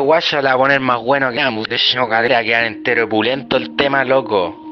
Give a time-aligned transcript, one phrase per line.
[0.00, 1.68] guaya la va a poner más bueno que ambos.
[1.68, 4.69] De hecho, cadera quedar entero pulento el tema, loco.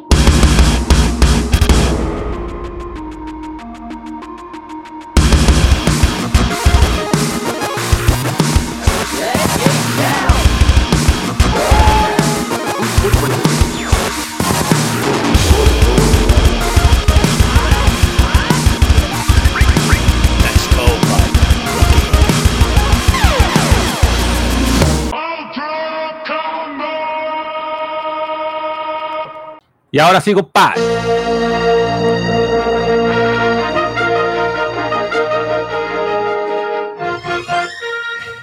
[29.91, 30.83] Y ahora sí, compadre.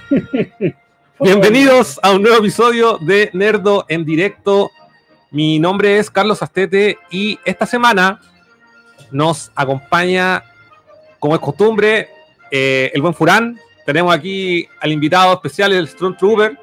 [1.20, 4.72] Bienvenidos a un nuevo episodio de Nerdo en directo.
[5.30, 8.20] Mi nombre es Carlos Astete y esta semana
[9.12, 10.44] nos acompaña,
[11.20, 12.10] como es costumbre,
[12.50, 13.60] eh, el buen Furán.
[13.86, 16.58] Tenemos aquí al invitado especial, el Strong Trooper.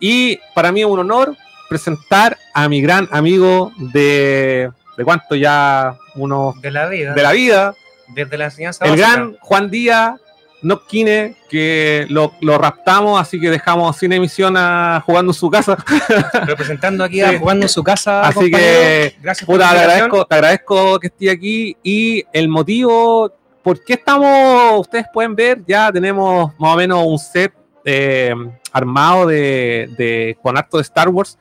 [0.00, 1.36] Y para mí es un honor
[1.72, 7.14] presentar a mi gran amigo de, de cuánto ya uno de la vida.
[7.14, 7.74] de la vida,
[8.08, 9.08] Desde la enseñanza el básica.
[9.10, 10.20] gran Juan Díaz
[10.62, 15.76] Nopkine, que lo, lo raptamos, así que dejamos sin emisión a jugando en su casa.
[16.46, 18.20] representando aquí a jugando en su casa.
[18.22, 18.58] Así compañero.
[18.60, 23.94] que, gracias Puta, te agradezco, te agradezco que esté aquí y el motivo, ¿por qué
[23.94, 24.80] estamos?
[24.80, 27.52] Ustedes pueden ver, ya tenemos más o menos un set
[27.84, 28.32] eh,
[28.72, 31.36] armado de, de- con acto de Star Wars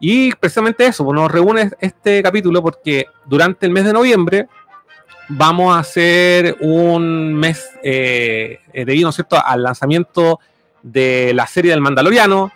[0.00, 4.48] y precisamente eso, pues, nos reúne este capítulo porque durante el mes de noviembre
[5.28, 10.40] vamos a hacer un mes eh, debido, ¿no es cierto?, al lanzamiento
[10.82, 12.52] de la serie del Mandaloriano,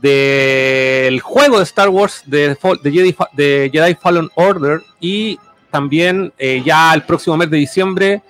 [0.00, 5.38] del juego de Star Wars de, de Jedi, de Jedi Fallen Order y
[5.70, 8.22] también eh, ya el próximo mes de diciembre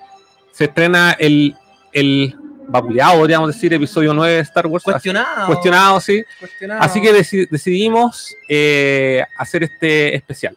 [0.52, 1.56] se estrena el,
[1.92, 2.36] el
[2.68, 4.84] vapuleado, podríamos decir, episodio 9 de Star Wars.
[4.84, 5.46] Cuestionado.
[5.46, 6.22] Cuestionado, sí.
[6.38, 6.82] cuestionado.
[6.82, 10.56] Así que deci- decidimos eh, hacer este especial.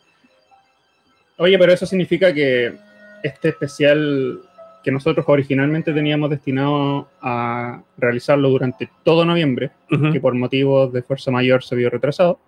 [1.38, 2.74] Oye, pero eso significa que
[3.24, 4.40] este especial
[4.84, 10.12] que nosotros originalmente teníamos destinado a realizarlo durante todo noviembre, Ujú.
[10.14, 12.40] que por motivos de fuerza mayor se vio retrasado,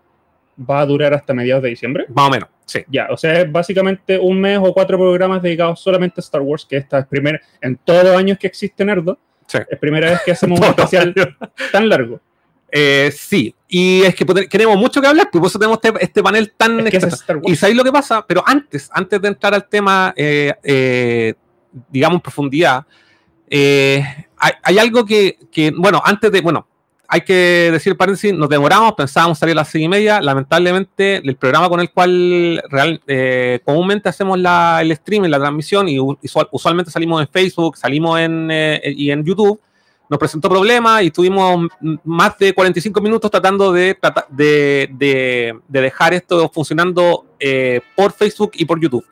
[0.57, 2.05] va a durar hasta mediados de diciembre.
[2.09, 2.81] Más o menos, sí.
[2.89, 6.65] Ya, o sea, es básicamente un mes o cuatro programas dedicados solamente a Star Wars,
[6.69, 9.17] que esta es primera, en todos los años que existe Nerdo,
[9.47, 9.59] Sí.
[9.69, 11.13] es primera vez que hacemos un especial
[11.71, 12.19] tan largo.
[12.69, 16.21] Eh, sí, y es que queremos mucho que hablar, pues por eso tenemos este, este
[16.21, 16.85] panel tan...
[16.85, 17.39] Es que.
[17.45, 21.33] Y sabéis lo que pasa, pero antes, antes de entrar al tema, eh, eh,
[21.89, 22.85] digamos, en profundidad,
[23.49, 26.67] hay, hay algo que, que, bueno, antes de, bueno,
[27.09, 31.35] hay que decir paréntesis, nos demoramos, pensábamos salir a las seis y media, lamentablemente el
[31.37, 36.49] programa con el cual real, eh, comúnmente hacemos la, el streaming, la transmisión, y usual-
[36.51, 39.59] usualmente salimos en Facebook, salimos en, eh, y en YouTube,
[40.09, 45.57] nos presentó problemas y estuvimos m- más de 45 minutos tratando de, trata- de, de-
[45.67, 49.05] de dejar esto funcionando eh, por Facebook y por YouTube.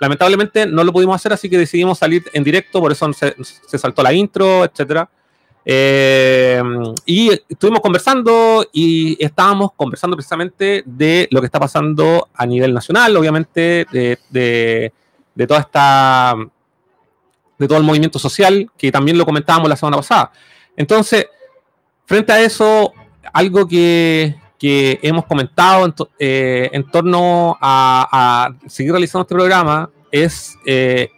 [0.00, 3.34] Lamentablemente no lo pudimos hacer, así que decidimos salir en directo, por eso se,
[3.66, 5.08] se saltó la intro, etcétera.
[5.64, 6.60] Eh,
[7.06, 13.16] y estuvimos conversando y estábamos conversando precisamente de lo que está pasando a nivel nacional,
[13.16, 14.92] obviamente, de, de-
[15.46, 16.34] toda esta
[17.58, 20.32] de todo el movimiento social, que también lo comentábamos la semana pasada.
[20.76, 21.26] Entonces,
[22.06, 22.92] frente a eso,
[23.32, 30.56] algo que, que hemos comentado en, eh, torno a, a seguir realizando este programa es
[30.66, 31.08] eh,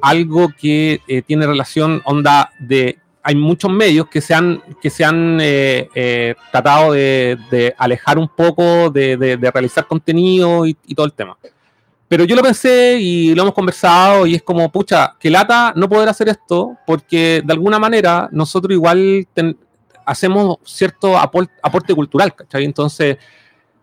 [0.00, 2.98] algo que eh, tiene relación, onda, de...
[3.26, 8.28] Hay muchos medios que se han, que se han eh, eh, tratado de, alejar un
[8.28, 11.34] poco de, de- realizar contenido y, todo el tema.
[12.06, 15.88] Pero yo lo pensé y lo hemos conversado y es como, pucha, que lata no
[15.88, 19.26] poder hacer esto porque de alguna manera nosotros igual
[20.04, 22.64] hacemos cierto apor- aporte cultural, ¿cachai?
[22.66, 23.16] Entonces,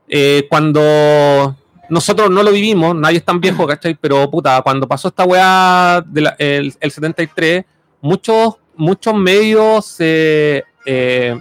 [0.07, 1.56] eh, cuando
[1.90, 3.96] nosotros no lo vivimos, nadie es tan viejo, ¿cachai?
[4.00, 7.66] Pero puta, cuando pasó esta weá del el, el 73,
[8.01, 11.38] muchos, muchos medios se, eh,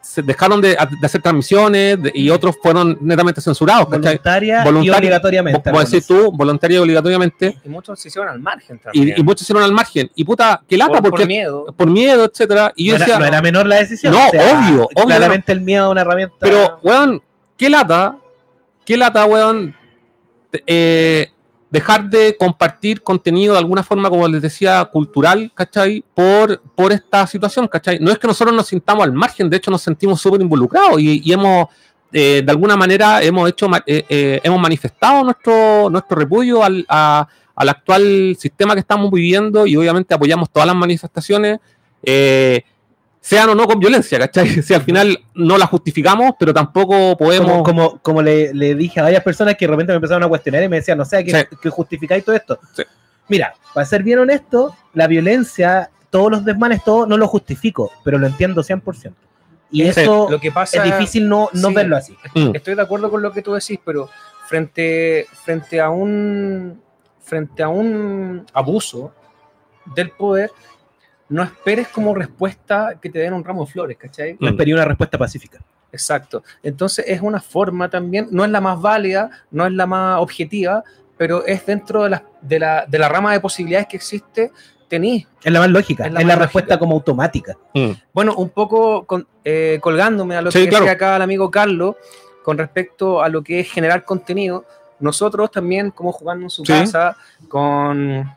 [0.00, 4.14] se dejaron de, de hacer transmisiones de- y otros fueron netamente censurados, ¿cachai?
[4.16, 5.70] voluntaria y Voluntaria- obligatoriamente.
[5.70, 9.08] Como decís tú, voluntario y obligatoriamente, Y muchos se hicieron al margen también.
[9.16, 10.10] y, y muchos hicieron al margen.
[10.14, 11.66] Y puta, qué lata, por, por porque miedo.
[11.76, 12.72] por miedo, etcétera.
[12.76, 14.12] Y yo no, decía, era, no era menor la decisión.
[14.12, 16.36] No, obvio, obvio Claramente el miedo es una herramienta.
[16.38, 17.20] pero, weón,
[17.56, 18.16] qué lata,
[18.84, 19.74] qué lata, weón,
[20.66, 21.28] eh,
[21.74, 26.04] dejar de compartir contenido de alguna forma, como les decía, cultural, ¿cachai?
[26.14, 27.98] Por, por esta situación, ¿cachai?
[27.98, 31.32] No es que nosotros nos sintamos al margen, de hecho nos sentimos súper involucrados y,
[31.32, 31.66] hemos,
[32.12, 37.26] eh, de alguna manera, hemos hecho, eh, eh, hemos manifestado nuestro, nuestro repudio al, a-
[37.56, 41.58] al actual sistema que estamos viviendo y obviamente apoyamos todas las manifestaciones.
[43.24, 44.46] Sean o no con violencia, ¿cachai?
[44.62, 47.50] Si al final no la justificamos, pero tampoco podemos...
[47.50, 50.28] Como, como, como le, le dije a varias personas que de repente me empezaron a
[50.28, 51.56] cuestionar y me decían, no sé, que, Sí.
[51.62, 52.58] que justificáis todo esto.
[52.74, 52.82] Sí.
[53.28, 58.18] Mira, para ser bien honesto, la violencia, todos los desmanes, todo, no lo justifico, pero
[58.18, 59.14] lo entiendo 100%.
[59.70, 59.88] Y Sí.
[60.02, 61.74] eso Lo que pasa es difícil no, no sí.
[61.74, 62.14] verlo así.
[62.34, 62.54] Mm.
[62.54, 64.10] Estoy de acuerdo con lo que tú decís, pero
[64.46, 66.78] frente, frente a un
[67.22, 69.14] frente a un abuso
[69.96, 70.50] del poder,
[71.28, 74.36] no esperes como respuesta que te den un ramo de flores, ¿cachai?
[74.40, 75.58] No esperé una respuesta pacífica.
[75.92, 76.42] Exacto.
[76.62, 80.82] Entonces es una forma también, no es la más válida, no es la más objetiva,
[81.16, 84.50] pero es dentro de la, de la, de la rama de posibilidades que existe,
[84.88, 86.78] tenís Es la más lógica, Es es la respuesta lógica.
[86.78, 87.56] como automática.
[87.72, 87.90] Mm.
[88.12, 90.92] Bueno, un poco con- eh, colgándome a lo Sí, que decía claro.
[90.92, 91.94] acá el amigo Carlos
[92.42, 94.66] con respecto a lo que es generar contenido,
[95.00, 96.72] nosotros también, como jugando en su Sí.
[96.72, 97.16] casa,
[97.48, 98.30] con,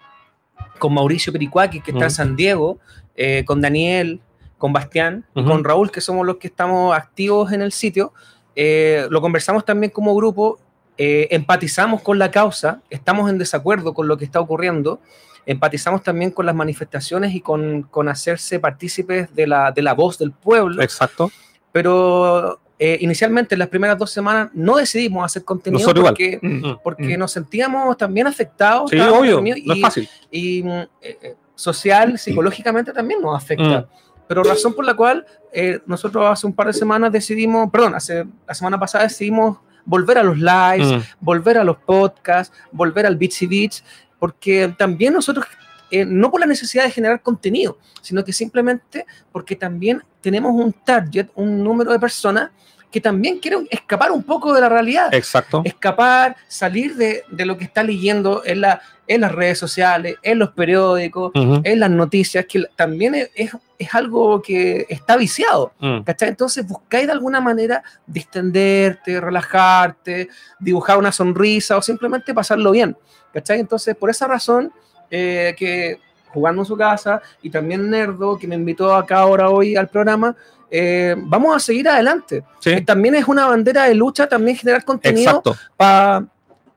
[0.79, 2.11] con Mauricio Pericuaki, que está en.
[2.11, 2.79] San Diego,
[3.15, 4.21] eh, con Daniel,
[4.57, 8.13] con Bastián, con Raúl, que somos los que estamos activos en el sitio,
[8.55, 10.59] eh, lo conversamos también como grupo,
[10.97, 14.99] eh, empatizamos con la causa, estamos en desacuerdo con lo que está ocurriendo,
[15.45, 20.17] empatizamos también con las manifestaciones y con, con hacerse partícipes de la, de la voz
[20.17, 21.31] del pueblo, Exacto.
[21.71, 26.13] pero eh, inicialmente en las primeras dos semanas no decidimos hacer contenido Nosotros igual.
[26.13, 26.75] porque, Mm.
[26.83, 28.91] porque nos sentíamos también afectados.
[28.91, 30.09] Sí, obvio, no es y- fácil.
[30.29, 33.87] y mm, eh, eh, social, psicológicamente también nos afecta.
[34.27, 38.25] Pero razón por la cual eh, nosotros hace un par de semanas decidimos, perdón, hace
[38.47, 40.99] la semana pasada decidimos volver a los lives, Mm.
[41.21, 43.83] volver a los podcasts, volver al Bitsy Beats,
[44.19, 45.47] porque también nosotros,
[45.91, 50.73] eh, no por la necesidad de generar contenido, sino que simplemente porque también tenemos un
[50.73, 52.51] target, un número de personas
[52.91, 55.61] que también quieren escapar un poco de la realidad Exacto.
[55.65, 60.39] escapar, salir de, de lo que está leyendo en, la, en las redes sociales, en
[60.39, 65.73] los periódicos, en las noticias, que también es, es, es algo que está viciado.
[65.79, 66.01] Mm.
[66.01, 66.29] ¿cachai?
[66.29, 70.29] Entonces buscáis de alguna manera distenderte, relajarte,
[70.59, 72.97] dibujar una sonrisa o simplemente pasarlo bien.
[73.33, 73.59] ¿cachai?
[73.59, 74.71] Entonces, por esa razón,
[75.11, 75.99] eh, que
[76.33, 80.35] jugando en su casa y también Nerdo, que me invitó acá ahora hoy al programa,
[80.69, 82.43] eh, vamos a seguir adelante.
[82.59, 82.71] Sí.
[82.71, 85.41] Eh, También es una bandera de lucha, también generar contenido
[85.77, 86.25] pa-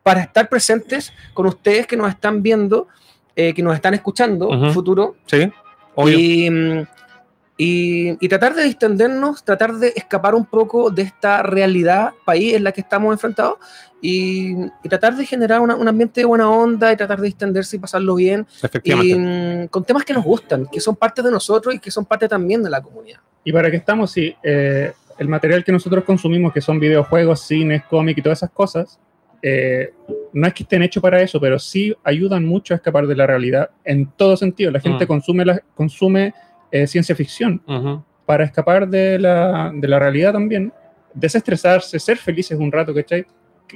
[0.03, 2.87] para estar presentes con ustedes que nos están viendo,
[3.37, 4.73] eh, que nos están escuchando en Ujú.
[4.73, 5.51] futuro Sí.
[5.97, 6.19] Obvio.
[6.19, 6.87] y, mm,
[7.63, 12.65] y- y tratar de distendernos, tratar de escapar un poco de esta realidad país en
[12.65, 13.59] la que estamos enfrentados
[14.01, 14.53] y,
[14.83, 17.79] y tratar de generar una- un ambiente de buena onda y tratar de distenderse y
[17.79, 19.65] pasarlo bien y Efectivamente.
[19.67, 22.27] mm, con temas que nos gustan, que son parte de nosotros y que son parte
[22.29, 23.21] también de la comunidad.
[23.45, 27.83] Y para que estamos, sí, eh, el material que nosotros consumimos, que son videojuegos, cines,
[27.85, 28.99] cómics y todas esas cosas,
[29.43, 29.93] eh,
[30.33, 33.27] no es que estén hechos para eso, pero sí ayudan mucho a escapar de la
[33.27, 34.71] realidad en todo sentido.
[34.71, 35.09] La gente Mm.
[35.09, 36.33] consume, la, consume
[36.73, 38.03] eh, ciencia ficción Ujú.
[38.27, 40.73] para escapar de la, de la realidad también,
[41.15, 43.27] desestresarse, ser felices un rato, ¿cachai?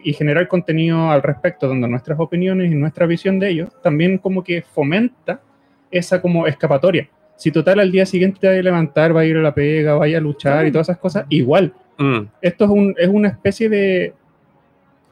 [0.02, 4.42] Y generar contenido al respecto, donde nuestras opiniones y nuestra visión de ellos también como
[4.42, 5.40] que fomenta
[5.90, 7.08] esa como escapatoria.
[7.36, 9.94] Si total al día siguiente te va a levantar, va a ir a la pega,
[9.94, 11.72] vaya a luchar y todas esas cosas, igual.
[11.98, 12.20] Mm.
[12.42, 14.14] Esto es, un, es una especie de...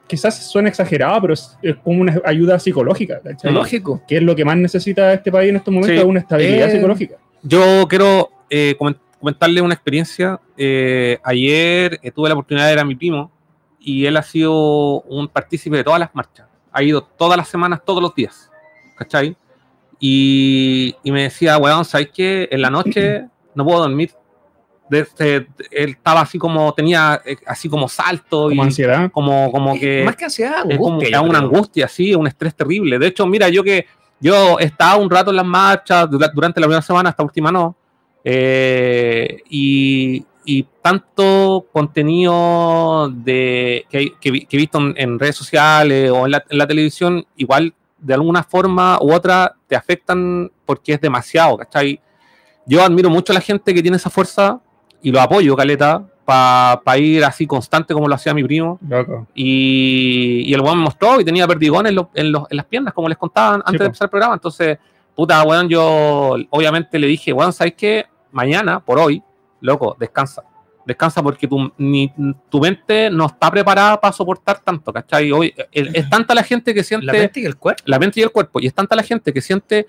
[0.07, 3.53] Quizás suena exagerado, pero es, es como una ayuda psicológica, ¿cachai?
[3.53, 4.03] Lógico.
[4.07, 6.01] Que es lo que más necesita este país en estos momentos, Sí.
[6.01, 7.17] es una estabilidad Eh, psicológica.
[7.43, 10.41] Yo quiero eh, comen- comentarle una experiencia.
[10.57, 13.31] Eh, ayer eh, tuve la oportunidad de ver a mi primo
[13.81, 16.47] y él ha sido un partícipe de todas las marchas.
[16.73, 18.51] Ha ido todas las semanas, todos los días.
[18.97, 19.37] ¿Cachai?
[19.99, 22.49] Y, y me decía, weón, ¿sabes qué?
[22.51, 24.13] En la noche no puedo dormir.
[24.89, 29.11] Desde- él estaba así como, tenía eh, así como salto Como y ansiedad.
[29.11, 32.55] como, como que Más que ansiedad, es como angustia, que una angustia, sí, un estrés
[32.55, 32.99] terrible.
[32.99, 33.87] De hecho, mira, yo que
[34.23, 37.77] yo estaba un rato en las marchas dura- durante la primera semana, esta última no,
[38.25, 40.25] eh, y,
[40.81, 46.59] tanto contenido de, que, que he visto en, en redes sociales o en la, en
[46.59, 52.01] la televisión, igual de alguna forma u otra te afectan porque es demasiado, ¿cachai?
[52.67, 54.61] Yo admiro mucho a la gente que tiene esa fuerza
[55.01, 58.79] y lo apoyo, Caleta, para ir así constante como lo hacía mi primo.
[58.89, 59.27] Loco.
[59.35, 62.67] Y, y el weón me mostró y tenía perdigones en, los- en los- en las
[62.67, 64.35] piernas, como les contaban antes de empezar el programa.
[64.35, 64.79] Entonces,
[65.15, 68.07] puta, weón, yo obviamente le dije, weón, ¿sabes qué?
[68.31, 69.23] Mañana, por hoy,
[69.61, 70.43] loco, descansa.
[70.85, 72.13] Descansa porque tu, ni,
[72.49, 75.31] tu mente no está preparada para soportar tanto, ¿cachai?
[75.31, 77.83] Hoy, el- es tanta la gente que siente La mente y el cuerpo.
[77.87, 78.61] la mente y el cuerpo.
[78.61, 79.87] Y es tanta la gente que siente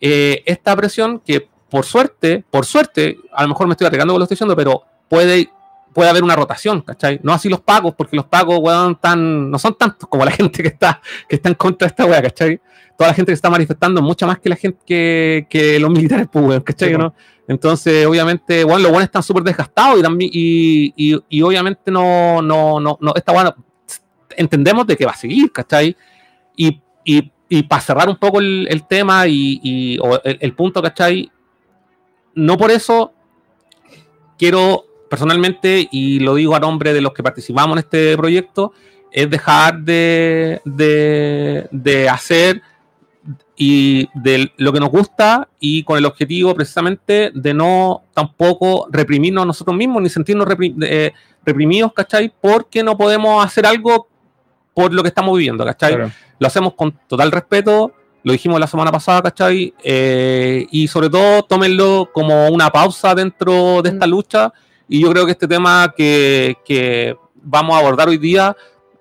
[0.00, 4.20] eh, esta presión que, por suerte, por suerte, a lo mejor me estoy arriesgando con
[4.20, 5.50] lo que estoy diciendo, pero puede,
[5.98, 7.18] puede haber una rotación, ¿cachai?
[7.24, 10.62] No así los pagos, porque los pagos, weón, tan, no son tantos como la gente
[10.62, 12.60] que está, que está en contra de esta weá, ¿cachai?
[12.96, 16.28] Toda la gente que está manifestando, mucha más que la gente que, que los militares,
[16.30, 16.90] pues, weón, ¿cachai?
[16.90, 17.12] Sí, ¿no?
[17.48, 22.40] Entonces, obviamente, bueno, los buenos están súper desgastados y también, y, y, y obviamente no,
[22.42, 23.56] no, no, no, esta bueno,
[24.36, 25.96] entendemos de que va a seguir, ¿cachai?
[26.56, 30.52] Y, y, y para cerrar un poco el, el tema y, y- o el, el
[30.54, 31.28] punto, ¿cachai?
[32.36, 33.12] No por eso
[34.38, 38.72] quiero personalmente, y lo digo a nombre de los que participamos en este proyecto,
[39.10, 42.62] es dejar de, de, de hacer
[43.56, 49.42] y de lo que nos gusta y con el objetivo precisamente de no tampoco reprimirnos
[49.42, 50.46] a nosotros mismos ni sentirnos
[50.82, 51.12] eh,
[51.44, 52.32] reprimidos, ¿cachai?
[52.40, 54.08] Porque no podemos hacer algo
[54.74, 55.96] por lo que estamos viviendo, ¿cachai?
[55.96, 56.12] Claro.
[56.38, 59.74] Lo hacemos con total respeto, lo dijimos la semana pasada, ¿cachai?
[59.82, 64.52] Eh, y sobre todo tómenlo como una pausa dentro de esta lucha
[64.88, 68.56] y yo creo que este tema que, que vamos a abordar hoy día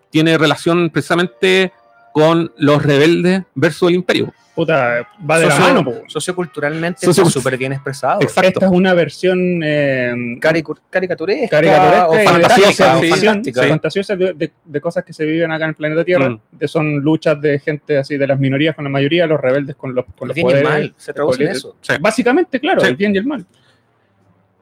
[0.10, 1.72] tiene relación precisamente
[2.14, 4.34] con los rebeldes versus el imperio.
[4.56, 5.94] Puta, va de la Socio- mano, po.
[6.08, 8.22] Socioculturalmente Socio- está súper bien expresado.
[8.22, 8.48] Exacto.
[8.48, 13.62] Esta es una versión eh, Caricu- caricaturesca, caricaturesca o fantasiosa, sí, fantástica.
[13.64, 13.70] sí.
[13.70, 16.30] fantasiosa de, de- de cosas que se viven acá en el planeta Tierra.
[16.30, 16.40] Mm.
[16.54, 19.94] De son luchas de gente así, de las minorías con la mayoría, los rebeldes con
[19.94, 20.80] los, con El los bien y el poderes.
[20.90, 21.76] mal, se traduce en eso.
[21.82, 21.94] Sí.
[22.02, 22.88] Básicamente, claro, Sí.
[22.88, 23.46] el bien y el mal.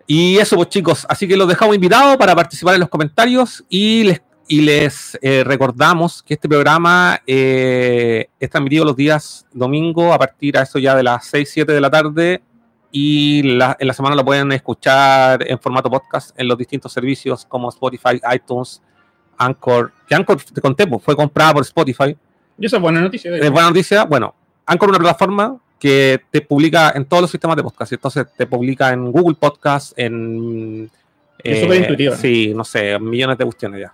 [0.07, 4.03] Y eso, pues chicos, así que los dejamos invitados para participar en los comentarios y
[4.03, 10.19] les, y les eh, recordamos que este programa eh, es transmitido los días domingo a
[10.19, 12.43] partir a eso ya de las 6, 7 de la tarde
[12.91, 17.43] y la- en la semana lo pueden escuchar en formato podcast en los distintos servicios
[17.45, 18.83] como Spotify, iTunes,
[19.37, 22.15] Anchor, que Anchor, te conté, pues, fue comprada por Spotify.
[22.57, 23.35] Y eso es buena noticia.
[23.35, 24.05] Es buena noticia.
[24.05, 24.33] Bueno,
[24.67, 27.93] Anchor es una plataforma que te publica en todos los sistemas de podcast.
[27.93, 30.89] Entonces te publica en Google Podcast, en.
[31.37, 32.15] Es súper intuitiva.
[32.15, 33.93] Sí, no sé, millones de cuestiones ya.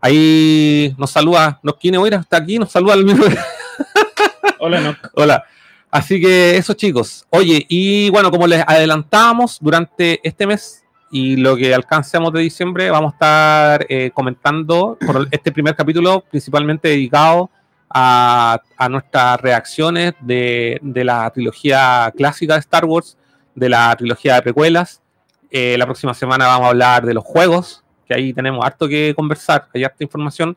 [0.00, 3.22] Ahí nos saluda, nos quiere oír hasta aquí, nos saluda el mismo.
[4.60, 4.96] Hola, no.
[5.12, 5.44] Hola.
[5.90, 7.26] Así que eso, chicos.
[7.28, 12.88] Oye, y bueno, como les adelantábamos durante este mes y lo que alcancemos de diciembre,
[12.88, 17.50] vamos a estar eh, comentando por este primer capítulo, principalmente dedicado
[17.90, 23.16] a, a nuestras reacciones de, de la trilogía clásica de Star Wars,
[23.54, 25.00] de la trilogía de precuelas.
[25.50, 29.14] Eh, la próxima semana vamos a hablar de los juegos, que ahí tenemos harto que
[29.16, 30.56] conversar, hay harta información.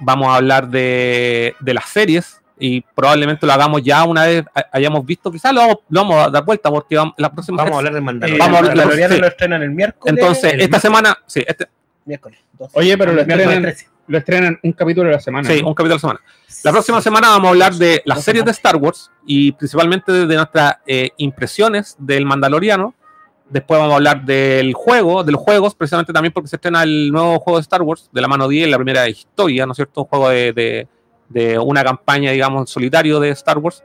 [0.00, 4.62] Vamos a hablar de, de las series y probablemente lo hagamos ya una vez hay-
[4.72, 7.74] hayamos visto, quizás lo, vamos- lo vamos a dar vuelta porque vamos, la próxima Vamos
[7.74, 8.38] a hablar del Eh, Mandalorian.
[8.38, 9.20] Vamos a el hablar- Mandaloriano sí.
[9.20, 10.14] lo estrenan el miércoles.
[10.18, 11.68] Entonces, el esta semana, sí, este,
[12.04, 12.40] miércoles.
[12.58, 12.78] 12.
[12.78, 13.88] Oye, pero lo El miércoles estrenan, 13.
[14.06, 15.48] Lo estrenan un capítulo a la semana.
[15.48, 15.68] sí, ¿no?
[15.68, 16.20] un capítulo a la semana.
[16.62, 18.50] La próxima semana vamos a hablar de las series de.
[18.52, 22.94] Star Wars y principalmente de nuestras eh, impresiones del Mandaloriano.
[23.50, 27.10] Después vamos a hablar del juego, de los juegos, precisamente también porque se estrena el
[27.12, 30.00] nuevo juego de Star Wars, de la mano 10, la primera historia, ¿no es cierto?
[30.02, 30.88] Un juego de, de-
[31.28, 33.82] de una campaña, digamos, en solitario de Star Wars.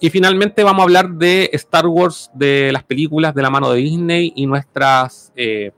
[0.00, 3.80] Y finalmente vamos a hablar de Star Wars, de las películas de la mano de
[3.80, 5.72] Disney y nuestras eh,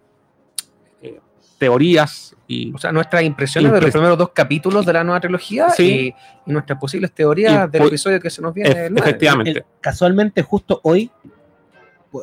[1.02, 1.20] eh,
[1.58, 5.70] teorías y O sea, nuestras impresiones de los primeros dos capítulos de la nueva trilogía
[5.70, 6.14] Sí.
[6.46, 8.86] y, y nuestras posibles teorías Y del episodio que se nos viene.
[8.86, 9.50] El efectivamente.
[9.50, 11.10] El- casualmente, justo hoy,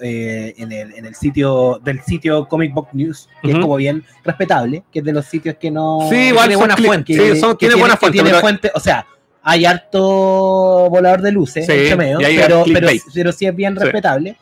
[0.02, 4.04] eh, en, el, en el sitio del sitio Comic Book News, que es como bien
[4.24, 6.08] respetable, que es de los sitios que no.
[6.10, 7.14] Sí, igual tiene buena fuente.
[7.14, 8.14] sí, son- que tiene buena fuente.
[8.16, 9.06] tiene pero- fuente, o sea,
[9.44, 13.84] hay harto volador de luces, Sí, pero, pero, sí es bien Sí.
[13.84, 14.38] respetable.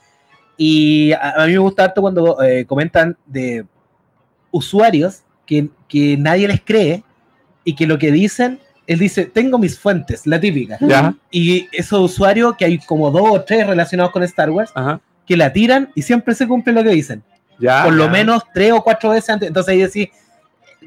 [0.57, 3.65] Y a, a mí me gusta harto cuando eh, comentan de
[4.51, 7.03] usuarios que, que nadie les cree
[7.65, 10.77] y que lo que dicen, él dice, tengo mis fuentes, la típica.
[10.79, 11.13] ¿Ya?
[11.29, 15.01] Y esos usuarios, que hay como dos o tres relacionados con Star Wars, Ajá.
[15.27, 17.21] que la tiran y siempre se cumple lo que dicen.
[17.59, 17.83] Ya.
[17.83, 18.11] Por lo ya.
[18.11, 19.49] menos tres o cuatro veces antes.
[19.49, 20.07] Entonces ahí decís,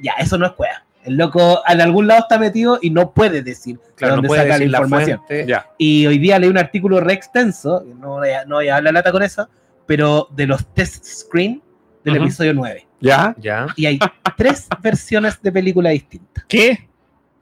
[0.02, 0.82] ya, eso no es cueva.
[1.04, 4.28] El loco en algún lado está metido y no puede decir de Claro, no dónde
[4.28, 5.20] puede saca la la información.
[5.46, 5.66] Ya.
[5.76, 8.84] y hoy día leí un artículo re extenso, no voy a, no voy a dar
[8.84, 9.46] la lata con eso,
[9.84, 11.62] pero de los test screen
[12.04, 12.86] del episodio 9.
[13.00, 13.34] Ya.
[13.38, 13.66] Ya.
[13.76, 13.98] Y hay
[14.36, 16.44] tres versiones de película distintas.
[16.48, 16.88] ¿Qué?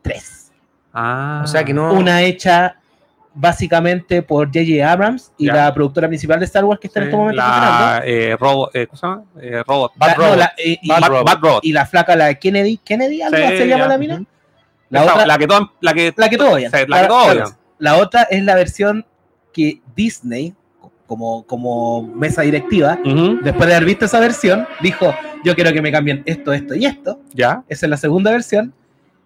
[0.03, 0.53] Tres.
[0.93, 1.43] Ah.
[1.45, 1.93] O sea que no.
[1.93, 2.77] Una hecha
[3.35, 4.91] básicamente por J.J.
[4.91, 5.55] Abrams y Ya.
[5.55, 7.81] la productora principal de Star Wars que está en Sí, este momento funcionando.
[7.97, 9.23] la eh, robot, eh, ¿cómo se llama?
[9.41, 9.93] Eh, robot.
[9.99, 10.39] La- Bad no, Robot.
[10.39, 11.27] la- eh, y, Bad, Bad Robot.
[11.27, 11.65] Bad Robot.
[11.65, 13.89] y la flaca, la Kennedy, Kennedy, algo Sí, se llama ya.
[13.89, 14.25] la mina.
[14.91, 17.45] La Esa, otra, la que toda, la que la que todo la que todo bien.
[17.79, 19.07] la otra es la versión
[19.55, 20.55] que Disney,
[21.13, 25.15] como, como mesa directiva, Ujú, después de haber visto esa versión, dijo,
[25.45, 27.21] yo quiero que me cambien esto, esto y esto.
[27.35, 28.73] ya, Esa es la segunda versión.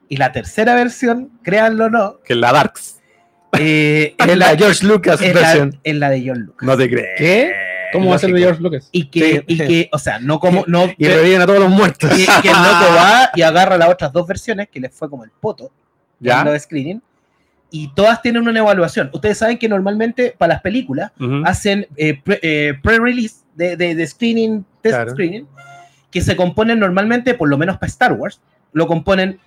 [0.09, 3.01] Y la tercera versión, créanlo o no, que es la Darks.
[3.59, 5.81] eh, es, Es la, la George Lucas es la- versión.
[5.85, 6.67] es la de John Lucas.
[6.67, 7.09] No te crees.
[7.19, 7.53] ¿Qué?
[7.93, 8.41] ¿Cómo va a ser de.
[8.41, 8.89] George Lucas?
[8.91, 9.45] Y que, Sí.
[9.47, 12.11] y que, o sea, no como, no, Y reviven a todos los muertos.
[12.11, 15.23] que, que el loco va y agarra las otras dos versiones, que les fue como
[15.25, 15.71] el poto,
[16.19, 16.41] Ya.
[16.41, 17.01] en lo de screening,
[17.71, 19.11] y todas tienen una evaluación.
[19.13, 21.43] Ustedes saben que normalmente para las películas Ujú.
[21.45, 25.11] hacen eh, pre- eh, pre-release de, de- de screening, test Claro.
[25.13, 25.47] screening,
[26.11, 28.41] que se componen normalmente, por lo menos para Star Wars,
[28.73, 29.39] lo componen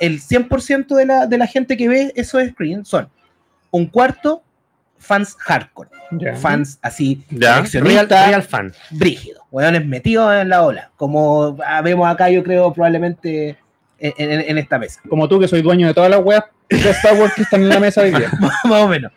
[0.00, 3.08] el 100% de la, de la gente que ve esos screenings son
[3.70, 4.42] un cuarto
[4.98, 6.34] fans hardcore, Ya.
[6.36, 7.62] fans así, Ya.
[7.62, 8.72] Real, real fan.
[8.90, 13.56] brígidos, hueones metidos en la ola, como ah, vemos acá, yo creo, probablemente
[14.00, 15.00] en, en- en esta mesa.
[15.08, 17.68] Como tú, que soy dueño de todas las weas de Star Wars que están en
[17.68, 18.30] la mesa hoy día.
[18.64, 19.12] más o menos.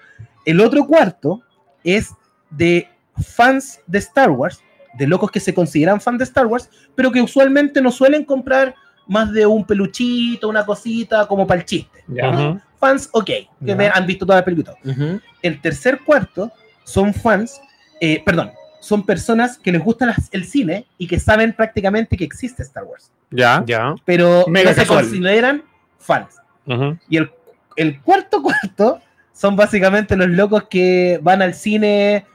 [0.46, 1.42] El otro cuarto
[1.84, 2.10] es
[2.50, 2.88] de
[3.36, 4.62] fans de Star Wars,
[4.96, 8.75] de locos que se consideran fans de Star Wars, pero que usualmente no suelen comprar
[9.08, 12.04] más de un peluchito, una cosita, como para el chiste.
[12.08, 12.30] Ya.
[12.30, 12.60] Ujú.
[12.80, 13.75] Fans, ok, que Ya.
[13.75, 14.75] ve- han visto toda la película.
[14.82, 14.92] todo.
[14.92, 15.20] Ujú.
[15.42, 16.52] El tercer cuarto
[16.84, 17.60] son fans,
[18.02, 22.24] eh, perdón, son personas que les gusta las- el cine y que saben prácticamente que
[22.25, 23.63] existe Star Wars, Ya.
[23.66, 23.96] Ya.
[24.06, 25.04] pero Mega no se casual.
[25.06, 25.63] consideran
[26.00, 26.36] fans.
[26.66, 26.98] Ujú.
[27.10, 27.32] Y el,
[27.75, 29.00] el cuarto cuarto
[29.34, 32.25] son básicamente los locos que van al cine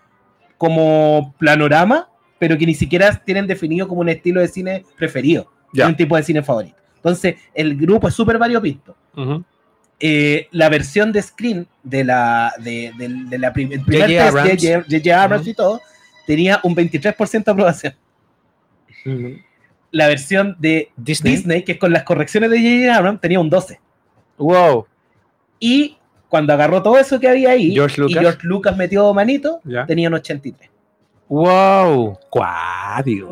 [0.57, 5.87] como panorama, pero que ni siquiera tienen definido como un estilo de cine preferido, Ya.
[5.87, 6.77] un tipo de cine favorito.
[6.97, 8.97] Entonces, el grupo es súper variopinto.
[9.17, 9.45] Ujú.
[10.01, 14.43] Eh, la versión de screen de la, de, de- de la prim- el primer J.J.
[14.43, 14.87] test de Abrams.
[14.93, 15.23] J.J.
[15.23, 15.81] Abrams y todo,
[16.27, 17.95] tenía un 23% de aprobación.
[19.07, 19.39] Ujú.
[19.91, 21.37] La versión de Disney.
[21.37, 22.97] Disney, que es con las correcciones de J.J.
[22.99, 23.79] Abrams, tenía un 12%.
[24.37, 24.87] Wow.
[25.59, 25.97] Y
[26.29, 28.17] cuando agarró todo eso que había ahí, George Lucas.
[28.17, 30.71] y George Lucas metió manito, tenía un 83.
[31.29, 32.19] Wow.
[32.31, 33.29] Cuático.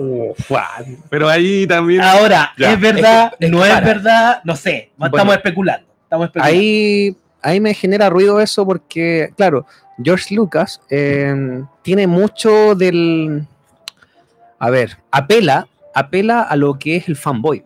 [0.48, 1.02] Cuático.
[1.08, 2.00] Pero ahí también.
[2.02, 2.72] Ahora, Ya.
[2.72, 3.26] ¿es verdad?
[3.32, 4.40] Es que- es ¿No es verdad?
[4.44, 5.16] No sé, Bueno.
[5.16, 5.86] estamos especulando.
[6.02, 6.58] Estamos especulando.
[6.58, 9.66] Ahí, ahí me genera ruido eso porque, claro,
[10.02, 13.46] George Lucas eh, tiene mucho del...
[14.58, 15.66] A ver, apela,
[15.98, 17.64] apela a lo que es el fanboy.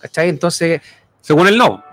[0.00, 0.28] ¿Cachai?
[0.28, 0.80] Entonces,
[1.20, 1.84] Según él, no.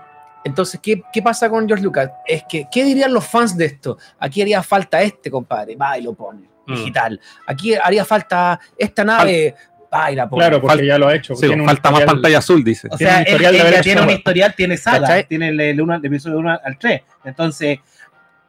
[0.44, 2.10] entonces ¿qué, qué pasa con George Lucas?
[2.26, 3.98] Es que, ¿qué dirían los fans de esto?
[4.18, 5.76] Aquí haría falta este, compadre.
[5.76, 6.48] Va y lo pone.
[6.66, 6.74] Mm.
[6.74, 7.20] Digital.
[7.46, 9.54] Aquí haría falta esta nave.
[9.92, 10.40] Va y la pone.
[10.42, 11.34] Claro, porque ya lo ha hecho.
[11.34, 12.88] Sí, falta más pantalla azul, dice.
[12.90, 15.28] o tiene sea, un él, él haber ya tiene un historial, tiene saga, ¿Cachai?
[15.28, 17.02] tiene el, el, uno- el episodio 1 al 3.
[17.24, 17.78] Entonces,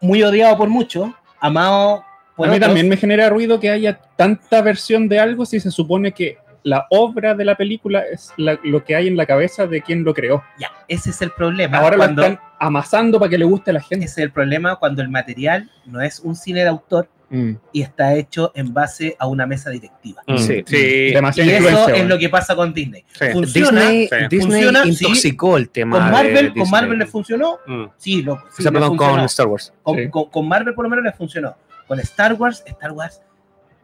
[0.01, 2.03] muy odiado por muchos, amado
[2.35, 2.67] por a mí otros.
[2.69, 6.85] también me genera ruido que haya tanta versión de algo si se supone que la
[6.89, 10.13] obra de la película es la- lo que hay en la cabeza de quien lo
[10.13, 10.43] creó.
[10.59, 11.77] Ya, ese es el problema.
[11.77, 14.05] Ahora cuando, lo están amasando para que le guste a la gente.
[14.05, 17.51] Ese es el problema cuando el material no es un cine de autor Mm.
[17.71, 20.23] y está hecho en base a una mesa directiva.
[20.25, 20.37] Mm.
[20.39, 20.63] Sí.
[20.65, 21.11] Sí.
[21.13, 23.05] Demasiada Y eso es lo que pasa con Disney.
[23.11, 23.25] Sí.
[23.31, 23.81] Funciona.
[23.89, 24.15] Disney, sí.
[24.29, 24.89] Disney Funciona, sí.
[24.89, 25.97] intoxicó el tema.
[25.97, 26.69] Con de Marvel, con.
[26.71, 27.59] Marvel le funcionó.
[27.67, 27.83] Mm.
[27.97, 29.13] Sí, lo, O sea, perdón, funcionó.
[29.15, 29.73] con Star Wars.
[29.83, 30.09] Con, Sí.
[30.09, 31.55] con- con Marvel por lo menos le funcionó.
[31.87, 33.21] Con Star Wars, Star Wars,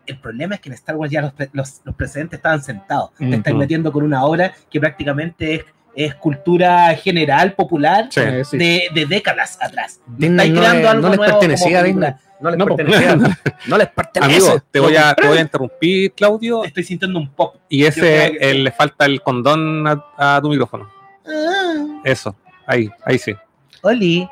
[0.08, 3.12] el problema es que en Star Wars ya los, los, los precedentes estaban sentados.
[3.18, 3.60] Te estás Ujú.
[3.60, 5.66] metiendo con una obra que prácticamente es,
[5.96, 8.22] es cultura general, popular, Sí.
[8.44, 8.58] Sí.
[8.58, 10.02] de, de décadas atrás.
[10.08, 11.84] Disney Estáis no, creando le- algo no les nuevo pertenecía como a.
[11.84, 12.14] Disney.
[12.42, 13.16] No les No, pertenecía.
[13.68, 14.36] no les pertenece.
[14.50, 16.66] Amigo, te voy, a, te voy a interrumpir, Claudio.
[16.66, 17.56] Estoy sintiendo un pop.
[17.70, 20.90] Y ese que el- le falta el condón a, a tu micrófono.
[21.26, 22.36] Ah, Eso.
[22.68, 23.34] Ahí, ahí sí.
[23.82, 24.28] Oli.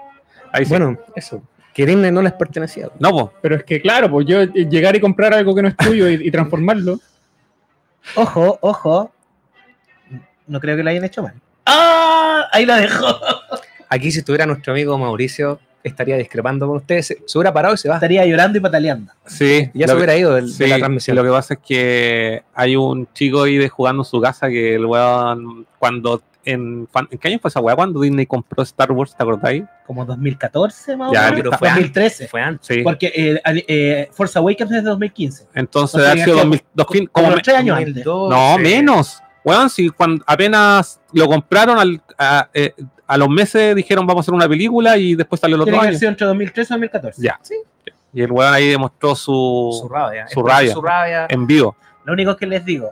[0.51, 0.69] Ahí sí.
[0.69, 1.41] Bueno, eso.
[1.73, 2.89] Que Disney no les pertenecía.
[2.99, 3.25] no, pues.
[3.41, 6.07] Pero es que, claro, pues yo eh, llegar y comprar algo que no es tuyo
[6.09, 6.99] y, y transformarlo.
[8.15, 9.11] Ojo, ojo.
[10.47, 11.33] No creo que lo hayan hecho mal.
[11.65, 12.45] ¡Ah!
[12.51, 13.07] Ahí la dejó.
[13.89, 17.07] Aquí, si estuviera nuestro amigo Mauricio, estaría discrepando con ustedes.
[17.07, 17.95] Se, se hubiera parado y se va.
[17.95, 19.11] Estaría llorando y pataleando.
[19.25, 19.69] Sí.
[19.73, 21.15] Ya se que- hubiera ido del- de, sí, la transmisión.
[21.15, 24.75] Lo que pasa es que hay un chico ahí de jugando en su casa que
[24.75, 26.21] el weón, cuando.
[26.45, 27.75] En, cuan- ¿En qué año fue esa weá?
[27.75, 29.63] Cuando Disney compró Star Wars, ¿te acordáis?
[29.85, 31.37] Como 2014 más o Ya, menos.
[31.37, 32.27] pero fue 2013.
[32.27, 32.67] Fue antes.
[32.67, 32.81] Sí.
[32.83, 35.47] Porque eh, eh, Force Awakens es de 2015.
[35.53, 38.03] Entonces, o sea, ha sido que- 2000, 2000 Como como los tres años antes.
[38.03, 38.35] 2012.
[38.35, 39.19] No, menos.
[39.45, 42.73] Weón, si cuando apenas lo compraron al- a, eh,
[43.07, 45.97] a los meses dijeron vamos a hacer una película y después salió el otro año.
[46.01, 47.21] entre 2013 y 2014.
[47.21, 47.39] Ya.
[48.13, 50.27] Y el weón ahí demostró Su su, rabia.
[50.27, 50.73] su rabia.
[50.73, 51.25] Su rabia.
[51.29, 51.75] en vivo.
[52.05, 52.91] Lo único que les digo,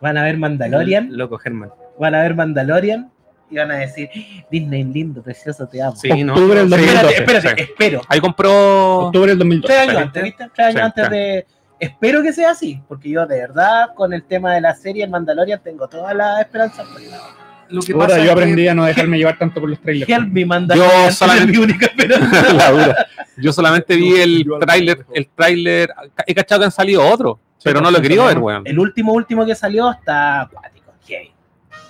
[0.00, 1.70] van a ver Mandalorian, Loco Germán.
[1.98, 3.10] Van a ver Mandalorian
[3.50, 4.08] y van a decir,
[4.50, 5.94] Disney lindo, precioso, te amo.
[5.96, 6.34] Sí, no.
[6.34, 6.74] Octubre del Sí.
[6.74, 7.16] Espérate, 2012.
[7.22, 7.70] espérate, sí.
[7.70, 8.00] espero.
[8.08, 8.98] Ahí compró.
[9.06, 9.72] Octubre del 2012.
[9.74, 10.50] Tres años antes, ¿viste?
[10.54, 11.46] Tres años Sí, antes de...
[11.78, 15.10] Espero que sea así, porque yo de verdad con el tema de la serie en
[15.10, 16.82] Mandalorian tengo toda la esperanza.
[17.68, 20.08] Lo que pasa yo que- aprendí a no dejarme llevar tanto por los trailers.
[20.10, 23.06] Help me Mandalorian, Yo solamente- es mi única esperanza.
[23.36, 25.90] Yo solamente vi el tráiler, el tráiler,
[26.26, 28.62] he cachado que han salido otros, pero no lo he querido ver, weón.
[28.66, 30.48] El último, último que salió está.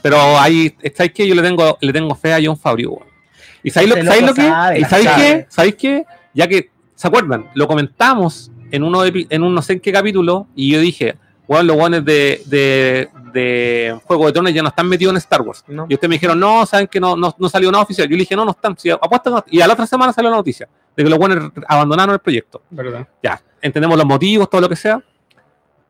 [0.06, 3.08] Pero ahí, ¿sabéis que Yo le tengo, le tengo fe a John Favreau, weón.
[3.64, 4.42] ¿Y sabéis lo, ¿sabéis lo que?
[4.42, 5.46] sabe, ¿Y sabéis qué?
[5.48, 6.04] ¿Sabéis qué?
[6.32, 7.50] Ya que, ¿se acuerdan?
[7.54, 11.16] Lo comentamos en uno de, en un no sé en qué capítulo y yo dije,
[11.48, 15.42] bueno, los guanes de, de, de Juego de Tronos ya no están metidos en Star
[15.42, 15.64] Wars.
[15.66, 15.86] No.
[15.88, 18.06] Y ustedes me dijeron, no, saben que no, no, no salió nada oficial.
[18.06, 18.78] Yo le dije, no, no están.
[18.78, 19.44] Sí, apuestan, no".
[19.50, 22.62] y a la otra semana salió la noticia de que los guanes abandonaron el proyecto.
[22.70, 23.08] ¿Verdad?
[23.24, 25.02] Ya, entendemos los motivos, todo lo que sea.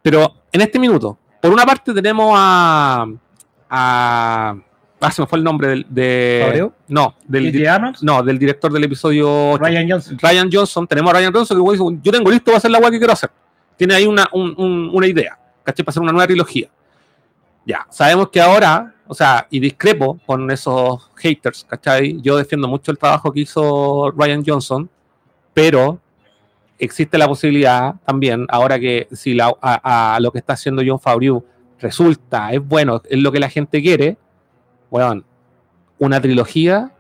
[0.01, 3.07] Pero en este minuto, por una parte tenemos a.
[3.71, 4.57] a
[5.01, 5.87] ah, se me fue el nombre del.
[5.89, 6.43] De,
[6.89, 7.43] no, del,
[8.03, 9.57] no, del director del episodio.
[9.59, 10.19] Ryan Johnson.
[10.21, 12.79] Ryan Johnson, tenemos a Ryan Johnson que dice, yo tengo listo, va a hacer la
[12.79, 13.31] weá que quiero hacer.
[13.77, 15.85] Tiene ahí una, un- un- una idea, ¿cachai?
[15.85, 16.69] Para hacer una nueva trilogía.
[17.67, 22.21] Ya, sabemos que ahora, o sea, y discrepo con esos haters, ¿cachai?
[22.23, 24.89] Yo defiendo mucho el trabajo que hizo Ryan Johnson,
[25.53, 25.99] pero
[26.79, 31.01] existe la posibilidad también, ahora que si la- a, a lo que está haciendo John
[31.01, 31.45] Favreau
[31.81, 34.17] resulta, es bueno, es lo que la gente quiere,
[34.91, 35.25] weón,
[35.99, 36.91] una trilogía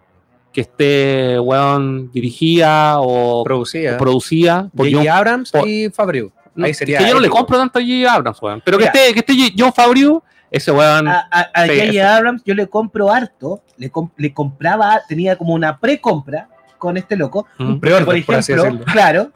[0.53, 3.99] que esté, weón, dirigida o Producida.
[3.99, 4.99] producida por J.J.
[4.99, 6.33] John Abrams por- y Favreau.
[6.55, 8.13] no, Ahí sería que yo no le compro tanto a J.J.
[8.13, 8.63] Abrams, weón.
[8.65, 11.09] Pero que esté, que esté John Favreau, ese weón.
[11.09, 12.07] A, a, eso.
[12.09, 17.17] Abrams yo le compro harto, le, com- le compraba, tenía como una precompra con este
[17.17, 17.47] loco.
[17.59, 18.93] mm, Preorden, por por así ejemplo, decirlo.
[18.93, 19.31] claro.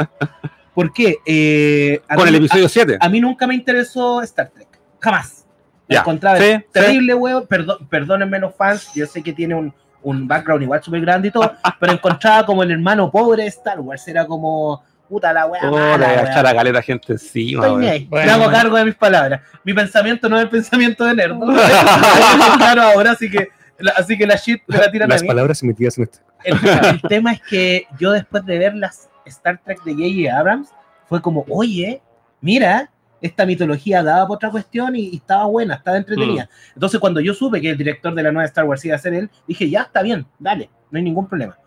[0.74, 1.16] ¿Por qué?
[1.26, 2.96] Eh, con mí- el episodio 7.
[3.00, 4.68] a, a mí nunca me interesó Star Trek.
[5.00, 5.46] Jamás.
[5.88, 7.46] Me encontraba sí, terrible, weón.
[7.48, 11.30] Perdón, perdónenme los fans, yo sé que tiene un, un background igual súper grande y
[11.32, 14.06] todo, pero encontraba como el hermano pobre de Star Wars.
[14.06, 15.68] Era como, puta la weá.
[15.68, 17.66] Oh, a echar a galera gente encima.
[17.68, 18.50] Bueno, Me hago bueno.
[18.52, 19.40] cargo de mis palabras.
[19.64, 21.36] Mi pensamiento no es el pensamiento de Nerd.
[22.58, 25.28] claro ahora, así que la, así que la shit me la tiran a Las mí.
[25.28, 26.18] palabras emitidas en este.
[26.44, 30.38] El, el tema es que yo después de ver las Star Trek de J.J.
[30.38, 30.68] Abrams,
[31.08, 32.00] fue como, oye,
[32.40, 32.90] mira,
[33.22, 36.48] esta mitología daba por otra cuestión y, y estaba buena, estaba entretenida.
[36.74, 39.14] Entonces cuando yo supe que el director de la nueva Star Wars iba a ser
[39.14, 41.58] él, dije, ya está bien, dale, no hay ningún problema.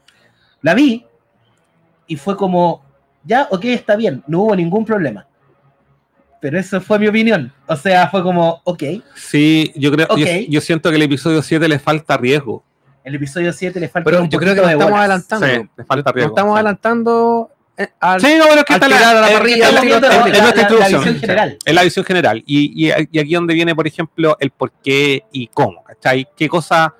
[0.62, 1.06] La vi
[2.08, 2.84] y fue como,
[3.24, 5.28] ya, ok, está bien, no hubo ningún problema.
[6.42, 7.54] Pero eso fue mi opinión.
[7.68, 8.84] O sea, fue como, ok,
[9.16, 10.30] Sí, yo creo, yo- Ok.
[10.50, 12.64] yo, siento que el episodio 7 le falta riesgo.
[13.06, 15.00] el episodio 7 le falta Pero un yo creo que de estamos bolas.
[15.00, 15.46] adelantando.
[15.48, 16.32] Sí, le falta Nos riesgo.
[16.36, 16.56] estamos sí.
[16.56, 17.52] adelantando
[18.00, 21.02] al, Sí, no, pero es que está la, tirar parrilla, es- es nuestra introducción.
[21.04, 21.58] visión general.
[21.66, 22.44] Es la visión general.
[22.46, 26.28] Y, y- y aquí donde viene, por ejemplo, el por qué y cómo, ¿cachai?
[26.38, 26.94] ¿Qué, cosa,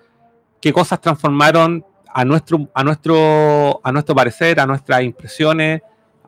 [0.60, 5.82] qué cosas transformaron a nuestro, a nuestro, a nuestro parecer, a nuestras impresiones,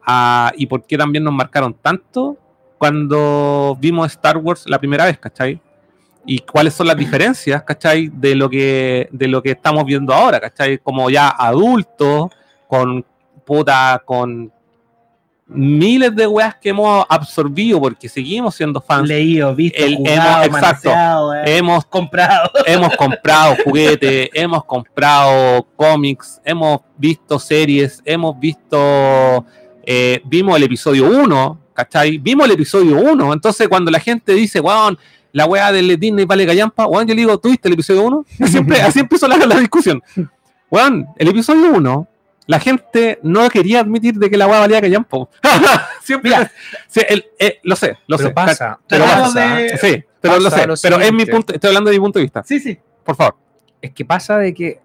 [0.06, 2.38] a- y por qué también nos marcaron tanto
[2.78, 5.60] cuando vimos Star Wars la primera vez, ¿cachai?
[6.28, 8.10] Y cuáles son las diferencias, ¿cachai?
[8.14, 10.78] De lo que, de lo que estamos viendo ahora, ¿cachai?
[10.80, 12.28] Como ya adultos,
[12.68, 13.06] con
[13.46, 14.52] puta, con
[15.48, 19.08] miles de weas que hemos absorbido porque seguimos siendo fans.
[19.08, 21.34] Leído, visto, El- jugado, hemos- exacto.
[21.36, 22.50] eh, Hemos, comprado.
[22.66, 29.46] hemos comprado juguetes, hemos comprado cómics, hemos visto series, hemos visto,
[29.86, 32.18] eh, vimos el episodio 1, ¿cachai?
[32.18, 34.98] Vimos el episodio 1, entonces cuando la gente dice, weón,
[35.32, 38.26] la wea del Disney vale callampa, weón, yo le digo, ¿tuviste el episodio 1?
[38.48, 40.02] Siempre, así empezó la, la discusión.
[40.72, 42.08] Weón, el episodio 1,
[42.48, 45.28] la gente no quería admitir de que la wea valía callampa.
[46.04, 46.52] Siempre, Mira.
[46.88, 48.34] sí, el- eh, lo sé, lo pero sé.
[48.36, 49.56] pasa, Pero pasa.
[49.56, 52.20] de- Sí, pero lo sé, lo pero es mi punto, estoy hablando de mi punto
[52.20, 52.78] de vista, Sí, sí.
[53.04, 53.36] por favor.
[53.82, 54.80] es que pasa de que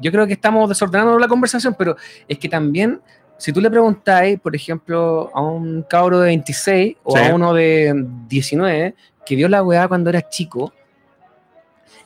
[0.00, 1.96] yo creo que estamos desordenando la conversación, pero
[2.28, 3.00] es que también,
[3.36, 7.22] si tú le preguntáis, por ejemplo, a un cabro de 26 o Sí.
[7.22, 7.92] a uno de
[8.28, 8.94] 19
[9.26, 10.72] que vio la weá cuando era chico,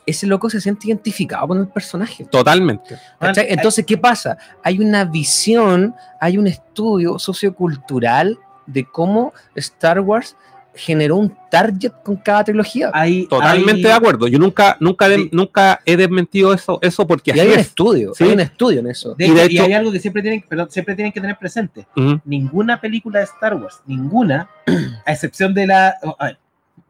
[0.09, 2.25] ese loco se siente identificado con el personaje.
[2.25, 2.97] Totalmente.
[3.21, 4.37] Entonces, ¿qué pasa?
[4.63, 10.35] Hay una visión, hay un estudio sociocultural de cómo Star Wars
[10.75, 12.91] generó un target con cada trilogía.
[12.93, 14.27] Hay, Totalmente hay- de acuerdo.
[14.27, 15.29] Yo nunca, nunca, de- Sí.
[15.33, 17.59] nunca he desmentido eso, eso porque y hay un es.
[17.67, 18.23] estudio, Sí.
[18.23, 19.13] hay un estudio en eso.
[19.15, 21.19] de y de hecho, y hecho- hay algo que siempre tienen, perdón, siempre tienen que
[21.19, 21.85] tener presente.
[22.23, 24.47] Ninguna película de Star Wars, ninguna,
[25.05, 25.95] a excepción de la.
[26.19, 26.37] a ver,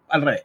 [0.10, 0.44] al revés.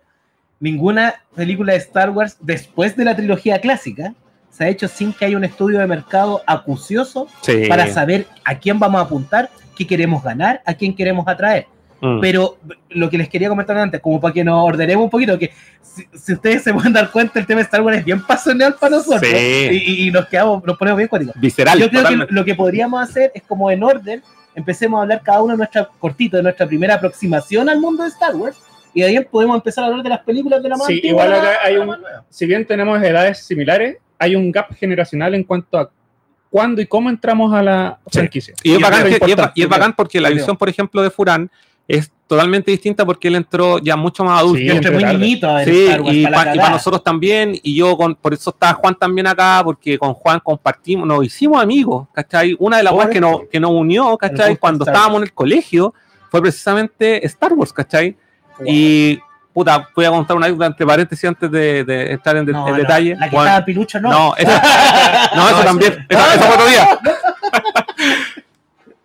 [0.65, 4.15] Ninguna película de Star Wars después de la trilogía clásica
[4.51, 7.67] se ha hecho sin que haya un estudio de mercado acucioso Sí.
[7.69, 11.67] para saber a quién vamos a apuntar, qué queremos ganar, a quién queremos atraer.
[12.01, 12.19] Mm.
[12.23, 12.57] Pero
[12.89, 15.51] lo que les quería comentar antes, como para que nos ordenemos un poquito, que
[15.83, 18.75] si, si ustedes se pueden dar cuenta, el tema de Star Wars es bien pasional
[18.81, 20.07] para nosotros Sí.
[20.07, 21.35] y, nos quedamos, nos ponemos bien cuáticos.
[21.39, 21.79] Visceral.
[21.79, 24.23] Yo creo que lo que podríamos hacer es como en orden,
[24.55, 28.09] empecemos a hablar cada uno de nuestra cortito de nuestra primera aproximación al mundo de
[28.09, 28.57] Star Wars
[28.95, 31.25] y de ahí podemos empezar a hablar de las películas de la más Sí, antigua
[31.27, 32.25] igual la- acá hay un- nueva.
[32.31, 35.91] si bien tenemos edades similares, hay un gap generacional en cuanto a
[36.51, 38.19] cuándo y cómo entramos a la Sí.
[38.19, 38.55] franquicia.
[38.63, 41.03] Y es, Y bacán, que- y es y es bacán porque la visión, por ejemplo,
[41.03, 41.51] de Furán
[41.89, 44.59] es totalmente distinta porque él entró ya mucho más adulto.
[44.59, 48.15] Sí, Yo entré muy niñito Sí, y, para pa- y nosotros también, y yo con,
[48.15, 52.57] por eso está Juan también acá, porque con Juan compartimos, nos hicimos amigos, ¿cachai?
[52.59, 54.57] Una de las cosas que nos, que nos unió, ¿cachai?
[54.57, 55.93] Cuando estábamos en el colegio,
[56.31, 58.17] fue precisamente Star Wars, ¿cachai?
[58.65, 59.19] Y,
[59.53, 62.67] puta, voy a contar una anécdota entre paréntesis antes de, de entrar en, de- No,
[62.67, 63.17] en no, detalle.
[63.17, 64.11] La que Bueno, estaba Pilucho, no.
[64.11, 64.51] no, eso,
[65.37, 66.89] no, eso también, eso, eso fue otro día.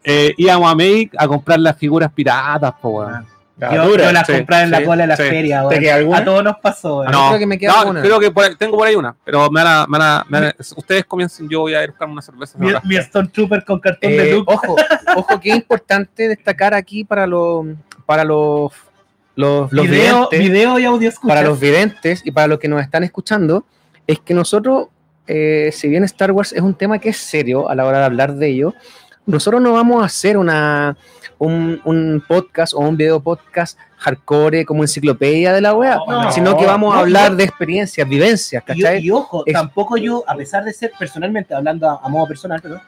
[0.03, 3.25] Eh, íbamos a Make a comprar las figuras piratas, po, weón.
[3.57, 4.05] La yo, dura.
[4.05, 5.23] yo las sí, compraba en la sí, cola de la sí.
[5.23, 6.15] feria, ¿Te weón.
[6.15, 7.11] A todos nos pasó, weón.
[7.11, 8.01] No, creo que me queda no, una.
[8.01, 10.25] creo que por ahí- tengo por ahí una, pero me van a, me van a-
[10.29, 12.57] me van a- ustedes comiencen, yo voy a ir a buscar una cerveza.
[12.57, 14.53] Mi, mi Stormtrooper con cartón Eh, de Luke.
[14.53, 14.75] ojo,
[15.17, 17.65] ojo, que es importante destacar aquí para los
[18.05, 18.71] para los
[19.39, 21.33] los, los video, videntes, video y audio escucha.
[21.33, 23.63] para los videntes y para los que nos están escuchando,
[24.05, 24.87] es que nosotros,
[25.27, 28.05] eh, si bien Star Wars es un tema que es serio a la hora de
[28.05, 28.73] hablar de ello,
[29.25, 30.97] nosotros no vamos a hacer una
[31.37, 36.57] un, un podcast o un video podcast hardcore como enciclopedia de la wea, No, sino
[36.57, 37.37] que vamos a hablar no.
[37.37, 38.99] de experiencias, vivencias, Y, ¿cachai?
[39.05, 42.59] y ojo, Es- tampoco yo, a pesar de ser personalmente, hablando a, a modo personal,
[42.61, 42.81] perdón,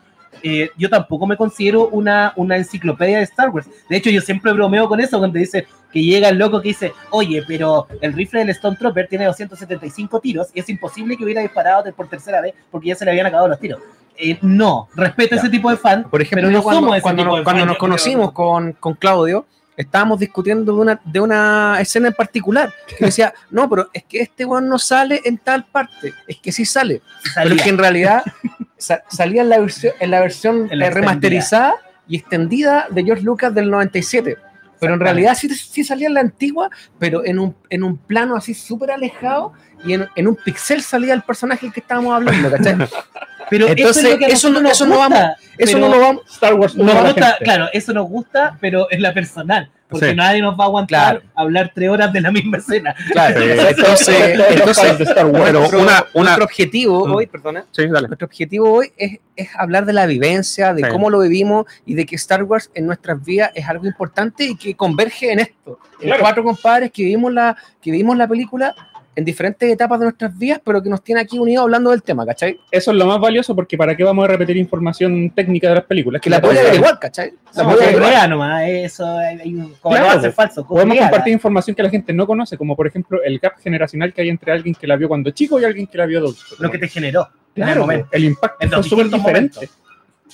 [0.44, 3.68] eh, yo tampoco me considero una, una enciclopedia de Star Wars.
[3.90, 6.94] De hecho, yo siempre bromeo con eso cuando dice que llega el loco que dice,
[7.10, 11.84] oye, pero el rifle del Stormtrooper tiene 275 tiros y es imposible que hubiera disparado
[11.94, 13.80] por tercera vez porque ya se le habían acabado los tiros.
[14.18, 15.42] Eh, no, respeto Ya.
[15.42, 17.40] ese tipo de fan, Por ejemplo, pero no yo cuando, somos ese cuando tipo nos,
[17.40, 17.90] de cuando fan, nos yo creo.
[17.90, 22.72] conocimos con, con Claudio, estábamos discutiendo de una, de una escena en particular.
[22.98, 26.14] Que decía, no, pero es que este weón no sale en tal parte.
[26.28, 27.02] Es que sí sale.
[27.36, 28.22] Pero es que en realidad
[28.82, 31.76] sa- salía en la versión, en la versión En la eh, remasterizada
[32.08, 34.38] y extendida de George Lucas del 97.
[34.80, 38.36] Pero en realidad sí, sí salía en la antigua, pero en un, en un plano
[38.36, 39.54] así súper alejado
[39.86, 42.76] y en, en un pixel salía el personaje del que estábamos hablando, ¿cachai?
[43.52, 45.20] Pero Entonces, eso, es lo que a eso no- nos eso no vamos-
[45.58, 46.22] Eso pero- no lo vamos...
[46.32, 49.70] Star Wars Nos la gusta, claro, eso nos gusta, pero es la personal.
[49.90, 50.16] Porque Sí.
[50.16, 51.22] nadie nos va a aguantar Claro.
[51.36, 52.96] hablar tres horas de la misma escena.
[53.12, 55.44] Claro, entonces, entonces fans de Star Wars.
[55.46, 57.12] Pero nuestro, una- una- nuestro objetivo Mm.
[57.14, 58.08] hoy, perdona, Sí, dale.
[58.08, 60.90] nuestro objetivo hoy es, es hablar de la vivencia, de Sí.
[60.90, 64.56] cómo lo vivimos y de que Star Wars en nuestras vidas es algo importante y
[64.56, 65.78] que converge en esto.
[66.00, 66.22] En Claro.
[66.22, 68.74] cuatro compadres que vivimos la, que vivimos la película
[69.14, 72.26] en diferentes etapas de nuestras vidas, pero que nos tiene aquí unidos hablando del tema,
[72.26, 72.58] ¿cachai?
[72.72, 75.84] Eso es lo más valioso porque ¿para qué vamos a repetir información técnica de las
[75.84, 76.22] películas?
[76.22, 77.34] Que la puede podemos- averiguar, ¿cachai?
[77.54, 78.10] La No, puede que averiguar.
[78.12, 80.66] crea nomás, eso, hay un, como Claro, no va a ser falso.
[80.66, 84.22] Podemos compartir información que la gente no conoce, como por ejemplo el gap generacional que
[84.22, 86.42] hay entre alguien que la vio cuando chico y alguien que la vio adulto.
[86.60, 88.08] lo que te generó en el Claro, momento.
[88.14, 89.70] el impacto los súper diferente.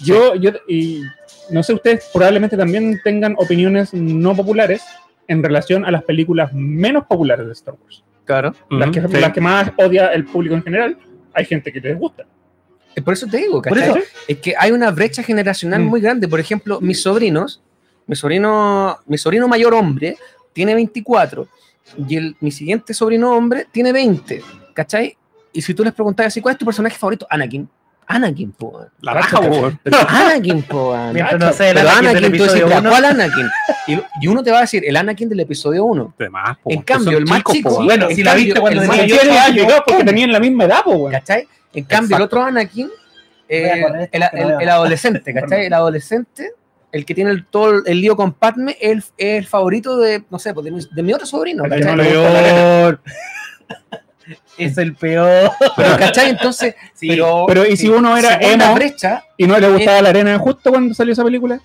[0.04, 1.02] Yo, yo, y
[1.50, 4.84] no sé, ustedes probablemente también tengan opiniones no populares
[5.28, 8.04] en relación a las películas menos populares de Star Wars.
[8.28, 8.54] Claro.
[8.70, 9.08] Las, que, sí.
[9.20, 10.98] las que más odia el público en general,
[11.34, 12.26] hay gente que les gusta.
[12.96, 13.90] Eh, Por eso te digo, Por ¿cachai?
[13.90, 15.86] eso, es que hay una brecha generacional Mm.
[15.88, 16.28] muy grande.
[16.28, 17.62] Por ejemplo, mis sobrinos,
[18.06, 20.18] mi sobrino, mi sobrino mayor hombre
[20.54, 21.48] tiene 24
[22.08, 24.42] y el, mi siguiente sobrino hombre tiene 20,
[24.74, 25.18] ¿cachai?
[25.54, 27.26] Y si tú les preguntas así, ¿cuál es tu personaje favorito?
[27.30, 27.68] Anakin.
[28.08, 28.86] Anakin, po.
[29.02, 29.40] La raja.
[29.84, 30.96] Pero Anakin, po.
[31.14, 33.48] mientras no sé el Pero Anakin del tú decís, episodio "Ya, 1, ¿cuál Anakin?
[33.88, 36.14] Y, y uno te va a decir, el Anakin del episodio 1.
[36.18, 37.84] De más, po, En cambio, el más chico, po.
[37.84, 40.32] Bueno, en si la viste cuando el tenía más yo chico- ocho años, porque tenían
[40.32, 41.48] la misma edad, pues, ¿cachai?
[41.74, 42.90] En cambio, el otro Anakin,
[43.50, 44.24] eh, el,
[44.62, 45.66] el- adolescente, ¿cachai?
[45.66, 46.52] El adolescente,
[46.94, 50.24] el que tiene el, todo el lío con Padme, es el, es el favorito de,
[50.30, 52.98] no sé, pues, de, mi, de mi otro sobrino, El no
[54.28, 55.52] la es el peor.
[55.76, 56.30] Pero, ¿cachai?
[56.32, 58.76] Entonces, Sí, pero, Pero, ¿y si uno era la emo?
[58.76, 61.60] brecha, y no le gustaba la arena justo cuando salió esa película.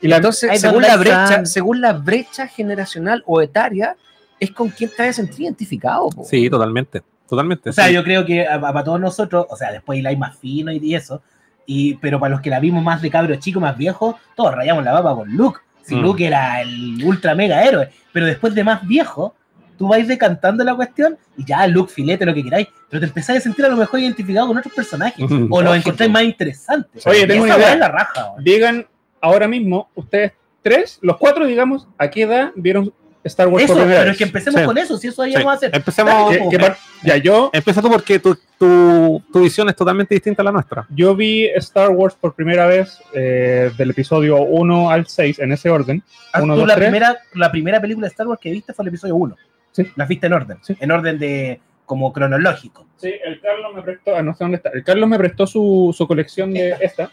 [0.00, 3.96] Y la, entonces, según la brecha, según la brecha generacional o etaria,
[4.38, 6.24] es con quien te has sentido identificado, po.
[6.24, 7.02] Sí, totalmente.
[7.28, 7.70] Totalmente.
[7.70, 7.94] O sea, sí.
[7.94, 11.22] yo creo que para todos nosotros, o sea, después hay más fino y, y eso,
[11.64, 14.84] y, pero para los que la vimos más de cabros chicos, más viejos, todos rayamos
[14.84, 15.60] la baba con Luke.
[15.82, 16.02] Si Mm.
[16.02, 19.34] Luke era el ultra mega héroe, pero después de más viejo,
[19.76, 23.40] tú vais decantando la cuestión y ya Luke, filete, lo que queráis, pero te empezáis
[23.40, 27.06] a sentir a lo mejor identificado con otros personajes, o los encontráis más interesantes.
[27.06, 27.76] Oye, Y tengo esa una idea.
[27.76, 28.86] la raja, digan
[29.20, 32.92] ahora mismo, ustedes tres, los cuatro, digamos, ¿a qué edad vieron
[33.24, 34.18] Star Wars Eso, por primera pero es vez?
[34.18, 34.66] que empecemos Sí.
[34.66, 35.36] con eso, si eso ahí Sí.
[35.38, 35.70] vamos a hacer.
[35.74, 36.12] Empecemos.
[36.30, 40.42] Dale, ¿Qué- qué ya, yo, Empieza tú porque tu, tu, tu visión es totalmente distinta
[40.42, 40.86] a la nuestra.
[40.90, 45.68] yo vi Star Wars por primera vez eh, del episodio 1 al 6, en ese
[45.70, 46.04] orden.
[46.32, 46.86] Ah, Uno, tú dos, la, tres.
[46.88, 49.36] primera, la primera película de Star Wars que viste fue el episodio 1.
[49.76, 49.92] Sí.
[49.96, 50.58] La viste en orden.
[50.62, 50.74] Sí.
[50.80, 52.86] En orden de como cronológico.
[52.96, 55.94] Sí, el Carlos me prestó, ah, no sé dónde está, el Carlos me prestó su,
[55.96, 57.10] su colección de esta.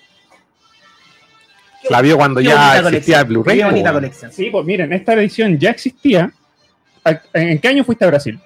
[1.89, 3.57] La vio cuando Qué ya existía el Blu-ray.
[3.57, 4.31] Qué bonita colección.
[4.31, 6.31] Sí, pues miren, esta edición ya existía.
[7.03, 8.39] ¿A- ¿En qué año fuiste a Brasil?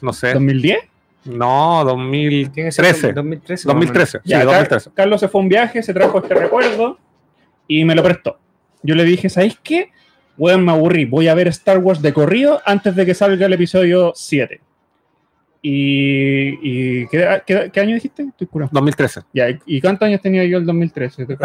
[0.00, 0.34] No sé.
[0.34, 0.78] ¿2010?
[1.24, 3.12] No, Tiene que ser 2013.
[3.12, 3.68] 2013.
[3.68, 4.18] 2013.
[4.18, 4.90] Sí, Ya, Car- 2013.
[4.94, 6.98] Carlos se fue a un viaje, se trajo este recuerdo
[7.68, 8.38] y me lo prestó.
[8.82, 9.90] Yo le dije, ¿sabéis qué?
[10.38, 11.04] Weón, me aburrí.
[11.04, 14.60] Voy a ver Star Wars de corrido antes de que salga el episodio 7.
[15.64, 16.58] ¿Y,
[17.02, 18.24] y ¿qué, qué, qué año dijiste?
[18.24, 18.70] Estoy curado.
[18.72, 19.20] 2013.
[19.32, 21.26] Ya, ¿y- ¿y cuántos años tenía yo el 2013?
[21.26, 21.38] 6,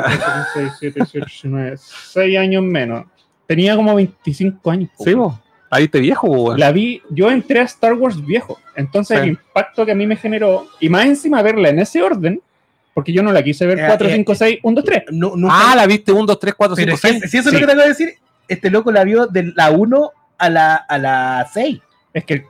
[0.80, 3.06] 7, 18, 19, 6 años menos.
[3.45, 4.89] Tenía como 25 años.
[5.00, 5.36] Sí, vos.
[5.69, 6.60] Ahí te viejo, weón.
[6.60, 8.58] La vi, yo entré a Star Wars viejo.
[8.76, 9.23] Entonces Sí.
[9.23, 12.41] el impacto que a mí me generó, y más encima verla en ese orden,
[12.95, 15.04] porque yo no la quise ver Eh, 4, eh, 5, 6, 1, 2, 3.
[15.12, 17.32] No, nunca- Ah, la viste 1, 2, 3, 4, pero 5, si, 6.
[17.32, 17.56] si eso es Sí.
[17.56, 18.13] lo que te acabo de decir,
[18.48, 21.80] este loco la vio de la 1 a la, a la 6.
[22.14, 22.46] Es que,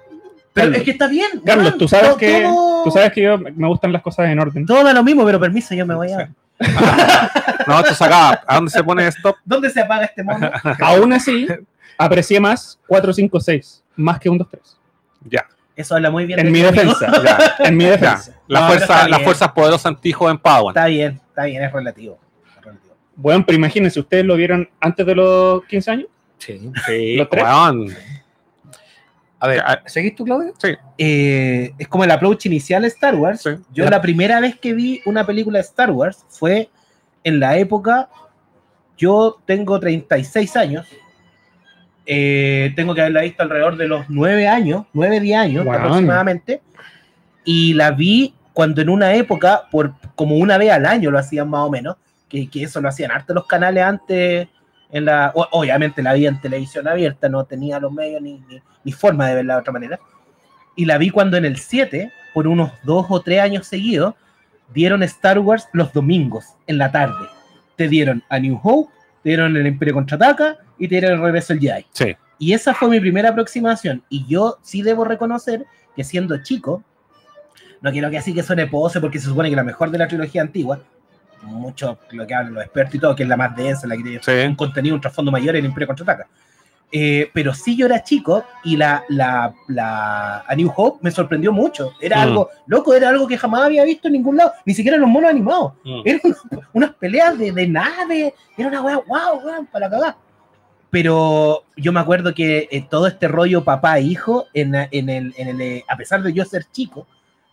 [0.54, 1.28] Pero Carlos, es que está bien.
[1.46, 4.40] Carlos, tú sabes Todo- que- todo- tú sabes que yo me gustan las cosas en
[4.40, 4.66] orden.
[4.66, 6.30] Todo da lo mismo, pero permiso, yo me voy a.
[7.68, 8.42] No, esto se acaba.
[8.48, 9.36] ¿A dónde se pone stop?
[9.44, 10.50] ¿Dónde se apaga este mono?
[10.82, 11.46] Aún así,
[11.98, 14.78] aprecié más 4, 5, 6, más que 1, 2, 3.
[15.30, 17.12] Ya, Eso habla muy bien En de mi defensa.
[17.24, 17.56] ya.
[17.66, 17.92] En mi ya.
[17.92, 18.32] defensa.
[18.48, 20.72] La No, pero fuerza, las fuerzas poderosas anti-joven Padawan.
[20.74, 22.18] Está bien, está bien, es relativo.
[23.18, 26.08] Bueno, pero imagínense, ¿ustedes lo vieron antes de los 15 años?
[26.38, 26.72] Sí.
[26.86, 27.44] Sí, ¿Los tres?
[27.44, 27.88] weón.
[29.40, 30.54] A ver, Ah, ¿seguís tú, Claudio?
[30.98, 33.42] Eh, es como el approach inicial de Star Wars.
[33.42, 33.50] Sí.
[33.74, 36.70] Yo la primera vez que vi una película de Star Wars fue
[37.24, 38.08] en la época,
[38.98, 40.88] yo tengo 36 años,
[42.06, 45.78] eh, tengo que haberla visto alrededor de los 9 años, 9, 10 años Guau.
[45.78, 46.62] aproximadamente,
[47.44, 51.50] y la vi cuando en una época, por como una vez al año lo hacían
[51.50, 51.98] más o menos,
[52.30, 54.48] que, que eso lo hacían harto los canales antes,
[54.90, 58.92] en la, obviamente la vi en televisión abierta, no tenía los medios ni, ni, ni
[58.92, 60.00] forma de verla de otra manera,
[60.76, 64.14] y la vi cuando en el 7, por unos dos o tres años seguidos,
[64.74, 67.28] dieron Star Wars los domingos, en la tarde.
[67.76, 68.92] Te dieron a New Hope,
[69.24, 71.86] te dieron el Imperio Contraataca y te dieron el Regreso del Jedi.
[71.92, 72.16] Sí.
[72.40, 74.04] Y esa fue mi primera aproximación.
[74.10, 76.84] Y yo sí debo reconocer que siendo chico,
[77.82, 80.08] no quiero que así que suene pose porque se supone que la mejor de la
[80.08, 80.82] trilogía antigua,
[81.44, 84.04] mucho lo que hablan los expertos y todo, que es la más densa, la que
[84.04, 84.56] tiene un Sí.
[84.56, 86.28] contenido, un trasfondo mayor, el Imperio Contraataca.
[86.90, 91.52] Eh, pero sí yo era chico y la, la, la A New Hope me sorprendió
[91.52, 91.92] mucho.
[92.00, 92.22] Era Mm.
[92.22, 95.10] algo, loco, era algo que jamás había visto en ningún lado, ni siquiera en los
[95.10, 95.74] monos animados.
[95.84, 96.02] Mm.
[96.06, 96.22] Eran
[96.74, 100.16] unas, peleas de, de nave, era una weá, wow, weón, para cagar.
[100.90, 105.34] Pero yo me acuerdo que eh, todo este rollo papá e hijo, en, en el,
[105.38, 107.06] en el, eh, a pesar de yo ser chico,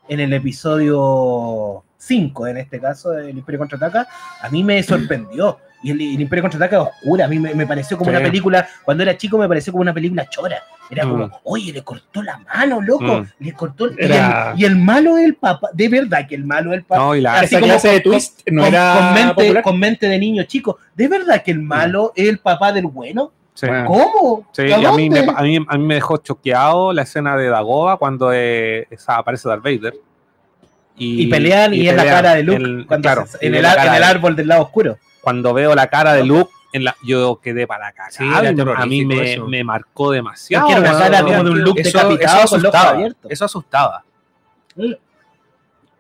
[0.08, 4.06] en el episodio 5, en este caso, del Imperio Contraataca,
[4.40, 5.58] a mí me sorprendió.
[5.82, 8.16] Y el, el Imperio Contraataca es oscura, a mí me, me pareció como Sí.
[8.16, 10.62] una película, cuando era chico me pareció como una película chora.
[10.90, 11.32] Era como, Mm.
[11.44, 13.26] oye, le cortó la mano, loco, Mm.
[13.40, 13.88] le cortó...
[13.90, 14.12] y el-
[14.56, 17.02] Y, el, malo es el papá, de verdad que el malo es el papá.
[17.02, 19.62] No, y la, Así como de twist no con, era con mente, popular.
[19.62, 20.78] con mente de niño chico.
[20.94, 23.32] ¿De verdad que el malo es el papá del bueno?
[23.54, 23.66] sí.
[23.86, 24.46] ¿Cómo?
[24.52, 27.36] Sí, ¿A y a mí, me, a, mí, a mí me dejó choqueado la escena
[27.36, 29.94] de Dagoba cuando eh, esa aparece Darth Vader.
[30.96, 33.94] Y pelean y, es la cara de Luke El- cuando claro, se- en, el, en
[33.94, 34.98] el árbol del lado oscuro.
[35.20, 38.08] Cuando veo la cara de Luke, en la, yo quedé para acá.
[38.10, 40.68] Sí, a mí me, me marcó demasiado.
[40.68, 42.74] Es que era una cara como de un Luke Eso, decapitado eso con los ojos
[42.74, 42.90] asustaba.
[42.96, 43.30] abiertos.
[43.32, 44.04] Eso asustaba.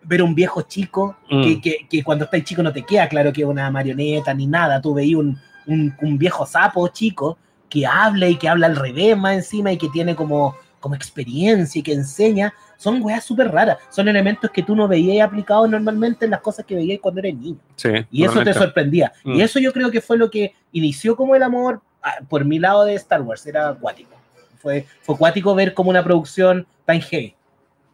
[0.06, 1.42] Ver un viejo chico Mm.
[1.42, 4.46] que, que, que cuando estás chico no te queda claro que es una marioneta ni
[4.46, 4.80] nada.
[4.80, 7.38] Tú veías un, un, un viejo sapo chico
[7.70, 11.78] que habla y que habla al revés más encima y que tiene como, como experiencia
[11.78, 12.52] y que enseña.
[12.76, 13.78] Son weas súper raras.
[13.90, 17.36] Son elementos que tú no veías aplicados normalmente en las cosas que veías cuando eres
[17.36, 17.58] niño.
[17.76, 19.12] Sí, Y eso te sorprendía.
[19.24, 19.34] Mm.
[19.34, 22.58] Y eso yo creo que fue lo que inició como el amor ah, por mi
[22.58, 23.46] lado de Star Wars.
[23.46, 24.10] Era acuático.
[24.58, 27.34] Fue, fue acuático ver como una producción tan heavy.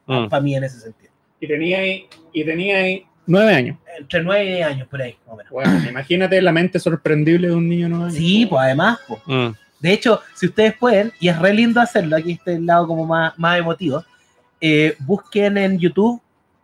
[0.07, 0.29] Mm.
[0.29, 1.11] Para mí en ese sentido.
[1.41, 3.79] Y tenía ahí, y tenía ahí nueve años.
[3.99, 5.17] Entre nueve y diez años por ahí.
[5.51, 8.17] Bueno, imagínate la mente sorprendible de un niño nueve años.
[8.17, 8.99] Sí, pues además.
[9.07, 9.21] pues.
[9.27, 9.49] Mm.
[9.81, 13.07] De hecho, si ustedes pueden, y es re lindo hacerlo, aquí está el lado como
[13.07, 14.05] más, más emotivo,
[14.61, 16.21] eh, busquen en YouTube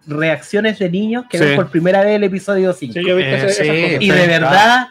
[0.07, 1.45] reacciones de niños que Sí.
[1.45, 2.93] ven por primera vez el episodio 5.
[2.95, 4.05] Sí, yo he visto Eh, sí.
[4.07, 4.89] Y de verdad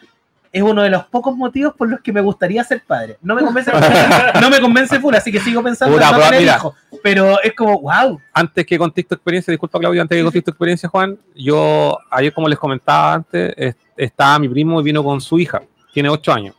[0.52, 3.16] es uno de los pocos motivos por los que me gustaría ser padre.
[3.22, 3.70] No me convence,
[4.40, 6.74] no me convence full, así que sigo pensando Puta, en no pero tener hijos.
[7.02, 8.20] Pero es como, wow.
[8.32, 12.32] Antes que contéis tu experiencia, disculpa Claudio, antes que contéis tu experiencia, Juan, yo ayer
[12.32, 16.32] como les comentaba antes, es- estaba mi primo y vino con su hija, tiene 8
[16.32, 16.54] años,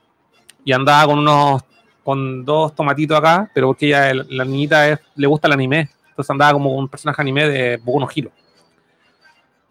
[0.66, 1.62] y andaba con unos,
[2.04, 6.32] con dos tomatitos acá, pero porque ella, la niñita es- le gusta el anime, entonces
[6.32, 8.32] andaba como un personaje anime de Boku no Hero.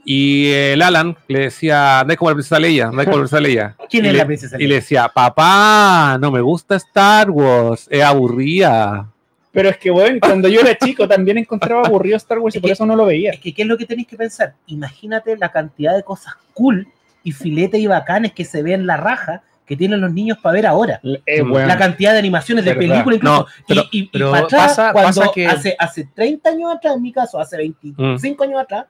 [0.05, 3.77] Y el Alan le decía, andáis como la princesa Leia, andáis como la princesa Leia.
[3.91, 4.57] ¿Quién Y es le- la princesa?
[4.63, 9.11] Y le decía, papá, no me gusta Star Wars, es aburrida.
[9.51, 12.63] Pero es que, bueno, cuando yo era chico también encontraba aburrido Star Wars y Es
[12.63, 13.33] por que- eso no lo veía.
[13.33, 14.55] Es que, ¿qué es lo que tenéis que pensar?
[14.67, 16.87] Imagínate la cantidad de cosas cool
[17.25, 20.53] y filete y bacanes que se ve en la raja que tienen los niños para
[20.55, 21.01] ver ahora.
[21.27, 23.41] Eh, bueno, La cantidad de animaciones de películas, incluso.
[23.43, 26.95] No, pero- y, y- para atrás, pasa- cuando pasa que- hace, hace 30 años atrás,
[26.97, 28.87] en mi caso, hace 25 años atrás,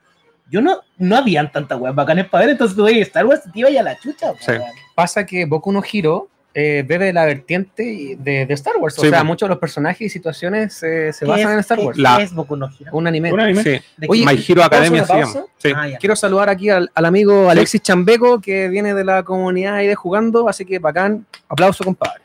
[0.51, 3.59] yo no, no habían tantas weas bacanes para ver, entonces tú Star Wars y te
[3.61, 4.33] iba a la chucha.
[4.39, 4.53] Sí.
[4.95, 8.99] Pasa que Boku no Hero eh, bebe de la vertiente de, de Star Wars.
[8.99, 11.59] O Sí, sea, muchos de los personajes y situaciones eh, se ¿Qué basan es- en
[11.61, 11.99] Star Wars.
[11.99, 12.91] La- qué es Boku no Hero?
[12.93, 13.31] Un anime.
[13.31, 13.63] Un anime.
[13.63, 13.79] Sí.
[13.99, 14.25] ¿De Oye?
[14.25, 15.33] My Hero Academia se llama.
[15.59, 15.73] Sí.
[15.77, 15.89] Ah.
[16.01, 19.95] Quiero saludar aquí al, al amigo Alexis Chambeco, que viene de la comunidad ahí de
[19.95, 21.27] jugando, así que bacán.
[21.47, 22.23] Aplauso, compadre.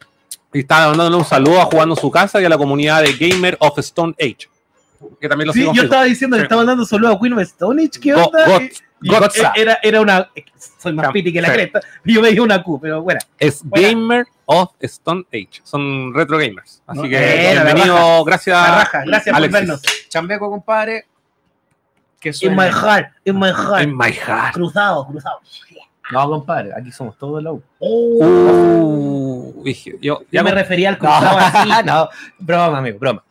[0.54, 3.58] Y está dándole un saludo a jugando su casa y a la comunidad de Gamer
[3.60, 4.48] of Stone Age.
[5.20, 6.46] Que también lo Sí, yo estaba diciendo, le Sí.
[6.46, 8.46] estaba dando saludo a Queen of Stone Age, ¿qué Go- onda?
[8.48, 8.72] God- Y-
[9.02, 9.54] y Godza.
[9.56, 10.30] era, era una.
[10.78, 11.54] Soy más piti que la Sí.
[11.54, 11.82] cresta.
[12.06, 13.20] Yo veía una Q, pero bueno.
[13.40, 13.88] Es Buena.
[13.90, 15.62] Gamer of Stone Age.
[15.64, 16.82] Son retro gamers.
[16.86, 18.58] Así No, que eh, la bienvenido, gracias.
[18.70, 19.52] Raja, gracias Alexis.
[19.60, 19.82] por vernos.
[20.10, 21.06] Chambeco, compadre.
[22.20, 23.82] Que In my heart, in my heart.
[23.84, 24.54] In my heart.
[24.54, 25.40] Cruzado, cruzado.
[26.12, 27.64] No, compadre, aquí somos todos de la U.
[27.80, 31.70] Uh, dije, yo, Yo ya me refería al cruzado así.
[31.86, 33.24] no, broma, amigo, broma.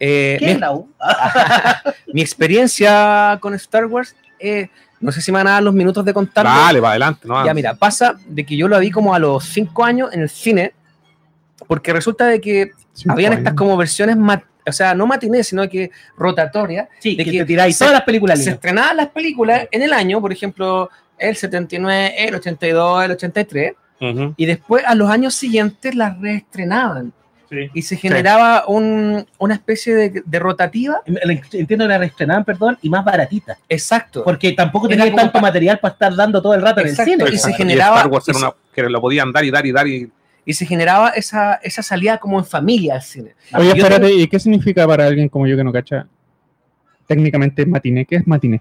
[0.00, 0.90] Eh, ¿Qué mi, es la U?
[2.12, 4.68] mi experiencia con Star Wars, eh,
[5.04, 6.50] no sé si me van a dar los minutos de contarlo.
[6.50, 7.28] Dale, para adelante.
[7.28, 10.22] No, Ya, mira, pasa de que yo lo vi como a los 5 años en
[10.22, 10.72] el cine,
[11.68, 13.40] porque resulta de que Cinco habían años.
[13.42, 14.16] estas como versiones,
[14.66, 16.88] o sea, no matinés, sino que rotatorias.
[17.00, 19.92] Sí, de que que te tiráis todas las películas Se estrenaban las películas en el
[19.92, 20.88] año, por ejemplo,
[21.18, 24.34] el 79, el 82, el 83, Ujú.
[24.36, 27.12] y después a los años siguientes las reestrenaban.
[27.50, 27.70] Sí.
[27.74, 31.02] Y se generaba un- una especie de, de rotativa.
[31.52, 33.58] Entiendo que la reestrenaban, perdón, y más baratita.
[33.68, 34.24] Exacto.
[34.24, 37.26] Porque tampoco tenía tanto pa- material para estar dando todo el rato Exacto, en el
[37.28, 37.36] cine.
[37.36, 39.72] y se generaba- Star Wars era y una, que lo podían dar y dar y
[39.72, 40.10] dar y
[40.46, 43.34] Y se generaba esa, esa salida como en familia al cine.
[43.54, 46.06] Oye, Yo espérate, tengo- ¿y qué significa para alguien como yo que no cacha?
[47.06, 48.60] Técnicamente matiné, ¿qué es matiné?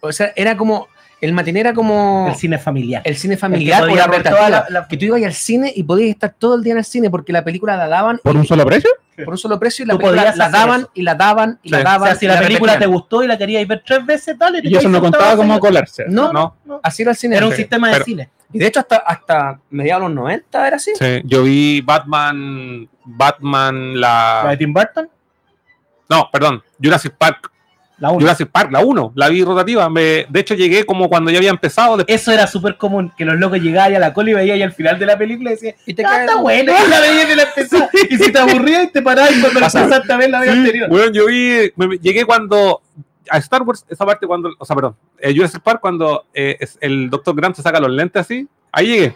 [0.00, 0.88] O sea, era como.
[1.20, 2.28] El matiné era como.
[2.28, 3.02] El cine familiar.
[3.04, 6.34] el cine El que familiar la la- Que tú ibas al cine y podías estar
[6.38, 8.90] todo el día en el cine porque la película la daban ¿Por un solo precio?
[9.22, 10.90] por un solo precio y la película la daban eso.
[10.94, 11.82] y la daban y la Sí.
[11.82, 12.08] O daban.
[12.08, 14.62] sea, si la película te gustó y la querías ver tres veces, dale.
[14.62, 16.06] te Y eso no contaba como colarse.
[16.08, 16.80] No, no.
[16.82, 17.36] así era el cine.
[17.36, 18.30] Era un sistema de Pero- cine.
[18.52, 20.90] Y de hecho, hasta, hasta mediados de los 90 era así.
[20.98, 24.56] Sí, yo vi Batman, Batman La de la...
[24.58, 25.08] Tim Burton,
[26.08, 27.52] No, perdón, Jurassic Park.
[28.00, 28.20] La 1.
[28.20, 29.88] Jurassic Park, la 1, la vi rotativa.
[29.88, 31.96] Me, de hecho, llegué como cuando ya había empezado.
[31.98, 34.62] después- Eso era súper común, que los locos llegaban a la cola y veían ahí
[34.62, 37.00] al final de la película y decían, Y te "Ah, quedas- está buena, y la
[37.00, 37.44] veías y la.
[38.10, 40.88] Y si te aburrías y te parabas y cuando empezaste a ver la vez anterior.
[40.88, 42.80] Bueno, yo vi, me- me- llegué cuando
[43.30, 46.78] a Star Wars, esa parte cuando, o sea, perdón, eh, Jurassic Park cuando eh, es-
[46.80, 47.34] el Dr.
[47.36, 49.14] Grant se saca los lentes así, ahí llegué.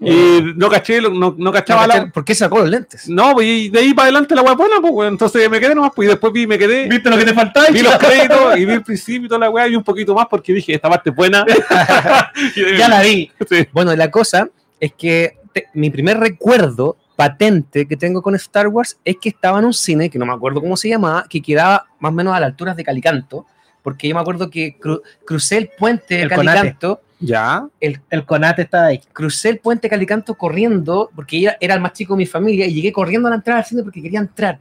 [0.00, 2.06] Y no caché, no, no cachaba No, la...
[2.10, 3.08] ¿Por qué sacó los lentes?
[3.08, 6.06] No, pues, y de ahí para adelante la buena, pues, entonces me quedé nomás, pues,
[6.06, 7.66] y después vi, me quedé, ¿Viste lo que te faltaba?
[7.68, 10.26] vi los créditos y vi el principio y toda la weá y un poquito más
[10.30, 11.44] porque dije, esta parte es buena.
[12.78, 13.30] Ya la vi.
[13.48, 13.66] Sí.
[13.72, 14.48] Bueno, la cosa
[14.80, 19.58] es que te- mi primer recuerdo patente que tengo con Star Wars es que estaba
[19.58, 22.34] en un cine, que no me acuerdo cómo se llamaba, que quedaba más o menos
[22.34, 23.46] a las alturas de Calicanto,
[23.82, 26.76] porque yo me acuerdo que cru- crucé el puente de El Conate.
[27.20, 29.00] Ya, el, El Conate estaba ahí.
[29.12, 32.74] crucé el puente Calicanto corriendo, porque ella era el más chico de mi familia, y
[32.74, 34.60] llegué corriendo a la entrada al cine porque quería entrar.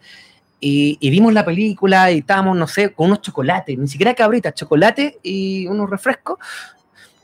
[0.60, 4.56] Y, y vimos la película y estábamos, no sé, con unos chocolates, ni siquiera cabritas,
[4.56, 6.40] chocolate y unos refrescos.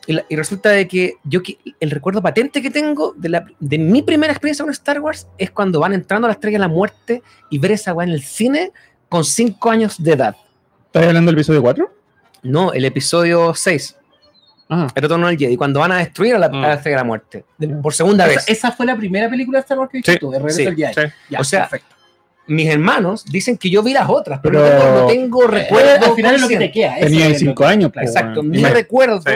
[0.05, 3.45] Y, la- y resulta de que yo que- el recuerdo patente que tengo de, la,
[3.59, 6.59] de mi primera experiencia con Star Wars es cuando van entrando a la estrella de
[6.59, 8.71] la muerte y ver esa weá en el cine
[9.09, 10.35] con 5 años de edad.
[10.87, 11.91] ¿Estás hablando del episodio 4?
[12.43, 13.95] No, el episodio 6,
[14.73, 16.71] Ah, el retorno del Jedi, cuando van a destruir a la, a la Mm.
[16.71, 17.45] estrella de la muerte.
[17.57, 18.49] de- por segunda Esa, vez.
[18.49, 20.65] esa fue la primera película de Star Wars que viste Sí, tú, de Regreso sí,
[20.67, 20.93] al Jedi.
[20.93, 21.13] sí.
[21.29, 21.95] Ya, O sea, perfecto.
[22.47, 25.47] mis hermanos dicen que yo vi las otras, pero, Pero- no tengo, no tengo Eh,
[25.47, 26.05] recuerdo.
[26.07, 26.95] al final es lo que te queda.
[26.99, 27.91] tenía 5 que- años.
[27.93, 28.49] pues, Exacto, weón.
[28.49, 28.81] mi Imagínate.
[28.81, 29.31] recuerdo, Sí.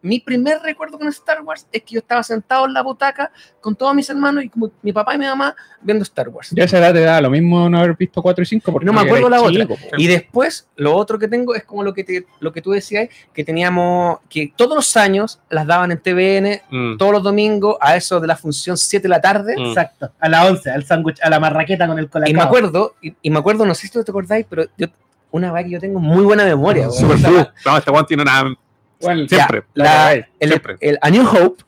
[0.00, 3.74] Mi primer recuerdo con Star Wars es que yo estaba sentado en la butaca con
[3.74, 6.50] todos mis hermanos y como mi papá y mi mamá viendo Star Wars.
[6.52, 8.92] Ya esa edad te da lo mismo no haber visto 4 y 5 porque No
[8.92, 9.52] me acuerdo la otra.
[9.62, 9.96] chico, po.
[9.96, 13.08] Y después, lo otro que tengo es como lo que, te- lo que tú decías,
[13.32, 16.96] que teníamos, que todos los años las daban en TVN, Mm.
[16.96, 19.56] todos los domingos, a eso de la función 7 de la tarde.
[19.58, 19.66] Mm.
[19.66, 20.12] Exacto.
[20.20, 22.30] A la 11, al sándwich, a la marraqueta con el colacao.
[22.30, 24.86] Y me acuerdo, y, y me acuerdo, no sé si tú te acordáis, pero yo,
[25.30, 26.88] una vez que yo tengo muy buena memoria.
[26.88, 27.18] weón.
[27.18, 27.52] Super.
[27.66, 28.54] No, este weón tiene una...
[29.00, 29.62] Bueno, Siempre.
[29.74, 30.76] la- la- el, siempre.
[30.80, 31.62] el A New Hope,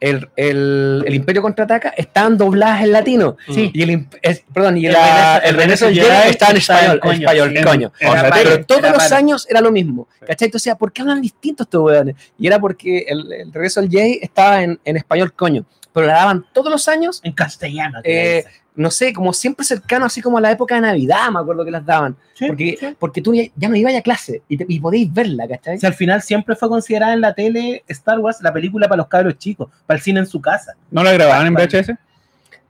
[0.00, 3.36] el, el, el Imperio Contraataca, estaban dobladas en latino.
[3.48, 3.70] Sí.
[3.72, 7.18] Y el, es- perdón, y el, regreso- el regreso del Jedi estaba en español, coño,
[7.20, 7.62] español, sí.
[7.64, 7.92] coño.
[8.00, 10.08] Era O sea, pero todos era los años era lo mismo.
[10.20, 10.46] ¿Cachai?
[10.46, 12.16] Entonces, decía, ¿por qué hablan distintos estos weones?
[12.36, 15.64] Y era porque el, el regreso del Jedi estaba en, en español, coño.
[15.92, 18.00] Pero la daban todos los años, En castellano.
[18.02, 18.44] Eh.
[18.74, 21.70] No sé, como siempre cercano, así como a la época de Navidad, me acuerdo que
[21.70, 22.16] las daban.
[22.34, 22.86] Sí, Porque, sí.
[22.98, 25.76] porque tú ya, ya no ibas a clase y, te- y podéis verla, ¿cachai?
[25.76, 28.96] O sea, al final siempre fue considerada en la tele Star Wars la película para
[28.98, 30.74] los cabros chicos, para el cine en su casa.
[30.90, 31.90] ¿No la grababan en VHS?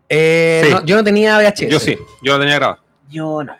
[0.08, 0.70] Eh, Sí.
[0.72, 1.68] no, yo no tenía VHS.
[1.70, 2.82] Yo sí, yo lo tenía grabado.
[3.10, 3.56] Yo no.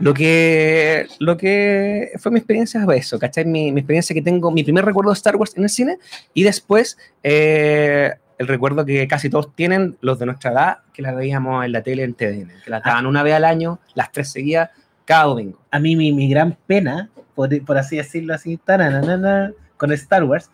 [0.00, 3.44] Lo que, lo que fue mi experiencia fue eso, ¿cachai?
[3.44, 5.98] Mi, mi experiencia que tengo, mi primer recuerdo de Star Wars en el cine
[6.34, 11.12] y después, eh, el recuerdo que casi todos tienen, los de nuestra edad, que la
[11.12, 14.30] veíamos en la tele en TVN, que la daban una vez al año, las tres
[14.32, 14.70] seguidas,
[15.04, 15.60] cada domingo.
[15.70, 20.50] a mí mi, mi gran pena, por, por así decirlo así, taranana, con Star Wars,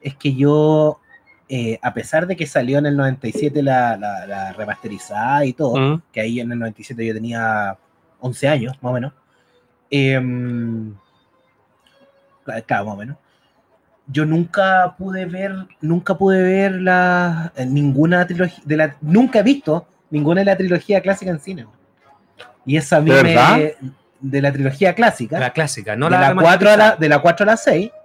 [0.00, 1.00] es que yo,
[1.48, 5.76] eh, a pesar de que salió en el 97 la, la- la remasterizada y todo,
[5.76, 6.02] Mm.
[6.12, 7.76] que ahí en el 97 yo tenía
[8.20, 9.12] 11 años, más o menos,
[9.90, 10.94] em,
[12.66, 13.16] claro, más o menos,
[14.06, 19.42] yo nunca pude ver, nunca pude ver la, eh, ninguna trilogía, de la, nunca he
[19.42, 21.66] visto ninguna de la trilogía clásica en cine.
[22.66, 23.58] Y eso a mí ¿De me, verdad?
[24.20, 27.18] de la trilogía clásica, La clásica, no de, la, la 4 a la, de la
[27.18, 27.90] 4 a la 6.
[27.90, 28.00] No,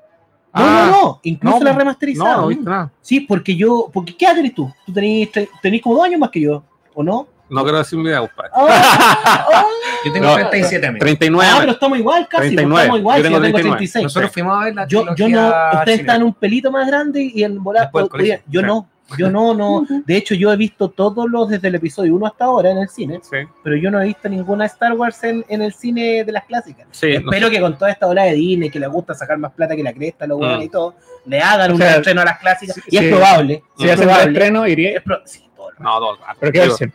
[0.52, 2.38] Ah, no, no, incluso no, la remasterizada.
[2.60, 2.91] No.
[3.02, 4.74] Sí, porque yo, porque ¿qué edad tenés tú?
[4.86, 5.30] Tú tenés,
[5.62, 6.64] tenés como dos años más que yo,
[6.95, 7.28] ¿o no?
[7.50, 8.52] No quiero decir mi compadre.
[8.56, 9.66] Ah, ah,
[10.06, 10.36] Yo tengo No.
[10.36, 11.00] 37 amigos.
[11.02, 11.52] 39.
[11.52, 13.78] ah, pero estamos igual casi, pues, 39, estamos igual, yo si tengo yo tengo 39.
[13.78, 14.04] 36.
[14.04, 17.43] Nosotros fuimos a ver la yo, yo no, ustedes están un pelito más grande y
[17.43, 18.39] en volar colegio.
[18.47, 18.68] yo Sí.
[18.68, 18.88] no,
[19.18, 19.86] yo no, no.
[20.06, 22.88] De hecho, yo he visto todos los desde el episodio 1 hasta ahora en el
[22.89, 26.32] cine, Sí, pero yo no he visto ninguna Star Wars en, en el cine de
[26.32, 26.86] las clásicas.
[26.91, 27.14] sí.
[27.18, 29.76] no Espero que con toda esta ola de Disney, que le gusta sacar más plata
[29.76, 30.64] que la cresta, los huevones Mm.
[30.64, 30.95] y todo,
[31.26, 32.76] le hagan O un sea, estreno a las clásicas.
[32.76, 33.10] sí, y es sí.
[33.10, 33.64] probable.
[33.78, 34.91] Si es hacen el estreno, iría.
[34.97, 35.84] es pro- sí, todo el rato.
[35.84, 36.38] No, todo el rato.
[36.39, 36.93] Pero qué versión.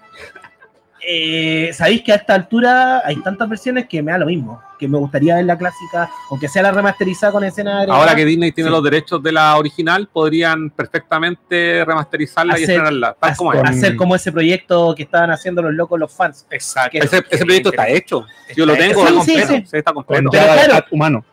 [1.06, 4.60] Eh, Sabéis que a esta altura hay tantas versiones que me da lo mismo.
[4.78, 8.00] Que me gustaría ver la clásica, aunque sea la remasterizada con escena agregada.
[8.00, 8.74] Ahora que Disney tiene Sí.
[8.74, 13.62] los derechos de la original, podrían perfectamente remasterizarla y Hacer- estrenarla, tal como es.
[13.62, 16.46] Hacer como ese proyecto que estaban haciendo los locos, los fans.
[16.50, 16.90] Exacto.
[16.92, 18.26] que- Ese, ese proyecto está hecho.
[18.56, 19.48] Yo lo tengo, Sí, completo.
[19.48, 19.64] sí.
[19.76, 20.28] Está completo.
[20.30, 20.86] Pero ya claro.
[20.90, 21.24] humano.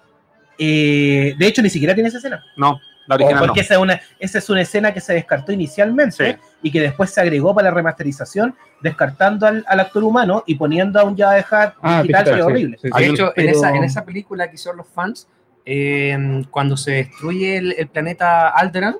[0.57, 2.43] Eh, de hecho, ni siquiera tiene esa escena.
[2.55, 2.79] No,
[3.11, 3.47] la original no.
[3.47, 6.39] porque esa, es una, esa es una escena que se descartó inicialmente Sí.
[6.63, 10.99] y que después se agregó para la remasterización, descartando al, al actor humano y poniendo
[10.99, 12.77] a un Java de Hat Ah, digital, que es sí, horrible.
[12.81, 12.93] sí, sí.
[12.93, 15.27] Hay De hecho, en, esa, en esa película que hicieron los fans,
[15.65, 18.95] eh, cuando se destruye el, el planeta Alderan,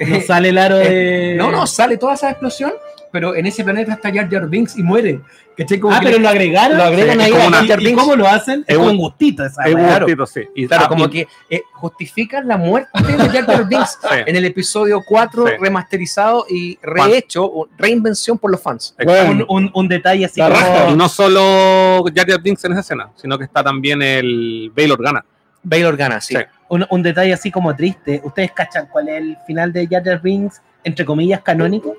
[0.00, 1.34] No eh, sale el aro de.
[1.38, 2.72] no, no, sale toda esa explosión,
[3.12, 5.20] pero en ese planeta está Jar Jar Binks y muere.
[5.60, 6.78] Ah, que pero le- lo agregaron.
[6.78, 8.00] lo agregan Sí, ahí es como a una- ¿Y, Jar y Binks.
[8.02, 8.60] cómo lo hacen?
[8.66, 10.40] Es Es un- un gustito esa Es un gustito, sí.
[10.54, 14.16] Y Claro, ah, como y- que eh, justifican la muerte de Jar Jar Binks sí.
[14.26, 15.52] en el episodio 4 Sí.
[15.58, 18.94] remasterizado y rehecho, reinvención por los fans.
[19.02, 20.90] Bueno, un, un- un detalle así como.
[20.92, 24.92] Y no solo Jar Jar Binks en esa escena, sino que está también el Bail
[24.92, 25.24] Organa.
[25.64, 26.36] Bail Organa, sí.
[26.36, 26.42] Sí.
[26.68, 28.20] un, un detalle así como triste.
[28.22, 31.94] ¿Ustedes cachan cuál es el final de Jar Jar Binks, entre comillas, canónico?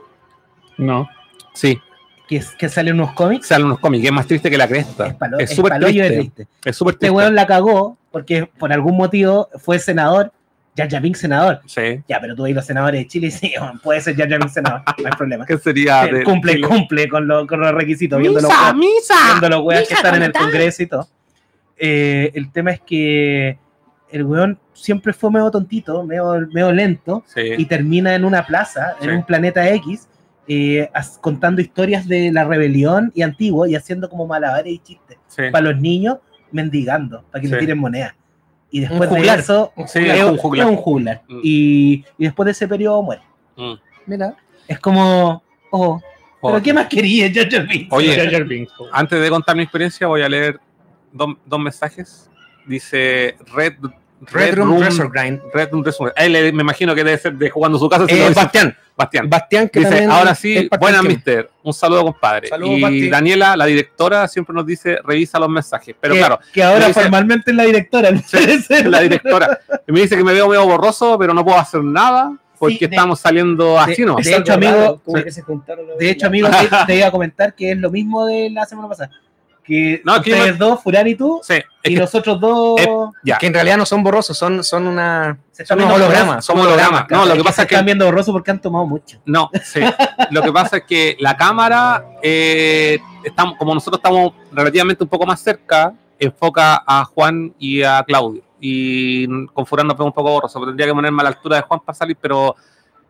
[0.80, 1.08] No.
[1.54, 1.80] Sí,
[2.28, 3.48] Que, es- que sale unos cómics.
[3.48, 5.08] salen unos cómics, es más triste que la cresta.
[5.08, 6.10] Es palo- Es es súper triste.
[6.10, 6.48] triste.
[6.66, 7.16] Es súper Este triste.
[7.16, 10.32] weón la cagó porque por algún motivo fue senador.
[10.78, 11.60] Jar Jar Binks senador.
[11.66, 12.02] Sí.
[12.08, 14.38] Ya, pero tú veis los senadores de Chile y sí, bueno, puede ser Jar Jar
[14.40, 14.82] Binks senador.
[14.98, 15.46] No hay problema.
[15.48, 16.68] ¿Qué sería Sí, de cumple, Chile?
[16.68, 19.16] cumple con, lo- con los requisitos, viendo los ¡Misa, weas- misa!
[19.32, 20.32] viendo los weas que Misa, están en el.
[20.32, 21.08] Congreso y todo.
[21.78, 23.58] Eh, el tema es que
[24.12, 27.66] el weón siempre fue medio tontito, medio, medio lento, y Sí.
[27.66, 29.16] termina en una plaza, en Sí.
[29.16, 30.08] un planeta X,
[30.50, 35.18] eh, as- contando historias de la rebelión y antiguo y haciendo como malabares y chistes.
[35.28, 35.44] sí.
[35.52, 36.18] Para los niños,
[36.52, 37.60] mendigando, para que le Sí.
[37.62, 38.14] tiren monedas.
[38.72, 40.68] Y Un después de eso, Sí, es, es un es juglar.
[40.68, 41.22] un juglar.
[41.28, 41.40] Mm.
[41.44, 43.22] Y, y después de ese periodo muere.
[43.56, 43.74] Mm.
[44.08, 44.36] Mira.
[44.68, 45.42] Es como,
[45.72, 46.00] oh,
[46.42, 47.88] ¿pero qué más quería Jar Binks?
[47.92, 48.44] Oye.
[48.44, 48.74] Binks.
[48.92, 50.60] Antes de contar mi experiencia, voy a leer
[51.12, 52.30] dos, dos mensajes.
[52.68, 53.74] Dice Red,
[54.32, 55.42] Red Room Resurgrind.
[55.54, 56.18] Red Room Resurgrind.
[56.18, 58.06] Él eh, me imagino que debe ser de jugando su casa.
[58.08, 58.76] si Eh, Bastián.
[58.98, 59.30] Bastián.
[59.30, 61.50] Bastián, que Dice, ahora sí, buenas, mister.
[61.64, 62.50] Un saludo, compadre.
[62.50, 63.10] Saludos, y.
[63.10, 65.96] Daniela, la directora, siempre nos dice, revisa los mensajes.
[66.02, 68.10] Pero que, claro, que ahora dice- formalmente es la directora.
[68.86, 72.34] la directora y me dice que me veo medio borroso, pero no puedo hacer nada
[72.58, 74.18] porque Sí, de- estamos saliendo así, ¿no?
[74.18, 75.24] de hecho, amigo, raro, como sí.
[75.24, 77.90] que se juntaron los- De hecho, amigo, te, te iba a comentar que es lo
[77.90, 79.12] mismo de la semana pasada.
[79.64, 82.88] Que No, que ustedes dos, Furán y tú, Sí, y que- nosotros dos Eh,
[83.24, 83.38] ya.
[83.38, 85.38] que en realidad no son borrosos, son, son una.
[85.52, 86.44] se Son hologramas.
[86.44, 87.06] somos hologramas.
[87.10, 89.20] No, lo que pasa se es que están viendo borrosos porque han tomado mucho.
[89.26, 89.80] No, sí.
[90.32, 95.26] Lo que pasa es que la cámara, eh, estamos, como nosotros estamos relativamente un poco
[95.28, 98.42] más cerca, enfoca a Juan y a Claudio.
[98.60, 101.58] Y con Furán nos vemos un poco borroso, pero tendría que ponerme a la altura
[101.58, 102.56] de Juan para salir, pero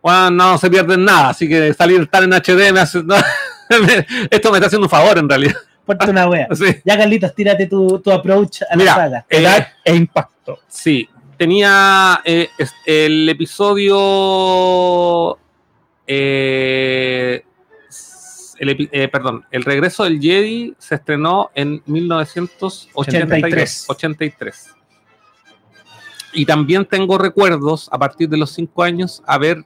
[0.02, 3.02] Juan no se pierde en nada, así que salir tan en HD me hace...
[3.04, 3.16] no,
[3.70, 5.56] me- esto me está haciendo un favor en realidad.
[5.90, 6.48] Ponte una wea.
[6.56, 6.66] Sí.
[6.86, 9.26] Ya, Carlitos, tírate tu, tu approach a Mira, la saga.
[9.28, 10.60] Eh, Edad e impacto.
[10.68, 12.48] Sí, tenía eh,
[12.86, 15.36] el episodio.
[16.06, 17.44] eh,
[18.60, 23.86] el eh, perdón, El regreso del Jedi se estrenó en 1983.
[23.88, 24.70] 83.
[26.34, 29.64] Y también tengo recuerdos a partir de los 5 años haber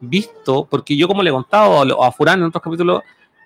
[0.00, 3.02] visto, porque yo, como le he contado a, a Furán en otros capítulos,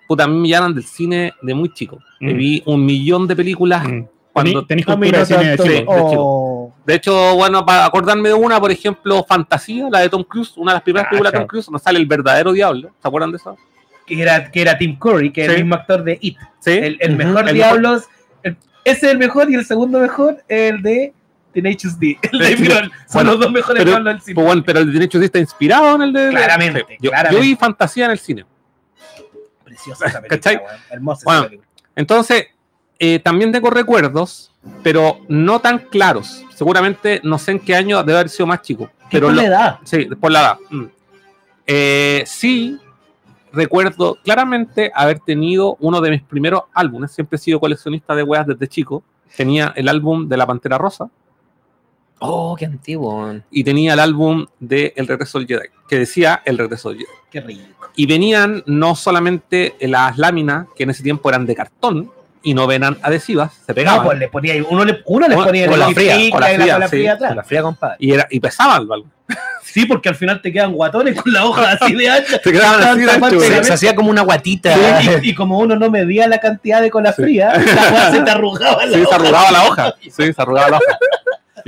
[0.07, 1.99] puta, a mí me llaman del cine de muy chico.
[2.19, 2.37] Mm.
[2.37, 4.05] Vi un millón de películas Mm.
[4.33, 6.71] Cuando, Tenéis A mí cultura de cine de de Oh.
[6.85, 10.73] de hecho, bueno, para acordarme de una, por ejemplo, Fantasía, la de Tom Cruise, una
[10.73, 11.47] de las primeras Ah, películas de Tom.
[11.47, 12.91] Cruise, nos sale el verdadero diablo.
[13.01, 13.57] ¿Se acuerdan de eso?
[14.05, 15.53] Que era, que era Tim Curry, que es Sí.
[15.55, 16.37] el mismo actor de It.
[16.59, 16.69] Sí.
[16.71, 18.03] El, mejor El Diablos.
[18.43, 21.13] el- ese es el mejor y el segundo mejor el de
[21.53, 22.19] Tenacious D.
[22.31, 22.57] El de.
[22.67, 24.35] Son Bueno, los dos mejores pero- Diablos del cine.
[24.35, 26.29] Pues bueno, pero el derecho sí está inspirado en el de.
[26.29, 26.95] Claramente, Sí.
[27.01, 27.35] Yo, claramente.
[27.43, 28.45] yo vi Fantasía en el cine.
[29.95, 30.79] Preciosa esa película.
[30.89, 31.69] Hermosa Bueno, esa película.
[31.95, 32.47] Entonces,
[32.99, 34.51] eh, también tengo recuerdos,
[34.83, 36.43] pero no tan claros.
[36.53, 38.89] Seguramente no sé en qué año debe haber sido más chico.
[39.09, 39.79] ¿Qué Pero por lo- la edad?
[39.83, 40.57] Sí, por la edad.
[40.69, 40.83] Mm.
[41.67, 42.79] Eh, sí,
[43.51, 47.11] recuerdo claramente haber tenido uno de mis primeros álbumes.
[47.11, 49.03] Siempre he sido coleccionista de weas desde chico.
[49.35, 51.09] Tenía el álbum de La Pantera Rosa
[52.19, 53.31] Oh, qué antiguo.
[53.51, 57.09] y tenía el álbum de El Regreso del Jedi, que decía El Regreso del Jedi.
[57.31, 57.89] Qué rico.
[57.95, 62.11] Y venían no solamente las láminas, que en ese tiempo eran de cartón
[62.43, 63.99] y no venían adhesivas, se pegaban.
[64.01, 66.31] No, pues le ponía, uno le, uno le Con- ponía con el la fría, pica
[66.31, 67.35] con la la fría, cola sí, fría Con atrás.
[67.35, 67.95] la fría, compadre.
[67.99, 69.03] y, era, y pesaban el.
[69.63, 72.39] Sí, porque al final te quedan guatones con la hoja así de ancha.
[72.41, 73.47] Se quedaban así de ancho, güey.
[73.49, 74.73] Se, se hacía como una guatita.
[75.21, 78.31] Y, y como uno no medía la cantidad de cola fría, la weá se te
[78.31, 79.15] arrugaba la Sí, se hoja.
[79.17, 79.95] arrugaba la hoja.
[80.01, 80.97] Sí, se arrugaba la hoja.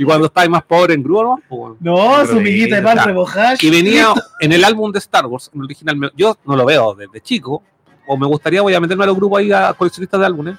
[0.00, 1.40] Y cuando estabas más pobre en grúa, ¿no?
[1.48, 1.74] Pues.
[1.80, 3.54] No, su Pero miguita de pan rebojada.
[3.60, 6.12] Y venía en el álbum de Star Wars, el original.
[6.16, 7.62] Yo no lo veo desde chico,
[8.06, 10.56] o me gustaría, voy a meterme a los grupos ahí a coleccionistas de álbumes.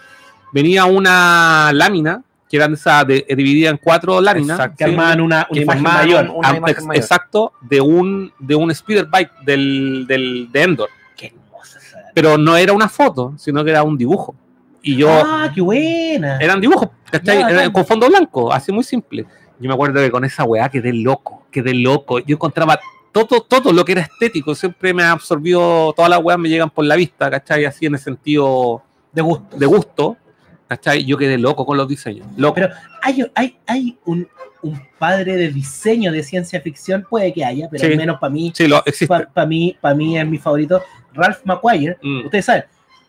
[0.53, 4.59] Venía una lámina, que eran esa de, eh, dividida en cuatro láminas.
[4.59, 4.75] Exacto.
[4.77, 6.23] que armaban una, una imagen formaban mayor.
[6.29, 7.03] un- una imagen mayor.
[7.03, 10.89] exacto, de un, de un speeder bike del, del, de Endor.
[11.15, 11.97] Qué hermosa esa.
[12.13, 14.35] Pero no era una foto, sino que era un dibujo.
[14.82, 16.38] Y yo, Ah, qué buena.
[16.39, 17.39] eran dibujos, ¿cachai?
[17.39, 19.25] Ya, Era con fondo blanco, así muy simple.
[19.59, 22.19] Yo me acuerdo que con esa weá quedé loco, quedé loco.
[22.19, 22.79] Yo encontraba
[23.11, 26.86] todo, todo lo que era estético, siempre me absorbió, todas las weas me llegan por
[26.86, 27.65] la vista, ¿cachai?
[27.65, 28.82] Así en el sentido
[29.13, 29.55] De gusto.
[29.57, 30.17] de gusto,
[30.67, 31.05] ¿cachai?
[31.05, 32.25] Yo quedé loco con los diseños.
[32.38, 32.55] Loco.
[32.55, 32.69] Pero
[33.03, 34.27] hay, hay, hay un,
[34.63, 37.91] un padre de diseño de ciencia ficción, puede que haya, pero Sí.
[37.91, 38.67] al menos para mí, sí,
[39.05, 40.82] para mí, para mí es mi favorito,
[41.13, 41.97] Ralph McQuire.
[42.01, 42.25] Mm.
[42.25, 42.63] Ustedes saben,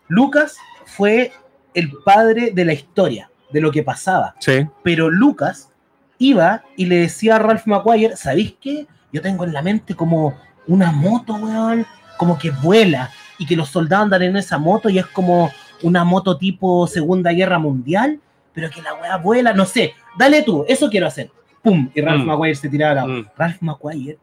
[0.07, 0.55] Lucas
[0.85, 1.31] fue
[1.73, 4.35] el padre de la historia, de lo que pasaba.
[4.39, 5.69] Sí, pero Lucas
[6.17, 8.87] iba y le decía a Ralph McQuire, ¿sabéis qué?
[9.11, 10.35] Yo tengo en la mente como
[10.67, 11.85] una moto, weón,
[12.17, 15.51] como que vuela y que los soldados andan en esa moto y es como
[15.81, 18.19] una moto tipo Segunda Guerra Mundial,
[18.53, 21.29] pero que la weá vuela, no sé, dale tú, eso quiero hacer.
[21.61, 21.89] ¡Pum!
[21.93, 22.27] Y Ralph Mm.
[22.27, 23.25] McQuire se tiraba la Mm.
[23.37, 24.17] Ralph McQuire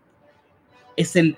[0.96, 1.36] es el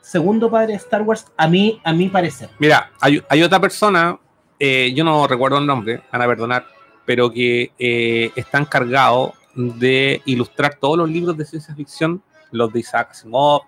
[0.00, 2.48] segundo padre de Star Wars, a mí, a mi parecer.
[2.58, 4.18] Mira, hay, hay otra persona,
[4.64, 6.64] eh, yo no recuerdo el nombre, van a perdonar,
[7.04, 12.78] pero que eh, está encargado de ilustrar todos los libros de ciencia ficción, los de
[12.78, 13.62] Isaac Asimov.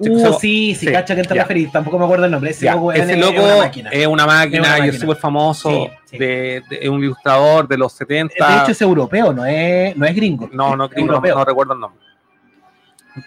[0.00, 2.50] Uh, sí, sí, sí, cacha que te referís, tampoco me acuerdo el nombre.
[2.50, 3.90] Ese ya, loco, ese es- loco es una máquina.
[3.90, 6.18] es una máquina, Es súper famoso, Sí, sí.
[6.18, 8.34] De, un ilustrador de los 70.
[8.48, 10.50] De hecho es europeo, no es, no es gringo.
[10.52, 11.36] no, no, es no, europeo.
[11.36, 12.00] no recuerdo el nombre.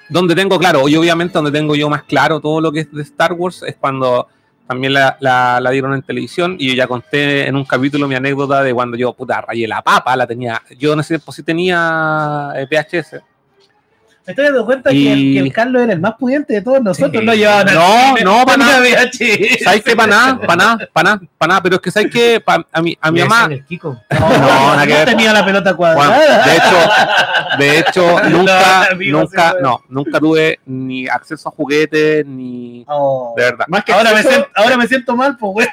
[0.09, 3.03] Donde tengo claro, y obviamente donde tengo yo más claro todo lo que es de
[3.03, 4.27] Star Wars es cuando
[4.73, 8.61] también la, la- dieron en televisión y yo ya conté en un capítulo mi anécdota
[8.63, 12.67] de cuando yo, puta, rayé la papa, la tenía, yo ese tiempo sí tenía eh,
[12.69, 13.21] VHS.
[14.25, 16.61] Me estoy dando cuenta Y- que, el, que el Carlos era el más pudiente de
[16.61, 17.19] todos nosotros.
[17.19, 17.25] Sí.
[17.25, 18.83] No llevaban al No, no, para nada.
[19.63, 19.95] ¿Sabes qué?
[19.97, 22.39] Para nada, para nada, para nada, para nada, pero es que ¿sabes qué?
[22.39, 23.99] Pa- a mi, a mi mamá, en el Kiko.
[24.11, 24.37] No, No,
[24.75, 25.05] nada que ver.
[25.09, 26.45] tenía la pelota Bueno, cuadrada.
[26.45, 32.25] de hecho, de hecho, nunca, amigo, nunca, sí, no, nunca tuve ni acceso a juguetes,
[32.25, 33.33] ni Oh.
[33.35, 33.65] de verdad.
[33.67, 35.67] Más que, Ahora, me siento, ahora me siento mal, pues, güey.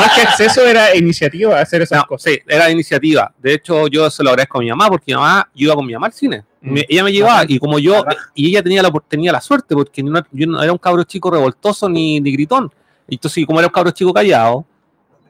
[0.00, 2.32] más que acceso era iniciativa hacer esas No, cosas.
[2.32, 3.32] sí, era iniciativa.
[3.38, 5.92] De hecho, yo se lo agradezco a mi mamá porque mi mamá, iba con mi
[5.92, 6.44] mamá al cine.
[6.62, 6.72] Mm.
[6.72, 8.04] Me- ella me llevaba y como yo,
[8.34, 11.30] y ella tenía la, tenía la suerte porque no- yo no era un cabro chico
[11.30, 12.70] revoltoso ni, ni gritón.
[13.08, 14.64] Entonces, como era un cabro chico callado,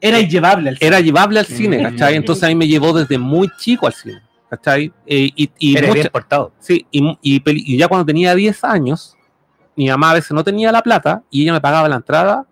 [0.03, 1.83] Era llevable al era llevable al cine, Mm.
[1.83, 2.15] ¿cachai?
[2.15, 4.19] Entonces ahí me llevó desde muy chico al cine,
[4.49, 4.91] ¿cachai?
[5.05, 6.51] Eh, y, y Eres mucha- bien portado.
[6.59, 9.15] Sí, y, y ya cuando tenía 10 años,
[9.75, 12.45] mi mamá a veces no tenía la plata y ella me pagaba la entrada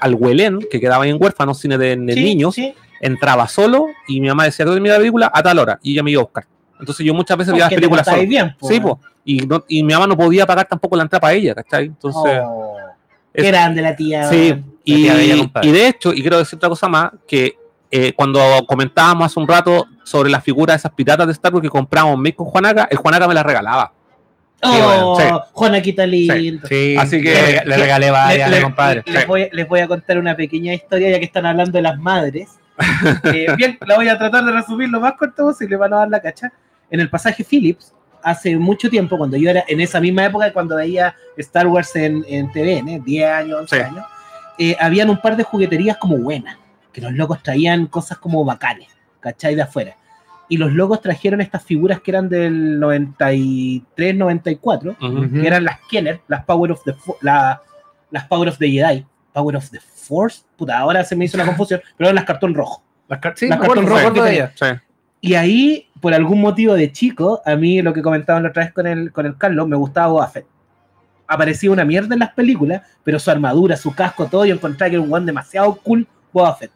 [0.00, 2.72] al Huelén, que quedaba ahí en huérfano, cine de, de Sí, niños, sí.
[3.00, 6.02] entraba solo y mi mamá decía que termina la película a tal hora y ella
[6.04, 6.46] me iba a buscar.
[6.82, 8.26] Entonces yo muchas veces veía las películas solo.
[8.26, 8.98] bien, pues, Sí, po.
[9.24, 11.86] Y, no- y mi mamá no podía pagar tampoco la entrada para ella, ¿cachai?
[11.86, 12.76] Entonces, Oh,
[13.32, 14.28] es- qué grande la tía.
[14.28, 14.62] sí.
[14.84, 17.56] Y, tía de hecho, y quiero decir otra cosa más, que
[17.94, 21.62] eh, cuando comentábamos hace un rato sobre las figuras de esas piratas de Star Wars
[21.62, 23.92] que compramos Mick con Juanaca, el Juanaca me las regalaba.
[24.64, 25.26] Oh, Sí.
[25.52, 26.66] Juanaquita lindo.
[26.68, 29.02] Sí, Así que- le, le regalé varias, Le- le- compadre.
[29.06, 31.98] Les, voy, les voy a contar una pequeña historia, ya que están hablando de las
[31.98, 32.48] madres.
[33.24, 36.08] Eh, bien, la voy a tratar de resumir lo más corto posible para no dar
[36.08, 36.50] la cacha.
[36.92, 40.76] En el pasaje Phillips, hace mucho tiempo, cuando yo era en esa misma época, cuando
[40.76, 43.82] veía Star Wars en, en TVN, 10 años, 11 Sí.
[43.82, 44.04] años,
[44.58, 46.56] eh, habían un par de jugueterías como buenas,
[46.92, 48.88] que los locos traían cosas como bacanes,
[49.20, 49.54] ¿cachai?
[49.56, 49.96] De afuera.
[50.48, 55.30] y los locos trajeron estas figuras que eran del 93, 94, Ujú.
[55.32, 57.62] que eran las Kenner, las Power of the la-
[58.10, 61.46] las Power of the Jedi, Power of the Force, puta, ahora se me hizo una
[61.46, 62.82] confusión, pero eran las cartón rojo.
[63.08, 64.12] Las car- sí, Las cartón rojo.
[64.54, 64.66] Sí.
[65.22, 68.72] Y ahí, por algún motivo de chico, a mí lo que comentaban la otra vez
[68.72, 70.44] con el, con el Carlos, me gustaba Boba Fett.
[71.28, 74.96] Aparecía una mierda en las películas, pero su armadura, su casco, todo, yo encontraba que
[74.96, 76.72] era un one demasiado cool Boba Fett.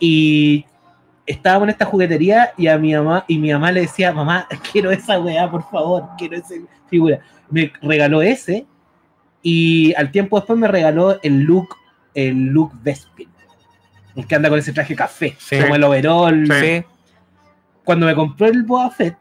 [0.00, 0.64] Y
[1.26, 4.90] estábamos en esta juguetería y a mi mamá, y mi mamá le decía, mamá, quiero
[4.90, 6.54] esa weá, por favor, quiero esa
[6.88, 7.20] figura.
[7.50, 8.64] Me regaló ese,
[9.42, 11.76] y al tiempo después me regaló el look,
[12.14, 13.28] el look Bespin.
[14.16, 15.60] El que anda con ese traje café, Sí.
[15.60, 16.46] como el overall.
[16.46, 16.82] Sí.
[17.88, 19.16] Cuando me compró el Boba Fett,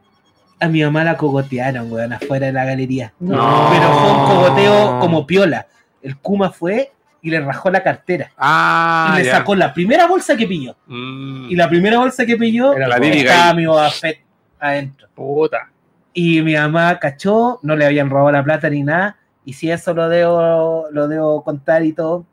[0.59, 3.13] a mi mamá la cogotearon, weón, afuera de la galería.
[3.17, 3.69] No.
[3.71, 5.67] Pero fue un cogoteo como piola.
[6.01, 6.91] El Kuma fue
[7.21, 8.29] y le rajó la cartera.
[8.37, 9.37] Ah, y le ya.
[9.37, 10.75] sacó la primera bolsa que pilló.
[10.85, 11.47] Mm.
[11.49, 14.19] Y la primera bolsa que pilló Era la estaba mi Boba Fett
[14.59, 15.07] adentro.
[15.15, 15.71] Puta.
[16.11, 19.15] Y mi mamá cachó, no le habían robado la plata ni nada.
[19.45, 22.25] Y si eso lo debo, lo debo contar y todo.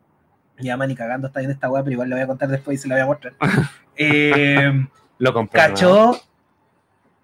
[0.58, 2.80] Mi mamá ni cagando está en esta weá, pero igual le voy a contar después
[2.80, 3.34] y se la voy a mostrar.
[3.96, 4.84] Eh,
[5.24, 5.58] Lo compré.
[5.62, 6.20] cachó,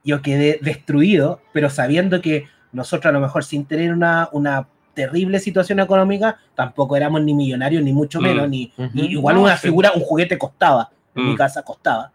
[0.03, 5.38] yo quedé destruido, pero sabiendo que nosotros a lo mejor sin tener una, una terrible
[5.38, 8.24] situación económica, tampoco éramos ni millonarios, ni mucho Mm.
[8.24, 8.90] menos, ni Ujú.
[8.94, 9.66] y igual No, una sí.
[9.68, 11.36] figura, un juguete costaba, en mi Mm.
[11.36, 12.11] casa costaba.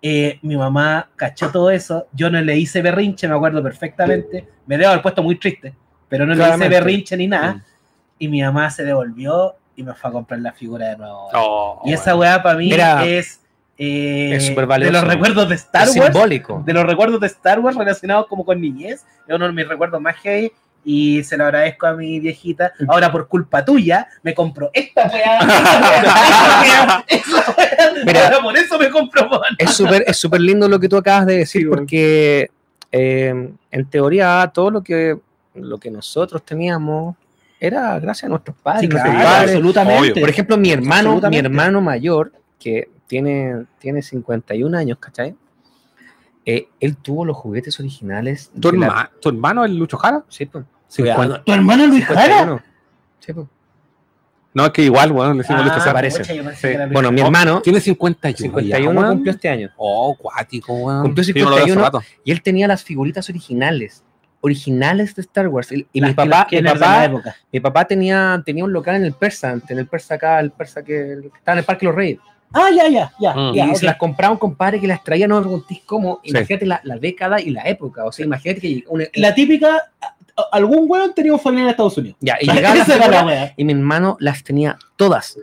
[0.00, 4.78] Eh, mi mamá cachó todo eso, yo no le hice berrinche, me acuerdo perfectamente, me
[4.78, 5.74] debo haber puesto muy triste,
[6.08, 6.74] pero no le hice Claramente.
[6.78, 7.62] berrinche ni nada, Mm.
[8.20, 11.28] y mi mamá se devolvió y me fue a comprar la figura de nuevo.
[11.34, 13.40] Oh, y esa weá para mí Mira, es,
[13.78, 16.62] eh, es súper de los recuerdos de Star Es Wars, simbólico.
[16.64, 20.00] de los recuerdos de Star Wars relacionados como con niñez, es uno de mis recuerdos
[20.00, 20.50] más heavy
[20.88, 22.72] y se lo agradezco a mi viejita.
[22.88, 25.40] Ahora por culpa tuya me compro esta weá.
[28.24, 29.40] Ahora por eso me compro Mon.
[29.58, 32.50] es súper es súper lindo lo que tú acabas de decir Sí, porque
[32.92, 35.16] eh, en teoría todo lo que
[35.54, 37.16] lo que nosotros teníamos
[37.58, 39.50] era gracias a nuestros padres, Sí, nuestros claro, padres.
[39.50, 40.00] absolutamente.
[40.12, 40.14] obvio.
[40.20, 45.34] Por ejemplo, mi hermano, mi hermano mayor, que tiene, tiene 51 años, ¿cachai?
[46.44, 48.50] Eh, él tuvo los juguetes originales.
[48.60, 50.24] ¿Tu, la- herma- ¿Tu hermano, el Lucho Jara?
[50.28, 50.64] Sí, pues.
[51.44, 52.22] ¿Tu hermano Luis Jara?
[52.22, 52.62] 51.
[53.18, 53.46] Sí, pues.
[54.54, 55.92] No, es que igual, bueno, le decimos Ah, Lucho Jara.
[55.92, 56.24] parece.
[56.24, 56.68] Sí.
[56.92, 58.36] Bueno, mi Oh, hermano, Tiene 51.
[58.54, 59.70] 51 ya, cumplió este año.
[59.76, 61.02] Oh, cuático, weón.
[61.02, 61.84] Cumplió Sí, yo lo veo hace 51.
[61.84, 62.02] rato.
[62.24, 64.02] Y él tenía las figuritas originales.
[64.40, 65.72] Originales de Star Wars.
[65.72, 67.34] Y, y mi papá, que mi papá, época.
[67.52, 70.82] mi papá tenía, tenía un local en el Persa, en el Persa acá, el Persa
[70.84, 72.20] que, que estaba en el Parque Los Reyes.
[72.52, 73.34] Ah, ya, ya, ya.
[73.34, 73.54] Mm.
[73.54, 76.20] ya y se las compraba un compadre que las traía, no me preguntéis cómo.
[76.24, 76.30] Sí.
[76.30, 78.04] Imagínate la, la década y la época.
[78.04, 79.90] O sea, imagínate que una- La típica,
[80.52, 82.16] algún weón tenía un familiar en Estados Unidos.
[82.20, 85.38] ya, y llegaba la la y mi hermano las tenía todas.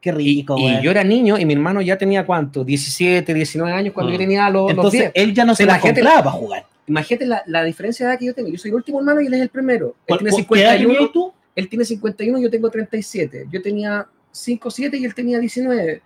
[0.00, 3.94] Qué rico, Y yo era niño y mi hermano ya tenía cuánto, 17, 19 años
[3.94, 4.12] cuando Mm.
[4.14, 5.12] yo tenía los, los Entonces 10.
[5.14, 6.66] él ya no se imagínate- compraba para jugar.
[6.86, 8.50] Imagínate la, la diferencia de edad que yo tengo.
[8.50, 9.86] Yo soy el último hermano y él es el primero.
[9.86, 11.32] Él ¿Por- tiene por qué edad 51, tenías tú?
[11.56, 13.46] él tiene 51, yo tengo 37.
[13.50, 16.02] Yo tenía 5, 7 y él tenía 19.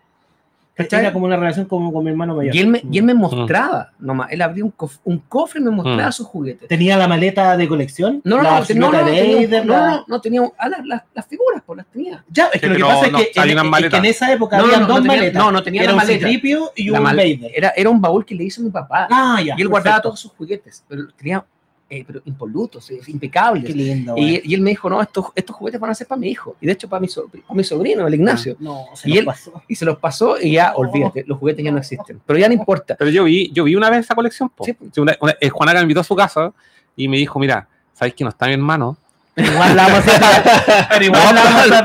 [0.78, 1.00] ¿Cachai?
[1.00, 2.54] Era como una relación como con mi hermano mayor.
[2.54, 5.64] Y él me, y él me mostraba, nomás, él abría un, cof- un cofre y
[5.64, 6.12] me mostraba Mm.
[6.12, 6.68] sus juguetes.
[6.68, 8.20] ¿Tenía la maleta de colección?
[8.24, 10.68] No, no, la no, no, no, de tenía, Vader, no, la- no, no, tenía ah,
[10.68, 12.24] las, las, las figuras, pues las tenía.
[12.30, 14.32] Ya, es que Sí, lo que pasa no, es que, en, es que en esa
[14.32, 15.42] época No, no, habían no, dos no tenía- maletas.
[15.44, 16.26] no, no tenía Era la un maleta.
[16.26, 17.52] Citripio y La un mal- Vader.
[17.54, 19.08] Era, era un baúl que le hizo mi papá.
[19.10, 19.54] Ah, ya.
[19.58, 20.08] y él guardaba perfecto.
[20.10, 21.44] todos sus juguetes, pero tenía
[21.90, 23.64] eh, pero impolutos, eh, impecables.
[23.64, 24.14] Qué lindo.
[24.16, 26.54] Y, y él me dijo, no, estos, estos juguetes van a ser para mi hijo.
[26.60, 28.56] Y de hecho para mi, so- para mi sobrino, el Ignacio.
[28.60, 29.62] No, se Y nos él- pasó.
[29.68, 32.20] Y se los pasó y ya, olvídate, los juguetes ya no existen.
[32.26, 32.94] Pero ya no importa.
[32.98, 34.48] Pero yo vi, yo vi una vez esa colección.
[34.50, 34.64] po.
[34.64, 34.76] Sí.
[34.98, 36.52] Una- una- eh, Juanaca me invitó a su casa
[36.96, 38.96] y me dijo, mira, ¿sabes que no está mi hermano?
[39.36, 40.88] Igual la vamos a.
[40.90, 41.84] Pero igual No, la vamos a.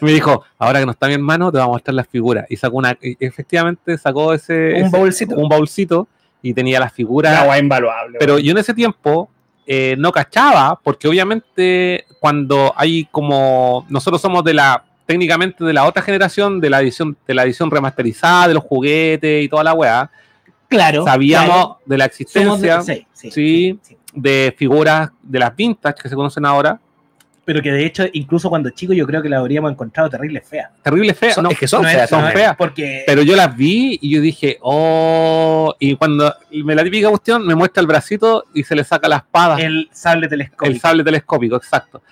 [0.00, 2.46] Me dijo, ahora que no está mi hermano, te vamos a mostrar las figuras.
[2.48, 5.36] Y sacó una, y efectivamente sacó ese, Un ese- baúlcito.
[5.36, 6.08] un baúlcito
[6.40, 7.32] y tenía las figuras.
[7.34, 8.16] Una guay invaluable.
[8.18, 9.28] Pero yo en ese tiempo
[9.66, 13.84] eh, no cachaba, porque obviamente cuando hay como.
[13.88, 14.84] Nosotros somos de la.
[15.06, 19.44] técnicamente de la otra generación, de la edición, de la edición remasterizada, de los juguetes
[19.44, 20.10] y toda la weá.
[20.68, 21.04] Claro.
[21.04, 21.78] Sabíamos claro.
[21.84, 23.30] de la de- existencia sí, sí.
[23.30, 23.80] sí.
[24.14, 26.80] de figuras de las vintage que se conocen ahora.
[27.46, 30.68] Pero que de hecho, incluso cuando chicos, yo creo que la habríamos encontrado terrible fea.
[30.82, 31.36] Terrible feas.
[31.36, 32.10] Son- no, es que son No es- feas.
[32.10, 32.56] son no es- feas.
[32.56, 35.74] Porque Pero yo las vi y yo dije, oh.
[35.78, 39.16] Y cuando me la típica cuestión, me muestra el bracito y se le saca la
[39.18, 39.58] espada.
[39.60, 40.66] el sable telescópico.
[40.66, 42.02] El sable telescópico, exacto.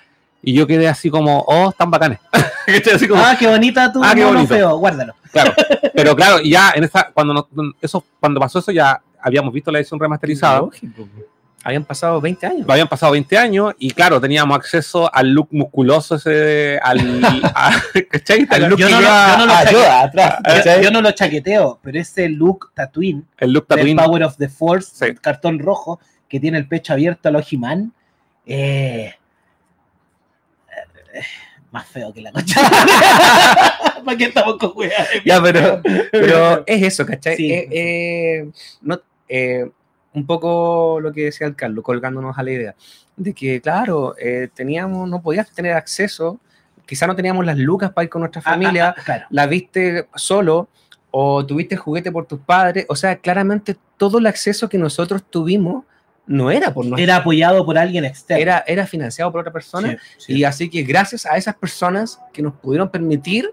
[0.40, 2.20] Y yo quedé así como, oh, están bacanes.
[2.66, 2.94] ¿Cachai?
[2.94, 4.54] así como, Ah, qué bonita tu Ah, qué mono bonito.
[4.54, 5.14] feo, guárdalo.
[5.32, 5.52] claro.
[5.94, 7.46] Pero claro, ya en esa, cuando, nos-
[7.80, 10.58] eso, cuando pasó eso, ya habíamos visto la edición remasterizada.
[10.60, 11.08] Lógico.
[11.64, 12.66] Habían pasado 20 años.
[12.68, 17.00] habían pasado 20 años y claro, teníamos acceso al look musculoso ese, al,
[17.54, 18.46] a- ¿cachai?
[18.50, 23.24] Al look yo, no, yo no atrás, yo- no lo chaqueteo, pero ese look Tatooine,
[23.38, 23.96] el look del Tatooine.
[23.96, 25.14] Power of the Force, Sí.
[25.20, 25.98] cartón rojo,
[26.28, 27.92] que tiene el pecho abierto a los He-Man,
[28.46, 29.14] eh,
[31.14, 31.20] eh,
[31.70, 32.60] más feo que la concha.
[34.04, 35.08] ¿Para qué estamos con weas?
[35.24, 35.80] Ya, pero,
[36.12, 37.36] pero es eso, ¿cachai?
[37.36, 37.50] Sí.
[37.52, 38.50] Eh, eh,
[38.82, 39.70] no, eh,
[40.14, 42.74] un poco lo que decía el Carlos, colgándonos a la idea
[43.16, 46.38] de que, claro, eh, teníamos, no podías tener acceso,
[46.86, 49.24] quizá no teníamos las lucas para ir con nuestra Ah, familia, ah, ah, claro.
[49.30, 50.68] la viste solo
[51.10, 55.84] o tuviste juguete por tus padres, o sea, claramente todo el acceso que nosotros tuvimos
[56.26, 58.40] no era por nosotros, Era apoyado por alguien externo.
[58.42, 59.90] era, era financiado por otra persona.
[59.90, 60.32] Sí, sí.
[60.38, 63.48] Y así que gracias a esas personas que nos pudieron permitir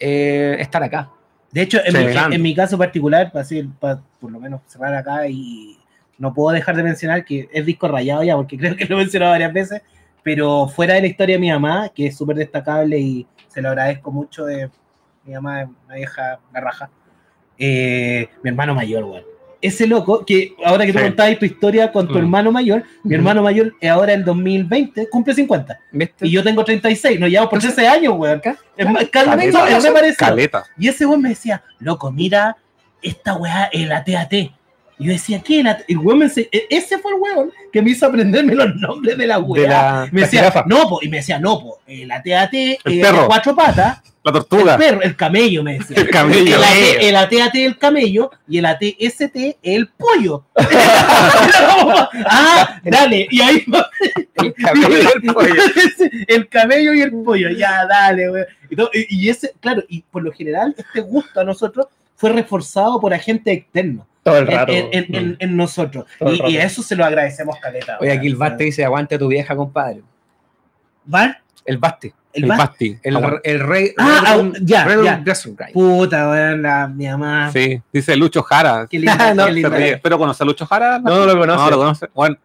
[0.00, 1.10] eh, estar acá.
[1.52, 5.77] De hecho, en, mi, en- mi caso particular, para por lo menos cerrar acá, y
[6.18, 8.98] no puedo dejar de mencionar que es disco rayado ya, porque creo que lo he
[8.98, 9.82] mencionado varias veces,
[10.22, 13.68] pero fuera de la historia de mi mamá, que es súper destacable y se lo
[13.70, 14.68] agradezco mucho de
[15.24, 16.90] mi mamá, es una vieja la raja,
[17.58, 19.24] eh, mi hermano mayor, weón.
[19.60, 21.04] Ese loco, que ahora que tú Sí.
[21.06, 22.18] contabas tu historia con tu Mm.
[22.18, 23.14] hermano mayor, mi Ujú.
[23.16, 26.28] hermano mayor ahora en 2020 cumple 50 ¿Viste?
[26.28, 28.40] y yo tengo 36, nos llevamos por 13 años, weón.
[28.44, 30.16] Es es re parecido.
[30.16, 30.64] caleta.
[30.78, 32.56] Y ese weón me decía, loco, mira,
[33.02, 34.52] esta weá, el AT-AT.
[35.00, 35.60] Y yo decía, ¿qué?
[35.60, 35.82] El, AT?
[35.88, 39.16] el weón me ense- e- ese fue el weón que me hizo aprenderme los nombres
[39.16, 39.62] de la weá.
[39.62, 40.64] De la, me la decía, jirafa.
[40.66, 43.26] no, po, y me decía, no, po, el AT-AT, el perro.
[43.28, 44.76] cuatro patas, La el tortuga.
[44.76, 45.96] perro, el camello, me decía.
[45.98, 46.56] El camello.
[46.56, 50.44] El AT, el AT-AT el camello y el AT-ST el pollo.
[52.26, 53.64] ah, dale, y ahí
[54.34, 55.54] El camello y el pollo.
[56.26, 58.26] el camello y el pollo, ya, dale,
[58.76, 61.86] todo- y- y ese, claro, y por lo general, este gusto a nosotros
[62.18, 64.72] fue reforzado por agentes externos Todo el en, rato.
[64.72, 66.04] en- en- en- en nosotros.
[66.20, 67.96] Y, y eso se lo agradecemos, Caleta.
[68.00, 70.02] Oye, aquí el Basti dice, aguante a tu vieja, compadre.
[71.04, 71.40] ¿Bar?
[71.64, 72.12] El Basti.
[72.32, 72.44] ¿El?
[72.46, 72.98] Basti.
[73.02, 73.40] El, Aguanta.
[73.42, 73.92] el rey.
[73.96, 75.24] Ah, ah, Redon- ya, Redon ya.
[75.72, 77.50] Puta, weón, la, mi mamá.
[77.52, 78.86] Sí, dice Lucho Jara.
[78.88, 79.68] Qué linda, No, qué Se linda.
[79.76, 79.96] ríe.
[79.98, 80.98] ¿Pero conoce a Lucho Jara?
[80.98, 81.58] No, no lo conoce.
[81.64, 82.06] No, lo conoce.
[82.14, 82.36] Bueno,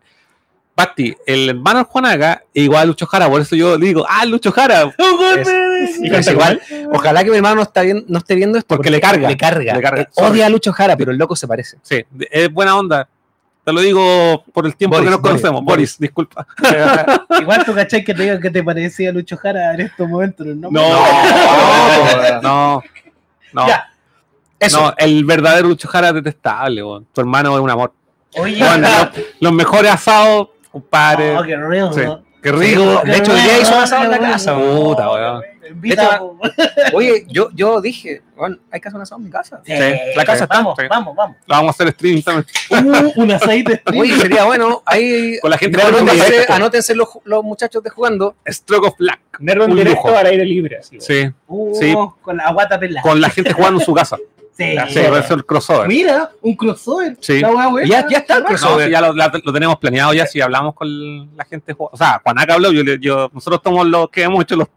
[0.76, 4.84] Basti, el hermano Juanaga, igual a Lucho Jara, por eso yo digo, ah, Lucho Jara,
[4.84, 5.48] Es-
[6.00, 6.62] ¿Y es canta igual.
[6.92, 9.28] Ojalá que mi hermano no, está bien, no esté viendo esto Porque le carga.
[9.30, 9.76] Le carga.
[9.76, 10.02] Le carga.
[10.04, 11.78] Eh, Odia a Lucho Jara, pero el loco se parece.
[11.82, 13.08] sí, es buena onda.
[13.66, 15.64] Te lo digo por el tiempo Boris, que nos Boris, conocemos.
[15.64, 16.46] Boris, disculpa.
[17.40, 20.46] Igual tú cachai que te digo que te parecía Lucho Jara en estos momentos.
[20.46, 22.84] No, No, no,
[23.54, 23.68] no.
[23.68, 23.90] Ya.
[24.60, 24.82] Eso.
[24.82, 26.82] No, el verdadero Lucho Jara es detestable.
[27.14, 27.94] Tu hermano es un amor.
[28.36, 31.38] Oye, Bueno, los, los mejores asados, compadre.
[31.38, 31.94] oh, qué rico.
[31.94, 32.02] Sí.
[32.44, 33.02] Qué rico.
[33.06, 34.56] De hecho, hoy día hizo un asado en la casa.
[34.56, 35.42] Puta, weón.
[36.94, 39.62] Oye, yo, yo dije, bueno, hay que hacer un asado en mi casa.
[39.66, 39.74] Sí,
[40.16, 41.38] la casa está, vamos, vamos, vamos.
[41.46, 42.46] Lo vamos a hacer stream también.
[42.70, 46.54] Uh, un aceite Oye, sería bueno, ahí Con la gente anótense, jugando.
[46.54, 48.36] anótense los, los muchachos de jugando.
[48.48, 49.20] Stroke of Black.
[49.40, 50.18] Nerd en Un directo lujo.
[50.18, 50.78] al aire libre.
[50.78, 51.96] Así, Sí, Uh, Sí.
[52.22, 53.02] Con la guata pelada.
[53.02, 54.18] con la gente jugando en su casa.
[54.56, 54.78] Sí.
[54.78, 55.88] A ser el crossover.
[55.88, 57.18] Mira, un crossover.
[57.20, 57.42] Sí.
[57.44, 57.88] Buena.
[57.88, 58.90] Ya, ya está el crossover.
[58.90, 61.74] ya lo, la- lo tenemos planeado ya, si hablamos con la gente.
[61.78, 64.68] O sea, Juanaca habló, yo, nosotros somos los que hemos hecho los,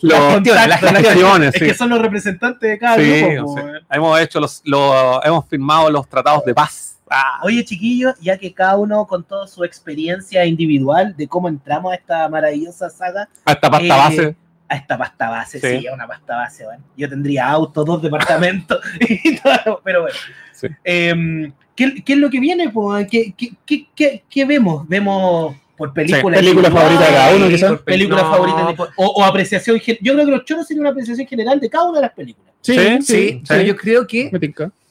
[0.00, 1.66] los Las contactos, las gestiones, Es sí.
[1.66, 3.58] que son los representantes de cada Sí, grupo.
[3.90, 6.94] hemos hecho los, los- hemos firmado los tratados de paz.
[7.10, 11.94] Ah, Oye, chiquillos, ya que cada uno contó su experiencia individual de cómo entramos a
[11.94, 14.36] esta maravillosa saga, hasta pasta eh, base.
[14.68, 15.80] A esta pasta base, Sí.
[15.80, 16.82] sí, a una pasta base, weón.
[16.96, 20.16] Yo tendría auto, dos departamentos, y todo, pero bueno.
[20.52, 20.66] Sí.
[20.84, 22.72] Em, ¿qué, qué es lo que viene?
[23.10, 24.88] ¿Qué, qué, qué, qué- qué vemos?
[24.88, 26.40] ¿Vemos por películas?
[26.40, 27.78] película favorita de cada uno, quizás.
[27.80, 28.66] Película No, favorita.
[28.84, 29.78] de- o, o apreciación.
[30.00, 32.52] Yo creo que los choros sería una apreciación general de cada una de las películas.
[32.62, 33.42] Sí, Sí, sí, Sí, sí.
[33.46, 34.30] pero yo creo que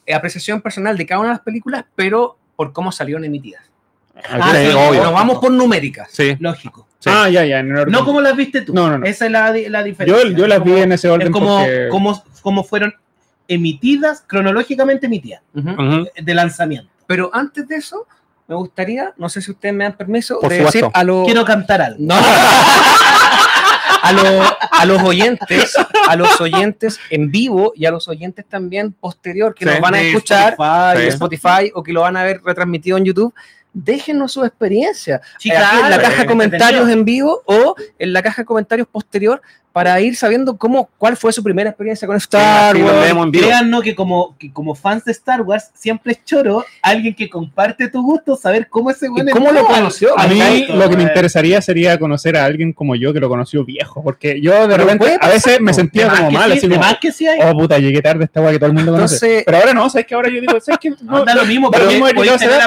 [0.06, 3.64] eh, apreciación personal de cada una de las películas, pero por cómo salieron emitidas.
[4.30, 5.04] Ah, sí, sí, obvio.
[5.04, 6.08] Nos vamos por numéricas.
[6.12, 6.88] Sí, Lógico.
[7.06, 7.10] Sí.
[7.14, 7.60] Ah, ya, ya.
[7.60, 7.92] en orden.
[7.92, 8.74] No como las viste tú.
[8.74, 9.06] No, no, no.
[9.06, 10.06] Esa es la, la diferencia.
[10.30, 11.88] yo, yo las vi Como- en ese orden Es como, porque...
[11.92, 12.94] como, como fueron
[13.48, 15.70] emitidas, cronológicamente emitidas, Ujú.
[15.70, 16.08] ujú.
[16.22, 16.90] de lanzamiento.
[17.08, 18.08] Pero antes de eso,
[18.48, 20.80] me gustaría, no sé si ustedes me dan permiso, Por de supuesto.
[20.80, 21.98] decir a los Quiero cantar algo.
[22.00, 22.16] no,
[24.02, 25.74] a, los- a los oyentes,
[26.08, 29.72] a los oyentes en vivo y a los oyentes también posterior que Sí.
[29.72, 31.08] nos van a escuchar Spotify, en Sí.
[31.10, 33.34] Spotify o que lo van a ver retransmitido en YouTube.
[33.78, 35.22] Déjenos su experiencia.
[35.38, 38.24] Sí, eh, aquí en la claro, caja de eh, comentarios en vivo o en la
[38.24, 39.42] caja de comentarios posterior
[39.76, 43.30] para ir sabiendo cómo, cuál fue su primera experiencia con Star Sí, Wars.
[43.30, 43.46] vivo.
[43.46, 47.90] Créanos que como, que como fans de Star Wars, siempre es choro alguien que comparte
[47.90, 50.18] tu gusto, saber cómo ese ¿Y güey cómo lo conoció?
[50.18, 53.28] A mí Exacto, lo que me interesaría sería conocer a alguien como yo que lo
[53.28, 56.58] conoció viejo, porque yo de Pero repente a veces me sentía como que mal, sí,
[56.60, 57.40] así como, más que sí hay.
[57.44, 59.16] oh puta, llegué tarde esta weá que todo el mundo conoce.
[59.16, 60.94] Entonces- Pero ahora no, ¿sabes que Ahora yo digo, ¿sabes qué?
[61.02, 62.14] No, da lo mismo, da lo porque mismo que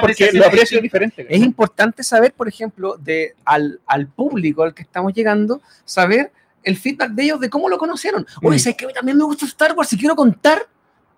[0.02, 1.26] porque lo aprecio diferente.
[1.26, 6.32] Es importante saber, por ejemplo, de, al, al público al que estamos llegando, saber
[6.68, 8.26] el feedback de ellos de cómo lo conocieron.
[8.42, 8.58] Oye, Mm.
[8.60, 10.66] ¿sabes que a mí también me gusta Star Wars y quiero contar?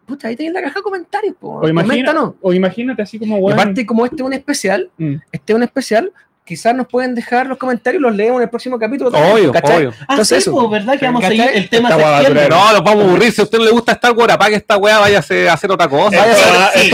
[0.06, 1.60] Puta, ahí tenéis la caja de comentarios, po.
[1.60, 2.34] O, imagina- Coméntanos.
[2.40, 5.62] o imagínate así como, weón, aparte, como este es un especial, mm, este es un
[5.62, 6.12] especial,
[6.44, 9.10] quizás nos pueden dejar los comentarios y los leemos en el próximo capítulo.
[9.10, 9.92] Obvio, obvio.
[10.00, 10.52] Ah, Entonces sí, eso.
[10.52, 10.98] pues, ¿verdad?
[10.98, 11.90] Que vamos a seguir el tema.
[11.90, 13.30] No, nos vamos a aburrir.
[13.30, 15.88] Si a usted no le gusta Star Wars, apague esta weá, váyase a hacer otra
[15.88, 16.10] cosa.
[16.74, 16.90] Sí,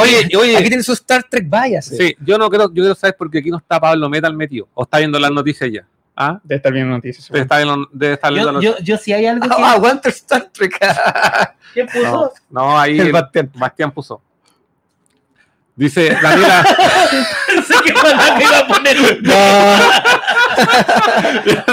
[0.00, 1.96] Oye, oye, Aquí tiene su Star Trek, váyase.
[1.96, 4.66] sí, yo no quiero, yo quiero saber porque aquí no está Pablo Metal metido.
[4.74, 5.86] O está viendo las noticias ya.
[6.16, 6.40] ¿Ah?
[6.42, 7.28] de estar viendo noticias.
[7.28, 9.62] Debe estar, viendo- debe estar viendo Yo, yo, yo si hay algo Ah, que...
[9.64, 10.78] aguanta Star Trek.
[11.74, 12.32] ¿Quién puso?
[12.50, 13.50] No, no, ahí El Bastián.
[13.54, 14.22] Bastián puso.
[15.74, 16.64] Dice Daniela,
[17.46, 19.22] Pensé que Juan iba a poner un-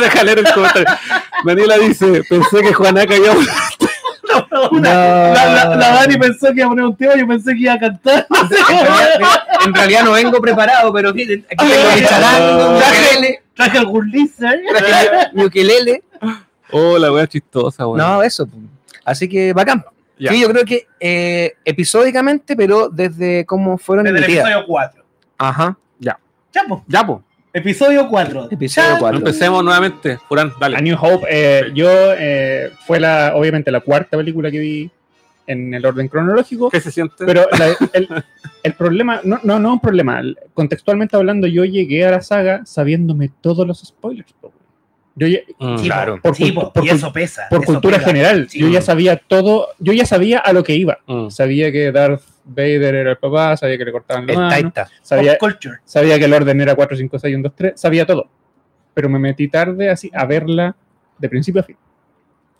[0.01, 0.87] deja leer el comentario.
[1.45, 3.33] Daniela dice, pensé que Juanaca iba
[4.71, 4.89] una-
[5.33, 7.73] La, la, la Dani pensó que iba a poner un tema, yo pensé que iba
[7.73, 8.27] a cantar.
[8.29, 11.89] No sé En realidad, en realidad no vengo preparado, pero miren, aquí tengo
[12.71, 14.59] mi ukelele, Traje algún lizard.
[14.67, 16.03] traje mi ukelele.
[16.71, 17.97] Oh, la wea chistosa, weón.
[17.99, 18.47] No, eso.
[18.47, 18.63] pues.
[19.05, 19.83] Así que bacán.
[20.17, 20.31] Ya.
[20.31, 25.03] Sí, yo creo que eh, episódicamente, pero desde cómo fueron Desde el episodio 4.
[25.37, 25.77] Ajá.
[26.53, 26.81] Ya, pues.
[26.87, 27.19] Ya, pues.
[27.51, 28.47] Episodio 4.
[28.51, 29.17] Episodio 4.
[29.19, 30.17] Empecemos nuevamente.
[30.27, 30.81] Furán, A dale.
[30.81, 34.91] New Hope, eh, yo eh, fue la, obviamente la cuarta película que vi
[35.47, 37.25] en el orden cronológico, ¿Qué se siente?
[37.25, 38.07] pero la- el,
[38.63, 40.21] el problema, no, no, no un problema,
[40.53, 44.33] contextualmente hablando, yo llegué a la saga sabiéndome todos los spoilers.
[45.15, 46.19] Yo ya- Mm, Sí, Claro.
[46.21, 46.35] por,
[46.73, 47.43] Por y eso pesa.
[47.49, 48.07] por eso cultura pega.
[48.07, 48.59] general, Sí.
[48.59, 50.97] yo ya sabía todo, yo ya sabía a lo que iba.
[51.05, 51.29] mm.
[51.29, 54.71] Sabía que Darth Vader era el papá, sabía que le cortaban la mano,
[55.01, 55.37] sabía,
[55.85, 58.27] sabía que el orden era 4, 5, 6, 1, 2, 3, sabía todo.
[58.93, 60.75] Pero me metí tarde así a verla
[61.19, 61.77] de principio a fin.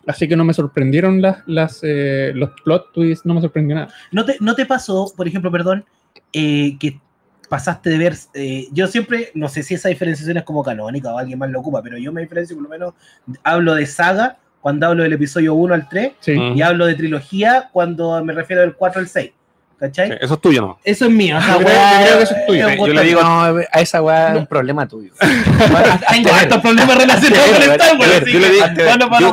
[0.06, 3.88] Así que no me sorprendieron las, las, eh, los plot twists, no me sorprendió nada.
[4.12, 5.84] ¿No te, ¿No te pasó, por ejemplo, perdón,
[6.32, 7.00] eh, que
[7.48, 11.18] pasaste de ver, eh, yo siempre, no sé si esa diferenciación es como canónica o
[11.18, 12.94] alguien más lo ocupa, pero yo me diferencio, por lo menos,
[13.42, 16.32] hablo de saga cuando hablo del episodio 1 al 3 Sí.
[16.32, 19.30] Y hablo de trilogía cuando me refiero del 4 al 6.
[19.78, 20.08] ¿Cachai?
[20.10, 20.78] Sí, Eso es tuyo, ¿no?
[20.84, 21.36] Eso es mío.
[21.38, 22.66] esa Yo creo- weá yo creo que eso es tuyo.
[22.68, 25.12] un Yo le digo- No, a esa weá es un problema tuyo.
[26.10, 28.12] tengo estos problemas relacionados con Star Wars.
[28.22, 28.66] así Yo, le digo-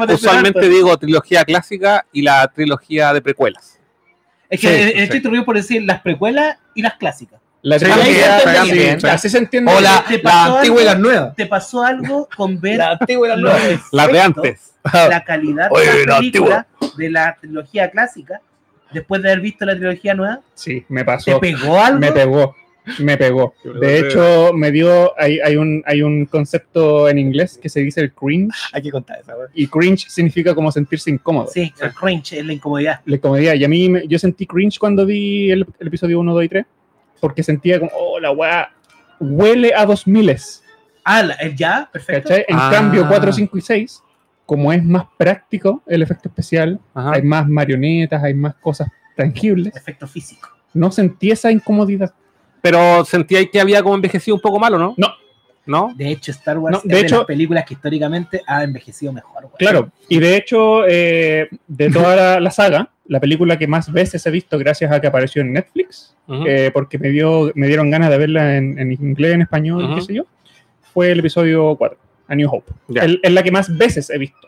[0.07, 3.79] yo usualmente digo trilogía clásica y la trilogía de precuelas.
[4.49, 4.99] Es que Sí, eh, sí.
[5.03, 7.39] estoy interrumpido por decir las precuelas y las clásicas.
[7.61, 9.71] La Sí, trilogía, sí, sí, sí, sí, así se entiende.
[9.71, 11.35] O la, ¿Te la antigua y las nuevas.
[11.35, 13.61] ¿Te pasó algo con ver La antigua y las nuevas.
[13.91, 14.71] Las de antes.
[14.93, 16.67] la calidad Oye, de la la película
[16.97, 18.41] de la trilogía clásica
[18.93, 20.41] después de haber visto la trilogía nueva?
[20.53, 21.39] Sí, me ¿Te pasó.
[21.39, 21.99] pegó algo?
[21.99, 22.55] Me pegó.
[22.97, 23.53] Me pegó.
[23.79, 25.13] De hecho, me dio.
[25.19, 28.55] Hay, hay, un, hay un concepto en inglés que se dice el cringe.
[28.73, 29.33] Hay que contar esa.
[29.53, 31.47] Y cringe significa como sentirse incómodo.
[31.53, 33.01] Sí, el cringe es la incomodidad.
[33.05, 33.53] la incomodidad.
[33.53, 36.65] Y a mí, yo sentí cringe cuando vi el, el episodio 1, 2 y 3,
[37.19, 38.73] porque sentía como, oh, la weá
[39.19, 40.35] huele a 2000.
[41.03, 42.29] Ah, la- el ya, perfecto.
[42.29, 42.45] ¿cachai?
[42.47, 42.69] En Ah.
[42.73, 44.01] cambio, 4, 5 y 6,
[44.51, 47.13] como es más práctico el efecto especial, Ajá.
[47.13, 50.49] hay más marionetas, hay más cosas tangibles, Efecto físico.
[50.73, 52.13] no sentí esa incomodidad.
[52.61, 54.93] Pero sentía que había como envejecido un poco malo, ¿no?
[54.97, 55.07] No.
[55.65, 55.93] ¿No?
[55.95, 59.13] De hecho, Star Wars No, es de de hecho- las películas que históricamente ha envejecido
[59.13, 59.43] mejor.
[59.43, 59.53] güey.
[59.57, 64.25] Claro, y de hecho, eh, de toda la, la saga, la película que más veces
[64.25, 66.13] he visto gracias a que apareció en Netflix,
[66.45, 70.01] eh, porque me, dio, me dieron ganas de verla en, en inglés, en español, qué
[70.01, 70.23] sé yo,
[70.93, 71.97] fue el episodio 4,
[72.31, 72.71] A New Hope.
[72.95, 74.47] El- Es la que más veces he visto.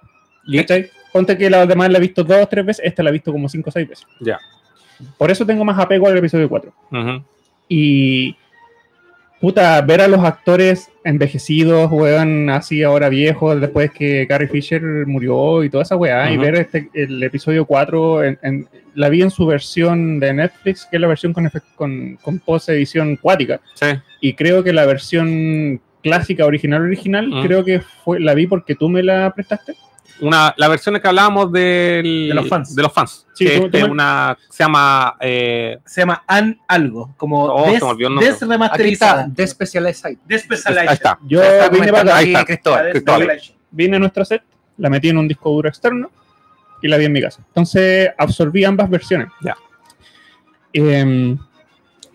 [0.55, 0.89] ¿Cachai?
[1.11, 3.31] Ponte que la demás la he visto dos o tres veces, esta la he visto
[3.31, 4.05] como cinco o seis veces.
[4.19, 4.39] Ya.
[5.17, 6.73] Por eso tengo más apego al episodio 4.
[6.91, 7.23] Ujú.
[7.69, 8.35] Y.
[9.41, 15.65] Puta, ver a los actores envejecidos, weón, así ahora viejos, después que Carrie Fisher murió
[15.65, 16.45] y toda esa weá, y Ujú.
[16.45, 20.95] ver este, el episodio 4, en, en- la vi en su versión de Netflix, que
[20.95, 23.59] es la versión con, con, con post-edición cuática.
[23.73, 23.87] Sí.
[24.21, 27.41] Y creo que la versión clásica, original, original, Mm.
[27.43, 29.75] creo que fue la vi porque tú me la prestaste.
[30.21, 32.75] Una, la versión que hablábamos del, De los fans.
[32.75, 33.25] De los fans.
[33.33, 35.17] Sí, que tú- es tú me- una, se llama.
[35.19, 38.27] eh, Se llama An algo, como Oh, des, se me olvidó el nombre.
[38.29, 39.29] Aquí está, desremasterizada.
[39.35, 40.17] The Specialized.
[40.25, 40.87] Despecialized.
[40.89, 41.17] ahí está.
[41.25, 42.45] Yo Está vine para ahí aquí está.
[42.45, 42.91] Cristóbal.
[42.91, 43.41] Cristóbal.
[43.71, 44.43] vine a nuestro set,
[44.77, 46.11] la metí en un disco duro externo
[46.81, 47.41] y la vi en mi casa.
[47.47, 49.29] Entonces absorbí ambas versiones.
[49.41, 49.55] Ya.
[50.73, 51.37] Em,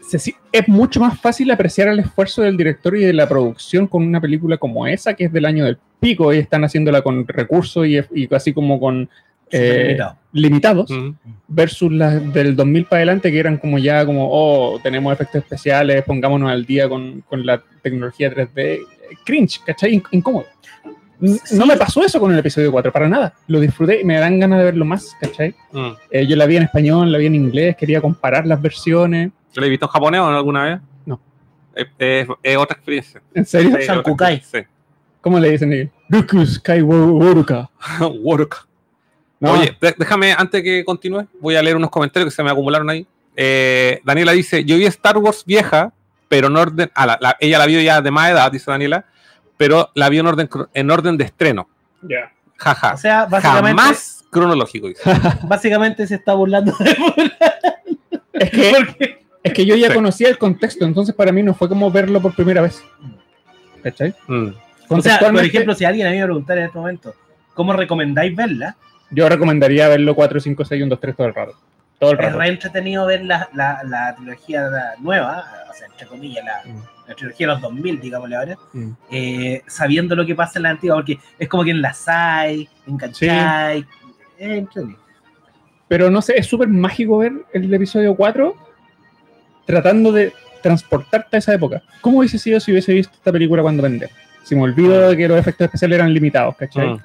[0.08, 4.02] se es mucho más fácil apreciar el esfuerzo del director y de la producción con
[4.04, 7.86] una película como esa, que es del año del pico, y están haciéndola con recursos
[7.86, 9.08] y, y así como con
[9.50, 10.16] eh, limitado.
[10.32, 11.10] limitados, Mm.
[11.48, 16.04] versus las del 2000 para adelante, que eran como ya como, oh, tenemos efectos especiales,
[16.04, 18.80] pongámonos al día con, con la tecnología 3D.
[19.24, 19.94] Cringe, ¿cachai?
[19.94, 20.44] In- incómodo.
[21.20, 21.56] Sí.
[21.56, 23.34] No me pasó eso con el episodio 4, para nada.
[23.48, 25.54] Lo disfruté y me dan ganas de verlo más, ¿cachai?
[25.72, 25.88] Mm.
[26.12, 29.30] Eh, yo la vi en español, la vi en inglés, quería comparar las versiones.
[29.60, 30.80] ¿Lo he visto en japonés o no alguna vez?
[31.06, 31.20] No.
[31.74, 33.22] Es, es- es otra experiencia.
[33.34, 33.70] ¿En serio?
[33.80, 34.68] Sí, otra experiencia,
[35.20, 35.90] ¿Cómo le dicen ellos?
[36.08, 37.66] Ruku Skywalker.
[37.98, 38.04] Sí.
[38.22, 38.66] Work.
[39.40, 42.88] No, Oye, déjame, antes que continúe, voy a leer unos comentarios que se me acumularon
[42.90, 43.06] ahí.
[43.36, 45.92] Eh, Daniela dice, yo vi Star Wars vieja,
[46.28, 49.04] pero en orden, ah, la- la- ella la vio ya de más edad, dice Daniela,
[49.56, 51.68] pero la vio en orden, cro- en orden de estreno.
[52.02, 52.32] ya.
[52.56, 52.94] Jaja.
[52.94, 55.02] O sea, básicamente, Jamás cronológico, dice.
[55.44, 57.30] básicamente se está burlando de
[58.32, 59.94] Es que, Porque es que yo ya Sí.
[59.94, 62.82] conocía el contexto, entonces para mí no fue como verlo por primera vez.
[63.82, 64.14] ¿Cachai?
[64.26, 64.48] Mm.
[64.88, 67.14] O sea, por ejemplo, si alguien a mí me preguntara en este momento,
[67.54, 68.76] ¿cómo recomendáis verla?
[69.10, 71.52] yo recomendaría verlo 4, 5, 6, 1, 2, 3 todo el rato.
[71.98, 72.38] Todo el Es rato.
[72.38, 74.68] re entretenido ver la, la, la trilogía
[75.00, 76.82] nueva, o sea, entre comillas, la, Mm.
[77.08, 78.90] la trilogía de los 2000, digámosle ahora, Mm.
[79.10, 83.86] eh, sabiendo lo que pasa en la antigua, porque es como que enlazáis, engancháis,
[84.38, 85.00] es entretenido.
[85.88, 88.54] Pero no sé, es súper mágico ver el episodio 4
[89.68, 91.82] tratando de transportarte a esa época.
[92.00, 94.08] ¿Cómo hubiese sido si hubiese visto esta película cuando vendé?
[94.42, 96.88] Si me olvido de que los efectos especiales eran limitados, ¿cachai?
[96.94, 97.02] Mm.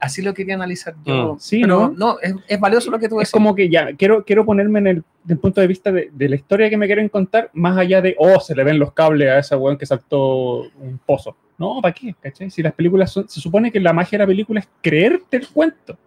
[0.00, 1.34] Así lo quería analizar yo.
[1.34, 1.38] Mm.
[1.38, 2.18] Sí, Pero ¿no?
[2.20, 3.32] es, es valioso lo que tú es decís.
[3.32, 6.36] como que ya, quiero, quiero ponerme en el del punto de vista de, de la
[6.36, 9.38] historia que me quieren contar, más allá de, oh, se le ven los cables a
[9.40, 11.36] esa weón que saltó un pozo.
[11.58, 12.14] No, ¿para qué?
[12.18, 12.50] ¿Cachai?
[12.50, 15.48] Si las películas son, se supone que la magia de la película es creerte el
[15.48, 15.98] cuento.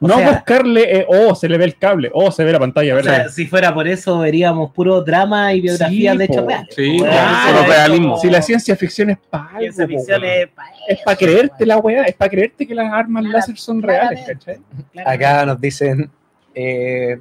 [0.00, 2.58] O no sea- buscarle, eh, oh, se le ve el cable, oh, se ve la
[2.58, 3.10] pantalla O verde.
[3.10, 6.48] sea, si fuera por eso, veríamos puro drama y biografías Sí, de hechos po.
[6.48, 6.74] reales.
[6.74, 7.24] Sí, po, po, weón.
[7.46, 8.08] puro Es realismo.
[8.10, 11.66] como- si la ciencia ficción es para algo, ficción es pa' es eso, para creerte
[11.66, 14.20] la weá, es para creerte que las armas láser son reales.
[14.26, 14.58] ¿cachai?
[15.04, 16.10] Acá nos dicen,
[16.54, 17.18] eh,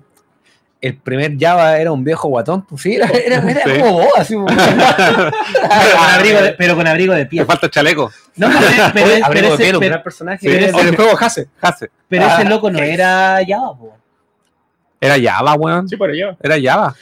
[0.82, 3.80] el primer Java era un viejo guatón, pues sí, era, era, era Sí.
[3.80, 4.36] como vos, así.
[4.36, 4.56] pues.
[4.56, 7.46] Pero con abrigo de, pero con abrigo de Me piel.
[7.46, 8.12] falta el chaleco.
[8.36, 10.40] No, pero, pero- pero- Abrigo pero ese- piel, personaje.
[10.40, 10.48] Sí.
[10.48, 11.48] pero O del juego Hase.
[11.58, 11.90] Jase.
[12.08, 13.98] pero ese Ah, loco no era Java, po.
[15.02, 15.88] Era Java, weón.
[15.90, 16.38] Sí, pero yo.
[16.42, 16.96] Era Java.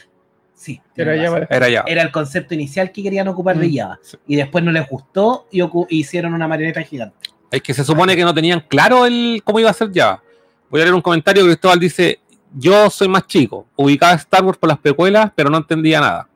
[0.54, 1.46] Sí, Era Java.
[1.48, 1.84] Era Java.
[1.86, 3.76] Era el concepto inicial que querían ocupar de Mm.
[3.76, 3.98] Java.
[4.26, 7.16] Y después no les gustó y hicieron una marioneta gigante.
[7.50, 10.22] Es que se supone que no tenían claro el cómo iba a ser Java.
[10.68, 12.20] Voy a leer un comentario que Cristóbal dice:
[12.54, 16.28] Yo soy más chico, ubicaba Star Wars por las precuelas, pero no entendía nada.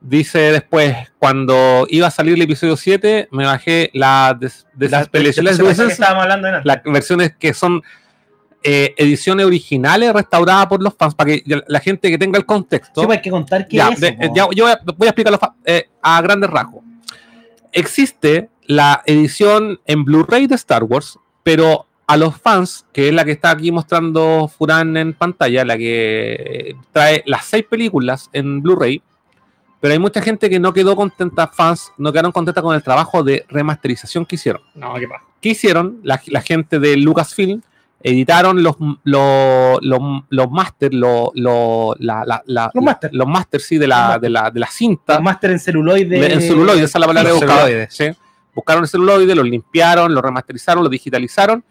[0.00, 5.78] Dice después, cuando iba a salir el episodio 7, me bajé la des- Despecialized Las-
[5.80, 7.82] estábamos hablando de las versiones que son
[8.62, 13.02] eh, ediciones originales restauradas por los fans, para que la gente que tenga el contexto.
[13.02, 14.00] Sí, hay que contar qué Ya, es.
[14.00, 16.82] de- ya, yo voy a, voy a explicarlo eh, a grandes rasgos.
[17.72, 23.24] Existe la edición en Blu-ray de Star Wars, pero a los fans, que es la
[23.24, 29.02] que está aquí mostrando Furán en pantalla, la que trae las seis películas en Blu-ray,
[29.80, 33.22] pero hay mucha gente que no quedó contenta, fans no quedaron contentas con el trabajo
[33.22, 34.62] de remasterización que hicieron.
[34.74, 35.24] No, qué pasa.
[35.40, 35.98] ¿Qué hicieron?
[36.02, 37.60] La, la gente de Lucasfilm
[38.02, 43.78] editaron los, los, los, los máster, los, los, la- la- la- Los los máster, sí,
[43.78, 45.14] de Los la, de la, de la cinta.
[45.14, 46.20] Los máster en celuloide.
[46.20, 47.62] de- en celuloide, esa es la palabra Los buscaba.
[47.64, 47.94] celuloides.
[47.94, 48.06] Sí.
[48.54, 51.64] Buscaron el celuloide, lo limpiaron, lo remasterizaron, lo digitalizaron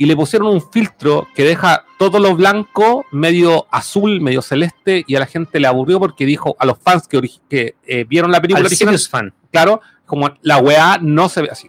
[0.00, 5.14] y le pusieron un filtro que deja todo lo blanco, medio azul, medio celeste, y
[5.14, 8.60] a la gente le aburrió porque dijo a los fans que, eh, vieron la película
[8.60, 9.34] Al original, fan.
[9.52, 11.68] claro, como la weá no se ve así.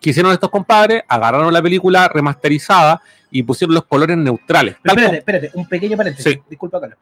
[0.00, 1.04] ¿Qué hicieron estos compadres?
[1.06, 4.74] Agarraron la película remasterizada y pusieron los colores neutrales.
[4.82, 6.32] Pero espérate, espérate, un pequeño paréntesis.
[6.32, 6.40] Sí.
[6.50, 6.98] Disculpa, Carlos.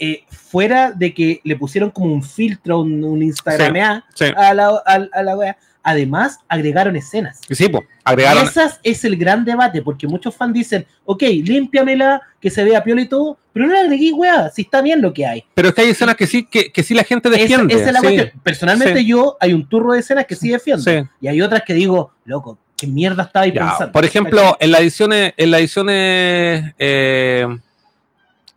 [0.00, 4.52] Eh, fuera de que le pusieron como un filtro, un, un Instagram como- sí, a
[4.52, 5.56] la, a, a la wea,
[5.86, 7.40] además agregaron escenas.
[7.48, 8.44] sí, pues, Y agregaron.
[8.44, 13.02] esas es el gran debate, porque muchos fans dicen, ok, límpiamela, que se vea piola
[13.02, 15.44] y todo, pero no le agregué, weá, si está bien lo que hay.
[15.54, 17.72] Pero es que hay escenas que sí, que, que sí la gente defiende.
[17.74, 18.32] esa es la sí, cuestión.
[18.42, 19.06] Personalmente Sí.
[19.06, 20.82] yo, hay un turro de escenas que sí defiendo.
[20.82, 21.02] sí.
[21.20, 23.92] Y hay otras que digo, loco, ¿qué mierda estaba ahí Ya, pensando?
[23.92, 27.46] Por ejemplo, en la edición, en la edición eh,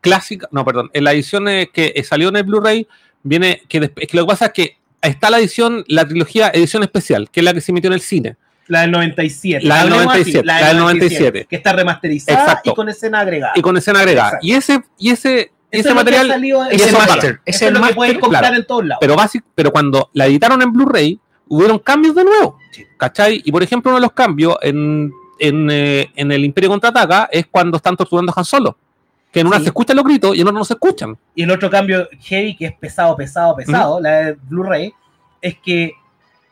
[0.02, 2.88] clásica, no, perdón, en la edición eh, que salió en el Blu-ray,
[3.24, 6.84] viene que, es que lo que pasa es que está la edición, la trilogía edición
[6.84, 8.38] especial, que es la que se emitió en el cine.
[8.68, 9.66] La del 97.
[9.66, 11.48] La del Hablemos así, 97, la del 97.
[11.50, 12.72] Que está remasterizada Exacto.
[12.72, 13.54] y con escena agregada.
[13.56, 14.28] Y con escena agregada.
[14.30, 14.48] Exacto.
[14.48, 17.42] Y ese, y ese, ese material, Es el master.
[17.46, 18.56] Es el lo que pueden comprar claro.
[18.58, 19.00] en todos lados.
[19.02, 22.58] pero básico, pero cuando la editaron en Blu-ray, hubieron cambios de nuevo.
[22.98, 23.42] ¿Cachai?
[23.44, 27.48] Y por ejemplo, uno de los cambios en, en, eh, en el Imperio Contraataca es
[27.48, 28.78] cuando están torturando a Han Solo.
[29.32, 29.64] Que en una Sí.
[29.64, 31.18] se escuchan los gritos y en otra no se escuchan.
[31.36, 34.94] Y el otro cambio heavy, que es pesado, pesado, pesado, la de Blu-ray,
[35.42, 35.94] es que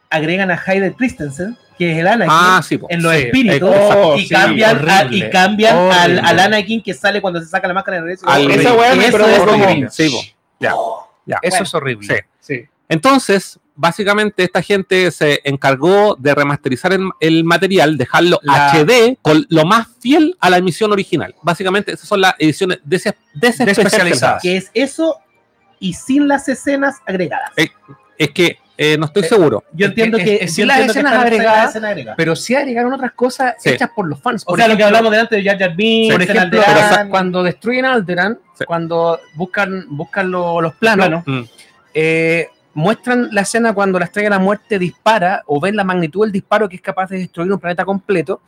[0.10, 4.16] agregan a Hayden Christensen, que es el Anakin, Ah, sí, en los Sí, espíritus, oh,
[4.16, 7.98] y, sí, cambian a- y cambian al, Anakin que sale cuando se saca la máscara
[7.98, 8.28] de regreso.
[8.30, 9.90] Al- Esa weá me es como- horrible.
[9.92, 10.22] Sí, po.
[10.60, 10.74] Ya.
[11.26, 11.40] Ya.
[11.42, 12.08] Eso Bueno, es horrible.
[12.08, 12.16] Sí.
[12.40, 12.66] Sí.
[12.90, 19.46] Entonces, básicamente esta gente se encargó de remasterizar el, el material, dejarlo La- HD con
[19.50, 21.34] lo más fiel a la emisión original.
[21.42, 24.42] Básicamente, esas son las ediciones des- desespecializadas.
[24.42, 25.18] Que es eso
[25.80, 27.52] y sin las escenas agregadas.
[27.56, 27.70] Eh,
[28.20, 29.64] Es que eh, no estoy Eh, seguro.
[29.74, 30.36] Yo entiendo es- que.
[30.36, 32.18] es- yo sin las entiendo escenas agregadas, escenas agregadas.
[32.18, 33.70] Pero sí agregaron otras cosas Sí.
[33.70, 34.42] hechas por los fans.
[34.44, 36.60] O Por sea, lo que ejemplo, hablamos delante de Jar Jar Binks, Por escenas ejemplo,
[36.60, 38.66] de pero Alderan, cuando destruyen Alderan, Sí.
[38.66, 41.24] cuando buscan, buscan lo- los planos, Plano.
[41.28, 41.44] Mm.
[41.94, 46.24] eh, muestran la escena cuando la estrella de la muerte dispara o ven la magnitud
[46.24, 48.44] del disparo que es capaz de destruir un planeta completo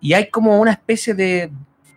[0.00, 1.50] y hay como una especie de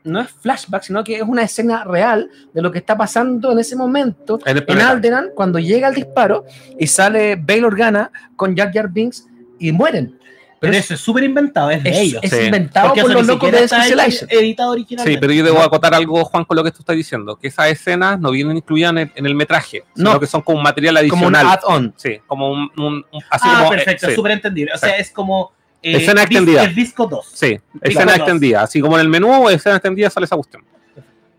[0.04, 3.60] no es flashback sino que es una escena real de lo que está pasando en
[3.60, 4.82] ese momento En en.
[4.82, 6.46] Alderan cuando llega el disparo
[6.80, 9.28] y sale Bail Organa con Jar Jar Binks
[9.60, 10.18] y mueren
[10.60, 12.20] Pero es, eso es súper inventado, es de es- ellos.
[12.24, 12.46] es Sí.
[12.46, 15.20] inventado Porque por los locos de editado Sí, originalmente.
[15.20, 18.20] pero yo debo acotar algo, Juan, con lo que tú estás diciendo, que esas escenas
[18.20, 20.20] no vienen incluidas en el, en el metraje, sino No.
[20.20, 21.60] que son como un material como un adicional.
[21.64, 24.74] add-on sí, como un, un- un- así ah, como, perfecto, eh, sí, súper entendible.
[24.74, 25.52] O sea, es como.
[25.84, 26.64] eh, Escena extendida.
[26.64, 27.30] El disco 2.
[27.34, 28.16] sí, escena dos.
[28.16, 30.64] extendida, así como en el menú, escena extendida sale esa cuestión.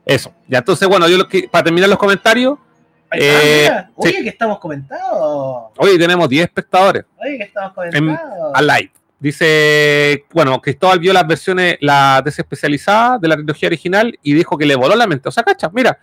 [0.04, 2.58] Eso, ya entonces, bueno, yo lo que, para terminar los comentarios,
[3.12, 3.90] Eh, mira.
[3.96, 4.22] Oye, sí.
[4.24, 5.72] que estamos comentados.
[5.78, 8.52] hoy tenemos 10 espectadores Oye, que estamos comentados.
[8.54, 8.90] al live.
[9.18, 14.66] Dice, bueno, Cristóbal vio las versiones, la desespecializada de la trilogía original y dijo que
[14.66, 15.28] le voló la mente.
[15.28, 15.98] O sea, cacha, mira,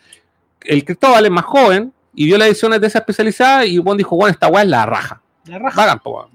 [0.62, 4.48] el Cristóbal es más joven y vio las ediciones desespecializadas y Juan dijo, bueno, esta
[4.48, 5.22] weá es la raja.
[5.46, 6.30] La raja, Vagan, po,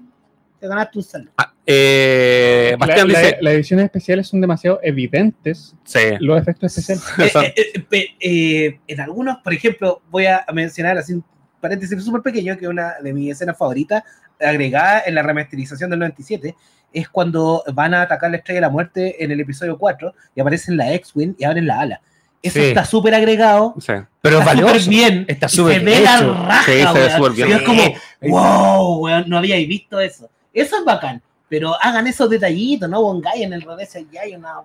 [0.59, 1.29] te ganaste un salud.
[1.37, 6.77] Ah, eh, La- Bastián la- dice, las ediciones especiales son demasiado evidentes sí, los efectos
[6.77, 7.53] especiales.
[7.57, 11.23] Eh, eh, eh, eh, en algunos, por ejemplo, voy a mencionar así un
[11.61, 14.03] paréntesis súper pequeño, que una de mis escenas favoritas,
[14.39, 16.55] agregada en la remasterización del 97,
[16.93, 20.41] es cuando van a atacar la estrella de la muerte en el episodio 4 y
[20.41, 22.01] aparecen la X-Wing y abren la ala.
[22.41, 22.65] Eso Sí.
[22.67, 23.75] está súper agregado.
[23.79, 23.93] sí.
[24.21, 25.25] pero es está súper bien.
[25.27, 27.11] está súper se ve la raja, Sí, se ve weón.
[27.17, 27.49] súper bien.
[27.49, 27.83] Y es como,
[28.21, 30.29] wow, weón, no habíais visto eso.
[30.53, 31.21] Eso es bacán.
[31.49, 33.01] Pero hagan esos detallitos, ¿no?
[33.01, 34.55] Bongai en el revés ya hay una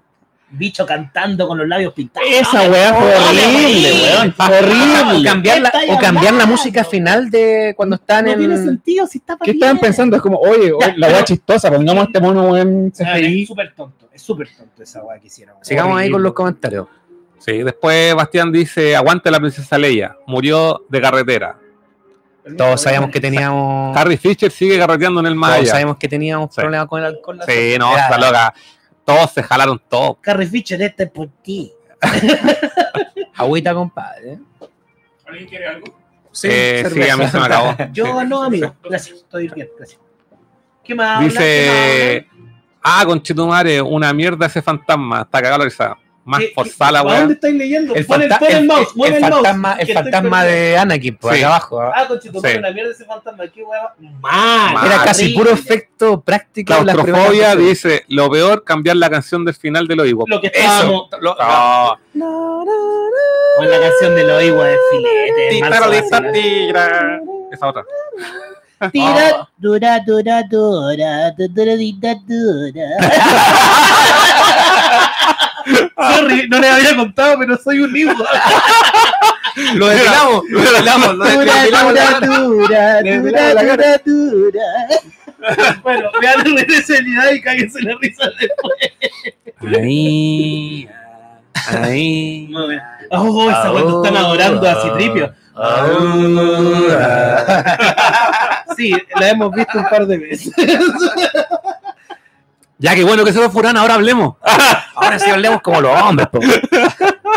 [0.51, 2.29] bicho cantando con los labios pintados.
[2.31, 4.35] Esa No, weá fue no, horrible, no, weón.
[4.39, 4.49] no, o
[5.09, 5.29] Horrible.
[5.29, 8.65] cambiar la, ¿Qué estáis o cambiar la música final de cuando están No tiene en
[8.65, 10.17] sentido si está ¿Qué estaban pensando?
[10.17, 13.43] Es como, oye, oye, la weá chistosa, pongamos este mono en CGI.
[13.43, 15.57] Es súper tonto, es súper tonto esa weá que hicieron.
[15.63, 16.23] sigamos ahí con Horrible.
[16.25, 16.87] los comentarios
[17.39, 21.59] Sí, después Bastián dice, aguante la princesa Leia, murió de carretera.
[22.57, 26.55] todos sabíamos que teníamos Harry Fisher sigue carreteando en el más todos sabemos que teníamos
[26.55, 26.61] Sí.
[26.61, 28.55] problemas con el alcohol Sí, no, está loca.
[29.05, 30.19] Todos se jalaron todo.
[30.21, 31.73] Carrie Fisher, este es por ti.
[33.35, 34.39] agüita compadre
[35.27, 35.87] ¿Alguien quiere algo?
[36.33, 37.75] sí, Eh, sí, a mí se me acabó.
[37.93, 38.75] Yo no, amigo.
[38.83, 40.01] Gracias, estoy bien, gracias.
[40.83, 41.17] ¿Qué más?
[41.17, 41.29] habla?
[41.29, 42.29] ¿Qué Dice,
[42.83, 45.97] ah, conchetumare, una mierda ese fantasma, está cagado la risa.
[46.27, 47.19] Más ¿Qué- forzada la qué- ¿A weá.
[47.21, 47.95] dónde estáis leyendo?
[47.95, 50.45] el, Pon el, el el- mouse, el- mueve el el mouse, fantasma, que el fantasma
[50.45, 51.39] de Anakin por Sí.
[51.39, 51.93] acá abajo ¿ah?
[51.95, 52.59] Ah, conchetumare, Sí.
[52.59, 53.45] una mierda ese fantasma.
[53.49, 53.95] Qué weá.
[54.21, 54.87] Mal.
[54.87, 59.55] era casi puro efecto práctico de primeras Claustrofobia dice, lo peor, cambiar la canción del
[59.55, 60.31] final de los Ewoks.
[60.31, 61.09] Lo que eso estábamos.
[61.21, 61.37] lo-
[62.15, 62.65] No.
[63.57, 65.61] Con la canción de los higos de filete.
[65.61, 66.33] Manso lista, vacilón.
[66.33, 67.21] tira.
[67.53, 67.85] Esa otra.
[68.93, 72.89] Tira, dura, dura, dura, dura, dura, dura.
[75.97, 78.17] Sorry, no les había contado, pero soy un libro.
[79.75, 84.63] lo depilamos lo depilamos lo Dura, depilamos dura, dura, dura, dura, dura.
[85.83, 88.75] Bueno, vean la regresionidad y cáguense la risa después.
[89.79, 90.89] ahí
[91.67, 92.51] ahí.
[93.11, 95.33] Oh, esa cuando están adorando a Citripio.
[98.77, 100.53] Sí, la hemos visto un par de veces.
[102.79, 104.35] Ya que bueno que se fue Furán, ahora hablemos.
[104.95, 106.41] ahora sí hablemos como los hombres po.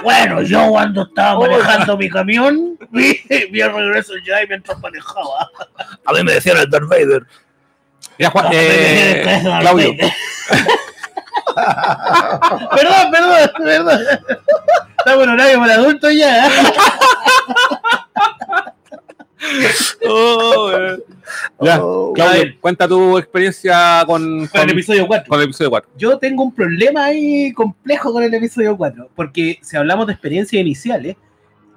[0.03, 5.49] Bueno, yo cuando estaba manejando mi camión, vi, vi el regreso ya y mientras manejaba.
[6.05, 7.23] a mí me decían el Darth Vader
[8.17, 9.95] Ya, Juan, eh, Claudio.
[12.75, 14.01] perdón, perdón, perdón.
[14.97, 16.49] Estamos en horario para adultos ya.
[20.09, 20.71] Oh.
[21.61, 21.79] Ya, A
[22.13, 22.57] Claudio, ver.
[22.59, 25.29] cuenta tu experiencia con, Con el con- episodio 4.
[25.29, 25.89] con el episodio 4.
[25.97, 30.59] Yo tengo un problema ahí complejo con el episodio 4, porque si hablamos de experiencias
[30.61, 31.15] iniciales,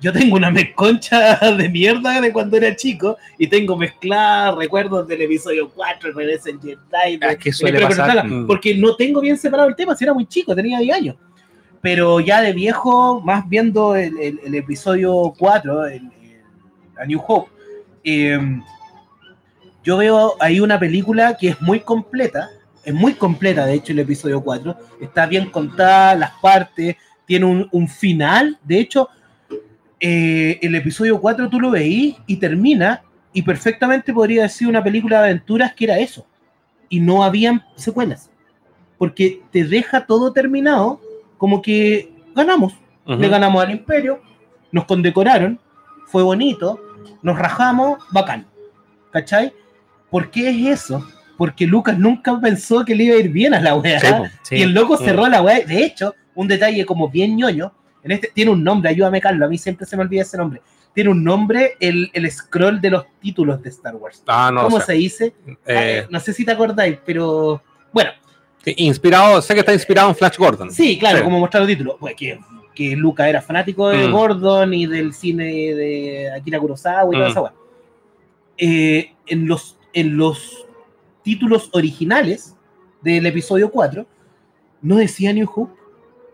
[0.01, 5.23] yo tengo una mezconcha de mierda de cuando era chico y tengo mezcladas recuerdos del
[5.23, 7.17] episodio 4, Regresa el Jedi.
[7.19, 8.27] de- Es que suele pasar.
[8.27, 8.47] Mm.
[8.47, 11.17] Porque no tengo bien separado el tema, si era muy chico, tenía 10 años.
[11.83, 16.11] pero ya de viejo, más viendo el, el- el episodio 4, el, el-
[17.01, 17.51] A New Hope,
[18.05, 18.39] eh,
[19.83, 22.51] yo veo ahí una película que es muy completa,
[22.85, 26.97] es muy completa, de hecho, el episodio 4, está bien contada, las partes,
[27.27, 29.09] tiene un, un final, de hecho,
[29.99, 33.03] eh, el episodio 4 tú lo veís y termina,
[33.33, 36.27] y perfectamente podría decir una película de aventuras que era eso,
[36.89, 38.31] y no habían secuelas,
[38.99, 41.01] porque te deja todo terminado
[41.39, 42.75] como que ganamos,
[43.07, 43.19] Ujú.
[43.19, 44.21] le ganamos al imperio,
[44.73, 45.59] nos condecoraron,
[46.07, 46.81] fue bonito,
[47.23, 48.47] nos rajamos, bacán.
[49.11, 49.53] ¿Cachai?
[50.11, 51.07] ¿Por qué es eso?
[51.37, 54.01] Porque Lucas nunca pensó que le iba a ir bien a la wea.
[54.01, 54.27] Sí, po.
[54.51, 55.05] Y el loco Mm.
[55.05, 55.61] cerró la wea.
[55.65, 57.73] De hecho, un detalle como bien ñoño,
[58.03, 60.61] en este tiene un nombre, ayúdame Carlos, a mí siempre se me olvida ese nombre.
[60.95, 64.23] Tiene un nombre el, el scroll de los títulos de Star Wars.
[64.27, 65.35] Ah, no, ¿Cómo o sea, se dice?
[65.67, 67.63] eh, Ah, no sé si te acordáis, pero
[67.93, 68.11] bueno,
[68.65, 70.71] sí, inspirado, sé que está inspirado en Flash Gordon.
[70.73, 71.25] Sí, claro, Sí.
[71.25, 71.95] como mostrar los títulos.
[72.01, 72.39] Pues que,
[72.75, 74.13] que Luca era fanático de Mm.
[74.13, 77.31] Gordon y del cine de Akira Kurosawa y toda Mm.
[77.31, 77.53] esa weá.
[78.59, 80.67] Eh, en, los, en los
[81.23, 82.57] títulos originales
[83.03, 84.07] del episodio 4,
[84.83, 85.73] no decía New Hope.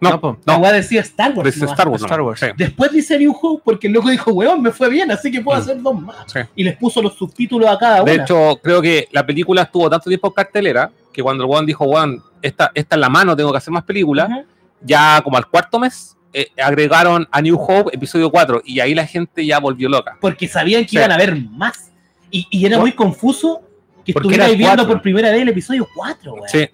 [0.00, 0.38] No, No.
[0.44, 1.46] La no, weá decía Star Wars.
[1.46, 1.72] dice nomás.
[1.72, 2.02] Star Wars.
[2.02, 2.20] Star.
[2.20, 2.40] Wars.
[2.40, 2.46] Sí.
[2.56, 5.58] Después dice New Hope porque el loco dijo, weón, me fue bien, así que puedo
[5.58, 5.62] Mm.
[5.62, 6.16] hacer dos más.
[6.32, 6.40] Sí.
[6.54, 8.12] Y les puso los subtítulos a cada una.
[8.12, 11.64] De hecho, creo que la película estuvo tanto tiempo en cartelera que cuando el weón
[11.64, 14.44] dijo, weón, esta, esta es la mano, tengo que hacer más películas, Ujú.
[14.82, 19.06] ya como al cuarto mes eh, agregaron a New Hope episodio 4 y ahí la
[19.06, 20.18] gente ya volvió loca.
[20.20, 20.96] porque sabían que Sí.
[20.96, 21.90] iban a ver más.
[22.30, 23.62] Y, y era Por- muy confuso
[24.04, 26.48] que porque estuvierais era viendo por primera vez el episodio 4, weón.
[26.48, 26.68] Sí.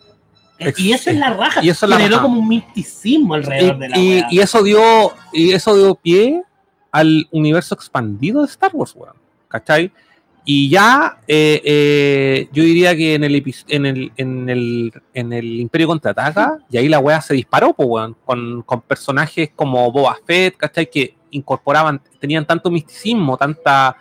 [0.78, 1.62] Y eso es la raja.
[1.62, 5.76] Y eso Generó como un misticismo alrededor de la Y, y eso dio y eso
[5.76, 6.43] dio pie
[6.90, 9.14] al universo expandido de Star Wars, weón.
[9.48, 9.93] ¿Cachai?
[10.44, 15.60] Y ya eh, eh, yo diría que en el, en el, en el, en el
[15.60, 20.16] Imperio Contraataca, y ahí la weá se disparó, pues, weón, con, con personajes como Boba
[20.27, 20.90] Fett, ¿cachai?
[20.90, 23.97] Que incorporaban, tenían tanto misticismo, tanta,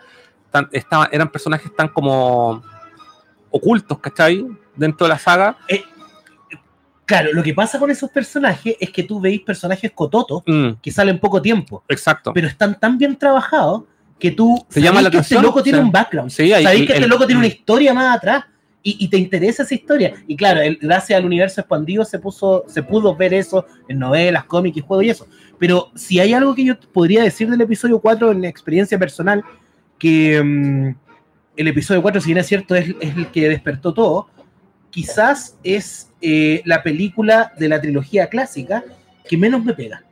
[0.50, 0.68] tan-
[1.12, 2.60] eran personajes tan como
[3.50, 4.44] ocultos, ¿cachai?
[4.74, 5.56] Dentro de la saga.
[7.04, 10.90] Claro, lo que pasa con esos personajes es que tú veis personajes cototos Mm, que
[10.90, 12.32] salen poco tiempo, exacto.
[12.32, 13.84] pero están tan bien trabajados
[14.22, 15.84] que tú Te llama la que atención, este loco tiene sí.
[15.84, 16.30] un background.
[16.30, 17.50] Sí, Sabéis que el- este loco tiene una mm.
[17.50, 18.44] historia más atrás
[18.80, 20.14] y, y te interesa esa historia.
[20.28, 24.76] Y claro, gracias al universo expandido se, puso, se pudo ver eso en novelas, cómics
[24.76, 25.26] y juegos y eso.
[25.58, 29.42] Pero si hay algo que yo podría decir del episodio 4 en la experiencia personal,
[29.98, 30.94] que mm,
[31.56, 34.28] el episodio 4, si bien es cierto, es, es el que despertó todo,
[34.90, 38.84] quizás es eh, la película de la trilogía clásica
[39.28, 40.04] que menos me pega.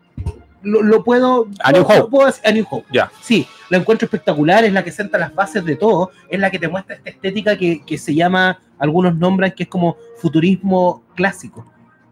[0.63, 1.47] Lo, lo puedo...
[1.65, 2.11] A New puedo- Hope.
[2.11, 2.87] puedo decir- A New Hope.
[2.93, 3.11] Ya.
[3.23, 6.59] Sí, la encuentro espectacular, es la que sienta las bases de todo, es la que
[6.59, 11.65] te muestra esta estética que, que se llama, algunos nombran que es como futurismo clásico,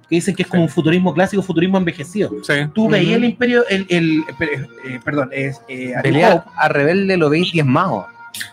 [0.09, 2.31] que dicen que es como un futurismo clásico, futurismo envejecido.
[2.43, 2.55] Sí.
[2.75, 3.31] Tú veías el Ujú.
[3.33, 8.07] imperio, el, el- eh, eh, perdón, es eh, A Hope, a rebelde lo veis diezmado.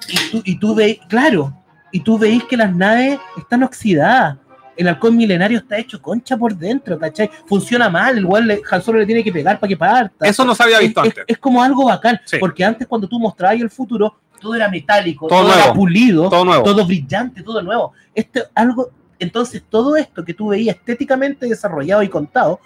[0.09, 1.53] y tú, y tú veis, claro,
[1.91, 4.37] y tú veis que las naves están oxidadas.
[4.77, 7.29] El halcón milenario está hecho concha por dentro, ¿cachai?
[7.45, 10.27] Funciona mal, el weón le- Han Solo le tiene que pegar para que parta.
[10.27, 11.23] Eso no se había visto es, antes.
[11.27, 12.37] es como algo bacán, Sí.
[12.39, 16.45] porque antes cuando tú mostrabas el futuro, todo era metálico, Todo todo, era pulido, Todo
[16.45, 16.63] nuevo.
[16.63, 17.93] todo brillante, todo nuevo.
[18.13, 22.59] Este, algo, entonces, todo esto que tú veías estéticamente desarrollado y contado,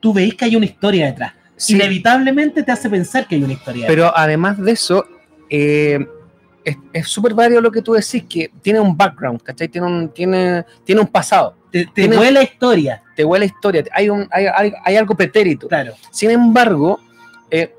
[0.00, 1.32] tú veís que hay una historia detrás.
[1.56, 3.94] Sí, Inevitablemente te hace pensar que hay una historia detrás.
[3.96, 5.04] pero además de eso,
[5.50, 6.06] eh,
[6.92, 9.68] es- súper válido lo que tú decís, que tiene un background, ¿cachai?
[9.68, 13.84] Tiene un, tiene, tiene un pasado, Te, te tiene- huele la historia, te huele historia,
[13.92, 15.68] hay, un, hay, hay- hay algo pretérito.
[15.68, 15.94] claro.
[16.10, 16.98] Sin embargo,
[17.50, 17.72] eh,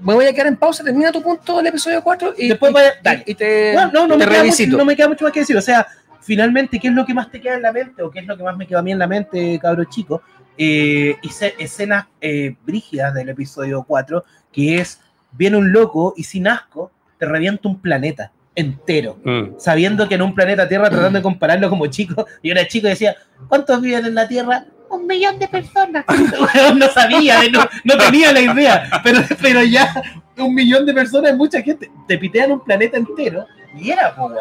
[0.00, 2.94] me voy a quedar en pausa, termina tu punto del episodio 4 y, Después vaya-
[3.02, 3.22] dale.
[3.26, 4.70] y te, No, no, no, te me revisito.
[4.70, 5.56] mucho, no me queda mucho más que decir.
[5.56, 5.86] O sea,
[6.20, 8.02] finalmente, ¿qué es lo que más te queda en la mente?
[8.02, 10.22] ¿O qué es lo que más me quedó a mí en la mente, cabro chico?
[10.58, 15.00] Eh, hice escenas eh, brígidas del episodio 4, que es,
[15.32, 16.90] viene un loco y sin asco
[17.22, 19.16] te revienta un planeta entero.
[19.22, 19.56] Mm.
[19.56, 22.90] Sabiendo que en un planeta Tierra, tratando de compararlo como chico, y era chico y
[22.90, 23.14] decía,
[23.46, 24.64] ¿cuántos viven en la Tierra?
[24.90, 26.04] Un millón de personas.
[26.74, 30.02] No sabía, no, no tenía la idea, pero, pero ya
[30.36, 31.88] un millón de personas es mucha gente.
[32.08, 33.46] Te pitean un planeta entero
[33.78, 34.34] y era, weón.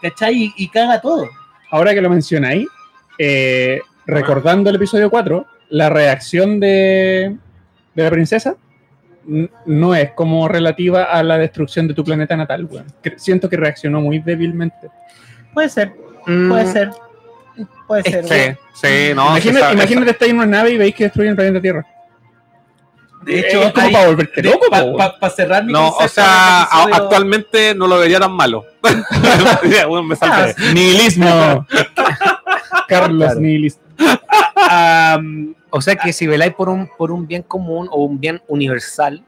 [0.00, 0.44] ¿Cachai?
[0.44, 1.28] Y, y caga todo.
[1.72, 2.68] Ahora que lo mencionáis,
[3.18, 7.36] eh, recordando el episodio 4, la reacción de,
[7.96, 8.54] de la princesa
[9.66, 12.86] no es como relativa a la destrucción de tu planeta natal, weón.
[13.16, 14.88] Siento que reaccionó muy débilmente.
[15.54, 15.92] Puede ser,
[16.26, 16.90] Mm, puede ser.
[17.86, 18.24] Puede ser.
[18.24, 18.58] Sí, weón.
[18.74, 19.26] sí, no.
[19.30, 21.86] imagínate, imagínate estar en una nave y veis que destruyen el planeta Tierra.
[23.22, 25.12] De es hecho, como hay- para volverte loco, para weón.
[25.36, 28.64] cerrar mi No, o sea, episodio- actualmente no lo vería tan malo.
[28.82, 30.46] Bueno, me Ah.
[30.72, 31.66] Nihilismo.
[32.88, 33.40] Carlos Claro.
[33.40, 33.82] Nihilismo.
[34.68, 38.42] Am, O sea que si veláis por un, por un bien común o un bien
[38.48, 39.24] universal,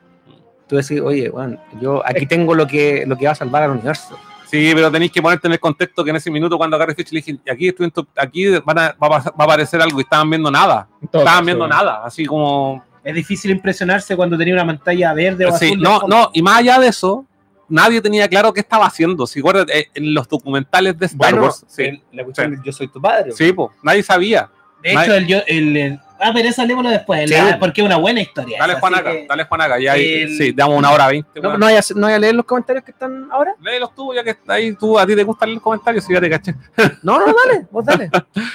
[0.66, 3.70] tú decís, oye, bueno, yo aquí tengo lo que, lo que va a salvar al
[3.72, 4.18] universo.
[4.46, 7.10] Sí, pero tenéis que ponerte en el contexto que en ese minuto cuando agarré Fitch
[7.12, 9.80] le dije, aquí, estoy en tu- aquí van a- va, a pasar- va a aparecer
[9.80, 10.88] algo y estaban viendo nada.
[11.10, 12.84] Todo Estaban viendo nada, así como...
[13.02, 15.80] Es difícil impresionarse cuando tenía una pantalla verde o Sí, azul.
[15.80, 17.24] no, no, y más allá de eso,
[17.68, 19.26] nadie tenía claro qué estaba haciendo.
[19.26, 22.72] Si recuerdan, eh, en los documentales de Star Bueno, Wars, sí, la cuestión del yo
[22.72, 23.32] soy tu padre.
[23.32, 24.50] sí, po, nadie sabía.
[24.82, 27.36] De hecho, el, el, el- Ah, pero esa hablemos después, Sí.
[27.36, 28.58] la- porque es una buena historia.
[28.60, 30.90] Dale esa, Juan así acá, que- dale Juan acá, ya hay, el- sí, damos una
[30.92, 31.40] hora veinte.
[31.40, 33.54] No, no, vaya, a- no a leer los comentarios que están ahora.
[33.60, 36.30] Léelos tú, ya que ahí, tú, a ti te gustan los comentarios, sí, ya te
[36.30, 36.54] caché.
[37.02, 38.10] No, no, dale, vos dale.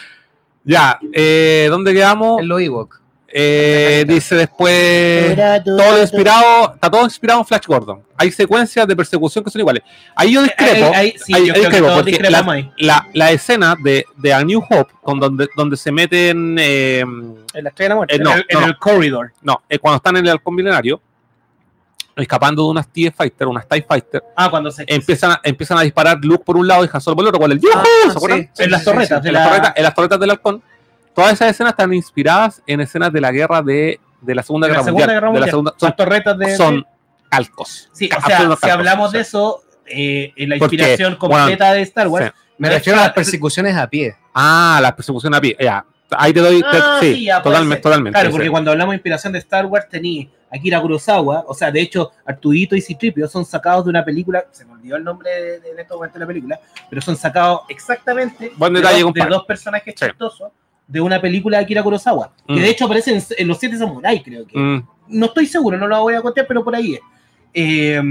[0.63, 2.41] Ya, eh, ¿dónde quedamos?
[2.41, 2.99] En lo Ewok.
[3.29, 5.35] Eh, dice después...
[5.65, 8.01] todo inspirado, está todo inspirado en Flash Gordon.
[8.15, 9.83] Hay secuencias de persecución que son iguales.
[10.15, 10.85] Ahí yo discrepo.
[10.87, 12.71] Ahí- ahí- sí, ahí- yo ahí creo que discrepo, porque ahí.
[12.77, 17.63] la, la escena de, de A New Hope, con donde, donde se meten, eh, En
[17.63, 18.15] la estrella de la muerte.
[18.15, 19.33] Eh, no, en el, en no, el corridor.
[19.41, 21.01] no, eh, cuando están en el halcón milenario,
[22.15, 24.85] escapando de unas TIE Fighter, unas TIE Fighter, Ah, cuando se.
[24.87, 27.39] empiezan a, empiezan a disparar Luke por un lado y Han Solo por el otro,
[27.41, 27.59] con el.
[27.75, 28.49] Ah, ¿se acuerdan?
[28.53, 29.23] sí, en las torretas.
[29.25, 30.63] en, las la- torretas, en las torretas del halcón.
[31.17, 34.73] Todas esas escenas están inspiradas en escenas de la guerra de, de la Segunda de
[34.73, 35.09] la Guerra Segunda Mundial.
[35.09, 35.49] Guerra de la Mundial.
[35.49, 36.55] Segunda- son, Las torretas de.
[36.55, 36.85] son
[37.27, 37.89] calcos.
[37.91, 41.81] Sí, o sea, si hablamos o de eso, eh, en la Porque, inspiración completa de
[41.81, 42.27] Star Wars.
[42.35, 42.41] Sí.
[42.59, 44.15] Me refiero a las persecuciones a pie.
[44.31, 45.57] Ah, la persecución a pie.
[45.59, 46.61] Ya, ahí te doy.
[46.61, 48.13] te- Ah, sí, sí, ya, puede totalmente, totalmente.
[48.15, 48.33] Claro, sí.
[48.35, 52.11] porque cuando hablamos de inspiración de Star Wars tenía Akira Kurosawa, o sea, de hecho,
[52.27, 55.71] Artudito y Citripio son sacados de una película, se me olvidó el nombre de, de,
[55.71, 56.59] en este de la película,
[56.91, 60.05] pero son sacados exactamente Buen de, detalle, dos, de dos personajes Sí.
[60.05, 60.51] chistosos
[60.87, 62.55] de una película de Akira Kurosawa, Mm.
[62.55, 64.57] que de hecho aparecen en, en Los Siete Samuráis, creo que.
[64.57, 67.01] Mm, No estoy seguro, no lo voy a contar, pero por ahí es.
[67.53, 68.01] Eh,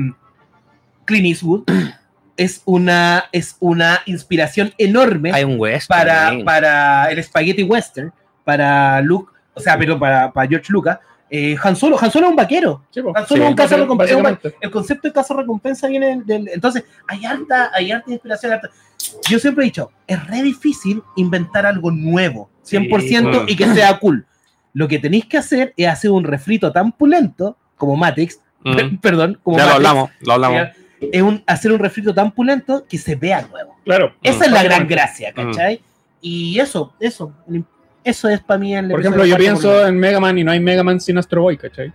[1.05, 1.63] Clint Eastwood
[2.37, 5.87] es una, es una inspiración enorme Hay un western.
[5.99, 8.13] para, para el Spaghetti Western,
[8.45, 10.99] para Luke, o sea, pero para, para George Lucas.
[11.29, 12.85] Eh, Han Solo, Han Solo es un vaquero.
[12.91, 13.01] Sí.
[13.01, 13.43] Han Solo Sí.
[13.43, 14.39] es un caso recompensa.
[14.61, 16.49] El concepto de caso recompensa viene del.
[16.49, 18.53] Entonces, hay harta, hay harta inspiración.
[18.53, 18.71] harta-
[19.29, 23.53] Yo siempre he dicho, es re difícil inventar algo nuevo, 100% Sí.
[23.53, 24.27] y que sea cool.
[24.73, 28.97] Lo que tenéis que hacer es hacer un refrito tan pulento como Matrix, mm.
[29.01, 30.63] perdón, como Ya lo Matrix, hablamos, lo hablamos.
[31.01, 33.77] es un, hacer un refrito tan pulento que se vea nuevo.
[33.85, 34.15] Claro.
[34.23, 35.81] Esa es la gran gracia, ¿cachai?
[36.21, 37.33] Y eso, eso,
[38.03, 40.61] eso es para mí el Por ejemplo, yo pienso en Mega Man y no hay
[40.61, 41.93] Mega Man sin Astro Boy, ¿cachai?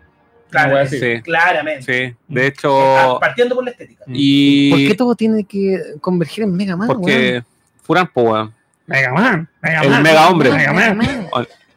[0.49, 0.85] Claro.
[0.87, 1.81] Sí, claramente.
[1.81, 2.15] sí.
[2.27, 4.03] De Ah, hecho, Partiendo por la estética.
[4.07, 4.69] y.
[4.69, 6.87] ¿Por qué todo tiene que converger en Mega Man?
[6.87, 7.41] Porque
[7.83, 8.53] Furan, po, weón.
[8.91, 10.03] Mega Man, Mega El Man.
[10.03, 10.51] mega hombre.
[10.51, 10.97] Mega Man.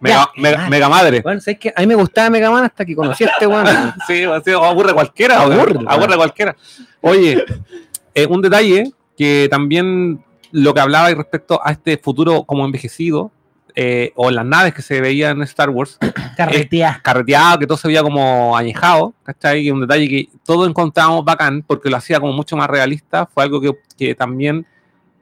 [0.01, 1.21] Mega, Ya, mega, mega madre.
[1.23, 1.73] Bueno, ¿sabes qué?
[1.75, 3.67] A mí me gustaba Mega Man hasta que conocí a este weón.
[4.07, 5.41] Sí, sí, aburre cualquiera.
[5.41, 6.57] Aburre, Aburre, aburre cualquiera.
[7.01, 7.43] Oye,
[8.15, 13.31] eh, un detalle que también lo que hablaba y respecto a este futuro como envejecido,
[13.77, 15.99] eh, o las naves que se veían en Star Wars,
[16.37, 17.01] Carretea.
[17.03, 19.65] carreteado, que todo se veía como añejado, ¿cachai?
[19.65, 23.43] Que un detalle que todos encontrábamos bacán porque lo hacía como mucho más realista, fue
[23.43, 24.65] algo que, que también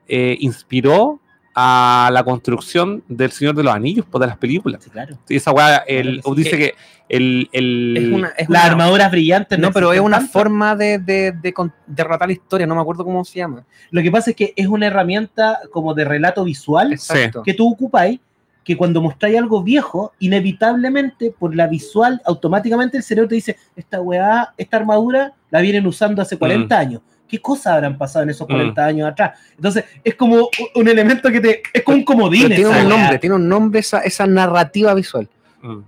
[0.09, 1.19] eh, inspiró
[1.55, 4.83] a la construcción del Señor de los Anillos, pues, de las películas.
[4.83, 5.19] Sí, claro.
[5.27, 6.75] Sí, esa weá, el, Claro dice que
[7.09, 7.49] el...
[7.53, 9.59] el Es una, es Las una- armaduras brillantes.
[9.59, 10.33] no, pero es una tanto.
[10.33, 13.65] forma de, de, de, con- de relatar la historia, no me acuerdo cómo se llama.
[13.91, 17.43] Lo que pasa es que es una herramienta como de relato visual Exacto.
[17.43, 18.19] que tú ocupáis,
[18.65, 24.01] que cuando mostráis algo viejo, inevitablemente por la visual, automáticamente el cerebro te dice, esta
[24.01, 27.03] weá, esta armadura la vienen usando hace 40 años.
[27.33, 29.39] ¿Qué cosas habrán pasado en esos 40 años atrás?
[29.57, 31.63] Entonces, es como un- elemento que te...
[31.73, 32.43] Es como un comodín.
[32.49, 35.27] Pero tiene un nombre, tiene un nombre esa, esa narrativa visual.
[35.63, 35.79] Mm.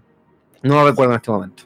[0.63, 1.63] No lo recuerdo en este momento.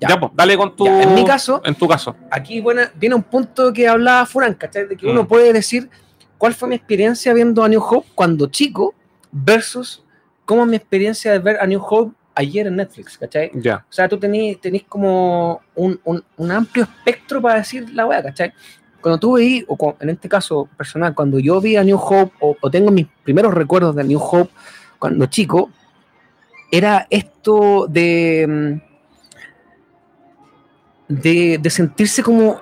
[0.00, 0.20] Ya, Ya.
[0.20, 0.86] pues, dale con tu...
[0.86, 2.16] Ya, en mi caso, En tu caso.
[2.30, 4.88] aquí bueno, viene un punto que hablaba Furán, ¿cachai?
[4.88, 5.10] De que Mm.
[5.10, 5.90] uno puede decir
[6.38, 8.94] cuál fue mi experiencia viendo a New Hope cuando chico
[9.30, 10.02] versus
[10.46, 13.50] cómo mi experiencia de ver a New Hope ayer en Netflix, ¿cachai?
[13.54, 13.84] Ya.
[13.88, 18.22] O sea, tú tenés, tenés como un, un- un amplio espectro para decir la weá,
[18.22, 18.52] ¿cachai?
[19.00, 22.32] Cuando tú veí, o cu- en este caso personal, cuando yo vi a New Hope,
[22.40, 24.50] o, o tengo mis primeros recuerdos de New Hope
[24.98, 25.70] cuando chico,
[26.70, 28.90] era esto de, mm,
[31.08, 32.60] de, de sentirse como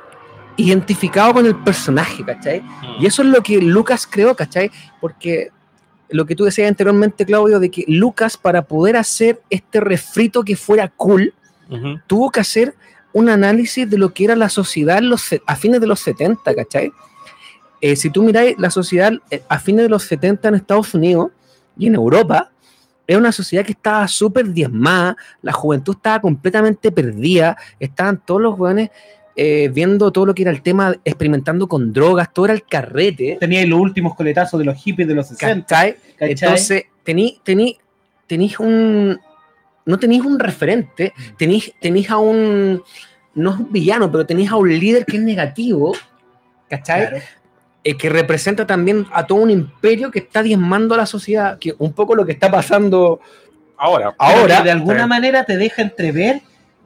[0.57, 2.63] identificado con el personaje, ¿cachai?
[2.99, 4.71] Y eso es lo que Lucas creó, ¿cachai?
[5.01, 5.51] Porque
[6.11, 10.57] lo que tú decías anteriormente, Claudio, de que Lucas, para poder hacer este refrito que
[10.57, 11.35] fuera cool,
[12.07, 12.75] tuvo que hacer
[13.13, 16.93] un análisis de lo que era la sociedad los a fines de los 70, ¿cachai?
[17.81, 21.31] Eh, si tú miráis la sociedad eh, a fines de los 70 en Estados Unidos
[21.77, 22.51] y en Europa,
[23.07, 28.57] era una sociedad que estaba súper diezmada, la juventud estaba completamente perdida, estaban todos los
[28.57, 28.91] jóvenes
[29.73, 33.37] viendo todo lo que era el tema, experimentando con drogas, todo era el carrete.
[33.39, 35.67] Tenía los últimos coletazos de los hippies de los 60.
[35.67, 35.97] ¿cachai?
[36.19, 36.31] ¿cachai?
[36.33, 37.79] Entonces, tení, tení
[38.29, 39.19] tenéis un.
[39.85, 41.37] No tenéis un referente, Mm.
[41.37, 42.83] tenéis, tenéis a un.
[43.35, 45.95] No es un villano, pero tenéis a un líder que es negativo,
[46.69, 47.09] ¿cachai?
[47.09, 47.25] Claro.
[47.85, 51.75] Eh, que representa también a todo un imperio que está diezmando a la sociedad, que
[51.79, 53.21] un poco lo que está pasando
[53.81, 54.13] Ahora.
[54.19, 56.43] Ahora, que de alguna manera te deja entrever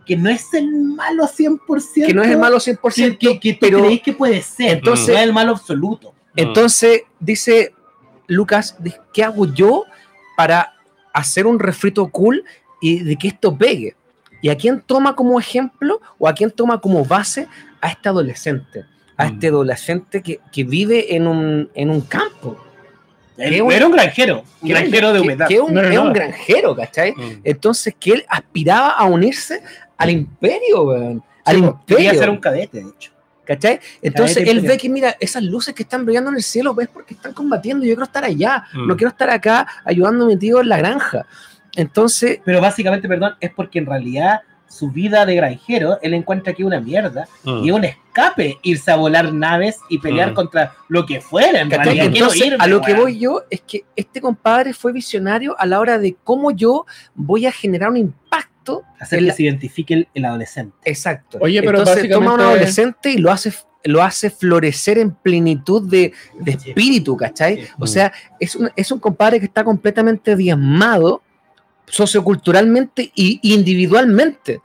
[0.07, 2.07] que no es el malo 100%.
[2.07, 4.79] que no es el malo 100%, que, que, que tú pero creéis que puede ser.
[4.79, 6.15] Entonces- no es el malo absoluto.
[6.37, 7.74] Entonces, dice
[8.27, 8.77] Lucas,
[9.12, 9.85] ¿qué hago yo
[10.37, 10.73] para
[11.12, 12.45] hacer un refrito cool
[12.81, 13.95] y de que esto pegue?
[14.41, 17.47] ¿Y a quién toma como ejemplo o a quién toma como base
[17.81, 18.85] a este adolescente?
[19.16, 19.35] A Mm.
[19.35, 22.59] este adolescente que, que vive en un, en un campo.
[23.37, 24.45] Un- era un granjero.
[24.62, 25.49] Un granjero de humedad.
[25.49, 27.12] Que, es un, No es un granjero, ¿cachai?
[27.12, 27.41] Mm.
[27.45, 29.62] Entonces, que él aspiraba a unirse
[30.03, 31.23] al imperio, weón.
[31.45, 31.97] Al Sí, imperio.
[31.97, 33.11] Quería ser un cadete, de hecho.
[33.45, 33.81] ¿Cachai?
[34.01, 34.77] Entonces Cadete él imperial.
[34.77, 37.85] ve que, mira, esas luces que están brillando en el cielo, ves porque están combatiendo.
[37.85, 38.87] Yo quiero estar allá, Mm.
[38.87, 41.27] no quiero estar acá ayudando a mi tío en la granja.
[41.74, 46.62] Entonces, Pero básicamente, perdón, es porque en realidad su vida de granjero, él encuentra que
[46.62, 47.65] es una mierda Mm.
[47.65, 50.35] y es un escape irse a volar naves y pelear Mm.
[50.35, 51.61] contra lo que fuera.
[51.61, 51.85] En ¿cachai?
[51.87, 55.55] realidad, quiero Entonces, irme, a lo que voy yo es que este compadre fue visionario
[55.59, 58.52] a la hora de cómo yo voy a generar un impacto.
[58.98, 60.76] Hacer que la- se identifique el, el adolescente.
[60.84, 61.39] Exacto.
[61.40, 63.52] Oye, pero Entonces toma a un adolescente y lo hace
[63.84, 67.66] lo hace florecer en plenitud de, de espíritu, ¿cachai?
[67.80, 71.20] O sea, es un, es un compadre que está completamente diezmado
[71.86, 74.60] socioculturalmente y individualmente.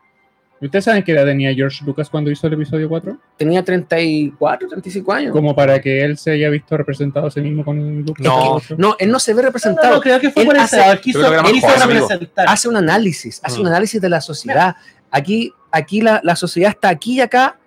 [0.59, 3.17] ¿Ustedes saben qué edad tenía George Lucas cuando hizo el episodio 4?
[3.37, 5.31] Tenía 34, 35 años.
[5.31, 8.25] Como para que él se haya visto representado a sí mismo con Lucas.
[8.25, 8.59] No.
[8.77, 9.95] No, él no se ve No, representado.
[9.95, 10.81] no, creo que fue Él por hace-.
[10.91, 12.45] Él hizo representar.
[12.49, 13.67] Hace un análisis, hace un Mm.
[13.67, 14.75] análisis de la sociedad.
[15.11, 17.59] Aquí, aquí la, la sociedad está aquí y acá.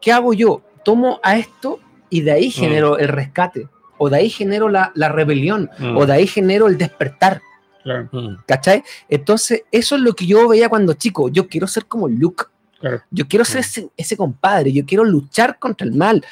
[0.00, 0.62] ¿Qué hago yo?
[0.84, 3.68] Tomo a esto y de ahí genero el rescate.
[3.98, 5.68] O de ahí genero la, la rebelión.
[5.78, 5.96] Mm.
[5.96, 7.42] O de ahí genero el despertar.
[7.82, 8.36] Claro, Mm.
[8.46, 8.82] ¿Cachai?
[9.08, 11.28] Entonces, eso es lo que yo veía cuando chico.
[11.28, 12.44] Yo quiero ser como Luke.
[12.80, 13.02] claro.
[13.10, 13.60] Yo quiero ser Mm.
[13.60, 14.72] ese, ese compadre.
[14.72, 16.24] Yo quiero luchar contra el mal.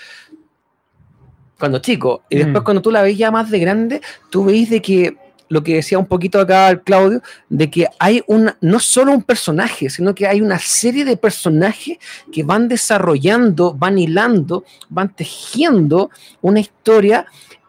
[1.59, 2.23] Cuando chico.
[2.29, 2.65] Y después, Mm.
[2.65, 4.01] cuando tú la ves ya más de grande,
[4.31, 5.17] tú veis de que
[5.49, 9.23] lo que decía un poquito acá el Claudio, de que hay una, no solo un
[9.23, 11.99] personaje, sino que hay una serie de personajes
[12.33, 16.11] que van desarrollando, van hilando, van tejiendo
[16.43, 17.27] una historia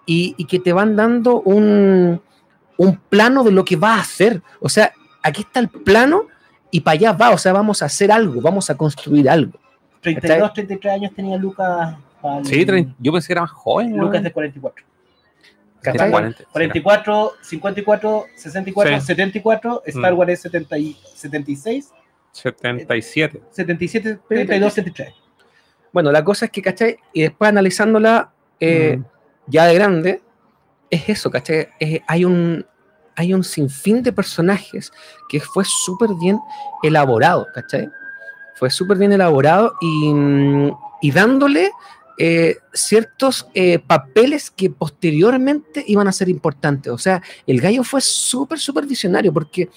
[0.08, 2.20] y, y que te van dando un,
[2.78, 4.42] un plano de lo que va a hacer.
[4.60, 4.94] O sea,
[5.24, 6.28] aquí está el plano
[6.72, 9.54] y para allá va, o sea, vamos a hacer algo, vamos a construir algo.
[10.02, 11.96] 32, 33 años tenía Lucas.
[12.24, 12.66] al- Sí,
[13.00, 13.96] yo pensé que era más joven.
[13.98, 14.86] Lucas de 44.
[15.84, 16.12] Era ¿cachai?
[16.12, 19.06] 40, 44, 54, 64, Sí.
[19.06, 20.18] 74, Star Mm.
[20.18, 21.92] Wars es 70 y- 76,
[22.32, 23.42] 77.
[23.52, 25.14] 77, 32, 73.
[25.94, 26.98] Bueno, la cosa es que, ¿cachai?
[27.14, 29.04] Y después analizándola eh, Mm.
[29.48, 30.22] ya de grande,
[30.90, 31.70] es eso, ¿cachai?
[32.08, 32.66] Hay, un,
[33.16, 34.92] hay un sinfín de personajes
[35.30, 36.40] que fue súper bien
[36.84, 37.90] elaborado, ¿cachai?
[38.56, 41.72] Fue súper bien elaborado y, mm, y dándole
[42.20, 46.92] eh, ciertos eh, papeles que posteriormente iban a ser importantes.
[46.92, 49.70] O sea, el gallo fue súper, súper visionario porque,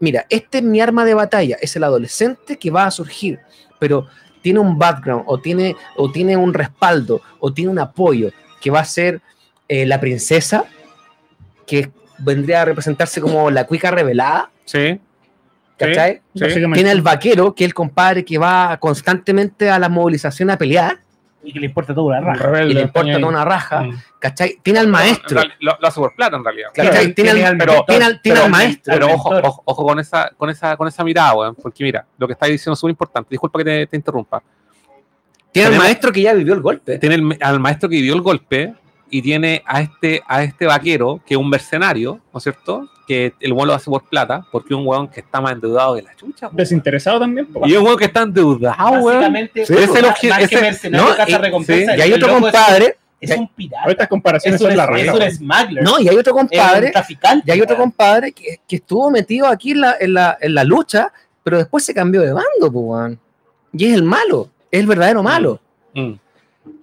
[0.00, 3.38] mira, este es mi arma de batalla, es el adolescente que va a surgir,
[3.78, 4.08] pero
[4.42, 8.30] tiene un background o tiene, o tiene un respaldo o tiene un apoyo
[8.60, 9.22] que va a ser
[9.68, 10.64] eh, la princesa,
[11.66, 14.98] que vendría a representarse como la cuica revelada, Sí.
[15.76, 16.20] ¿cachai?
[16.34, 16.40] Sí.
[16.40, 16.74] Básicamente.
[16.76, 20.98] Tiene el vaquero, que es el compadre que va constantemente a la movilización a pelear
[21.44, 22.42] Y que le importa todo una raja.
[22.42, 24.02] Rebelde, y le importa toda una raja, Mm.
[24.18, 24.58] ¿cachai?
[24.64, 26.68] Tiene al maestro, En real- Lo, lo hace por plata en realidad.
[26.74, 27.12] ¿cachai?
[27.14, 28.94] Tiene, tiene al, pero, tiene al, tiene pero al maestro.
[28.94, 31.54] Pero ojo, ojo, ojo con esa, con esa, con esa mirada, weón.
[31.54, 33.28] Porque mira, lo que está diciendo es súper importante.
[33.30, 34.42] Disculpa que te, te interrumpa.
[35.52, 36.98] Tiene al maestro que ya vivió el golpe.
[36.98, 38.74] Tiene el- al maestro que dio el golpe
[39.10, 42.88] y tiene a este, a este vaquero, que es un mercenario, ¿no es cierto?
[43.06, 45.94] Que el weón lo hace por plata, porque es un weón que está más endeudado
[45.94, 46.46] que la chucha.
[46.46, 46.56] weón.
[46.56, 47.46] Desinteresado también.
[47.46, 47.66] po.
[47.66, 49.04] Y es un weón que está endeudado, weón.
[49.18, 52.32] Básicamente, Sí, es el obje- más que ese- mercenario, no, caza y- hay otro es-
[52.42, 53.82] compadre, Es, un pirata.
[53.84, 55.82] Ahorita comparaciones Es un, son la es un smuggler.
[55.84, 57.44] no, y hay otro es un compadre, traficante.
[57.46, 57.90] y hay otro weón.
[57.90, 61.12] compadre que, que estuvo metido aquí en la, en, la, en la lucha,
[61.42, 63.20] pero después se cambió de bando, pues, weón.
[63.72, 65.60] Y es el malo, es el verdadero malo.
[65.94, 66.12] Mm.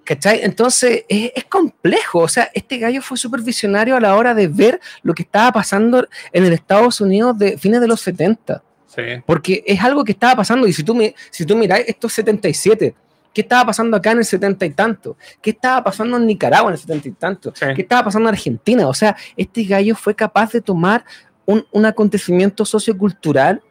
[0.04, 0.40] ¿Cachai?
[0.42, 2.20] Entonces es, es complejo.
[2.20, 5.50] O sea, este gallo fue súper visionario a la hora de ver lo que estaba
[5.52, 8.62] pasando en el Estados Unidos de fines de los 70.
[8.86, 9.02] Sí.
[9.26, 10.66] Porque es algo que estaba pasando.
[10.66, 10.96] Y si tú,
[11.30, 12.94] si tú miras estos 77,
[13.32, 15.16] ¿qué estaba pasando acá en el 70 y tanto?
[15.40, 17.52] ¿Qué estaba pasando en Nicaragua en el 70 y tanto?
[17.54, 17.66] Sí.
[17.74, 18.86] ¿Qué estaba pasando en Argentina?
[18.86, 21.04] O sea, este gallo fue capaz de tomar
[21.46, 23.62] un, un acontecimiento sociocultural,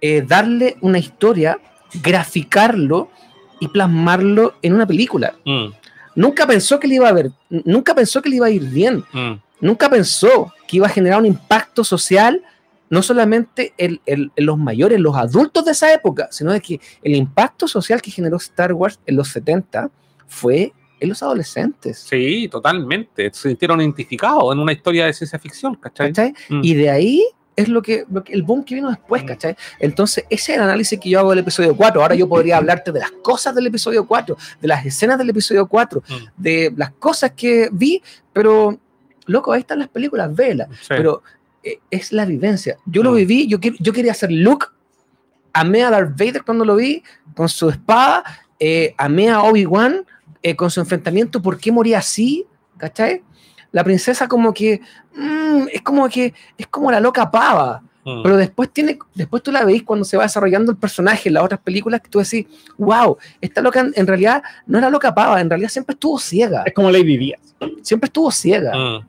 [0.00, 1.58] eh, darle una historia,
[2.02, 3.10] graficarlo
[3.64, 5.34] y plasmarlo en una película.
[5.44, 5.68] Mm,
[6.16, 9.04] Nunca pensó que le iba a ver, nunca pensó que le iba a ir bien,
[9.12, 12.42] mm, nunca pensó que iba a generar un impacto social
[12.88, 17.66] no solamente en los mayores, los adultos de esa época, sino de que el impacto
[17.66, 19.90] social que generó Star Wars en los 70
[20.28, 21.98] fue en los adolescentes.
[22.08, 23.30] Sí, totalmente.
[23.32, 26.12] Se sintieron identificados en una historia de ciencia ficción, ¿cachai?
[26.12, 26.34] ¿cachai?
[26.50, 26.60] Mm.
[26.62, 29.26] Y de ahí es lo que, lo que- el boom que vino después, Mm.
[29.26, 29.56] ¿cachai?
[29.78, 32.02] Entonces, ese es el análisis que yo hago del episodio 4.
[32.02, 35.66] Ahora yo podría hablarte de las cosas del episodio 4, de las escenas del episodio
[35.66, 36.14] 4, Mm.
[36.36, 38.02] de las cosas que vi,
[38.32, 38.78] pero,
[39.26, 40.66] loco, ahí están las películas, vela.
[40.80, 40.86] Sí.
[40.88, 41.22] Pero
[41.66, 42.76] eh, es la vivencia.
[42.84, 43.16] Yo lo Mm.
[43.16, 44.66] viví, yo, yo quería hacer Luke,
[45.52, 47.02] amé a Darth Vader cuando lo vi,
[47.34, 48.22] con su espada,
[48.60, 50.04] eh, amé a Obi-Wan
[50.42, 52.44] eh, con su enfrentamiento, ¿por qué moría así?
[52.76, 53.22] ¿Cachai?
[53.74, 54.80] La princesa como que,
[55.16, 58.22] mm, es como que, es como la loca pava, Mm.
[58.22, 61.42] pero después tiene, después tú la veis cuando se va desarrollando el personaje en las
[61.42, 62.46] otras películas que tú decís,
[62.76, 66.62] wow, esta loca en, en realidad no era loca pava, en realidad siempre estuvo ciega,
[66.66, 67.40] Es como Lady Díaz.
[67.82, 68.72] siempre estuvo ciega.
[68.76, 69.06] Mm.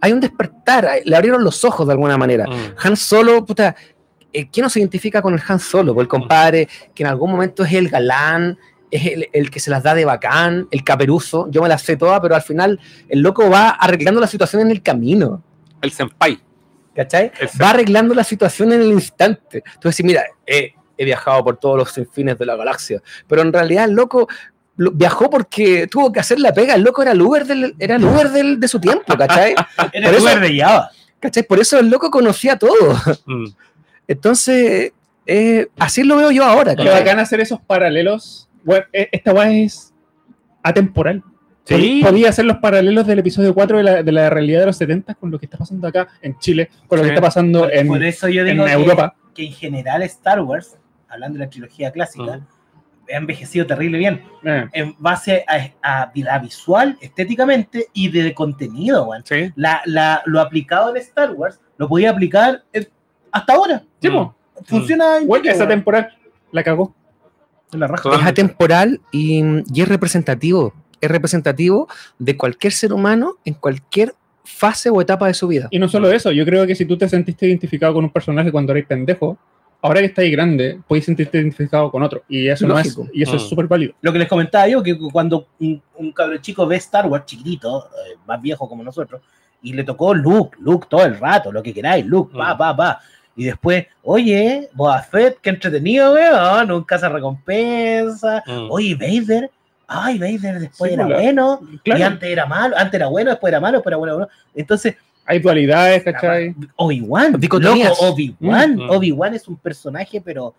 [0.00, 2.46] Hay un despertar, le abrieron los ojos de alguna manera.
[2.46, 2.74] Mm.
[2.84, 3.74] Han Solo, puta,
[4.32, 5.92] eh, ¿quién no se identifica con el Han Solo?
[5.94, 8.56] Pues el compadre que en algún momento es el galán,
[8.90, 11.96] es el, el que se las da de bacán, el caperuzo, yo me las sé
[11.96, 15.42] todas, pero al final el loco va arreglando la situación en el camino,
[15.82, 16.38] El senpai.
[16.94, 17.30] ¿cachai?
[17.40, 19.62] El Va arreglando la situación en el instante.
[19.80, 23.52] Tú decís, mira, eh, he viajado por todos los confines de la galaxia, pero en
[23.52, 24.26] realidad el loco
[24.76, 27.96] lo- viajó porque tuvo que hacer la pega, el loco era el Uber, del, era
[27.96, 29.52] el Uber del- de su tiempo, ¿cachai?
[29.92, 30.90] Era Por el eso- Uber de Java.
[31.20, 31.42] ¿cachai?
[31.44, 32.96] Por eso el loco conocía todo.
[33.26, 33.46] Mm.
[34.06, 34.92] Entonces,
[35.26, 36.74] eh, así lo veo yo ahora.
[36.74, 38.47] Qué bacán hacer esos paralelos.
[38.64, 39.94] Bueno, e- esta weá es
[40.62, 41.22] atemporal.
[41.64, 42.00] Sí.
[42.02, 44.76] Pod- Podía hacer los paralelos del episodio 4 de la, de la realidad de los
[44.76, 47.08] 70 con lo que está pasando acá en Chile, con lo Sí.
[47.10, 49.14] que está pasando en, Por eso yo en digo que, Europa.
[49.34, 50.78] que en general Star Wars,
[51.08, 52.40] hablando de la trilogía clásica,
[53.12, 54.22] ha envejecido terrible bien.
[54.44, 55.70] Eh, En base a,
[56.04, 59.22] a la visual, estéticamente y de contenido, weón.
[59.26, 59.50] Sí.
[59.56, 62.88] La, la- lo aplicado en Star Wars lo podía aplicar en-
[63.32, 63.82] hasta ahora.
[64.00, 64.12] sí, Mm.
[64.12, 64.34] po.
[64.64, 65.68] Funciona Bueno, esa weón.
[65.68, 66.10] temporada
[66.50, 66.94] la cagó.
[67.72, 68.10] La raja.
[68.14, 69.42] Es atemporal y,
[69.74, 70.72] y es representativo.
[71.00, 71.88] Es representativo
[72.18, 74.14] de cualquier ser humano en cualquier
[74.44, 75.68] fase o etapa de su vida.
[75.70, 78.50] Y no solo eso, yo creo que si tú te sentiste identificado con un personaje
[78.50, 79.36] cuando eres pendejo,
[79.82, 82.22] ahora que estás grande, puedes sentirte identificado con otro.
[82.28, 83.08] Y eso, no es, Lógico.
[83.12, 83.46] y eso es Mm.
[83.48, 83.92] súper válido.
[84.00, 87.84] Lo que les comentaba yo, que cuando un, un cabrón chico ve Star Wars chiquitito,
[87.86, 89.20] eh, más viejo como nosotros,
[89.62, 92.38] y le tocó Luke, Luke todo el rato, lo que queráis, Luke, Mm.
[92.56, 93.00] pa, pa.
[93.38, 98.42] Y después, oye, Boba Fett, qué entretenido, weón, nunca se recompensa.
[98.46, 98.66] Mm.
[98.70, 99.48] Oye, Vader,
[99.86, 103.50] ay, Vader después Sí, era pues, bueno, y antes era malo, antes era bueno, después
[103.50, 104.28] era malo, después era bueno, bueno.
[104.56, 106.54] Entonces, hay dualidades, ¿cachai?
[106.76, 107.56] Obi-Wan, loco,
[108.00, 108.90] Obi-Wan, Mm.
[108.90, 110.54] Obi-Wan es un personaje, pero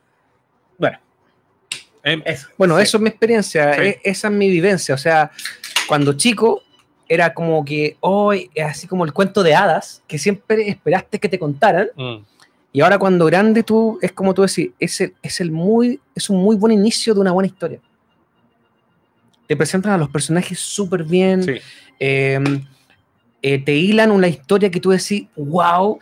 [0.77, 0.97] bueno,
[2.01, 2.47] Em, eso.
[2.57, 2.83] Bueno, Sí.
[2.83, 3.81] eso es mi experiencia, Sí.
[3.81, 4.95] e- esa es mi vivencia.
[4.95, 5.31] O sea,
[5.85, 6.63] cuando chico
[7.09, 11.27] era como que hoy es así como el cuento de hadas que siempre esperaste que
[11.27, 11.89] te contaran.
[11.97, 12.15] mm.
[12.71, 16.29] Y ahora cuando grande tú, es como tú decís, es, el, es, el muy, es
[16.29, 17.79] un muy buen inicio de una buena historia.
[19.47, 21.53] Te presentan a los personajes súper bien, Sí.
[21.99, 22.39] eh,
[23.41, 25.99] eh, te hilan una historia que tú decís, wow,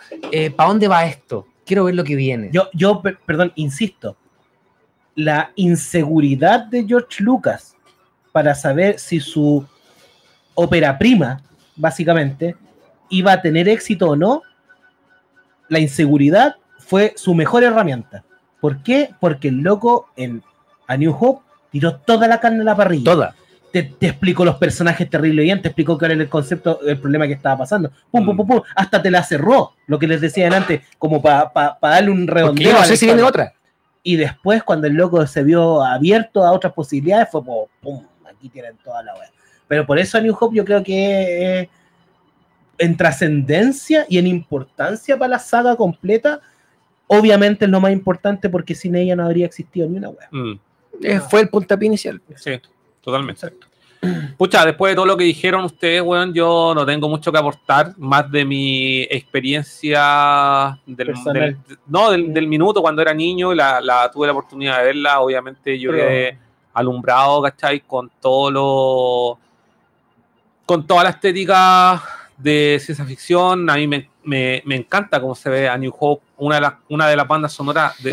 [0.56, 1.48] ¿para dónde va esto?
[1.66, 2.50] Quiero ver lo que viene.
[2.52, 4.18] Yo, yo, per- perdón, insisto,
[5.16, 7.76] la inseguridad de George Lucas
[8.34, 9.66] para saber si su
[10.54, 11.42] ópera prima,
[11.76, 12.56] básicamente,
[13.10, 14.42] iba a tener éxito o no,
[15.70, 18.24] la inseguridad fue su mejor herramienta.
[18.62, 19.10] ¿Por qué?
[19.20, 20.42] Porque el loco en
[20.88, 23.12] A New Hope tiró toda la carne a la parrilla.
[23.12, 23.36] Toda.
[23.72, 27.28] Te, te explicó los personajes terrible bien, te explicó cuál era el concepto, el problema
[27.28, 27.92] que estaba pasando.
[28.10, 28.38] Pum, pum, Mm.
[28.38, 32.26] pum, pum, hasta te la cerró, lo que les decía antes, como para darle un
[32.26, 32.74] redondeo.
[32.74, 33.54] no sé si viene otra.
[34.04, 38.48] Y después, cuando el loco se vio abierto a otras posibilidades, fue como, pum, aquí
[38.48, 39.30] tienen toda la wea.
[39.68, 41.70] Pero por eso a New Hope yo creo que
[42.78, 46.42] en trascendencia y en importancia para la saga completa,
[47.08, 50.28] obviamente es lo más importante porque sin ella no habría existido ni una wea.
[50.32, 50.60] Mm.
[51.02, 52.22] Eh, fue el puntapié inicial.
[52.36, 52.60] Sí,
[53.02, 53.48] totalmente.
[54.38, 57.94] Pucha, después de todo lo que dijeron ustedes, weón, yo no tengo mucho que aportar,
[57.98, 63.82] más de mi experiencia del, del- no, del, del minuto cuando era niño, y la,
[63.82, 66.38] la tuve la oportunidad de verla, obviamente yo Pero- quedé
[66.74, 67.80] alumbrado, ¿cachai?
[67.82, 69.40] Con todo lo
[70.66, 72.04] con toda la estética
[72.38, 76.24] de ciencia ficción, a mí me, me- me encanta cómo se ve a New Hope,
[76.38, 78.12] una de las, una de las bandas sonoras de,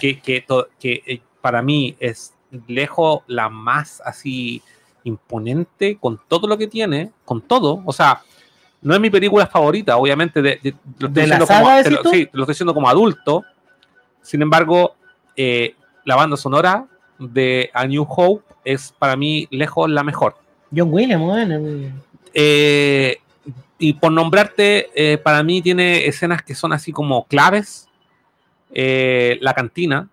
[0.00, 0.44] que, que, que
[0.78, 2.32] que, eh, para mí es
[2.68, 4.62] lejos la más así
[5.02, 8.22] imponente con todo lo que tiene, con todo, o sea,
[8.80, 11.90] no es mi película favorita, obviamente, de, de- lo estoy ¿De la saga, como, te
[11.90, 13.44] lo- sí, lo estoy diciendo como adulto,
[14.22, 14.94] sin embargo,
[15.36, 15.74] eh,
[16.04, 16.86] la banda sonora
[17.18, 20.36] de A New Hope es para mí lejos la mejor.
[20.74, 21.60] John Williams, bueno.
[22.32, 23.18] Eh,
[23.88, 27.88] y por nombrarte, eh, para mí tiene escenas que son así como claves.
[28.72, 30.08] Eh, la cantina,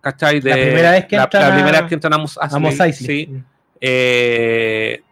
[0.00, 0.40] ¿cachai?
[0.40, 2.38] De, La primera vez que la, a- primera vez que entran a Mos
[2.80, 3.42] Eisley, sí.
[3.80, 5.02] Eh,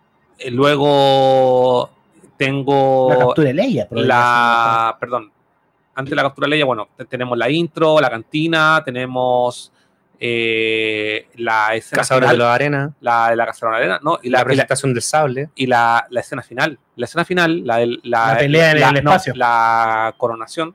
[0.51, 1.91] luego
[2.37, 3.89] tengo La captura de Leia.
[3.91, 5.31] la, perdón,
[5.95, 9.73] antes de la captura de Leia, bueno, te- tenemos la intro, la cantina, tenemos
[10.25, 14.21] eh, la escena Cazadores de final, la arena, la de la cazadora de arena, no,
[14.23, 15.51] y la, la, y la, presentación del sable.
[15.57, 16.79] y la, la escena final.
[16.95, 19.35] La escena final, la, del- la, La pelea en el no, espacio.
[19.35, 20.75] la coronación,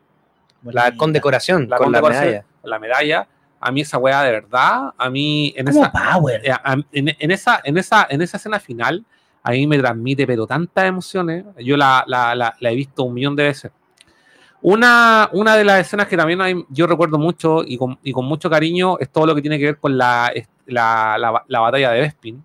[0.64, 2.46] La condecoración la con la condecoración, medalla.
[2.64, 3.28] la medalla.
[3.62, 6.42] A mí esa weá de verdad, a mí en esa, Power.
[6.46, 6.54] eh,
[6.92, 9.04] en, en esa, en, esa, en esa escena final,
[9.44, 11.46] a mí me transmite, pero tantas emociones.
[11.60, 13.72] Yo la, la, la, la he visto un millón de veces.
[14.62, 18.26] Una, una de las escenas que también hay- yo recuerdo mucho y con, y con
[18.26, 21.60] mucho cariño es todo lo que tiene que ver con la, es- la, la, la
[21.60, 22.44] batalla de Bespin.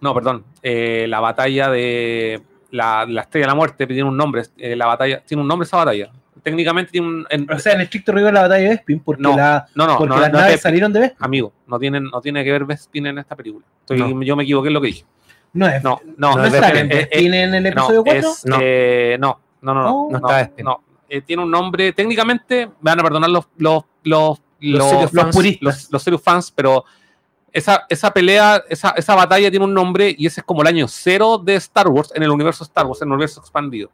[0.00, 0.44] No, perdón.
[0.62, 2.40] eh, la batalla de
[2.70, 4.42] la, la Estrella de la Muerte tiene un nombre.
[4.56, 6.10] eh, la batalla, tiene un nombre esa batalla.
[6.42, 7.26] Técnicamente tiene un.
[7.30, 9.98] en- O sea, en estricto rigor la batalla de Bespin, porque, No, la, no, no,
[9.98, 11.24] porque no, las no naves es- salieron de Bespin.
[11.24, 13.64] amigo, no tiene, no tiene que ver Bespin en esta película.
[13.80, 14.22] Estoy- No.
[14.22, 15.04] Yo me equivoqué en lo que dije.
[15.52, 15.82] No es.
[15.82, 18.20] No, no, ¿No no es en eh, Bespin en el episodio no, 4?
[18.20, 20.08] es, eh, no, no, no, no, Oh.
[20.10, 20.64] No no, está Bespin.
[20.64, 20.82] no.
[21.08, 25.22] Eh, tiene un nombre, técnicamente, me van a perdonar los, los, los, los, serious los
[25.24, 25.34] fans.
[25.36, 26.84] puristas, los, los serious fans, pero
[27.50, 30.86] esa, esa pelea, esa, esa batalla tiene un nombre y ese es como el año
[30.86, 33.90] cero de Star Wars en el universo Star Wars, en el universo expandido.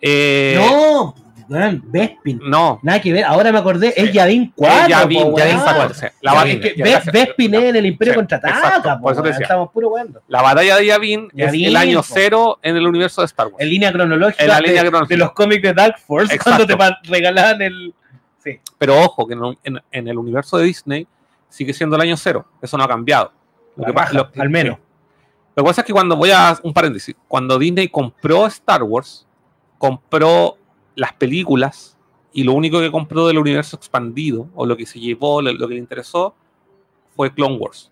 [0.00, 1.14] Eh, No,
[1.48, 2.40] weón, Bespin.
[2.44, 3.24] no, Nada que ver.
[3.24, 4.12] Ahora me acordé, es.
[4.12, 4.76] Yavin 4.
[4.86, 5.74] Eh, Yavin, po, Yavin weón.
[5.76, 6.06] 4, sí.
[6.20, 6.58] La Es
[7.04, 7.10] que.
[7.12, 8.54] Bespin es en el Imperio Sí, contraataca.
[8.58, 9.44] exacto, po, por eso te weón, decía.
[9.44, 10.22] Estamos puro weando.
[10.28, 13.56] La batalla de Yavin es el año cero en el universo de Star Wars.
[13.60, 15.14] En línea cronológica, En la de, línea cronológica.
[15.14, 16.76] de los cómics de Dark Force, Exacto.
[16.76, 17.94] cuando te regalaban el.
[18.42, 18.60] Sí.
[18.78, 21.06] Pero ojo, que en, en- en el universo de Disney
[21.48, 22.46] sigue siendo el año cero.
[22.62, 23.32] Eso no ha cambiado.
[23.76, 24.76] Lo que pa- raja, lo- al menos.
[24.76, 24.82] sí.
[25.56, 29.26] Lo que pasa es que cuando voy a un paréntesis, cuando Disney compró Star Wars,
[29.76, 30.56] compró
[30.98, 31.96] las películas
[32.32, 35.68] y lo único que compró del universo expandido o lo que se llevó, lo, lo
[35.68, 36.34] que le interesó
[37.14, 37.90] fue Clone Wars.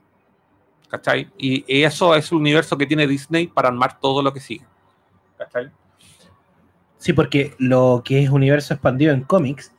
[0.89, 1.29] ¿Cachai?
[1.39, 4.65] Y eso es el universo que tiene Disney para armar todo lo que sigue.
[5.39, 5.71] ¿Cachai?
[6.99, 9.73] Sí, porque lo que es universo expandido en cómics.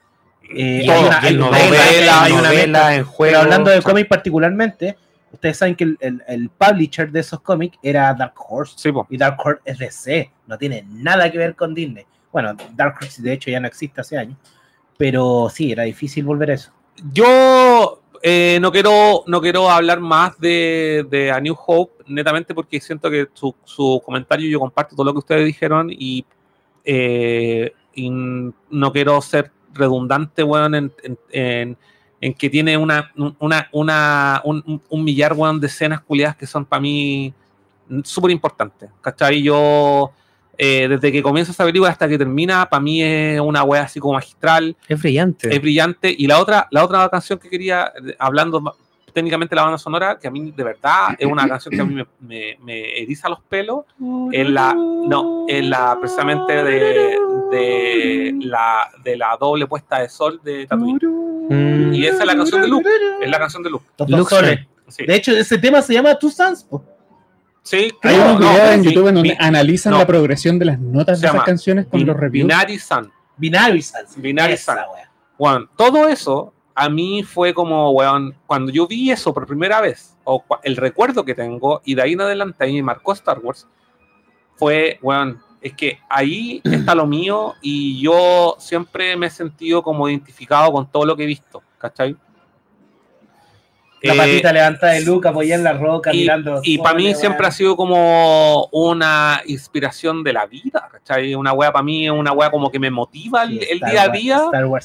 [0.50, 3.38] eh, hay una, hay novela, hay una novela, en Pero juego.
[3.40, 4.98] hablando de cómics particularmente,
[5.32, 8.74] ustedes saben que el, el- el publisher de esos cómics era Dark Horse.
[8.78, 8.90] Sí.
[9.10, 12.06] Y Dark Horse es DC, no tiene nada que ver con Disney.
[12.32, 14.38] Bueno, Dark Horse de hecho ya no existe hace años.
[14.98, 16.72] Pero sí, era difícil volver a eso.
[17.14, 22.80] Yo eh, no quiero no quiero hablar más de, de A New Hope, netamente porque
[22.82, 26.26] siento que su, su comentario yo comparto todo lo que ustedes dijeron y,
[26.84, 31.78] eh, y no quiero ser redundante, weón, en, en- en-
[32.20, 36.66] en que tiene una, una, una, un, un millar, weón, de escenas culiadas que son
[36.66, 37.32] para mí
[38.04, 38.90] súper importantes.
[39.02, 39.44] ¿Cachai?
[39.44, 40.12] Yo,
[40.58, 44.00] eh, desde que comienza esa película hasta que termina, para mí es una wea así
[44.00, 45.54] como magistral Es brillante.
[45.54, 46.14] es brillante.
[46.18, 48.76] Y la otra, la otra canción que quería, hablando
[49.14, 51.86] técnicamente de la banda sonora, que a mí de verdad es una canción que a
[51.86, 53.86] mí me, me- me eriza los pelos,
[54.32, 57.18] es la, no, es la precisamente de,
[57.52, 61.00] de la, de la doble puesta de sol de Tatooine.
[61.50, 62.90] Mm, Y esa es la canción de Luke,
[63.22, 63.86] es la canción de Luke.
[64.08, 64.68] Luke.
[64.90, 66.64] Sí, De hecho, ese tema se llama Two Sons.
[66.64, 66.84] po.
[67.68, 70.00] Sí Hay claro, unos no, videos en YouTube en donde analizan no.
[70.00, 72.48] la progresión de las notas Se de esas canciones con Bin- los reviews.
[72.48, 73.12] Binary Sun.
[73.38, 74.16] Binary Sons.
[74.22, 74.76] Binary Sun.
[75.38, 80.16] Bueno, todo eso a mí fue como, weón, cuando yo vi eso por primera vez,
[80.24, 83.40] o el recuerdo que tengo, y de ahí en adelante a mí me marcó Star
[83.40, 83.68] Wars,
[84.56, 90.08] fue, weón, es que ahí está lo mío y yo siempre me he sentido como
[90.08, 92.16] identificado con todo lo que he visto, ¿cachai?
[94.02, 96.60] La Eh, patita levantada de Luke apoyada en la roca, y, mirando.
[96.64, 101.34] y para mí siempre ha sido como una inspiración de la vida, ¿cachai?
[101.34, 104.10] Una wea para mí es una wea como que me motiva el, el día a
[104.10, 104.42] día.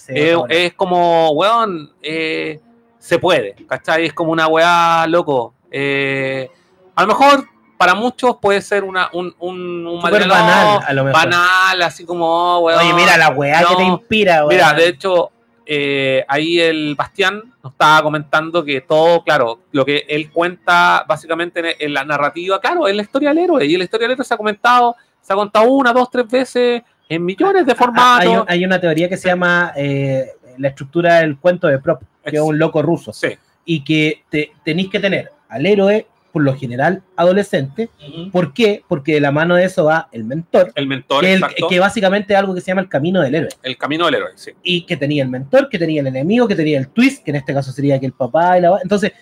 [0.09, 2.59] Eh, es como, weón, eh,
[2.99, 4.07] se puede, ¿cachai?
[4.07, 5.55] Es como una weá loco.
[5.71, 6.49] Eh,
[6.95, 11.03] a lo mejor para muchos puede ser una, un, un, un material, banal, a lo
[11.05, 11.21] mejor.
[11.21, 12.79] banal, así como, oh, weón.
[12.79, 13.77] Oye, mira la weá que no.
[13.77, 14.49] te inspira, weón.
[14.51, 15.32] Mira, de hecho,
[15.67, 21.61] eh, ahí el Bastián nos estaba comentando que todo, claro, lo que él cuenta básicamente
[21.61, 23.65] en, en la narrativa, claro, es la historia del héroe.
[23.65, 26.83] Y la historia del héroe se ha comentado, se ha contado una, dos, tres veces
[27.09, 28.21] en millones de Ah, formatos.
[28.21, 30.27] hay, un- hay una teoría que se llama eh,
[30.59, 33.13] la estructura del cuento de Prop, que es un loco ruso.
[33.13, 33.29] Sí.
[33.65, 37.91] Y que te, tenéis que tener al héroe, por lo general, adolescente.
[38.33, 38.83] ¿Por qué?
[38.89, 42.33] Porque de la mano de eso va el mentor, El mentor, que, el- que básicamente
[42.33, 43.51] es algo que se llama el camino del héroe.
[43.63, 44.53] El camino del héroe, sí.
[44.63, 47.37] y que tenía el mentor, que tenía el enemigo, que tenía el twist, que en
[47.37, 48.79] este caso sería que el papá y la...
[48.83, 49.13] Entonces,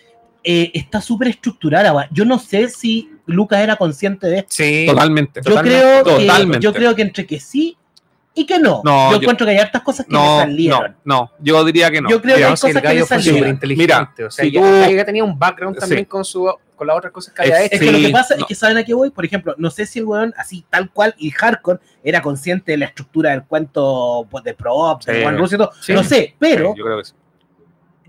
[0.44, 2.08] eh, está súper estructurada.
[2.12, 4.48] Yo no sé si Lucas era consciente de esto.
[4.50, 4.86] Sí.
[4.88, 5.40] Totalmente.
[5.44, 6.60] Yo creo, que, totalmente.
[6.64, 7.76] yo creo que entre que sí
[8.40, 8.80] y que no.
[8.84, 10.96] No, yo, yo- encuentro que hay hartas cosas que No, me salieron.
[11.04, 12.08] no, no, yo diría que no.
[12.10, 13.36] Yo creo que hay Digamos que el cosas que me salieron.
[13.38, 13.82] súper inteligente.
[13.94, 16.06] Mira, o sea, si ya- tú- ya tenía un background también Sí.
[16.06, 17.74] con, su, con las otras cosas que había Es- hecho.
[17.76, 18.40] Es que lo que pasa no.
[18.40, 20.90] es que saben a qué voy, por ejemplo, no sé si el weón así tal
[20.90, 25.22] cual y hardcore era consciente de la estructura del cuento pues, de prop, de Sí.
[25.22, 25.92] Juan Russo y todo, Sí.
[25.92, 27.12] no sé, pero Sí, yo creo que sí.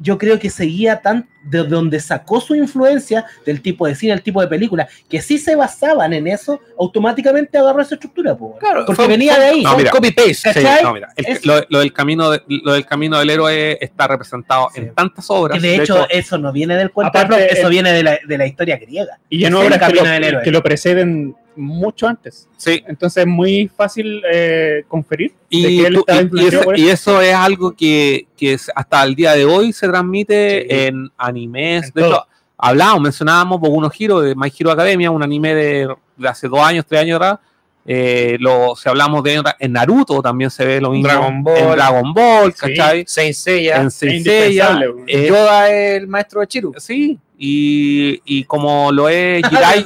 [0.02, 4.22] Yo creo que seguía tan de donde sacó su influencia del tipo de cine, el
[4.22, 8.60] tipo de película, que sí se basaban en eso, automáticamente agarró esa estructura, pues, weón.
[8.60, 9.64] Claro, porque fue- venía fue- de ahí.
[9.64, 9.92] No, mira.
[9.92, 10.34] copy-paste.
[10.36, 10.84] Sí, ¿Cachai?
[10.84, 14.70] no, mira, el- lo, lo del camino de- lo del camino del héroe está representado
[14.74, 14.82] Sí.
[14.82, 15.60] en tantas obras.
[15.60, 18.20] Que de, hecho, eso no viene del cuento, de Aparte, eso el- viene de la,
[18.28, 19.18] de la historia griega.
[19.30, 20.44] Y ya Es no el obras que camino lo, del héroe.
[20.44, 22.48] que lo preceden mucho antes.
[22.58, 26.06] sí, Entonces es muy fácil eh, conferir de y, que él tú-
[26.40, 26.72] eso.
[26.74, 30.68] eso es algo que, que es- hasta el día de hoy se transmite Sí.
[30.70, 31.86] en animes.
[31.88, 32.12] En de todo.
[32.12, 36.48] hecho, hablábamos, mencionábamos Boku no Hero de My Hero Academia, un anime de, de hace
[36.48, 37.40] dos años, tres años atrás.
[37.86, 41.08] Eh, lo, si hablamos de en Naruto también se ve lo mismo.
[41.08, 41.58] Dragon Ball.
[41.58, 42.60] En Dragon Ball, Sí.
[42.60, 43.04] ¿cachai?
[43.08, 43.78] Saint Seiya.
[43.78, 46.74] En Es Seiya, eh, Yoda es el maestro de Chiru.
[46.78, 49.84] Sí, y, y como lo es Jirai,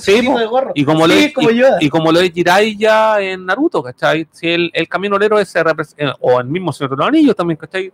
[0.00, 0.72] Sí, de gorro.
[0.74, 4.26] y como, lo Sí, es, como y, y como lo es Jiraiya en Naruto, ¿cachai?
[4.32, 7.56] Si el, el camino héroe se representa, o el mismo Señor de los Anillos también,
[7.56, 7.92] ¿cachai?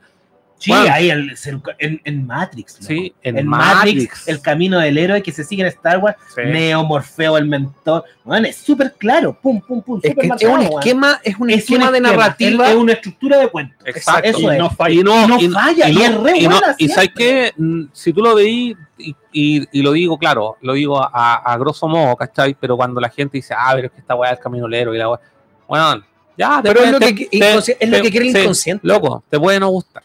[0.59, 0.95] Sí, Bueno.
[0.95, 1.35] ahí el-
[1.79, 2.75] en, en Matrix.
[2.81, 2.87] loco.
[2.87, 3.75] Sí, en, En Matrix.
[4.05, 6.41] Matrix, el camino del héroe que se sigue en Star Wars, Sí.
[6.47, 8.05] Neo, Morfeo, el mentor.
[8.25, 10.01] Bueno, es súper claro, pum, pum, pum.
[10.03, 12.71] Es, que es un esquema, es un Es un esquema de esquema, narrativa.
[12.71, 13.75] Es, una estructura de cuento.
[13.85, 14.23] Exacto.
[14.31, 14.59] Eso Y es.
[14.59, 14.95] no falla.
[14.95, 17.53] Y no, Y no falla, y es re y no- y sabes que
[17.93, 21.89] si tú lo veís, y, y- y lo digo claro, lo digo a, a grosso
[21.89, 22.55] modo, ¿cachai?
[22.59, 24.75] Pero cuando la gente dice, ah, pero es que esta weá es el camino del
[24.75, 25.21] héroe y la weá.
[25.69, 26.05] Bueno,
[26.39, 28.87] ya, te Pero es lo te- que- te- es lo te- que quiere el inconsciente.
[28.87, 30.03] Loco, te puede no gustar.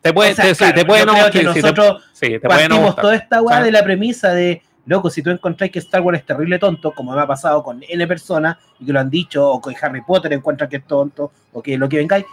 [0.00, 2.40] Te puede, O sea, te, sí, claro, te puede no creo que nosotros sí, te
[2.40, 6.20] partimos toda esta weá de la premisa de, loco, si tú encontrás que Star Wars
[6.20, 9.50] es terrible tonto, como me ha pasado con N personas, y que lo han dicho,
[9.50, 12.24] o que Harry Potter encuentra que es tonto, o que lo que vengáis,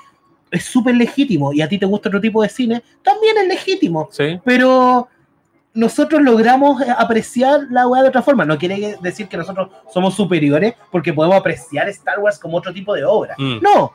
[0.51, 4.09] es súper legítimo, y a ti te gusta otro tipo de cine, también es legítimo,
[4.11, 4.39] Sí.
[4.43, 5.09] pero
[5.73, 8.45] nosotros logramos apreciar la weá de otra forma.
[8.45, 12.93] No quiere decir que nosotros somos superiores porque podemos apreciar Star Wars como otro tipo
[12.95, 13.35] de obra.
[13.37, 13.59] Mm.
[13.61, 13.91] No,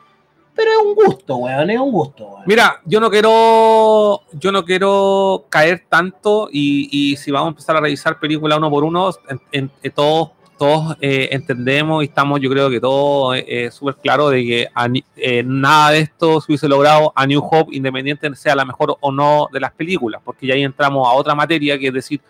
[0.61, 2.43] pero es un gusto, weón, es un gusto, weón.
[2.45, 7.75] Mira, yo no quiero, yo no quiero caer tanto y, y si vamos a empezar
[7.77, 12.39] a revisar película uno por uno, en- en- eh, todos, todos eh, entendemos y estamos,
[12.39, 16.39] yo creo que todos eh, eh, súper claro de que a eh, nada de esto
[16.39, 20.21] se hubiese logrado a New Hope, independiente sea la mejor o no de las películas,
[20.23, 22.21] porque ya ahí entramos a otra materia que es decir,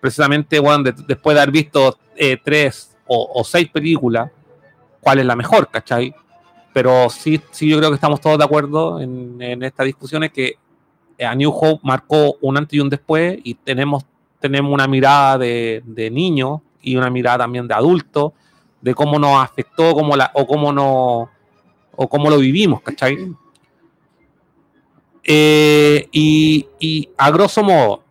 [0.00, 4.30] precisamente, bueno, de- después de haber visto eh, tres o, o seis películas,
[5.00, 6.14] cuál es la mejor, ¿cachai?
[6.72, 10.32] Pero sí, sí yo creo que estamos todos de acuerdo en, en esta discusión es
[10.32, 10.56] que
[11.24, 14.04] a New Hope marcó un antes y un después y tenemos,
[14.40, 18.34] tenemos una mirada de, de niño y una mirada también de adulto
[18.80, 21.30] de cómo nos afectó cómo la, o cómo no
[21.96, 23.34] o cómo lo vivimos, ¿cachai?
[25.24, 28.04] Eh, y a grosso modo,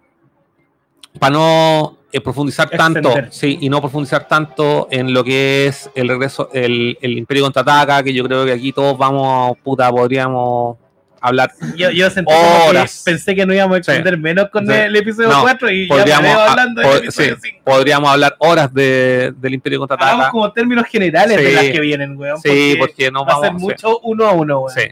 [1.19, 6.07] para no eh, profundizar tanto, sí, y no profundizar tanto en lo que es el
[6.07, 10.77] regreso, el, el Imperio contraataca, que yo creo que aquí todos vamos, puta, podríamos
[11.19, 11.51] hablar.
[11.75, 13.01] Yo, yo sentí como que Horas.
[13.03, 14.73] pensé que no íbamos a extender menos con Sí.
[14.73, 17.61] el episodio No, 4 y ya Podríamos, ah, hablando del episodio sí, 5.
[17.65, 20.11] podríamos hablar horas de, del Imperio contraataca.
[20.11, 22.39] Hagamos como términos generales de las que vienen, weón.
[22.41, 24.73] Sí, porque porque no va a vamos ser mucho uno a uno, weón.
[24.75, 24.83] Sí.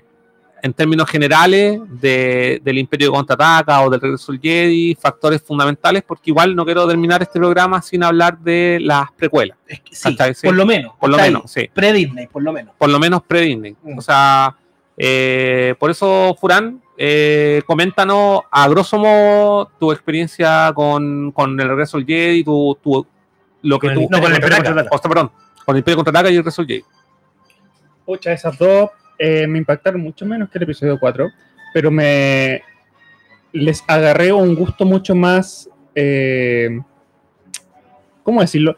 [0.65, 6.31] En términos generales de, del Imperio contraataca o del regreso del Jedi, factores fundamentales, porque
[6.31, 9.59] igual no quiero terminar este programa sin hablar de las precuelas.
[9.67, 10.93] Es que sí, por lo menos.
[10.99, 11.69] Por lo menos, sí.
[11.71, 12.73] Pre-Disney, por lo menos.
[12.79, 13.75] Por lo menos pre-Disney.
[13.83, 13.99] Mm.
[13.99, 14.55] O sea,
[14.97, 21.97] eh, por eso, Furán, eh, coméntanos a grosso modo tu experiencia con, con el regreso
[21.97, 23.05] del Jedi, tu, tu-
[23.61, 24.07] lo que Con el- tú.
[24.09, 24.95] no, con el Imperio Contraataca.
[24.95, 25.31] O sea, perdón,
[25.63, 26.85] con el Imperio contraataca y el regreso del Jedi.
[28.03, 31.29] Pucha, esas dos eh, me impactaron mucho menos que el episodio 4,
[31.73, 32.61] pero me
[33.51, 36.79] les agarré un gusto mucho más, eh,
[38.23, 38.75] ¿cómo decirlo?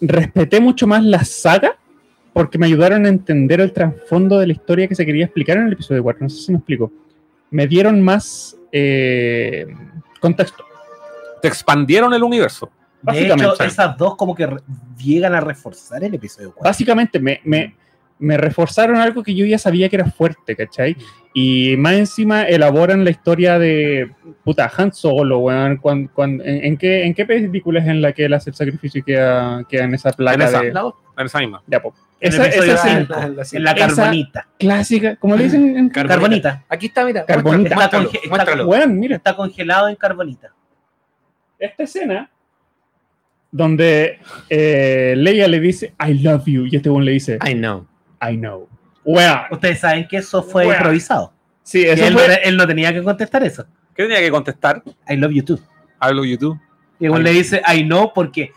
[0.00, 1.76] Respeté mucho más la saga
[2.32, 5.66] porque me ayudaron a entender el trasfondo de la historia que se quería explicar en
[5.66, 6.22] el episodio 4.
[6.22, 6.90] No sé si me explico.
[7.50, 9.66] Me dieron más eh,
[10.18, 10.64] contexto.
[11.42, 12.66] Te expandieron el universo.
[13.02, 14.48] De Básicamente, hecho, esas dos como que
[14.96, 16.64] llegan a reforzar el episodio 4.
[16.64, 17.76] Básicamente me, me,
[18.22, 20.96] me reforzaron algo que yo ya sabía que era fuerte, ¿cachai?
[21.34, 24.10] Y más encima elaboran la historia de
[24.44, 25.78] puta Han Solo, weón.
[25.78, 28.56] cuan- cuan- en, en qué, ¿En qué película es en la que él hace el
[28.56, 30.60] sacrificio y queda, queda en esa placa En esa.
[30.60, 30.68] de.
[31.18, 31.62] En esa misma.
[31.66, 31.94] Ya, po.
[32.20, 32.92] En Esa, episodio esa
[33.56, 34.48] En la esa- carbonita.
[34.58, 36.64] clásica, como le dicen en Carbonita.
[36.68, 37.24] Aquí está, mira.
[37.26, 37.74] Carbonita.
[37.74, 38.66] Muéstralo, Está conge- muéstralo.
[38.68, 40.52] Weón, mira, Está congelado en carbonita.
[41.58, 42.30] esta escena
[43.50, 44.18] donde
[44.48, 47.86] eh, Leia le dice I love you y este weón le dice I know.
[48.22, 48.68] I know.
[49.04, 49.40] Weón.
[49.50, 50.76] Ustedes saben que eso fue Wea.
[50.76, 51.32] improvisado.
[51.62, 52.40] Sí, eso él, no, fue.
[52.44, 53.64] él no tenía que contestar eso.
[53.94, 54.82] ¿Qué tenía que contestar?
[55.08, 55.58] I love you too.
[55.98, 56.58] Hablo YouTube.
[56.98, 58.52] Y uno le dice I know porque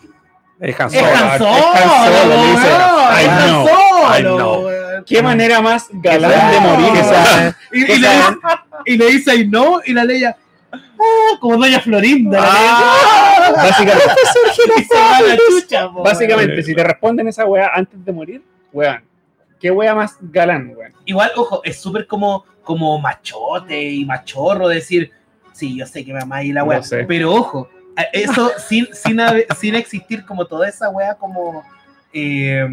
[0.60, 1.08] Es Han es Solo.
[1.08, 4.70] Es Han Solo, I es Han Solo, I know.
[5.06, 7.00] ¿Qué manera más galán de morir?
[7.00, 8.38] Esa- Y, y le dice,
[8.86, 10.36] y le dice I know y la leya
[10.72, 10.78] ah,
[11.40, 12.40] como doña Florinda.
[12.42, 13.52] Ah.
[13.56, 14.12] Básicamente,
[14.80, 18.12] y se va a la chucha, po, básicamente, si te responden esa weá antes de
[18.12, 18.42] morir,
[18.74, 19.04] weón.
[19.66, 20.94] ¿Qué weá más galán, weón?
[21.06, 25.10] igual, ojo, es súper como, como machote y machorro decir,
[25.54, 27.04] sí, yo sé que me amáis y la Lo sé.
[27.06, 27.68] pero ojo,
[28.14, 29.20] eso sin, sin,
[29.60, 31.64] sin existir como toda esa weá como,
[32.14, 32.64] eh,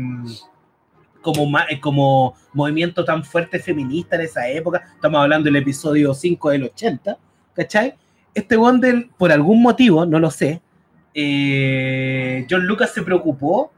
[1.22, 6.50] como, eh, como movimiento tan fuerte feminista en esa época, estamos hablando del episodio 5
[6.50, 7.16] del 80,
[7.54, 7.94] ¿cachai?
[8.34, 10.60] Este weón del- por algún motivo, no lo sé,
[11.14, 13.72] eh, John Lucas se preocupó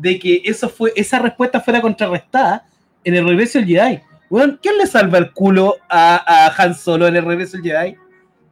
[0.00, 2.64] de que eso fue, esa respuesta fuera contrarrestada
[3.04, 4.00] en el regreso del Jedi.
[4.30, 7.96] Weón, ¿quién le salva el culo a, a Han Solo en el regreso del Jedi?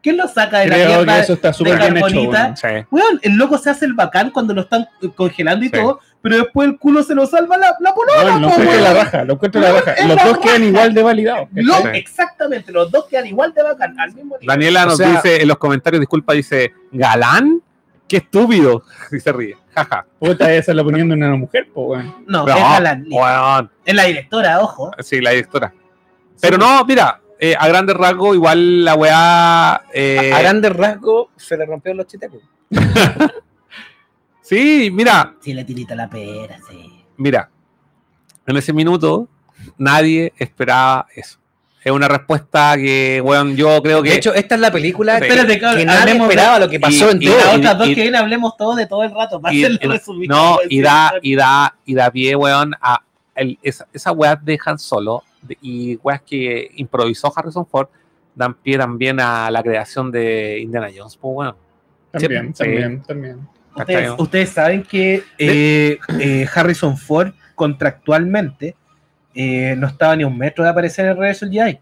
[0.03, 1.20] ¿Quién lo saca de la Creo que mierda?
[1.20, 2.09] eso está súper bien hecho.
[2.55, 2.69] Sí.
[3.23, 5.75] El loco se hace el bacán cuando lo están eh, congelando y Sí.
[5.75, 8.83] todo, pero después el culo se lo salva la, la polola, encuentro weón.
[8.85, 11.49] la raja, lo encuentro la es Los la dos quedan igual de validados.
[11.95, 14.47] Exactamente, los dos quedan igual de bacán, al mismo nivel.
[14.47, 17.61] Daniela O nos sea- dice en los comentarios, disculpa, dice, ¿galán?
[18.07, 18.85] ¡Qué estúpido!
[19.12, 19.57] Y se ríe.
[19.84, 20.06] Jaja.
[20.18, 22.24] Puta, esa la poniendo en una mujer, weón.
[22.26, 23.06] No, No, es galán.
[23.10, 23.70] weón.
[23.84, 24.90] Es la directora, ojo.
[25.00, 25.72] Sí, la directora.
[26.40, 29.82] Pero no, mira, eh, a grandes rasgos, igual la weá.
[29.94, 32.40] eh, A grandes rasgos se le rompió los chitecos.
[34.42, 37.05] sí, mira, Sí, le tirita la pera, sí.
[37.16, 37.50] mira.
[38.46, 39.28] En ese minuto,
[39.76, 41.38] nadie esperaba eso.
[41.84, 44.10] Es una respuesta que, weón, yo creo que.
[44.10, 45.20] De hecho, esta es la película Sí.
[45.22, 47.38] que, Espérate, que nadie esperaba lo que pasó y- en y Y todo.
[47.38, 49.40] las y- otras dos y- que vienen hablemos todo de todo el rato.
[49.50, 53.00] Y- resumido, no, y da, y da, y da pie, weón, a
[53.36, 57.86] el- esa, esa weá de Han Solo de- y weas que improvisó Harrison Ford
[58.34, 61.56] dan pie también a la creación de Indiana Jones, pues weón.
[62.10, 62.64] También, Sí.
[62.64, 63.48] también, también.
[64.18, 68.74] Ustedes saben que eh, eh, Harrison Ford contractualmente
[69.40, 71.78] eh, no estaba ni a un metro de aparecer en el regreso del Jedi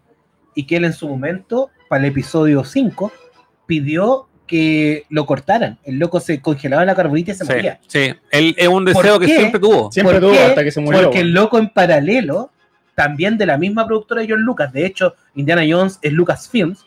[0.53, 3.11] y que él en su momento, para el episodio 5,
[3.65, 5.77] pidió que lo cortaran.
[5.83, 7.79] El loco se congelaba en la carbonita y se Sí, moría.
[7.87, 8.13] sí.
[8.31, 9.37] Él es un deseo ¿Por que qué?
[9.39, 9.91] siempre tuvo.
[9.91, 10.43] Siempre ¿Por tuvo qué?
[10.45, 11.01] hasta que se murió.
[11.03, 12.51] Porque el loco en paralelo,
[12.95, 16.85] también de la misma productora de John Lucas, de hecho, Indiana Jones es Lucasfilms,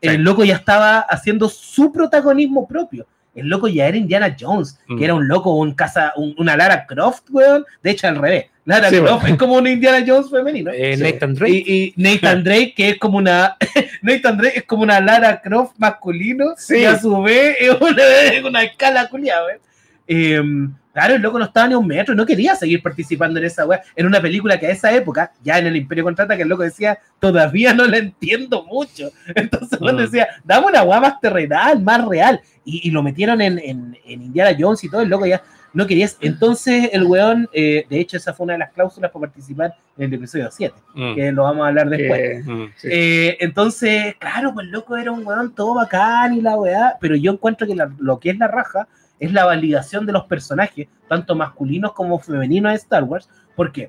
[0.00, 0.08] Sí.
[0.08, 3.06] el loco ya estaba haciendo su protagonismo propio.
[3.34, 4.98] El loco ya era Indiana Jones, Mm.
[4.98, 7.64] que era un loco, un casa, un- una Lara Croft, weón.
[7.82, 8.46] De hecho, al revés.
[8.64, 10.70] Lara Sí, Croft es como un Indiana Jones femenino.
[10.72, 11.02] Eh, Sí.
[11.02, 11.52] Nathan Drake.
[11.66, 13.56] Y, y Nathan Drake, que es como una
[14.02, 16.78] Nathan Drake es como una Lara Croft masculino, Sí.
[16.78, 18.02] y a su vez es una,
[18.32, 19.58] es una escala culiada, weón.
[20.06, 23.64] Em, claro, el loco no estaba ni un metro, no quería seguir participando en esa
[23.66, 26.48] weá, en una película que a esa época, ya en el Imperio Contrata, que el
[26.48, 29.10] loco decía, todavía no la entiendo mucho.
[29.34, 30.04] Entonces, cuando Mm.
[30.06, 34.22] decía, dame una weá más terrenal, más real, y, y lo metieron en, en, en
[34.22, 35.42] Indiana Jones y todo, el loco ya
[35.74, 36.06] no quería.
[36.20, 40.04] Entonces, el weón, eh, de hecho, esa fue una de las cláusulas para participar en
[40.04, 42.20] el episodio 7, Mm, que lo vamos a hablar después.
[42.20, 42.72] Que- mm.
[42.76, 42.88] sí.
[42.90, 47.32] Eh, entonces, claro, pues loco era un weón todo bacán y la weá, pero yo
[47.32, 48.86] encuentro que la- lo que es la raja
[49.22, 53.88] es la validación de los personajes, tanto masculinos como femeninos de Star Wars, porque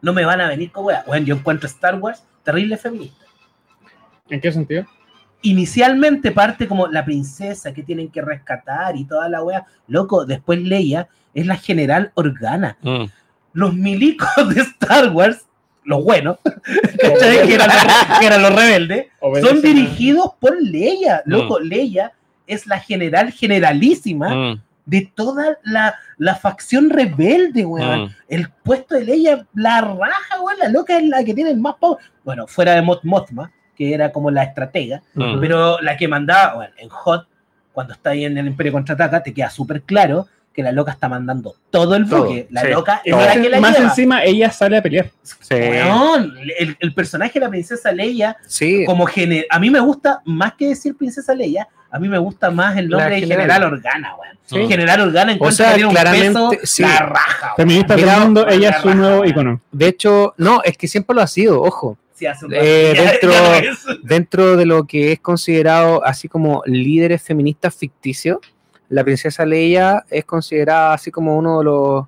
[0.00, 1.02] no me van a venir con weá.
[1.04, 3.24] Weón, yo encuentro Star Wars terrible feminista.
[4.30, 4.86] ¿En qué sentido?
[5.42, 9.66] Inicialmente parte como la princesa que tienen que rescatar y toda la weá.
[9.88, 12.78] Loco, después Leia es la general Organa.
[12.82, 13.06] Mm.
[13.54, 15.44] Los milicos de Star Wars,
[15.82, 16.38] los buenos,
[17.00, 19.06] que, eran los, que eran los rebeldes,
[19.40, 21.20] son dirigidos por Leia.
[21.26, 22.12] Loco, Leia
[22.52, 28.04] es la general generalísima Mm, de toda la, la facción rebelde, weón.
[28.06, 28.14] mm.
[28.28, 30.58] El puesto de Leia, la raja, weón.
[30.58, 31.98] La loca es la que tiene el más power.
[32.24, 35.40] Bueno, fuera de Moth Mothma, que era como la estratega, Mm.
[35.40, 37.26] pero la que mandaba, bueno, en Hot,
[37.72, 41.08] cuando está ahí en el Imperio Contraataca, te queda súper claro que la loca está
[41.08, 42.46] mandando todo el Todo, buque.
[42.50, 42.68] La sí.
[42.68, 43.88] loca es más, la que la más lleva.
[43.88, 45.06] encima, ella sale a pelear.
[45.22, 45.54] Sí.
[45.54, 50.20] Weón, el, el personaje de la princesa Leia Sí, como gene- a mí me gusta
[50.26, 53.42] más que decir princesa Leia, a mí me gusta más el nombre La de general.
[53.42, 54.38] General Organa, weón.
[54.46, 54.66] Sí.
[54.66, 56.82] General Organa encuentra sea, que tiene un peso sí.
[56.82, 57.56] la raja, weón.
[57.56, 59.60] Feminista del mundo, ella es su nuevo icono.
[59.70, 61.98] de hecho, no, es que siempre lo ha sido, ojo.
[62.14, 63.96] Sí, hace un Eh, dentro-.
[64.02, 68.38] Dentro de lo que es considerado así como líderes feministas ficticios,
[68.88, 72.06] la princesa Leia es considerada así como uno de los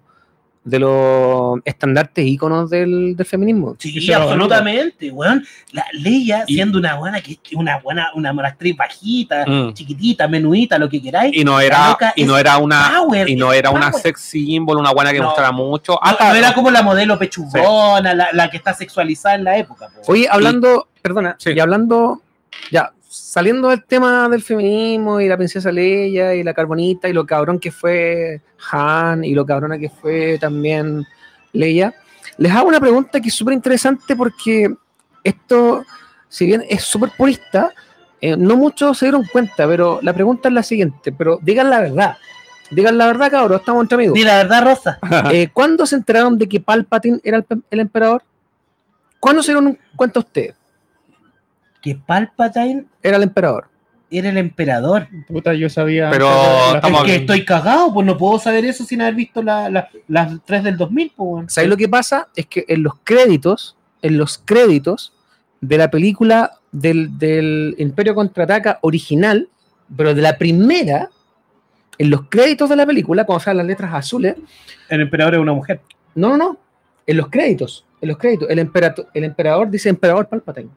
[0.65, 3.77] de los estandartes íconos del, del feminismo.
[3.79, 5.45] Sí, absolutamente, weón.
[5.73, 9.75] La Leia, Y- siendo una buena, que una buena, una actriz bajita, Mm.
[9.75, 11.37] chiquitita, menudita, lo que queráis.
[11.37, 14.03] Y no era, y no era una, power, y no era una power.
[14.03, 15.27] sex symbol, una buena que No.
[15.27, 15.93] mostrara mucho.
[15.93, 19.59] No, Hasta- no era como la modelo pechugona, la, la que está sexualizada en la
[19.59, 19.89] época.
[19.91, 20.13] po.
[20.13, 21.51] Oye, hablando, perdona, Sí.
[21.55, 22.23] y hablando,
[22.71, 27.25] ya, saliendo del tema del feminismo y la princesa Leia y la carbonita y lo
[27.25, 28.41] cabrón que fue
[28.73, 31.07] Han y lo cabrona que fue también
[31.53, 31.95] Leia,
[32.39, 34.75] les hago una pregunta que es súper interesante porque
[35.23, 35.85] esto,
[36.29, 37.73] si bien es súper purista,
[38.21, 41.81] eh, no muchos se dieron cuenta, pero la pregunta es la siguiente, pero digan la
[41.81, 42.17] verdad.
[42.71, 44.15] Digan la verdad, cabrón, estamos entre amigos.
[44.15, 44.99] Di la verdad, Rosa.
[45.31, 48.23] Eh, ¿Cuándo se enteraron de que Palpatine era el, el emperador?
[49.21, 50.55] ¿Cuándo se dieron cuenta ustedes?
[51.85, 53.67] Que Palpatine Era el emperador.
[54.11, 55.07] era el emperador.
[55.29, 56.09] Puta, yo sabía.
[56.11, 56.29] Pero
[56.77, 60.33] Es que estoy cagado, pues no puedo saber eso sin haber visto la- la- las
[60.47, 61.53] tres del 2000, pues.
[61.53, 62.29] ¿Sabes lo que pasa?
[62.37, 65.13] Es que en los créditos, en los créditos
[65.61, 69.49] de la película del, del Imperio Contraataca original,
[69.97, 71.11] pero de la primera,
[71.99, 74.37] en los créditos de la película, cuando salen las letras azules,
[74.89, 75.81] El emperador es una mujer.
[76.15, 76.59] no, no, no,
[77.07, 80.71] en los créditos, en los créditos, el, emperato- el emperador dice Emperador Palpatine.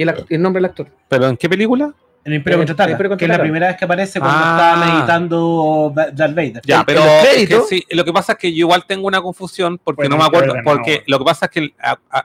[0.00, 0.86] Y el, nombre del actor.
[1.08, 1.92] ¿Pero en qué película?
[2.24, 4.72] El Imperio El- Contraataca, que es la primera vez que aparece cuando Ah.
[4.74, 6.62] está meditando Da- Darth Vader.
[6.64, 7.08] Ya, En- pero en
[7.40, 10.16] es que sí, lo que pasa es que yo igual tengo una confusión porque Bueno,
[10.16, 10.54] no me acuerdo.
[10.64, 11.74] Porque lo que pasa es que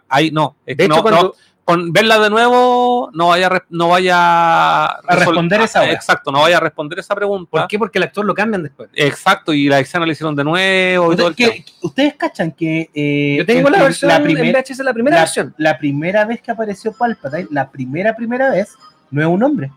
[0.08, 0.56] ahí no.
[0.66, 1.34] Es De que hecho, no, cuando, no,
[1.66, 5.92] con verla de nuevo no vaya no vaya a, responder esa ah, hora.
[5.94, 7.50] Exacto, no vaya a responder esa pregunta.
[7.50, 7.80] ¿Por qué?
[7.80, 8.88] Porque el actor lo cambian después.
[8.94, 11.66] Exacto, y la escena la hicieron de nuevo y todo el Ustedes, tema.
[11.66, 15.16] que- ustedes cachan que eh, Yo tengo la versión la en primer- VHS, la primera
[15.16, 15.56] la- versión.
[15.58, 18.76] la primera vez que apareció Palpatine, la primera primera vez,
[19.10, 19.72] no es un hombre.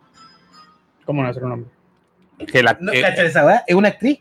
[1.06, 1.70] ¿Cómo no hacer un hombre?
[2.52, 3.65] Que la- No, eh, ¿cachan esa weá?
[3.66, 4.19] Es una actriz.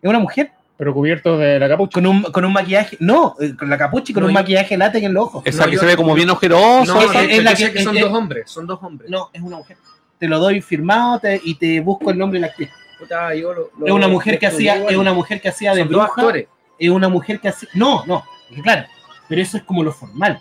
[0.00, 0.50] Es una mujer.
[0.78, 1.94] Pero cubierto de la capucha.
[1.94, 2.96] Con un, con un maquillaje.
[3.00, 5.42] No, eh, con la capucha y con No, un yo- maquillaje látex en los ojos.
[5.46, 6.84] esa no, que yo- se ve como bien ojeroso.
[6.94, 9.10] No, esa- es- es la que- que son es- dos hombres, son dos hombres.
[9.10, 9.76] No, es una mujer.
[10.18, 12.68] Te lo doy firmado te- y te busco el nombre de la actriz.
[12.98, 15.84] Puta, yo lo- lo- Es una mujer que hacía, es una mujer que hacía de
[15.84, 16.14] bruja.
[16.78, 17.68] Es una mujer que hacía.
[17.74, 18.22] No, no,
[18.62, 18.84] claro.
[19.28, 20.40] Pero eso es como lo formal.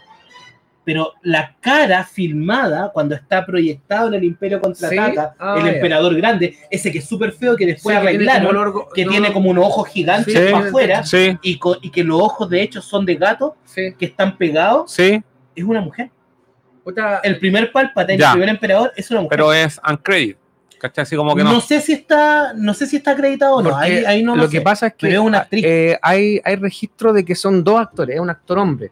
[0.86, 5.36] Pero la cara filmada, cuando está proyectado en el Imperio Contraataca, Sí.
[5.40, 8.72] Ah, el emperador grande, ese que es súper feo, que después Sí, que tiene arreglaron,
[8.72, 10.52] como que no, tiene como unos ojos gigantes Sí.
[10.52, 11.04] para afuera,
[11.42, 15.24] y, que los ojos de hecho son de gato, que están pegados, es
[15.64, 16.12] una mujer.
[17.24, 19.38] El primer Palpatine, el primer emperador, es una mujer.
[19.38, 20.38] pero es uncredit.
[20.78, 21.04] ¿Cachai?
[21.04, 21.54] Así como que no.
[21.54, 21.62] no.
[21.62, 23.76] sé si está, no sé si está acreditado o no.
[23.76, 24.62] Ahí, ahí no lo, lo que sé.
[24.64, 25.64] pasa es que pero es una actriz.
[25.66, 28.92] eh, hay, hay registro de que son dos actores, es un actor hombre.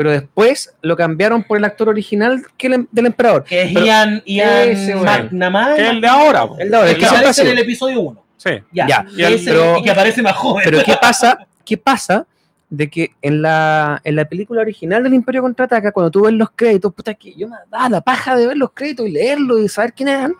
[0.00, 3.44] Pero después lo cambiaron por el actor original que el em- del emperador.
[3.44, 5.04] que es pero- Ian, Ian.
[5.04, 5.76] McNamara.
[5.76, 6.46] Que es el de ahora.
[6.48, 6.56] po.
[6.58, 8.24] El de ahora, el el que aparece en el episodio 1.
[8.38, 8.50] Sí.
[8.72, 8.86] Ya.
[9.14, 9.30] Ya.
[9.30, 10.62] Y, Pero- y que aparece más joven.
[10.64, 11.46] Pero ¿qué pasa?
[11.66, 12.26] ¿Qué pasa?
[12.70, 16.48] De que en la, en la película original del Imperio Contraataca, cuando tú ves los
[16.56, 19.68] créditos, puta que yo me da la paja de ver los créditos y leerlos y
[19.68, 20.34] saber quiénes eran,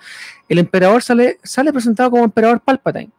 [0.49, 3.11] el emperador sale, sale presentado como emperador Palpatine.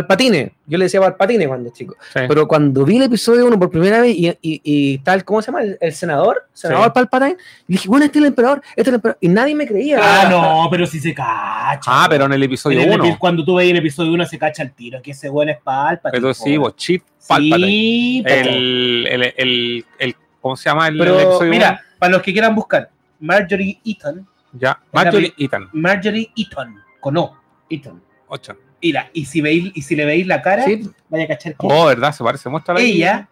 [0.00, 1.96] Palpatine, yo le decía Palpatine cuando chico.
[2.12, 2.20] sí.
[2.28, 5.46] Pero cuando vi el episodio 1 por primera vez y, y- y tal, ¿cómo se
[5.50, 5.62] llama?
[5.62, 6.90] El, el senador, senador Sí.
[6.94, 7.36] Palpatine,
[7.66, 9.18] dije, bueno, este es el emperador, este es el emperador.
[9.20, 9.98] Y nadie me creía.
[10.02, 11.80] Ah, no, pero si se cacha.
[11.86, 13.04] Ah, pero en el episodio el 1.
[13.04, 15.58] epi- cuando tú ves el episodio 1 se cacha el tiro, que ese weón es
[15.62, 16.10] Palpatine.
[16.20, 17.66] Pero sí, vos, Chip Palpatine.
[17.66, 18.22] Sí.
[18.26, 22.32] El, el, el, el- ¿Cómo se llama el, el pero episodio mira, para los que
[22.32, 24.26] quieran buscar, Marjorie Eaton?
[24.52, 24.78] Ya.
[24.92, 25.68] Marjorie Ethan.
[25.72, 27.36] Marjorie Eaton, con O,
[27.68, 28.00] Eaton.
[28.28, 28.56] 8.
[28.82, 31.58] Mira, y si veis, y si le veis la cara, Sí, vaya a cachar que
[31.68, 32.12] Oh, ¿verdad?
[32.12, 32.48] Se parece.
[32.48, 32.92] Muéstrala ahí.
[33.02, 33.28] ella,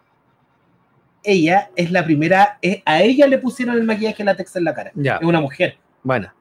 [1.23, 4.91] ella es la primera, es- a ella le pusieron el maquillaje látex en la cara.
[4.95, 5.77] ya, Es una mujer.
[6.03, 6.31] bueno.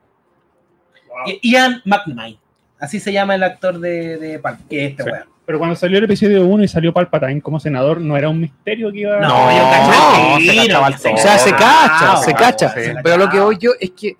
[1.42, 2.34] Ian McNamara.
[2.80, 5.10] Así se llama el actor de, de Palp, que es este Sí.
[5.10, 5.24] weón.
[5.46, 8.90] Pero cuando salió el episodio 1 y salió Palpatine como senador, no era un misterio
[8.90, 11.14] que iba No, No, yo caché no, se se todo.
[11.14, 12.74] O sea, se Ah, cacha, se cacha.
[13.02, 14.16] Pero lo que voy yo es que.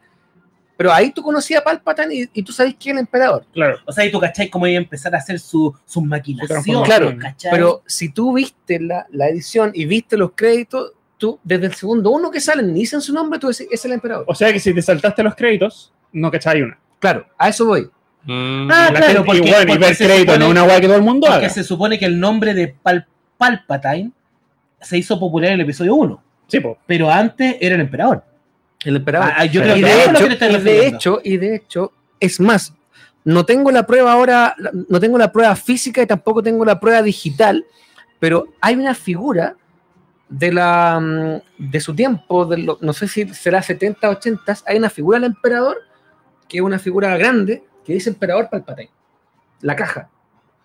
[0.76, 3.44] Pero ahí tú conocías a Palpatine y, y tú sabes quién es el emperador.
[3.52, 3.78] Claro.
[3.86, 6.48] O sea, y tú cachai cómo iba a empezar a hacer su, sus maquinaciones.
[6.64, 6.84] transformación.
[6.84, 7.50] Claro, ¿cachai?
[7.52, 12.10] Pero si tú viste la, la edición y viste los créditos, tú desde el segundo
[12.10, 14.24] uno que salen ni dicen su nombre, tú dices, es el emperador.
[14.26, 16.78] O sea que si te saltaste los créditos, no cacháis una.
[16.98, 17.88] Claro, a eso voy.
[18.24, 20.86] Mm, Ah, La claro, porque- y bueno, y ver no supone- es una weá que
[20.88, 21.54] todo el mundo Porque haga.
[21.54, 23.06] se supone que el nombre de Pal-
[23.38, 24.10] Palpatine
[24.80, 26.22] se hizo popular en el episodio 1.
[26.48, 26.78] Sí, po.
[26.86, 28.24] Pero antes era el emperador.
[28.84, 29.32] El emperador.
[29.36, 32.38] Ah, yo creo y, que de hecho, que y de hecho, y de hecho, es
[32.40, 32.72] más,
[33.24, 34.54] no tengo la prueba ahora,
[34.88, 37.64] no tengo la prueba física y tampoco tengo la prueba digital,
[38.20, 39.56] pero hay una figura
[40.28, 44.76] de la mm, de su tiempo, de lo- no sé si será 70, 80, hay
[44.78, 45.78] una figura del emperador,
[46.48, 48.90] que es una figura grande, que dice emperador Palpatine.
[49.60, 50.08] La caja.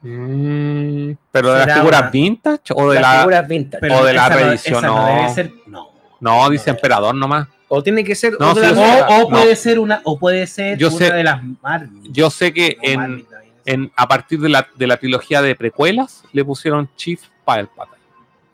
[0.02, 3.20] Mm, ¿Pero de las figuras una- vintage o de Las la.?
[3.20, 3.82] figuras vintage.
[3.82, 4.96] Pero O de la reedición, no.
[4.96, 5.06] no.
[5.16, 5.52] debe ser.
[5.68, 5.90] No.
[6.20, 7.48] No, dice emperador nomás.
[7.68, 8.34] O tiene que ser.
[8.40, 8.74] No, o de sí.
[8.76, 9.30] O, No.
[9.30, 11.90] puede ser una, o puede ser Yo una sé- de las Marvel.
[12.12, 13.18] Yo sé que No,
[13.66, 17.98] en, a partir de la, de la trilogía de precuelas le pusieron Chief Palpatine,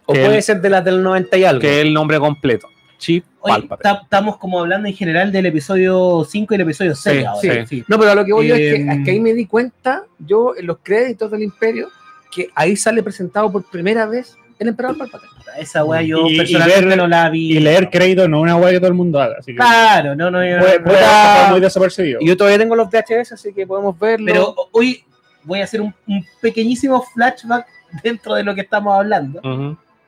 [0.05, 1.61] o puede el- ser de las del 90 y algo.
[1.61, 2.67] que es el nombre completo.
[2.97, 3.83] Chief Oye, Palpatine.
[3.93, 7.65] ta- estamos como hablando en general del episodio 5 y el episodio 6 Sí, ahora.
[7.67, 7.83] sí.
[7.87, 9.45] No, pero a lo que voy yo es que, Em, es que ahí me di
[9.45, 11.89] cuenta, yo en los créditos del Imperio,
[12.31, 15.31] que ahí sale presentado por primera vez el Emperador Palpatine.
[15.59, 17.57] Esa wea yo Y- y personalmente ver- no la vi.
[17.57, 19.35] Y leer crédito no es una hueá que todo el mundo haga.
[19.39, 21.01] Así que Claro, no, no, yo- puede, puede
[21.49, 22.19] muy desapercibido.
[22.21, 24.25] Y yo todavía tengo los VHS, así que podemos verlo.
[24.25, 25.03] Pero hoy
[25.43, 27.67] voy a hacer un, un pequeñísimo flashback
[28.03, 29.41] dentro de lo que estamos hablando.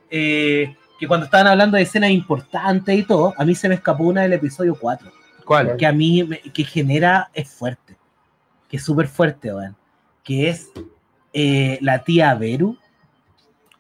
[0.10, 4.04] Eh, que cuando estaban hablando de escenas importantes y todo, a mí se me escapó
[4.06, 5.12] una del episodio 4.
[5.46, 5.78] ¿Cuál?
[5.78, 7.96] Que a mí me- que genera, es fuerte.
[8.70, 9.76] Que es súper fuerte, weón.
[10.24, 10.70] Que es
[11.34, 12.78] eh, la tía Beru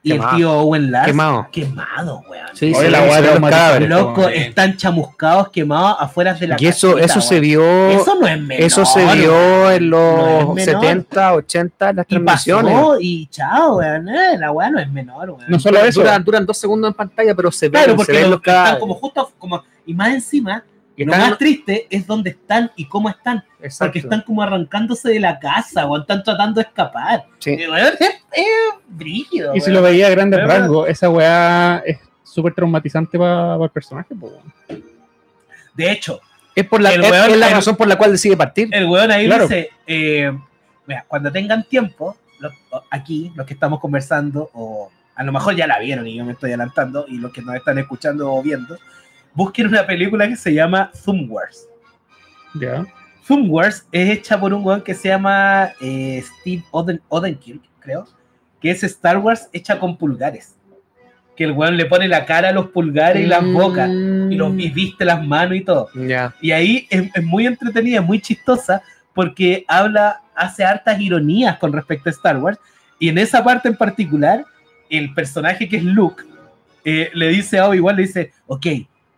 [0.03, 0.29] y Quemado.
[0.31, 1.05] el tío Owen Lars.
[1.07, 1.47] Quemado.
[1.51, 2.47] Quemado, weón.
[2.53, 3.89] Sí, Oye, sí, la sí, hueá de los los cadáveres.
[3.89, 7.89] Loco, como- están chamuscados, quemados afuera de la Y eso, casita, eso se vio.
[7.89, 8.63] Eso no es menor.
[8.65, 9.97] Eso se vio en No
[10.45, 10.81] los menor.
[10.81, 12.73] 70, 80, en las Y transmisiones.
[12.73, 14.07] pasó, y chao, weón.
[14.09, 15.41] eh, la weá no es menor, weón.
[15.47, 15.99] No solo eso.
[16.01, 18.37] Duran, duran dos segundos en pantalla, pero se ven, Claro, se porque ven lo- los
[18.39, 20.63] están como justo, como, y más encima,
[20.99, 23.85] Y lo más triste es dónde están y cómo están, Exacto.
[23.85, 27.23] porque están como arrancándose de la casa, o están tratando de escapar.
[27.37, 27.55] Sí.
[27.55, 28.45] Weón, es, es
[28.87, 33.69] brígido, Y si lo veía a grandes rasgos, esa weá es súper traumatizante para el
[33.69, 34.15] personaje.
[34.15, 34.33] po.
[35.73, 36.19] De hecho,
[36.55, 38.67] Es, por la, El es- weón- es la el- razón por la cual decide partir.
[38.71, 39.43] el weón ahí Claro.
[39.43, 40.35] dice, eh,
[40.87, 42.53] mira, cuando tengan tiempo, los-
[42.89, 46.31] aquí, los que estamos conversando, o a lo mejor ya la vieron y yo me
[46.31, 48.75] estoy adelantando, y los que nos están escuchando o viendo,
[49.37, 51.67] busquen una película que se llama Zoom Wars.
[52.55, 52.83] Ya.
[53.23, 58.07] Zoom Wars es hecha por un weón que se llama eh, Steve Oden, Odenkirk, creo,
[58.59, 60.55] que es Star Wars hecha con pulgares.
[61.35, 64.57] Que el weón le pone la cara a los pulgares y las bocas, y, los,
[64.57, 65.87] y viste las manos y todo.
[65.93, 66.33] Mm, Ya.
[66.41, 68.81] Y ahí es, es muy entretenida, es muy chistosa,
[69.13, 72.57] porque habla, hace hartas ironías con respecto a Star Wars.
[72.97, 74.43] Y en esa parte en particular,
[74.89, 76.23] el personaje que es Luke
[76.83, 78.65] eh, le dice a Obi-Wan, le dice, ok,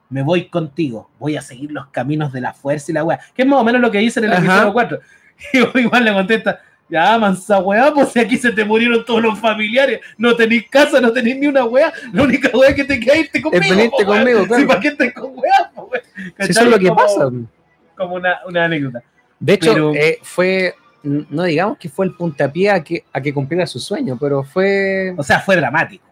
[0.09, 3.19] me voy contigo, voy a seguir los caminos de la fuerza y la weá.
[3.35, 4.41] Que es más o menos lo que dice en el Ajá.
[4.43, 4.99] episodio 4.
[5.53, 6.59] Y Obi-Wan le contesta,
[6.89, 10.99] ya, mansa weá, pues si aquí se te murieron todos los familiares, no tenéis casa,
[10.99, 13.63] no tenéis ni una weá, la única weá que te queda es irte conmigo.
[13.75, 14.23] venirte po, weón.
[14.23, 14.61] conmigo, claro.
[14.61, 15.89] Sí, ¿para qué estás con weá, po,
[16.35, 16.49] ¿Cachai?
[16.49, 17.29] eso es lo que Como- pasa.
[17.95, 19.01] Como una, una anécdota.
[19.39, 20.73] De hecho, Pero- eh, fue,
[21.03, 25.13] no digamos que fue el puntapié a que, a que cumpliera su sueño, pero fue,
[25.15, 26.05] O sea, fue dramático.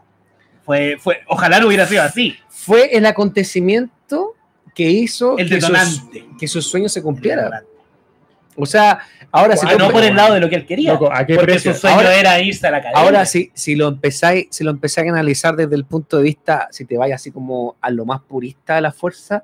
[0.67, 2.35] Fue, fue, ojalá no hubiera sido así.
[2.49, 3.05] fue el
[3.51, 4.35] acontecimiento
[4.75, 6.27] que hizo El que, detonante.
[6.39, 7.63] que su sueño se cumpliera.
[8.55, 8.99] O sea,
[9.31, 10.91] ahora si Ah, tú- no por el lado de lo que él quería.
[10.93, 11.73] Loco, ¿a qué porque precio?
[11.73, 13.01] su sueño Ahora- era irse a la academia.
[13.01, 16.67] Ahora, si, si lo empezáis, si lo empezáis a analizar desde el punto de vista,
[16.71, 19.43] si te vayas así como a lo más purista de la fuerza,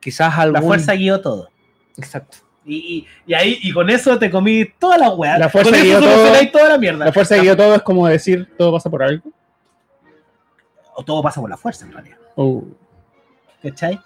[0.00, 0.54] quizás algún...
[0.54, 1.48] La fuerza guió todo.
[1.96, 2.38] Exacto.
[2.64, 5.38] Y, y, y ahí, y con eso te comí toda la weá.
[5.38, 6.50] La fuerza con guió eso todo.
[6.50, 7.04] toda la mierda.
[7.04, 9.30] La fuerza dio todo es como decir todo pasa por algo.
[10.96, 12.16] O todo pasa por la fuerza, en realidad.
[12.34, 12.64] Oh.
[13.62, 14.00] ¿Cachai?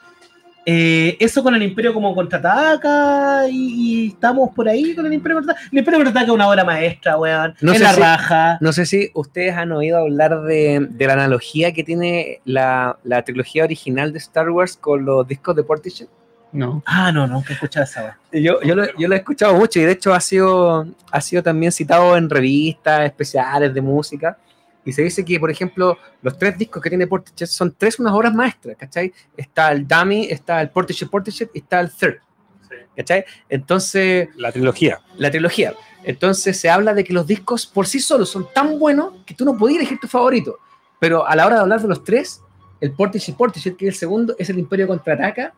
[0.66, 5.38] Eh, eso con el Imperio como contraataca y, y estamos por ahí con el Imperio
[5.38, 5.68] contraataca.
[5.72, 7.54] El Imperio contraataca es una obra maestra, weón.
[7.60, 8.58] No sé la si- raja.
[8.60, 13.22] No sé si ustedes han oído hablar de, de la analogía que tiene la, la
[13.22, 16.08] trilogía original de Star Wars con los discos de Portishead.
[16.52, 16.82] No.
[16.84, 18.18] Ah, no, nunca he escuchado esa.
[18.32, 21.42] Yo, yo, lo, yo lo he escuchado mucho y de hecho ha sido, ha sido
[21.42, 24.36] también citado en revistas especiales de música.
[24.84, 28.14] Y se dice que, por ejemplo, los tres discos que tiene Portishead son tres unas
[28.14, 29.12] obras maestras, ¿cachai?
[29.36, 32.18] Está el Dummy, está el Portishead Portishead y está el Third,
[32.96, 33.24] ¿cachai?
[33.48, 35.00] Entonces, La trilogía.
[35.16, 35.74] la trilogía.
[36.02, 39.44] Entonces se habla de que los discos por sí solos son tan buenos que tú
[39.44, 40.58] no podías elegir tu favorito.
[40.98, 42.40] Pero a la hora de hablar de los tres,
[42.80, 45.52] el Portishead Portishead, que es el segundo, es el Imperio Contraataca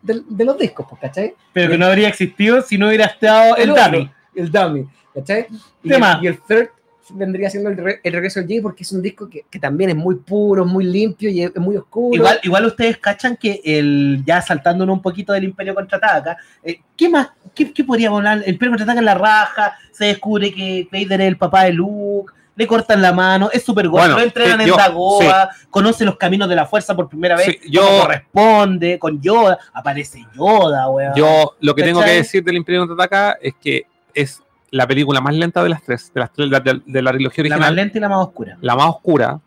[0.00, 1.34] del- de, los discos, pues, ¿cachai?
[1.52, 4.10] Pero que no habría existido si no hubiera estado el, Dummy.
[4.34, 5.46] El Dummy, ¿cachai?
[5.82, 6.70] Y el, y el Third
[7.14, 9.90] vendría siendo el, re- el regreso del Jedi porque es un disco que, que también
[9.90, 12.14] es muy puro, muy limpio y es, es muy oscuro.
[12.14, 17.08] Igual, igual ustedes cachan que el ya saltándonos un poquito del Imperio contraataca, eh, ¿qué
[17.08, 17.28] más?
[17.54, 18.38] ¿Qué, qué podríamos hablar?
[18.44, 22.32] El Imperio contraataca en la raja, se descubre que Vader es el papá de Luke,
[22.56, 26.04] le cortan la mano, es súper bueno, Bueno, lo entrenan eh, en yo- Dagoba, conoce
[26.04, 30.88] los caminos de la fuerza por primera vez, Sí, yo- corresponde, con Yoda, aparece Yoda,
[30.90, 31.14] weón.
[31.16, 35.34] Yo lo que tengo que decir del Imperio Contraataca es que es la película más
[35.34, 37.76] lenta de las tres, de las tres de, de- de la trilogía la más original,
[37.76, 38.56] lenta y la más oscura.
[38.60, 39.40] la más oscura,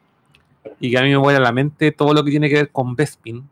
[0.80, 2.70] y que a mí me vuela a la mente todo lo que tiene que ver
[2.72, 3.48] con Bespin.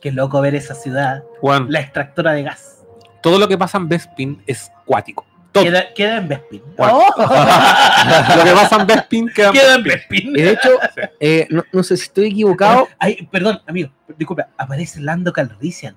[0.00, 2.82] Qué loco ver esa ciudad, Juan, la extractora de gas.
[3.22, 5.26] todo lo que pasa en Bespin es cuático.
[5.52, 5.64] Todo.
[5.64, 6.62] Queda, queda en Bespin.
[6.76, 7.00] Bueno.
[7.16, 7.22] Oh.
[8.36, 9.50] Lo que pasa en Bespin queda.
[9.50, 10.28] queda en Bespin.
[10.36, 10.68] Y de hecho,
[11.20, 12.86] eh, no, no sé si estoy equivocado.
[13.00, 15.96] Ay, perdón, amigo, disculpa, aparece Lando Calrissian.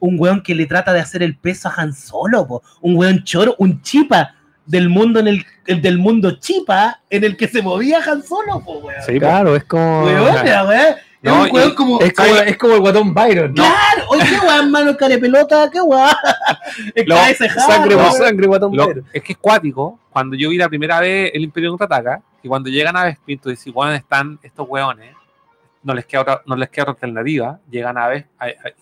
[0.00, 2.62] Un weón que le trata de hacer el peso a Han Solo, po.
[2.80, 4.34] un weón choro, un chipa
[4.66, 8.60] del mundo en el, el del mundo chipa en el que se movía Han Solo,
[8.64, 9.02] po, weón.
[9.06, 9.18] Sí.
[9.18, 10.04] Claro, es como.
[10.04, 10.34] Weón,
[11.22, 12.00] No, es un weón y- como.
[12.00, 13.52] Es como, es como el guatón Byron.
[13.54, 15.78] Claro, oye, qué weón, mano, pelota, qué.
[17.06, 19.04] Lo- de Sangre por sangre, guatón Lo- Byron.
[19.12, 19.98] es que es cuático.
[20.10, 23.50] Cuando yo vi la primera vez el Imperio contraataca, y cuando llegan a Bespin, tú
[23.50, 25.14] dices, bueno, están estos weones,
[25.82, 28.26] no les queda otra, no les queda otra alternativa, llegan a ver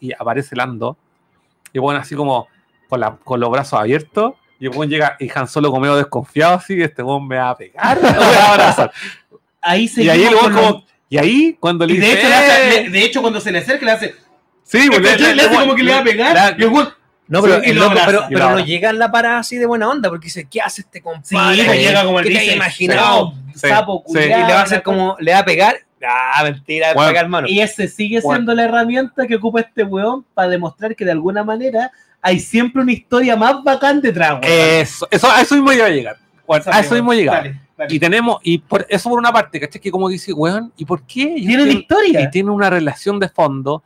[0.01, 0.97] y aparece Lando,
[1.73, 2.49] y bueno, así como
[2.89, 6.55] con, la, con los brazos abiertos, y el llega y Han Solo como medio desconfiado,
[6.57, 8.93] así, este weón me va a pegar, me va a abrazar.
[9.61, 12.29] Ahí se Y ahí el weón como, y ahí cuando le Y de dice, hecho,
[12.29, 14.15] le hace- "Eh", le- de hecho, cuando se le acerca, le hace.
[14.65, 16.35] sí, pues, le, hace como que le va a pegar.
[16.35, 16.93] la- y el weón-
[17.29, 20.09] No, pero, Sí, loco, pero, pero no llega en la parada así de buena onda,
[20.09, 21.63] porque dice, ¿qué hace este compadre?
[21.67, 23.35] pues llega como el ¿Qué te dice, había imaginado?
[23.55, 24.19] Sí, sapo sí.
[24.19, 25.77] Y le va a hacer como, le va a pegar.
[26.07, 27.11] Ah, mentira, Bueno.
[27.11, 27.49] pegar mano.
[27.49, 28.37] Y ese sigue Bueno.
[28.39, 32.83] siendo la herramienta que ocupa este weón para demostrar que de alguna manera hay siempre
[32.83, 34.45] una historia más bacán detrás, weón.
[34.45, 36.17] Eso, eso, a eso mismo iba a llegar.
[36.47, 37.61] Bueno, a eso mismo dale.
[37.89, 39.81] Y tenemos, y por eso por una parte, ¿cachai?
[39.81, 41.27] Que como dice, weón, ¿y por qué?
[41.27, 42.21] Tienen tienen- historia.
[42.23, 43.83] y tiene una relación de fondo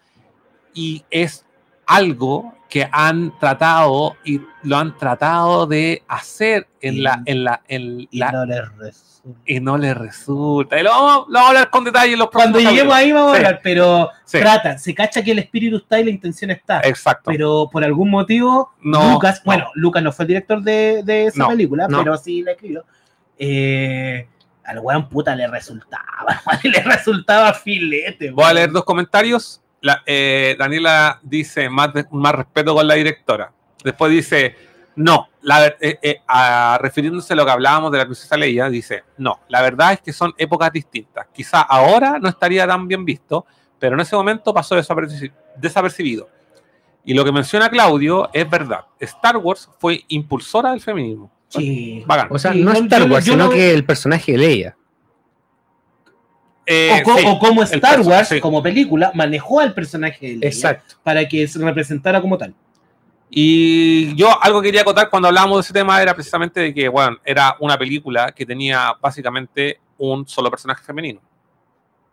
[0.73, 1.45] y es
[1.87, 7.61] algo que han tratado y lo han tratado de hacer en Y- la en la
[7.69, 9.40] en Y la no les resulta.
[9.44, 12.31] y no le resulta y lo vamos, lo vamos a hablar con detalle en los
[12.31, 13.44] Cuando lleguemos ahí vamos a Sí.
[13.44, 14.39] hablar, pero Sí.
[14.40, 16.81] trata, se cacha que el espíritu está y la intención está.
[16.81, 19.43] exacto Pero por algún motivo, No, Lucas, no.
[19.44, 22.86] bueno, Lucas no fue el director de, de esa No, película, pero sí la escribió.
[23.39, 24.27] Eh,
[24.65, 28.31] al weón puta le resultaba, le resultaba filete.
[28.31, 33.53] voy a leer dos comentarios La- eh, Daniela dice más, respeto con la directora
[33.85, 34.55] después dice
[34.97, 39.03] no la, eh, eh, a- refiriéndose a lo que hablábamos de la princesa Leia dice
[39.19, 43.45] no la verdad es que son épocas distintas quizá ahora no estaría tan bien visto
[43.79, 46.29] pero en ese momento pasó desaperci- desapercibido
[47.05, 52.03] y lo que menciona Claudio es verdad Star Wars fue impulsora del feminismo Sí.
[52.07, 52.29] Bacán.
[52.31, 54.77] O sea, no Star yo- Wars, yo sino no- que el personaje de Leia.
[56.67, 58.41] Eh, o, sí, o como Star Wars, sí.
[58.41, 60.95] como película, manejó al personaje de Leia Exacto.
[61.03, 62.55] para que se representara como tal.
[63.35, 66.89] Y yo algo que quería acotar cuando hablábamos de ese tema era precisamente de que,
[66.89, 71.21] bueno, era una película que tenía básicamente un solo personaje femenino.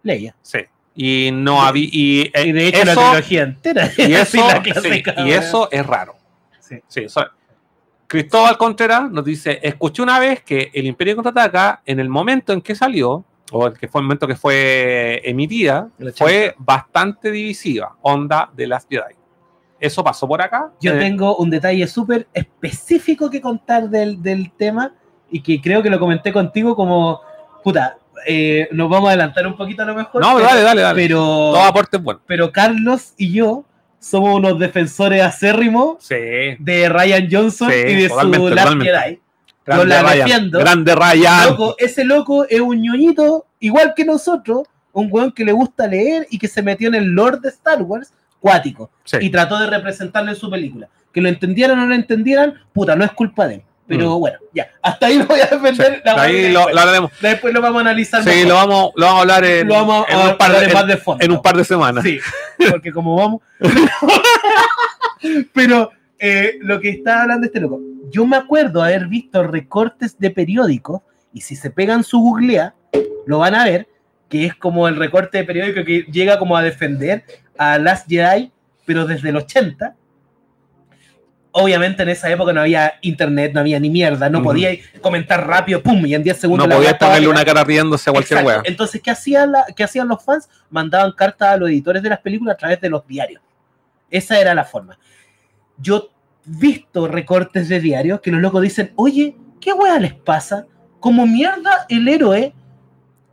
[0.01, 0.33] Leia.
[0.41, 0.59] Sí.
[0.95, 1.87] Y no había.
[1.91, 4.47] Y, eh, Y de hecho la trilogía entera y eso,
[4.81, 6.15] sí, y eso es raro.
[6.59, 6.77] Sí.
[6.87, 7.27] Sí, eso-
[8.07, 12.61] Cristóbal Contreras nos dice: Escuché una vez que el Imperio contraataca, en el momento en
[12.61, 16.23] que salió, o el que fue el momento que fue emitida, El 80.
[16.25, 17.95] fue bastante divisiva.
[18.01, 19.15] Onda de las Jedi.
[19.79, 20.71] Eso pasó por acá.
[20.81, 24.93] Yo Eh, tengo un detalle súper específico que contar del, del tema
[25.31, 27.21] y que creo que lo comenté contigo como,
[27.63, 27.97] puta,
[28.27, 30.21] eh, nos vamos a adelantar un poquito a lo mejor.
[30.21, 30.95] No, pero, dale, dale, dale.
[31.01, 32.19] Pero, Todo aporte es bueno.
[32.25, 33.63] pero Carlos y yo
[33.99, 36.15] somos unos defensores acérrimos Sí.
[36.59, 38.73] de Ryan Johnson Sí, y de su Last.
[38.81, 39.19] Jedi.
[39.65, 40.17] Grande la Ryan.
[40.27, 40.59] defiendo.
[40.59, 41.49] Grande Ryan.
[41.49, 44.63] Loco, ese loco es un ñoñito, igual que nosotros,
[44.93, 47.81] un weón que le gusta leer y que se metió en el lore de Star
[47.83, 49.17] Wars, cuático, Sí.
[49.21, 50.87] y trató de representarlo en su película.
[51.13, 53.61] Que lo entendieran o no lo entendieran, puta, no es culpa de él.
[53.87, 54.19] Pero Mm.
[54.19, 56.01] bueno, ya, hasta ahí lo voy a defender.
[56.05, 57.11] la Ahí lo, hablaremos.
[57.21, 58.23] Después lo vamos a analizar.
[58.23, 60.87] Sí, lo vamos, lo vamos a hablar en, Lo vamos en a un, par en-
[60.87, 61.23] de fondo.
[61.25, 62.03] en un par de semanas.
[62.03, 62.19] Sí,
[62.69, 63.41] porque como vamos.
[65.53, 67.79] Pero eh, lo que está hablando este loco,
[68.11, 71.01] yo me acuerdo haber visto recortes de periódicos,
[71.33, 72.73] y si se pegan su googlea,
[73.25, 73.87] lo van a ver,
[74.27, 77.23] que es como el recorte de periódico que llega como a defender
[77.57, 78.51] a Last Jedi,
[78.85, 79.95] pero desde el 80.
[81.51, 84.49] Obviamente en esa época no había internet, no había ni mierda, no Ujú.
[84.49, 84.69] podía
[85.01, 88.13] comentar rápido, pum, y en 10 segundos No la estaba ponerle una cara riéndose a
[88.13, 88.61] cualquier wea.
[88.65, 90.47] Entonces, ¿qué hacían, la- qué hacían los fans?
[90.69, 93.41] Mandaban cartas a los editores de las películas a través de los diarios.
[94.11, 94.99] Esa era la forma.
[95.79, 96.09] Yo
[96.49, 100.65] visto recortes de diarios que los locos dicen, oye, ¿qué wea les pasa?
[100.99, 102.53] Como mierda el héroe,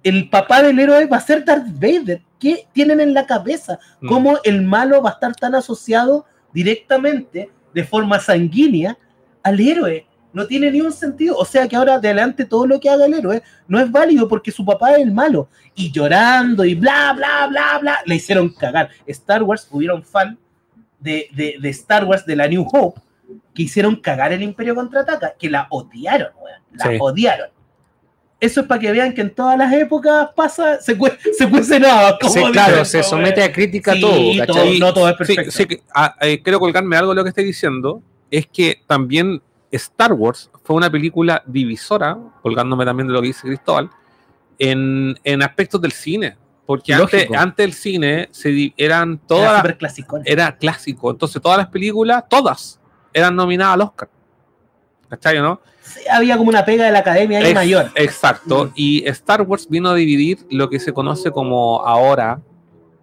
[0.02, 2.22] el papá del héroe va a ser Darth Vader.
[2.38, 3.78] ¿Qué tienen en la cabeza?
[4.00, 4.08] Mm.
[4.08, 8.98] ¿Cómo el malo va a estar tan asociado directamente, de forma sanguínea,
[9.42, 10.06] al héroe?
[10.34, 11.36] No tiene ni un sentido.
[11.38, 14.28] O sea que ahora de adelante todo lo que haga el héroe no es válido
[14.28, 15.48] porque su papá es el malo.
[15.74, 18.90] Y llorando y bla, bla, bla, bla, le hicieron cagar.
[19.06, 20.38] Star Wars, hubieron fan
[21.00, 23.00] de, de, de Star Wars, de la New Hope,
[23.56, 26.60] que hicieron cagar el Imperio Contraataca, que la odiaron, weón.
[26.74, 26.96] La Sí.
[27.00, 27.48] odiaron.
[28.38, 31.80] Eso es para que vean que en todas las épocas pasa, se, cue, se cuece
[31.80, 32.18] nada.
[32.20, 35.50] como dicen, claro, se somete a crítica Sí, todo, todo, no todo es Sí, perfecto.
[35.50, 38.02] sí que- ah, eh, quiero colgarme algo de lo que estoy diciendo.
[38.30, 39.40] Es que también
[39.72, 43.88] Star Wars fue una película divisora, colgándome también de lo que dice Cristóbal,
[44.58, 46.36] en, en aspectos del cine.
[46.66, 50.22] Porque antes, antes el cine se eran Era todas clasicón.
[50.24, 51.10] era clásico.
[51.12, 52.80] Entonces todas las películas, todas,
[53.16, 54.08] eran nominadas al Oscar.
[55.08, 55.60] ¿Cachai, no?
[55.82, 57.90] Sí, había como una pega de la academia ahí mayor.
[57.94, 58.72] Exacto.
[58.74, 62.40] Y Star Wars vino a dividir lo que se conoce como ahora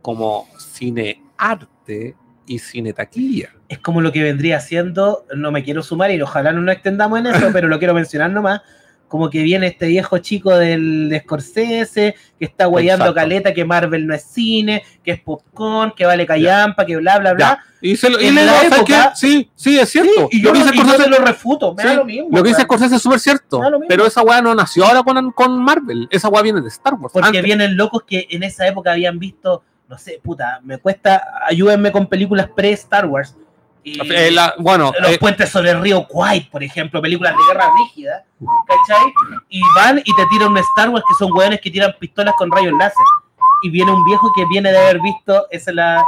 [0.03, 2.15] como cine arte
[2.45, 3.49] y cine taquilla.
[3.69, 7.19] Es como lo que vendría siendo, no me quiero sumar y ojalá no nos extendamos
[7.19, 8.61] en eso, pero lo quiero mencionar nomás.
[9.13, 14.07] Como que viene este viejo chico del de Scorsese, que está guayando caleta, que Marvel
[14.07, 17.59] no es cine, que es popcorn, que vale callampa, que bla, bla, bla.
[17.79, 19.15] Y, se lo, y En le la ¿sabes época- qué?
[19.19, 20.29] Sí, sí, es cierto.
[20.31, 22.29] y lo yo, que no, dice Scorsese, lo refuto, me Sí, da lo mismo.
[22.31, 22.63] lo que dice.
[22.63, 23.69] Scorsese es súper cierto.
[23.69, 23.81] Lo.
[23.87, 26.07] Pero esa weá no nació ahora con, con Marvel.
[26.09, 27.13] Esa weá viene de Star Wars.
[27.13, 31.21] Porque Antes- vienen locos que en esa época habían visto, no sé, puta, me cuesta,
[31.47, 33.37] ayúdenme con películas pre-Star Wars.
[33.83, 37.43] Y eh, la- bueno, los eh, puentes sobre el río Kwai, por ejemplo, películas de
[37.53, 39.05] guerra rígida, ¿cachai?
[39.49, 42.49] Y van y te tiran un Star Wars que son hueones que tiran pistolas con
[42.51, 43.05] rayos láser.
[43.63, 46.05] Y viene un viejo que viene de haber visto, esa es la.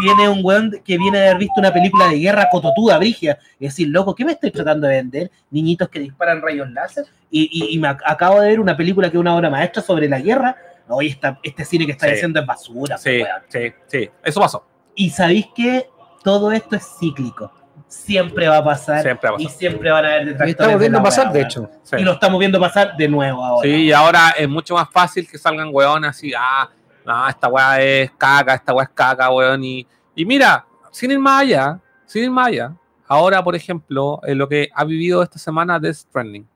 [0.00, 3.38] Viene un weón que viene de haber visto una película de guerra cototuda, brígida.
[3.60, 5.30] Y decir, loco, ¿qué me estoy tratando de vender?
[5.50, 7.04] Niñitos que disparan rayos láser.
[7.30, 9.82] Y, y- y me ac- acabo de ver una película que es una obra maestra
[9.82, 10.56] sobre la guerra.
[10.88, 12.12] Oye, esta- este cine que está Sí.
[12.12, 13.42] diciendo es basura, sí, weón.
[13.48, 14.10] sí, sí.
[14.24, 14.66] Eso pasó.
[14.94, 15.86] Y sabéis que
[16.22, 17.50] todo esto es cíclico.
[17.88, 19.02] Siempre va a pasar.
[19.02, 19.58] Siempre va a Y pasar.
[19.58, 20.50] siempre van a haber Y detractores.
[20.52, 21.70] está de volviendo la a pasar, wea, de hecho.
[21.82, 21.96] Sí.
[21.98, 23.68] Y lo estamos viendo pasar de nuevo ahora.
[23.68, 26.70] Sí, y ahora es mucho más fácil que salgan weones así, ah,
[27.04, 29.62] no, esta weá es caca, esta weá es caca, weón.
[29.64, 32.72] Y, y mira, sin ir más allá, sin ir más allá,
[33.08, 36.46] ahora, por ejemplo, en lo que ha vivido esta semana Death Stranding,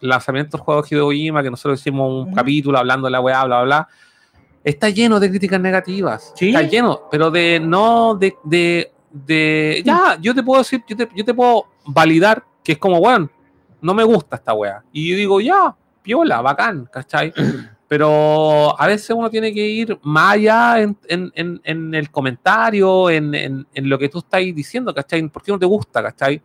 [0.00, 3.20] el lanzamiento del juego de Hideo Kojima, que nosotros hicimos un capítulo hablando de la
[3.20, 3.88] weá, bla, bla, bla,
[4.64, 6.32] está lleno de críticas negativas.
[6.36, 6.48] ¿Sí?
[6.48, 8.92] Está lleno, pero de no de, de,
[9.24, 12.98] de ya, yo te puedo decir, yo te, yo te puedo validar que es como,
[12.98, 13.30] weón,
[13.80, 14.82] no me gusta esta weá.
[14.92, 17.32] Y yo digo, ya, piola, bacán, ¿cachai?
[17.88, 23.08] Pero a veces uno tiene que ir más allá en, en- en- en el comentario,
[23.10, 25.28] en, lo que tú estás diciendo, ¿cachai?
[25.28, 26.42] ¿Por qué no te gusta, ¿cachai?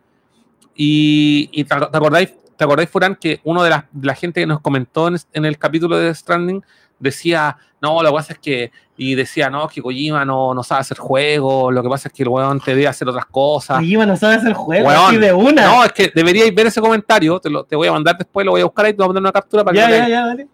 [0.74, 4.46] Y, y te, acordáis, te acordáis, Furán, que uno de las de la gente que
[4.46, 6.62] nos comentó en, en el capítulo de Stranding
[7.02, 10.82] decía, no, lo que pasa es que, y decía, no, que Kojima no, no sabe
[10.82, 13.78] hacer juegos, lo que pasa es que el weón te debe hacer otras cosas.
[13.78, 15.66] Kojima no sabe hacer juego Weón, así de una.
[15.66, 18.52] No, es que deberíais ver ese comentario, te, lo, te voy a mandar después, lo
[18.52, 19.96] voy a buscar ahí, te voy a mandar una captura para que ya, lo ya,
[19.96, 20.10] leáis.
[20.10, 20.48] ya, dale.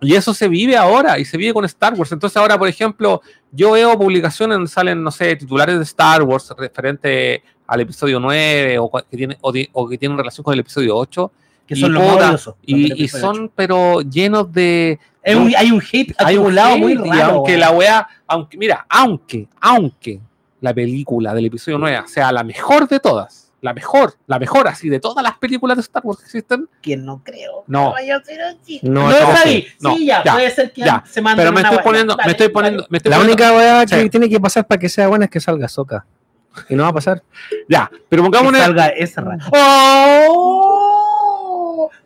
[0.00, 2.12] Y eso se vive ahora y se vive con Star Wars.
[2.12, 3.20] Entonces ahora, por ejemplo,
[3.50, 8.78] yo veo publicaciones donde salen, no sé, titulares de Star Wars referente al episodio 9
[8.78, 11.32] o, que, tiene, o, o que tienen relación con el episodio 8.
[11.68, 12.46] Que Y son los puta, odiosos.
[12.56, 14.98] los del Y, y son, pero llenos de...
[15.22, 17.32] Es un- hay un hate hay un acumulado muy hate, y raro.
[17.34, 17.60] aunque weón.
[17.60, 20.20] la wea, aunque, mira, aunque, aunque
[20.62, 24.88] la película del episodio 9 sea la mejor de todas, la mejor, la mejor así
[24.88, 27.64] de todas las películas de Star Wars que existen, Que no creo.
[27.66, 27.92] que No.
[27.92, 27.94] No,
[28.82, 29.66] No, no, es ahí.
[29.80, 31.04] no, sí, ya, ya, puede ser que ya.
[31.06, 31.84] se mande pero me una estoy wea.
[31.84, 32.54] poniendo, Dale, me estoy dale.
[32.54, 34.10] poniendo, me estoy La poniendo- única weá que Sí.
[34.10, 36.06] tiene que pasar para que sea buena es que salga Soca.
[36.68, 37.22] Y no va a pasar.
[37.68, 39.44] ya, pero Que pongámonos salga ese rato.
[39.52, 40.77] ¡Oh!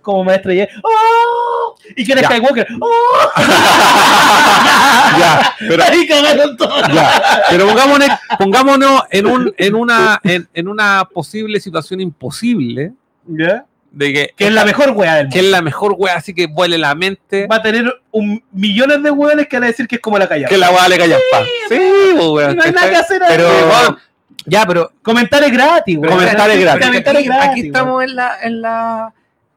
[0.02, 0.66] Como maestro Yi.
[0.82, 1.74] ¡Oh!
[1.96, 2.28] ¿Y quién es Ya.
[2.30, 2.66] Skywalker?
[2.80, 3.30] ¡Oh!
[5.18, 6.88] ya, pero Ahí cagaron todos.
[6.92, 8.08] Ya, pero pongámonos,
[8.38, 12.92] pongámonos en, un, en, una, en, en una posible situación imposible
[13.26, 13.64] ¿Ya?
[13.90, 15.46] de que, Que es la mejor wea del que mundo.
[15.46, 19.10] es la mejor wea, así que vuele la mente, Va a tener un, millones de
[19.10, 20.48] hueones que van a decir que es como la callada.
[20.48, 21.42] que la wea le calla pa.
[21.68, 21.78] Sí,
[22.16, 23.36] pues, weón, no hay nada que hacer ahí.
[23.36, 23.98] Pero-
[24.46, 26.14] Ya, pero Comentarios gratis, weón.
[26.14, 26.86] Comentarios gratis.
[26.86, 27.66] Aquí, gratis, aquí weón.
[27.66, 29.12] estamos en la, en la,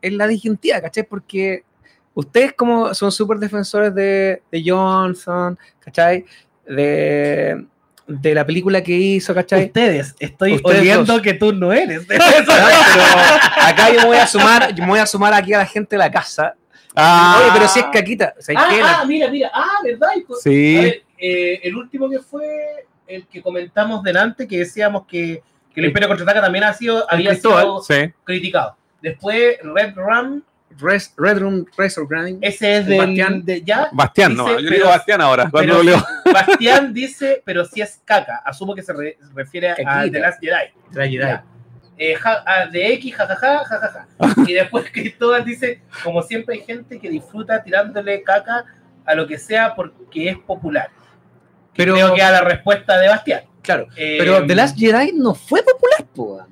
[0.05, 1.03] en la disyuntiva, ¿cachai?
[1.03, 1.63] Porque
[2.13, 6.25] ustedes como son súper defensores de, de Johnson, ¿cachai?
[6.67, 7.65] De,
[8.07, 9.65] de la película que hizo, ¿cachai?
[9.65, 11.21] Ustedes, estoy Ustedes oliendo dos.
[11.21, 12.05] que tú no eres.
[13.61, 15.95] Acá yo me voy a sumar, yo me voy a sumar aquí a la gente
[15.95, 16.55] de la casa.
[16.95, 18.79] Ah, Oye, pero si es caquita, ¿sabes ah, qué?
[18.81, 19.51] La- ah, mira, mira.
[19.53, 20.09] Ah, ¿verdad?
[20.17, 20.33] hijo?
[20.35, 25.43] A Sí, ver, eh, el último que fue el que comentamos delante, que decíamos que,
[25.73, 28.13] que el Imperio Contraataca también ha sido, había Cristóbal, sido sí.
[28.23, 28.77] criticado.
[29.05, 30.41] Después, Red Rum,
[30.79, 32.39] Res- Red Room Razor Grinding.
[32.41, 33.45] ese es El del, Bastián.
[33.45, 33.87] de ya.
[33.93, 36.05] Bastián, no, yo pero- digo Bastián ahora, cuando pero- leo.
[36.33, 38.37] Bastián dice, pero si es caca.
[38.43, 39.75] Asumo que se re- refiere a.
[40.09, 40.71] The Last Jedi.
[40.91, 41.39] de la Jedi.
[41.97, 44.07] Eh, ja- ah, de X, jajaja, jajaja.
[44.47, 48.65] Y después Cristóbal dice, como siempre hay gente que disfruta tirándole caca
[49.05, 50.89] a lo que sea porque es popular.
[51.77, 53.41] Pero- Creo que a la respuesta de Bastián.
[53.61, 53.87] Claro.
[53.95, 56.45] Eh, Pero The Last Jedi no fue popular, po.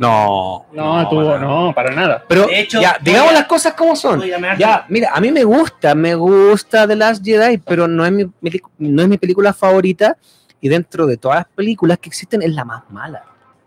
[0.00, 0.66] No.
[0.72, 2.24] No, No, tuvo, no, para nada.
[2.26, 4.20] Pero De hecho, ya, voy digamos a- las cosas como son.
[4.58, 8.24] Ya, mira, a mí me gusta, me gusta The Last Jedi, pero no es mi,
[8.24, 10.16] pelicu- no es mi película favorita
[10.60, 13.24] y dentro de todas las películas que existen es la más mala.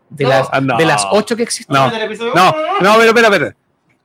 [0.09, 0.77] De, las, Ah, no.
[0.77, 1.73] de las ocho que existen.
[1.75, 2.51] No, no,
[2.81, 3.55] no, pero espera, espera.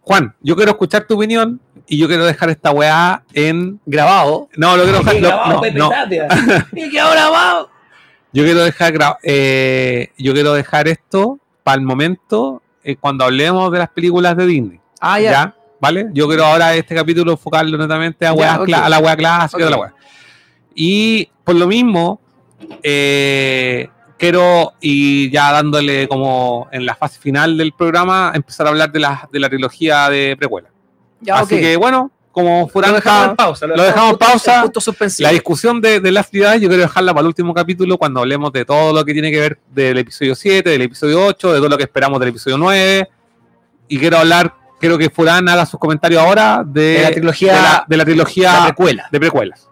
[0.02, 3.78] Juan, yo quiero escuchar tu opinión y yo quiero dejar esta weá en.
[3.84, 4.48] Grabado.
[4.56, 5.20] No, lo quiero dejar.
[5.20, 5.90] no, no, no.
[6.72, 7.70] Y quedó grabado.
[8.32, 11.38] Yo quiero dejar eh, yo quiero dejar esto
[11.68, 14.80] para el momento eh, cuando hablemos de las películas de Disney.
[15.00, 15.54] Ah, ya.
[15.78, 16.06] ¿Vale?
[16.14, 18.66] Yo quiero ahora este capítulo enfocarlo netamente a, Ya, weas ok.
[18.68, 19.94] cla- a la wea clásica de la wea.
[20.74, 22.22] Y por lo mismo,
[22.82, 23.86] eh,
[24.16, 29.00] quiero, y ya dándole como en la fase final del programa, empezar a hablar de
[29.00, 30.70] la, de la trilogía de precuela.
[31.20, 31.60] Ya, Así ok.
[31.60, 33.66] que bueno, como lo Furán dejamos en pausa.
[33.66, 34.62] lo dejamos en pausa.
[34.62, 34.80] Punto.
[35.24, 38.52] La discusión de, de las ciudades yo quiero dejarla para el último capítulo cuando hablemos
[38.52, 41.68] de todo lo que tiene que ver del episodio 7, del episodio 8, de todo
[41.68, 43.08] lo que esperamos del episodio 9.
[43.88, 47.62] Y quiero hablar, quiero que Furán haga sus comentarios ahora de, De la trilogía- de
[47.62, 49.08] la, de la trilogía la precuela.
[49.10, 49.68] de precuelas.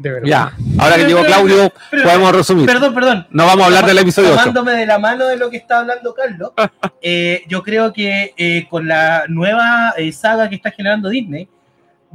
[0.00, 0.28] De verdad.
[0.28, 2.66] Ya, ahora que llegó Claudio, Espera, podemos resumir.
[2.66, 3.26] Perdón, perdón.
[3.30, 4.38] No vamos a hablar del episodio 8.
[4.38, 6.52] Tomándome de la mano de lo que está hablando Carlos,
[7.02, 11.48] eh, yo creo que eh, con la nueva eh, saga que está generando Disney,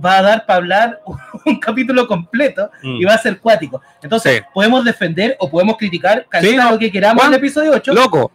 [0.03, 1.01] va a dar para hablar
[1.45, 3.01] un capítulo completo Mm.
[3.01, 3.81] y va a ser cuático.
[4.01, 4.41] Entonces, Sí.
[4.53, 6.72] podemos defender o podemos criticar Sí, no.
[6.72, 8.31] lo que queramos Juan, en el episodio 8, Loco,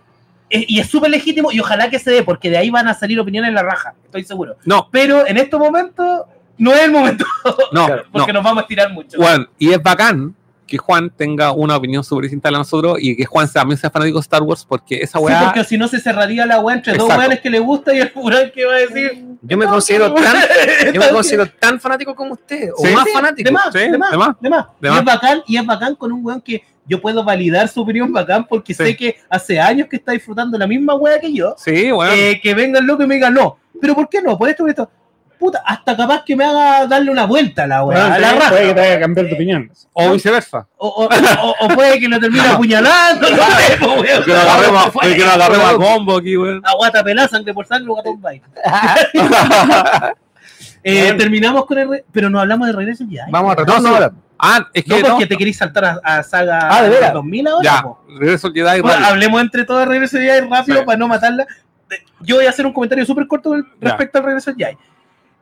[0.50, 2.92] eh, y es súper legítimo y ojalá que se dé, porque de ahí van a
[2.94, 4.56] salir opiniones en la raja, estoy seguro.
[4.66, 6.26] no, Pero en estos momentos
[6.58, 7.24] no es el momento,
[7.72, 7.96] no, no.
[8.12, 9.16] porque nos vamos a estirar mucho.
[9.16, 10.34] Juan, y es bacán
[10.66, 13.88] que Juan tenga una opinión súper distinta a la nosotros y que Juan también sea
[13.90, 15.44] fanático de Star Wars porque esa Sí, weá.
[15.46, 18.10] porque si no se cerraría la weá entre dos weones que le gusta y el
[18.10, 19.24] furán que va a decir.
[19.40, 20.36] Yo me considero tan,
[20.92, 23.48] yo me considero tan fanático como usted, o Sí, más Sí, fanático.
[23.48, 24.66] De más, Sí, de más, de más, de más.
[24.80, 27.80] de y es bacán, y es bacán con un weón que yo puedo validar su
[27.80, 28.82] opinión bacán porque Sí.
[28.84, 31.54] sé que hace años que está disfrutando la misma weá que yo.
[31.56, 32.12] Sí, bueno.
[32.12, 33.56] eh, que venga el loco y me diga no.
[33.80, 34.36] Pero ¿por qué no?
[34.36, 34.90] Por esto, por esto.
[35.38, 38.48] Puta, hasta capaz que me haga darle una vuelta a la weá, Bueno, a la
[38.48, 39.70] puede que te haga cambiar de opinión.
[39.92, 40.66] o viceversa.
[40.76, 43.30] O, o- o- o puede que lo termine apuñalando.
[43.30, 44.24] no sé, po, weón.
[44.24, 46.60] Que nos agarremos, que a combo aquí, weón.
[46.64, 48.42] a guata pelada, sangre por sangre, guatón bye.
[50.84, 51.18] Eh, Bueno.
[51.18, 51.88] terminamos con el.
[51.88, 53.26] re- Pero no hablamos de regreso ya.
[53.30, 54.12] Vamos a No, retomar no, ahora.
[54.38, 55.28] Ah, es No, que porque no.
[55.28, 57.12] te queréis saltar a, a saga Ah, ¿de veras?
[57.12, 57.64] 2000 ahora.
[57.64, 58.00] Ya, po.
[58.18, 59.08] regreso al Jedi Bueno, rápido.
[59.08, 60.84] hablemos entre todos de regreso ya rápido Sí.
[60.86, 61.46] para no matarla.
[62.20, 63.62] Yo voy a hacer un comentario súper corto Ya.
[63.80, 64.70] respecto al regreso ya.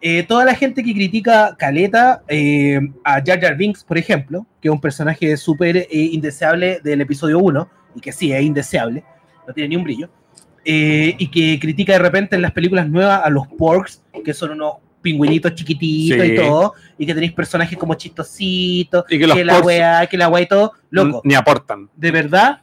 [0.00, 4.68] Eh, toda la gente que critica Caleta eh, a Jar Jar Binks, por ejemplo, que
[4.68, 9.02] es un personaje súper eh, indeseable del episodio 1, y que sí, es indeseable,
[9.48, 10.10] no tiene ni un brillo,
[10.64, 14.50] eh, y que critica de repente en las películas nuevas a los Porks, que son
[14.50, 16.32] unos pingüinitos chiquititos Sí.
[16.32, 20.28] y todo, y que tenéis personajes como chistositos, Y que los la weá, que la
[20.28, 21.88] weá y todo, loco, Ni aportan.
[21.96, 22.60] de verdad,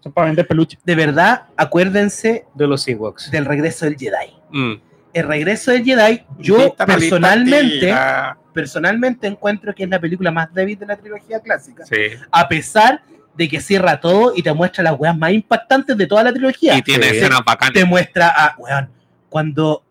[0.00, 0.78] Son para vender peluche.
[0.84, 3.30] de verdad, acuérdense De los Ewoks.
[3.30, 4.34] del regreso del Jedi.
[4.50, 4.74] Mm.
[5.14, 8.36] El regreso del Jedi, yo Lista, personalmente, lista.
[8.52, 11.96] personalmente encuentro que es la película más débil de la trilogía clásica, Sí.
[12.30, 13.00] a pesar
[13.36, 16.76] de que cierra todo y te muestra las weas más impactantes de toda la trilogía.
[16.76, 17.16] Y tiene Sí.
[17.16, 17.72] escenas bacanas.
[17.74, 18.90] Te muestra a, weón,
[19.28, 19.82] cuando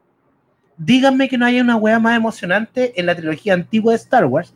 [0.77, 4.53] díganme que no haya una wea más emocionante en la trilogía antigua de Star Wars,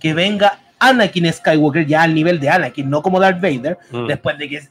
[0.00, 4.06] que venga Anakin Skywalker ya al nivel de Anakin, no como Darth Vader, Mm.
[4.06, 4.62] después de que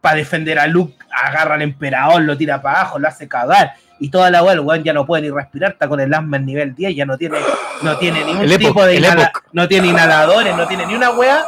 [0.00, 4.08] para defender a Luke agarra al emperador, lo tira para abajo, lo hace cagar y
[4.10, 6.46] toda la weá, el weón ya no puede ni respirar, está con el asma en
[6.46, 7.38] nivel 10, ya no tiene,
[7.82, 11.10] no tiene ningún El tipo Epoch, de inhala- no tiene inhaladores, no tiene ni una
[11.10, 11.44] weá,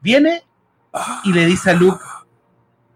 [0.00, 0.42] viene
[1.24, 2.04] y le dice a Luke,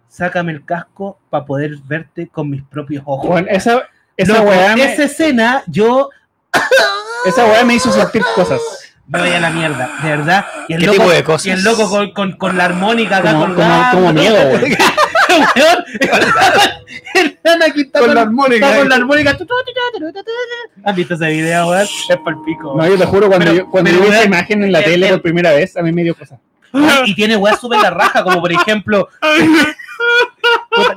[0.08, 3.28] sácame el casco para poder verte con mis propios ojos.
[3.28, 3.82] Bueno, esa,
[4.16, 6.10] esa Loco, weá me, esa escena, yo
[7.26, 8.60] esa weá me hizo sentir cosas.
[9.06, 10.46] me voy a la mierda, de verdad.
[10.68, 11.46] Y el ¿Qué loco, tipo de cosas?
[11.46, 13.98] Y el loco con, con, con la armónica acá Como, como, colgando.
[13.98, 14.76] como miedo, weón.
[15.36, 15.84] Weón,
[17.14, 18.66] el Anakin está Con con, la armónica.
[18.66, 19.36] está con la armónica.
[20.84, 21.82] ¿Has visto ese video, weón?
[21.82, 22.74] Es pal pico.
[22.76, 24.78] No, yo te juro, cuando Pero- yo, cuando pero yo vi esa imagen en la
[24.80, 26.38] el- tele el- por primera vez, a mí me dio cosas.
[27.06, 29.08] Y tiene weas súper la raja, como por ejemplo.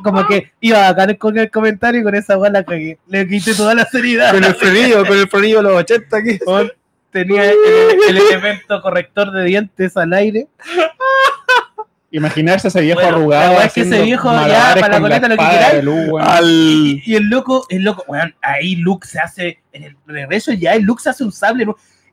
[0.04, 2.98] como que iba a caer con el comentario y con esa wea la cagué.
[3.08, 4.32] Le quité toda la seriedad.
[4.34, 6.40] Con el frenillo, con el frenillo de los 80 aquí.
[7.12, 7.58] Tenía el,
[8.10, 10.48] el elemento corrector de dientes al aire.
[12.12, 13.54] Imaginarse a ese viejo Bueno, arrugado.
[13.54, 15.84] la es que ese haciendo viejo ya, para la coleta, lo que queráis.
[16.22, 16.50] Al.
[16.50, 20.74] Y, y el loco, el loco, weón, ahí Luke se hace, en el regreso ya,
[20.74, 21.68] el Luke se hace un sable.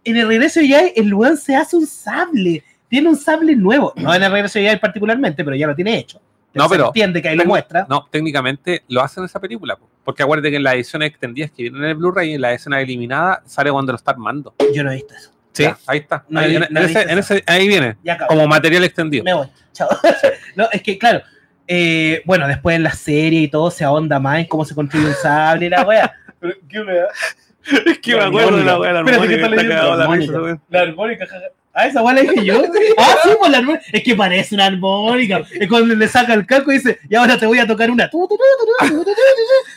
[0.05, 2.63] En el regreso ya, el weón se hace un sable.
[2.89, 3.93] Tiene un sable nuevo.
[3.97, 6.21] No en el regreso ya particularmente, pero ya lo tiene hecho.
[6.55, 7.87] No, Se pero- entiende que ahí lo muestra.
[7.89, 9.77] No, técnicamente lo hacen en esa película.
[9.77, 9.89] po.
[10.05, 12.53] Porque acuérdate que en las ediciones extendidas que vienen en el Blu-ray y en la
[12.53, 14.55] escena eliminada sale cuando lo está armando.
[14.75, 15.31] Yo no he visto eso.
[15.57, 16.25] Sí, ahí está.
[16.29, 17.35] No ahí, he- en- no en he ese- visto en eso.
[17.35, 17.97] ese- ahí viene,
[18.29, 19.25] como material extendido.
[19.25, 19.49] Me voy.
[19.73, 19.89] Chao.
[20.57, 21.23] no, es que, claro.
[21.69, 25.07] eh, bueno, después en la serie y todo se ahonda más en cómo se construye
[25.07, 26.15] un sable y la wea.
[26.41, 27.07] Pero, ¿qué wea?
[27.87, 30.25] Es que me acuerdo de la weá de la Espérate, ¿qué armónica.
[30.25, 30.61] está la.
[30.69, 31.47] La armónica, jaja.
[31.79, 32.65] Ah, esa weá la dije yo.
[32.97, 33.85] Ah, sí, pues la armónica.
[33.93, 35.43] Es que parece una armónica.
[35.61, 38.11] Es cuando le saca el calco y dice, y ahora te voy a tocar una.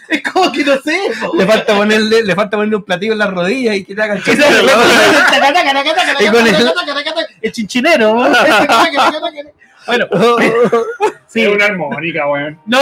[0.08, 0.98] Es como que no sé.
[1.20, 1.36] po.
[1.36, 4.14] Le falta ponerle, le falta ponerle un platillo en las rodillas y que te haga
[4.14, 4.24] el
[7.42, 8.14] el, chinchinero.
[8.16, 8.30] ¿no?
[9.86, 10.08] Bueno,
[11.28, 11.42] sí.
[11.42, 12.60] Es una armónica, weón.
[12.66, 12.80] No,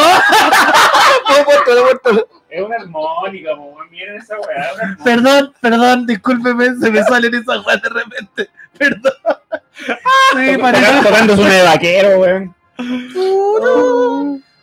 [2.49, 3.90] Es una armónica, weón.
[3.90, 4.98] Miren esa weá.
[5.03, 8.49] perdón, perdón, discúlpeme, se me salen esas weas de repente.
[8.78, 9.14] Perdón.
[9.76, 11.02] Sí, parece.
[11.03, 12.56] Tocando- una de vaquero, weón.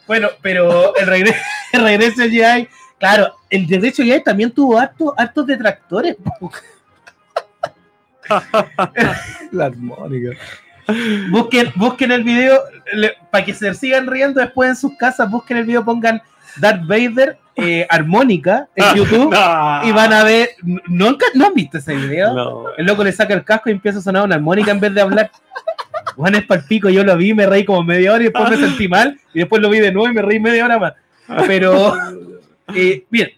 [0.06, 1.38] Bueno, pero el regreso,
[1.72, 6.16] el regreso del GI, claro, el regreso del GI también tuvo hartos hartos detractores.
[6.38, 6.50] po.
[9.52, 10.30] La armónica.
[11.30, 12.60] Busquen, busquen el video,
[13.30, 16.20] para que se sigan riendo después en sus casas, busquen el video, pongan
[16.56, 19.32] Darth Vader eh, armónica en YouTube
[19.84, 20.50] y van a ver,
[20.88, 22.34] ¿nunca no han visto ese video?
[22.34, 22.64] No.
[22.76, 25.00] El loco le saca el casco y empieza a sonar una armónica en vez de
[25.00, 25.30] hablar.
[26.16, 28.88] Juan es palpico, yo lo vi, me reí como media hora y después me sentí
[28.88, 30.92] mal y después lo vi de nuevo y me reí media hora más.
[31.46, 31.94] Pero,
[32.74, 33.30] eh, bien,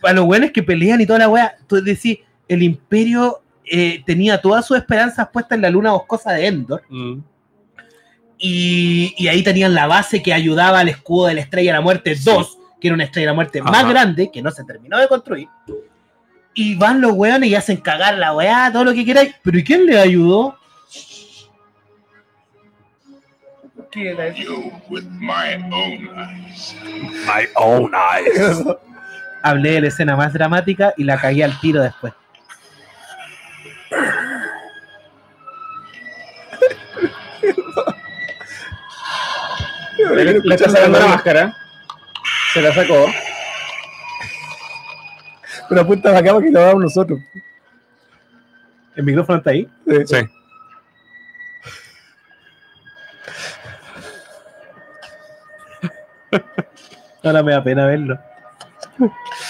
[0.00, 4.40] para los buenos que pelean y toda la weá, tú decís, el imperio eh, tenía
[4.40, 7.18] todas sus esperanzas puestas en la luna boscosa de Endor Mm.
[8.38, 11.82] y, y ahí tenían la base que ayudaba al escudo de la Estrella de la
[11.82, 14.98] Muerte 2, que era una Estrella de la Muerte más grande, que no se terminó
[14.98, 15.48] de construir.
[16.54, 19.34] Y van los weones y hacen cagar la weá, todo lo que queráis.
[19.42, 20.56] Pero ¿y quién le ayudó?
[23.90, 24.52] ¿Qué era eso?
[24.90, 25.56] My
[27.54, 28.62] own eyes.
[29.42, 32.12] Hablé de la escena más dramática y la cagué al tiro después.
[40.14, 41.56] Le, le está sacando la máscara.
[42.58, 43.06] Se la sacó.
[45.68, 47.20] Pero apunta para acá para que lo hagamos nosotros.
[48.96, 49.68] ¿El micrófono está ahí?
[50.06, 50.16] Sí.
[57.22, 58.18] Ahora me da pena verlo.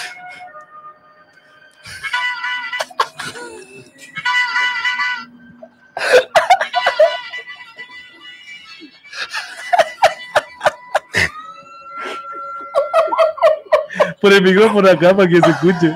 [14.28, 15.90] Por el micrófono acá para que se escuche.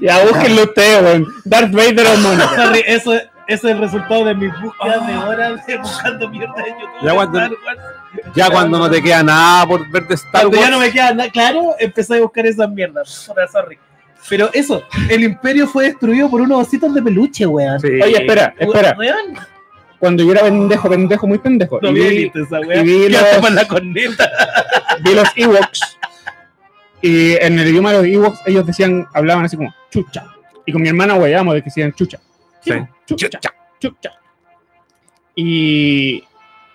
[0.00, 1.26] Ya, búsquenlo ustedes, weón.
[1.44, 2.48] Darth Vader armónica.
[2.56, 6.74] Sorry, eso, eso es el resultado de mis búsquedas de horas de buscando mierda en
[6.78, 7.02] YouTube.
[7.02, 7.80] Ya cuando- Star Wars.
[8.34, 10.72] Ya cuando no te queda nada por ver de Star Cuando ya Wars.
[10.72, 13.30] no me queda nada claro, empecé a buscar esas mierdas.
[13.52, 13.78] Sorry.
[14.28, 17.80] Pero eso, el imperio fue destruido por unos ositos de peluche, weón.
[17.80, 17.88] Sí.
[18.02, 18.94] Oye, espera, espera.
[18.98, 19.34] Weón,
[19.98, 21.78] Cuando yo era pendejo, pendejo, muy pendejo.
[21.82, 24.30] no y vi, esa y los- la corneta.
[25.04, 25.98] vi los Ewoks.
[27.02, 30.26] Y en el idioma de los Ewoks, ellos decían, hablaban así como chucha.
[30.66, 32.18] Y con mi hermana weyamos de que decían chucha.
[32.62, 32.72] Sí.
[33.06, 33.28] Chucha,
[33.80, 34.10] chucha.
[35.34, 36.24] Y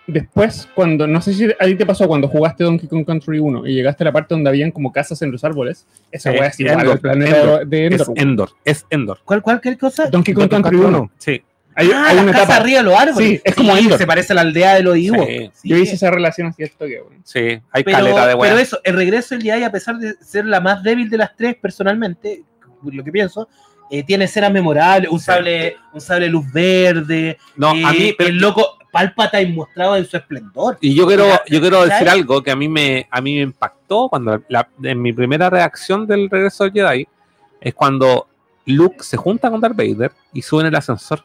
[0.08, 3.68] después, cuando, no sé si a ti te pasó cuando jugaste Donkey Kong Country 1
[3.68, 6.48] y llegaste a la parte donde habían como casas en los árboles, esa Sí, wea
[6.48, 7.68] es igual Endor, al planeta Endor.
[7.68, 8.14] de Es Endor.
[8.18, 8.50] Endor.
[8.66, 9.20] Es Endor.
[9.26, 10.08] ¿Cuál, cuál, qué cosa?
[10.10, 11.12] Donkey Kong Country 1.
[11.18, 11.44] Sí.
[11.76, 12.58] Hay, ah, hay una casa etapa.
[12.58, 13.30] arriba de los árboles.
[13.30, 13.90] Sí, es como Sí.
[13.98, 15.28] Se parece a la aldea de los Ewoks.
[15.28, 15.52] Sí.
[15.54, 15.70] Sí.
[15.70, 17.02] Yo hice esa relación así esto que.
[17.24, 17.60] Sí.
[17.72, 18.62] Hay pero, caleta de pero weá.
[18.62, 21.56] eso, el regreso del Jedi, a pesar de ser la más débil de las tres,
[21.56, 22.44] personalmente,
[22.84, 23.48] lo que pienso,
[23.90, 25.26] eh, tiene escenas memorables, un Sí.
[25.26, 28.14] sable, un sable luz verde, No, eh, a mí.
[28.18, 30.78] pero- el loco Palpatine mostrado en su esplendor.
[30.80, 34.08] Y yo quiero, yo quiero decir algo que a mí me, a mí me impactó
[34.08, 37.08] cuando la- en mi primera reacción del regreso del Jedi
[37.60, 38.28] es cuando
[38.66, 41.24] Luke se junta con Darth Vader y sube en el ascensor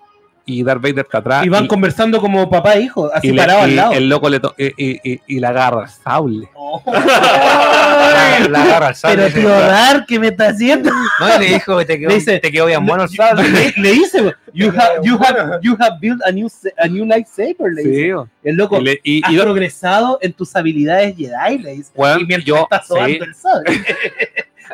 [0.50, 3.62] y Darth Vader está atrás y van y, conversando como papá e hijo, así parados
[3.64, 3.92] al lado.
[3.92, 6.48] el loco le y, y, y- y le agarra el sable.
[6.70, 6.82] Oh.
[6.92, 9.16] La, la agarra al sable.
[9.16, 10.90] Pero tío Dar, ¿qué me está haciendo?
[10.90, 13.48] No, le dijo, te quedó, dice- te quedó bien bueno el sable.
[13.48, 17.72] le, le dice, you have, you, have, you have built a new, a new lightsaber,
[17.74, 18.12] le dice.
[18.14, 21.90] Sí, El loco, y, le- y- has y- progresado en tus habilidades Jedi, le dice.
[21.94, 23.80] weón, y mientras yo, está sobando sí, el sable.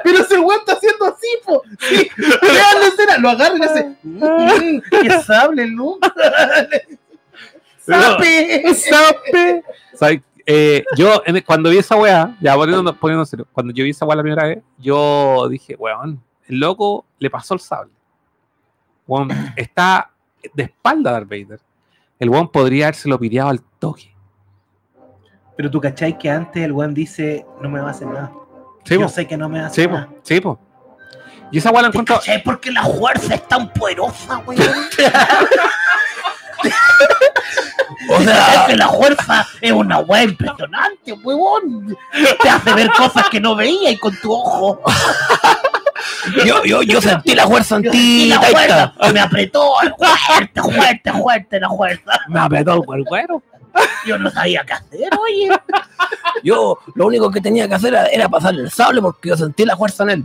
[0.03, 1.63] Pero el weón está haciendo así, po.
[1.81, 3.97] Sí, vean la escena, lo agarra y le hace.
[4.03, 6.07] "Mm, ¡Qué sable, Luke!
[7.79, 8.75] ¡Sape!
[8.75, 9.63] ¡Sape!
[9.95, 10.21] ¿Sabes?
[10.47, 14.05] Eh, yo en- cuando vi esa weá, ya poniéndonos, poniéndonos serio, cuando yo vi esa
[14.05, 17.93] weá la primera vez, yo dije, weón, el loco le pasó el sable.
[19.07, 20.11] Weón, está
[20.55, 21.61] de espalda a Darth Vader.
[22.19, 24.15] El weón podría habérselo piteado al toque.
[25.57, 28.33] Pero tú cachai que antes el weón dice: No me va a hacer nada.
[28.85, 30.09] Sí, Yo po, sé que no me hacer sí, po, nada.
[30.23, 30.59] sí, po.
[31.51, 32.17] Y esa weá la ¿Te encuentro.
[32.17, 34.61] cachai porque la fuerza es tan poderosa, weón?
[38.07, 41.97] O sea, es que la fuerza es una weá impresionante, huevón.
[42.43, 44.81] Te hace ver cosas que no veía y con tu ojo.
[46.45, 48.33] Yo, yo, yo sentí la fuerza en ti,
[49.13, 52.13] me apretó fuerte, fuerte, fuerte la fuerza.
[52.29, 53.43] Me apretó el cuero.
[54.07, 55.49] Yo no sabía qué hacer, oye.
[56.43, 59.77] Yo lo único que tenía que hacer era, pasarle el sable porque yo sentí la
[59.77, 60.25] fuerza en él.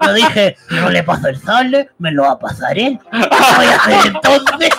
[0.00, 2.98] Yo dije, no le paso el sable, me lo va a pasar él.
[3.10, 3.18] ¿Qué
[3.56, 4.70] voy a hacer entonces?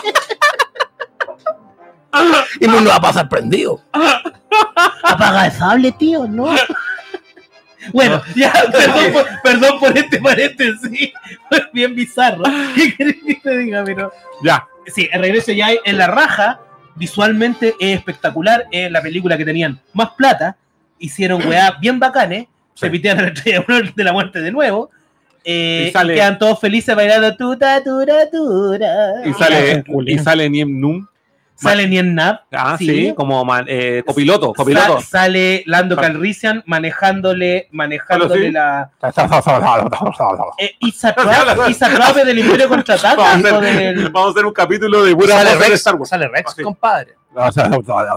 [2.59, 3.81] Y me lo va a pasar prendido.
[5.03, 6.53] Apaga el sable, tío, ¿no?
[7.93, 11.11] Bueno, ya, perdón por, perdón por este paréntesis.
[11.73, 12.43] Bien bizarro.
[12.75, 13.83] ¿Qué querés que te diga?
[13.85, 14.11] Pero
[14.43, 14.67] Ya.
[14.87, 16.59] sí, el regreso ya en la raja,
[16.99, 18.65] visualmente es espectacular.
[18.71, 20.55] Es la película que tenían más plata.
[20.99, 22.45] Hicieron weá bien bacanes.
[22.75, 22.91] Se Sí.
[22.91, 23.63] pitearon la estrella
[23.95, 24.91] de la muerte de nuevo.
[25.43, 29.25] Eh, Y sale- y quedan todos felices bailando tuta, tura, tura.
[29.25, 31.07] Y sale, y sale Niem Num.
[31.61, 32.41] Sale Nien Nap.
[32.51, 33.13] Ah, sí, Sí.
[33.15, 35.01] como man- eh, copiloto, copiloto.
[35.01, 36.07] Sa- sale Lando Sale.
[36.07, 38.51] Calrissian manejándole, manejándole sí.
[38.51, 38.89] la.
[39.01, 40.15] Vamos
[40.57, 44.09] Eh, Isa Trap, Isa Trap es del Imperio Contraataca del.
[44.09, 46.09] vamos a hacer un capítulo de pura Sale Rex, Star Wars.
[46.09, 46.63] sale Rex, Sí.
[46.63, 47.15] compadre.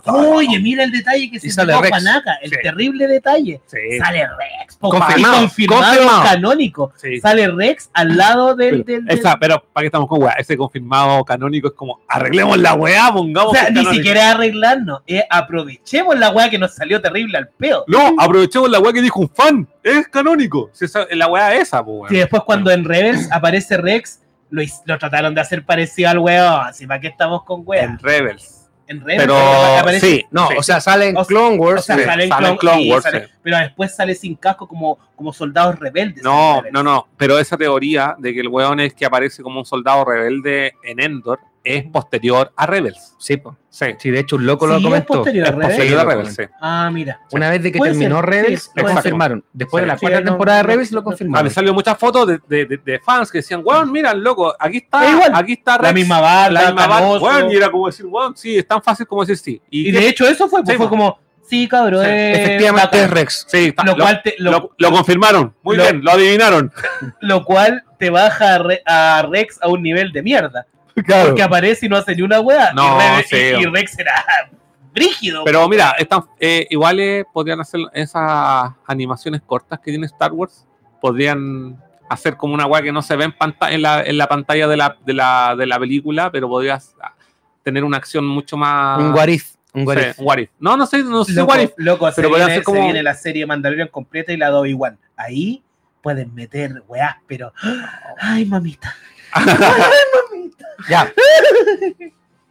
[0.06, 1.90] Oye, mira el detalle que se sale Rex.
[1.90, 2.56] Panaca, el Sí.
[2.62, 3.60] terrible detalle.
[3.66, 3.78] Sí.
[3.98, 6.22] Sale Rex, Confirmado, y confirmado, confirmado.
[6.24, 6.92] canónico.
[6.96, 7.20] Sí.
[7.20, 8.84] Sale Rex al lado del.
[8.84, 12.58] del- del- Esa, pero para que estamos con weá, ese confirmado canónico es como arreglemos
[12.58, 13.52] la weá, pongamos.
[13.52, 13.94] o sea, ni canónico.
[13.94, 17.84] siquiera arreglarnos, es aprovechemos la weá que nos salió terrible al peo.
[17.86, 19.68] No, aprovechemos la weá que dijo un fan.
[19.82, 20.70] Es canónico.
[20.72, 24.20] Si esa- la weá esa, pues Y después cuando en Rebels aparece Rex,
[24.50, 26.60] lo, lo trataron de hacer parecido al weón.
[26.66, 27.84] Así, ¿para qué estamos con weón?
[27.92, 28.58] En Rebels.
[28.88, 29.36] En Rebels Pero
[29.78, 30.54] aparece Sí, no, Sí.
[30.58, 31.80] o sea, sale en O sea, Clone Wars.
[31.80, 33.32] O sea, Sí, sale en sale en Clone, Wars, sale- sí.
[33.42, 36.22] pero después sale sin casco como, como soldados rebeldes.
[36.22, 37.08] No, no, no.
[37.16, 41.00] Pero esa teoría de que el weón es que aparece como un soldado rebelde en
[41.00, 43.15] Endor es posterior a Rebels.
[43.18, 43.57] Sí, po.
[43.68, 43.86] Sí.
[43.99, 45.15] sí, de hecho, un loco lo es comentó.
[45.15, 45.74] posterior a Es Rebels.
[45.74, 46.42] Posterior a Rebels, sí.
[46.60, 47.20] Ah, mira.
[47.31, 49.44] Una vez de que terminó ser, Rebels, sí, lo confirmaron.
[49.52, 51.44] Después de la Sí, cuarta no, temporada de Rebels, lo Ah, confirmaron.
[51.44, 54.78] me salió muchas fotos de, de- de- de fans que decían, weón, mira, loco, aquí
[54.78, 55.32] está, Es igual.
[55.34, 57.24] aquí está La Rex, misma barba, la misma canoso.
[57.24, 59.62] weón, y era como decir, weón, sí, es tan fácil como decir sí.
[59.70, 61.18] Y, Y de hecho eso fue, pues, Sí, fue como,
[61.49, 63.47] sí, cabrón, Sí, es Efectivamente es Rex.
[63.49, 66.73] sí, está- Lo lo, cual te, lo, lo- lo confirmaron, muy lo- bien, lo adivinaron.
[67.20, 70.66] lo cual te baja a, Re- a Rex a un nivel de mierda.
[71.26, 72.72] Porque aparece y no hace ni una wea.
[72.72, 73.36] No, y, sí.
[73.72, 74.24] Rex era
[74.92, 75.44] brígido.
[75.44, 80.66] Pero mira, están, eh, iguales podrían hacer esas animaciones cortas que tiene Star Wars,
[81.00, 84.26] podrían hacer como una weá que no se ve en, panta- en, la, en la
[84.28, 87.14] pantalla de la, de, la, de la película, pero podrías ah,
[87.62, 88.98] tener una acción mucho más...
[89.00, 89.54] Un what if.
[89.72, 90.18] Un what Sí, if.
[90.18, 90.50] what if.
[90.60, 91.70] No, no sé, no sé si loco, what if.
[91.78, 94.98] loco, se, pero podría viene, como- se viene la serie Mandalorian completa y la Obi-Wan.
[95.16, 95.62] Ahí
[96.02, 97.54] pueden meter weas, pero...
[98.20, 98.94] Ay, mamita.
[100.88, 101.12] Ya.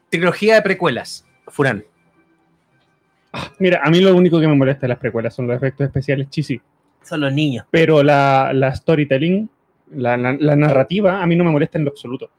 [0.09, 1.25] Trilogía de precuelas.
[1.47, 1.83] Furán.
[3.59, 6.29] Mira, a mí lo único que me molesta de las precuelas son los efectos especiales
[6.29, 6.61] cheesy.
[7.01, 7.65] Son los niños.
[7.71, 9.49] Pero la, la storytelling,
[9.95, 12.29] la, la- la narrativa, a mí no me molesta en lo absoluto.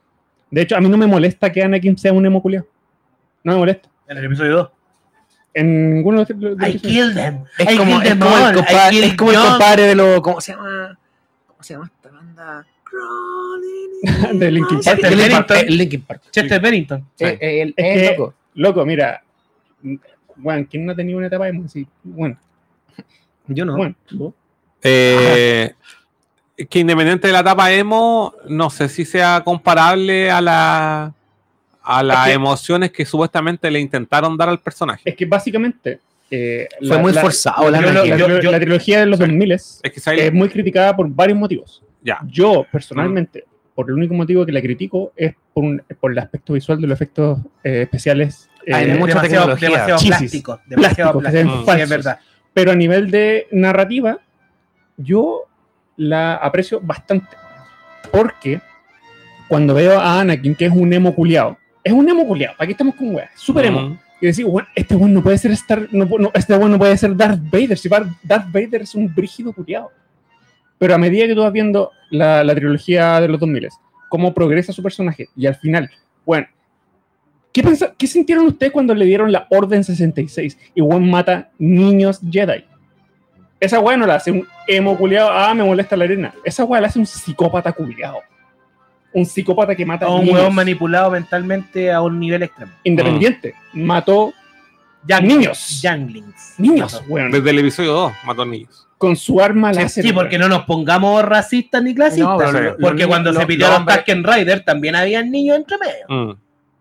[0.50, 2.66] De hecho, a mí no me molesta que Anakin sea un emo culiao.
[3.44, 3.88] No me molesta.
[4.08, 4.70] En el episodio 2.
[5.54, 6.82] En ninguno de los I episodios.
[6.82, 7.44] killed them.
[7.58, 8.52] Es I como, killed es them como el all.
[8.52, 10.22] I compadre, es como el compadre de lo.
[10.22, 10.98] ¿Cómo se llama?
[11.46, 12.66] ¿Cómo se llama esta banda?
[14.32, 15.00] De Linkin Park.
[15.00, 15.46] Chester Linkin Bennington.
[15.46, 15.60] Park.
[15.62, 16.22] eh, Linkin Park.
[16.30, 17.06] Chester Bennington.
[17.18, 18.34] Eh, eh, el- Es eh, que- loco.
[18.54, 19.22] Loco, mira.
[20.36, 21.86] Bueno, ¿quién no ha tenido una etapa emo así?
[22.02, 22.36] Bueno,
[23.48, 23.76] Yo no.
[23.76, 23.94] bueno.
[24.82, 25.72] Eh,
[26.68, 31.14] que independiente de la etapa emo, no sé si sea comparable a la
[31.84, 35.02] a las Es que- emociones que supuestamente le intentaron dar al personaje.
[35.04, 36.00] Es que básicamente.
[36.34, 39.18] eh, Fue muy forzado la la, yo- la- yo- la- yo- la trilogía de los
[39.18, 40.32] 2000 es Es que ¿sabes?
[40.32, 41.82] muy criticada por varios motivos.
[42.02, 42.18] Ya.
[42.26, 46.52] Yo, personalmente, por el único motivo que la critico es por, un- por el aspecto
[46.52, 48.48] visual de los efectos eh, especiales.
[48.72, 49.68] Hay eh, mucha demasiado, tecnología.
[49.68, 50.16] demasiado Chisis.
[50.18, 50.60] plástico.
[50.66, 51.58] Demasiado plástico.
[51.58, 51.82] Sí, falsos.
[51.82, 52.18] es verdad.
[52.54, 54.18] pero a nivel de narrativa,
[54.96, 55.42] yo
[55.96, 57.36] la aprecio bastante.
[58.10, 58.60] Porque
[59.48, 62.94] cuando veo a Anakin, que es un emo culiao, es un emo culiao, aquí estamos
[62.94, 63.80] con weas, súper emo.
[63.80, 63.98] Mm.
[64.20, 66.96] Y decir, bueno, este weón no puede ser Star, no, no, este weón no puede
[66.96, 69.90] ser Darth Vader, si Darth Vader es un brígido culiao.
[70.82, 73.68] Pero a medida que tú vas viendo la, la trilogía de los 2000,
[74.08, 75.88] cómo progresa su personaje, y al final,
[76.26, 76.48] bueno,
[77.52, 82.18] ¿qué, pensa- ¿qué sintieron ustedes cuando le dieron la Orden 66 y weón mata niños
[82.28, 82.64] Jedi?
[83.60, 86.34] Esa weá no la hace un emo culiao, ah, me molesta la arena.
[86.44, 88.18] Esa weá la hace un psicópata culiao.
[89.12, 90.34] Un psicópata que mata A un niños.
[90.34, 92.72] huevón manipulado mentalmente a un nivel extremo.
[92.82, 93.54] Independiente.
[93.72, 94.32] Mató
[95.22, 95.80] niños.
[95.82, 96.54] Younglings.
[96.58, 97.30] Niños, weón.
[97.30, 98.88] Desde el episodio 2 mató niños.
[98.98, 100.04] Con su arma láser.
[100.04, 102.28] Sí, porque no nos pongamos racistas ni clasistas.
[102.28, 105.76] No, pero lo- porque cuando se pidió los los Tusken Rider también habían niños entre
[105.78, 106.06] medio.
[106.08, 106.36] Mm.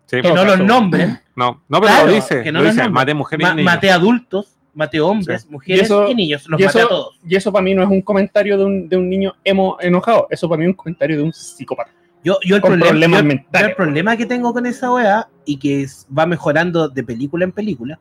[0.06, 2.42] Sí, Que pues, no los nombren, No, no, pero Claro, lo dice.
[2.42, 2.88] que no lo dice.
[2.88, 3.72] Maté mujeres Ma- y niños.
[3.72, 6.46] maté adultos, maté hombres, mujeres Y eso- y niños.
[6.48, 7.18] Los y maté eso- a todos.
[7.26, 10.28] Y eso para mí no es un comentario de un, de un niño emo enojado,
[10.30, 11.90] eso para mí es un comentario de un psicópata.
[12.24, 13.60] Yo, yo, el problema, problemas yo- mentales.
[13.66, 17.44] yo el problema que tengo con esa weá y que es- va mejorando de película
[17.44, 17.98] en película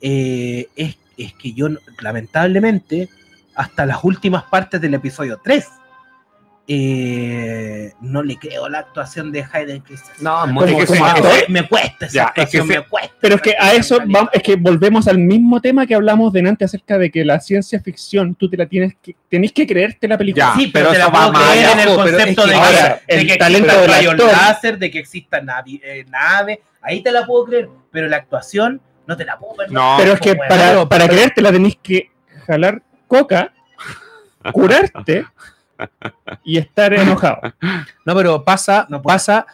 [0.00, 1.68] eh, es, es que yo,
[2.00, 3.08] lamentablemente,
[3.54, 5.66] hasta las últimas partes del episodio 3,
[6.68, 10.22] eh, no le creo la actuación de Hayden Christensen.
[10.24, 12.74] No, Como- muy que como sí, actor, me, me cuesta esa Ya, es actuación, que
[12.74, 13.14] se- me cuesta.
[13.20, 16.64] Pero es que a eso vamos, es que volvemos al mismo tema que hablamos delante
[16.64, 20.16] acerca de que la ciencia ficción tú te la tienes que tenés que creerte la
[20.18, 20.52] película.
[20.54, 22.54] Ya, Sí, pero, pero te la va puedo creer en el es concepto que de,
[22.54, 26.60] ahora, que, de el que talento rayos actor- láser, de que exista navi- eh, nave,
[26.82, 29.82] ahí te la puedo creer, pero la actuación no te la puedo perdonar.
[29.92, 32.10] No, Pero es que para, para creértela tenés que
[32.46, 33.52] jalar coca,
[34.52, 35.26] curarte
[36.44, 37.40] y estar enojado.
[38.06, 39.14] No, pero pasa, No puedo.
[39.14, 39.46] pasa,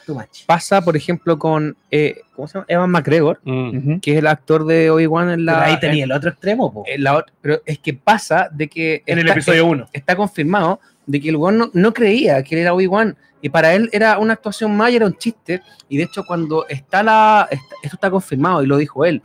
[0.47, 2.67] pasa, por ejemplo, con eh, ¿cómo se llama?
[2.69, 3.99] Evan McGregor, Mm.
[4.01, 5.65] Que es el actor de Obi-Wan en Pero la.
[5.65, 6.85] ahí tenía el otro extremo, po.
[6.87, 9.89] en la ot- pero es que pasa de que en el está- episodio 1.
[9.93, 13.17] está confirmado de que el weón no, no creía que él era Obi-Wan.
[13.43, 15.63] Y para él era una actuación más y era un chiste.
[15.89, 17.47] Y de hecho, cuando está la.
[17.51, 19.23] est- Esto está confirmado y lo dijo él.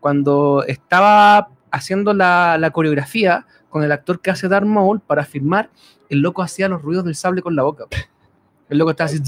[0.00, 5.68] Cuando estaba haciendo la, la coreografía con el actor que hace Darth Maul para filmar,
[6.08, 7.86] el loco hacía los ruidos del sable con la boca.
[8.70, 9.20] El loco estaba así.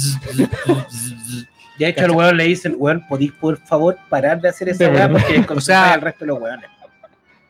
[1.76, 4.88] Y de hecho, al weón le dicen, weón, ¿podéis por favor parar de hacer esa
[4.88, 5.10] weá?
[5.10, 6.70] Porque O sea- el resto de los weones.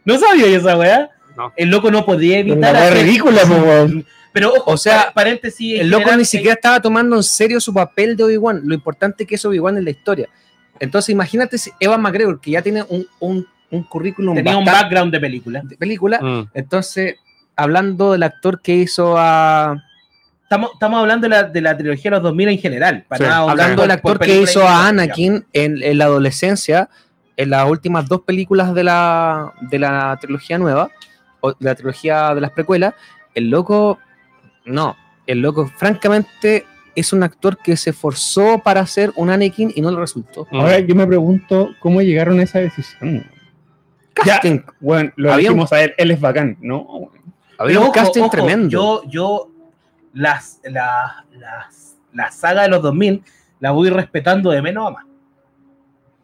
[0.06, 1.10] ¿No sabía esa weá?
[1.36, 1.52] No.
[1.54, 4.06] El loco no podía Una evitar weá hacer- ridícula, po, weón.
[4.32, 5.78] Pero ojo, O sea, pa- paréntesis.
[5.78, 8.74] El loco general, ni eh, siquiera estaba tomando en serio su papel de Obi-Wan, lo
[8.74, 10.30] importante que es Obi-Wan en la historia.
[10.80, 15.12] Entonces, imagínate si Evan McGregor, que ya tiene un, un, un currículum tenía un background
[15.12, 15.60] de película.
[15.64, 16.48] de película, Mm.
[16.54, 17.16] entonces,
[17.56, 19.82] hablando del actor que hizo a.
[20.42, 23.04] Estamos, estamos hablando de la, de la trilogía de los 2000 en general.
[23.08, 26.88] Para Sí, nada hablando del actor que hizo a Anakin en, en la adolescencia,
[27.36, 30.88] en las últimas dos películas de la, de la trilogía nueva,
[31.40, 32.94] o de la trilogía de las precuelas,
[33.34, 33.98] el loco,
[34.64, 34.96] no,
[35.26, 36.64] el loco francamente
[36.94, 40.46] es un actor que se esforzó para hacer un Anakin y no le resultó.
[40.52, 43.26] Ahora yo me pregunto cómo llegaron a esa decisión.
[44.24, 47.10] Ya, Casting, bueno, lo Había un- dijimos a él, él es bacán, ¿no?
[47.58, 48.68] había un ojo, casting ojo, tremendo.
[48.68, 49.50] Yo, yo
[50.14, 53.22] las, la, las, la saga de los 2000
[53.60, 55.04] la voy respetando de menos a más.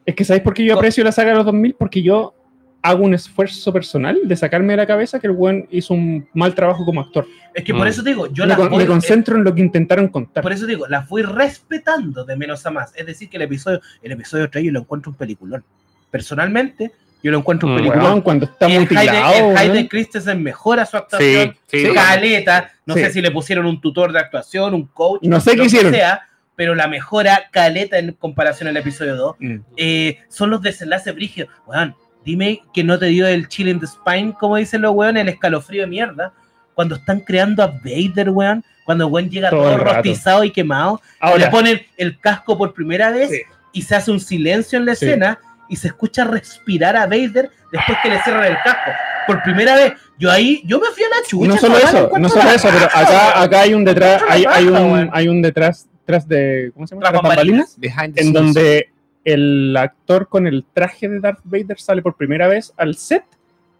[0.05, 1.75] Es que ¿sabéis por qué yo aprecio la saga de los 2000?
[1.75, 2.35] Porque yo
[2.83, 6.55] hago un esfuerzo personal de sacarme de la cabeza que el buen hizo un mal
[6.55, 7.27] trabajo como actor.
[7.55, 7.89] Es que por Mm.
[7.91, 10.43] eso te digo, yo me, las voy, me concentro en lo que intentaron contar.
[10.43, 12.93] por eso te digo, las fui respetando de menos a más.
[12.97, 15.62] Es decir, que el episodio, el episodio 3 yo lo encuentro un peliculón.
[16.11, 16.91] Personalmente,
[17.23, 18.05] yo lo encuentro un Mm, peliculón.
[18.05, 19.09] Weón, cuando está el mutilado.
[19.10, 19.59] Hayden, el weón.
[19.59, 21.57] Hayden Christensen mejora su actuación.
[21.67, 21.92] Sí, sí.
[21.94, 22.73] caleta.
[22.86, 23.01] No Sí.
[23.01, 25.23] sé si le pusieron un tutor de actuación, un coach.
[25.23, 25.92] No sé qué hicieron.
[25.92, 26.26] sea,
[26.57, 29.36] pero la mejora caleta en comparación al episodio 2.
[29.39, 29.57] Mm.
[29.76, 31.51] Eh, son los desenlaces brígidos.
[31.67, 31.94] Weón,
[32.25, 35.28] dime que no te dio el chill in the spine, como dicen los weones, el
[35.28, 36.33] escalofrío de mierda.
[36.75, 38.65] Cuando están creando a Vader, weón.
[38.84, 41.01] Cuando weón llega Todo todo, rostizado y quemado.
[41.05, 43.42] le Ahora, ponen el casco por primera vez Sí.
[43.73, 45.05] y se hace un silencio en la Sí.
[45.07, 45.39] escena
[45.73, 48.91] y se escucha respirar a Vader después que le cierran el casco.
[49.26, 51.49] Por primera vez, yo ahí, yo me fui a la chucha.
[51.49, 55.09] no solo eso, no solo eso, pero acá, acá hay un detrás, hay, hay un,
[55.10, 57.09] hay un detrás, tras de, ¿cómo se llama?
[57.09, 58.34] Tras bambalinas, Behind the en scenes.
[58.34, 58.92] donde
[59.25, 63.25] el actor con el traje de Darth Vader sale por primera vez al set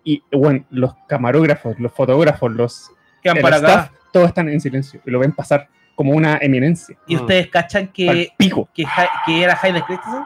[0.03, 2.91] y, bueno, los camarógrafos, los fotógrafos, los
[3.23, 3.93] el para staff, acá.
[4.15, 6.97] todos están en silencio y lo ven pasar como una eminencia.
[7.07, 8.67] Y ustedes cachan que, pico.
[8.73, 8.87] que,
[9.27, 10.23] que era Hayden Christensen.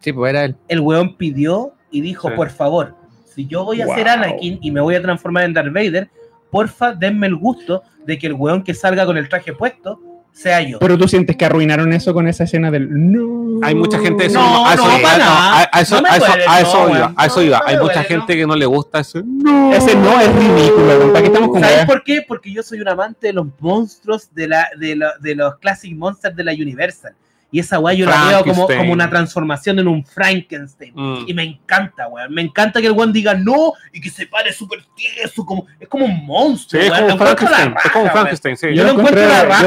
[0.00, 0.56] Sí, pues era él.
[0.68, 2.34] El weón pidió y dijo, Sí.
[2.36, 2.94] por favor,
[3.34, 4.12] si yo voy a ser Wow.
[4.14, 6.08] Anakin y me voy a transformar en Darth Vader,
[6.50, 10.00] porfa, denme el gusto de que el weón que salga con el traje puesto
[10.32, 10.78] sea yo.
[10.78, 13.58] Pero tú sientes que arruinaron eso con esa escena del no.
[13.62, 15.60] Hay mucha gente eso, No, a eso, no, para no, nada.
[15.62, 17.58] a- a eso, No a eso, duele, a eso no, iba, a eso No, iba.
[17.58, 18.38] no Hay mucha duele, gente no.
[18.40, 19.18] que no le gusta eso.
[19.18, 21.08] Ese no es ridículo.
[21.12, 22.22] ¿para qué estamos con ¿Sabes por qué?
[22.26, 25.94] Porque yo soy un amante de los monstruos de, la, de, la- de los Classic
[25.96, 27.12] Monsters de la Universal.
[27.52, 30.92] Y esa weá yo la veo como, como una transformación en un Frankenstein.
[30.94, 31.24] Mm.
[31.26, 32.32] Y me encanta, weón.
[32.32, 35.44] Me encanta que el weón diga no y que se pare súper tieso.
[35.44, 37.04] Como, es como un Sí, monstruo, es weón.
[37.10, 37.74] como Frankenstein.
[37.84, 38.74] Es como raja, Frankenstein, sí.
[38.74, 39.62] Yo lo encuentro la raja,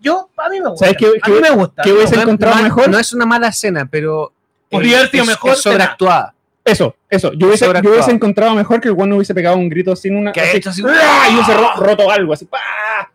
[0.00, 0.86] Yo a mí me gusta.
[0.86, 1.82] ¿Sabes qué- a mí me gusta.
[1.82, 2.88] qué hubiese No, encontrado no- mejor?
[2.88, 4.32] No es una mala escena, pero.
[4.70, 6.32] Podría haber sido es- mejor es sobreactuada.
[6.64, 7.32] Eso, eso.
[7.34, 10.16] Yo hubiese, yo hubiese encontrado mejor que el weón no hubiese pegado un grito sin
[10.16, 10.32] una.
[10.32, 11.28] Que ha así, hecho así, ¡ah!
[11.30, 12.44] y hubiese ro- roto algo así.
[12.46, 12.58] ¡pah!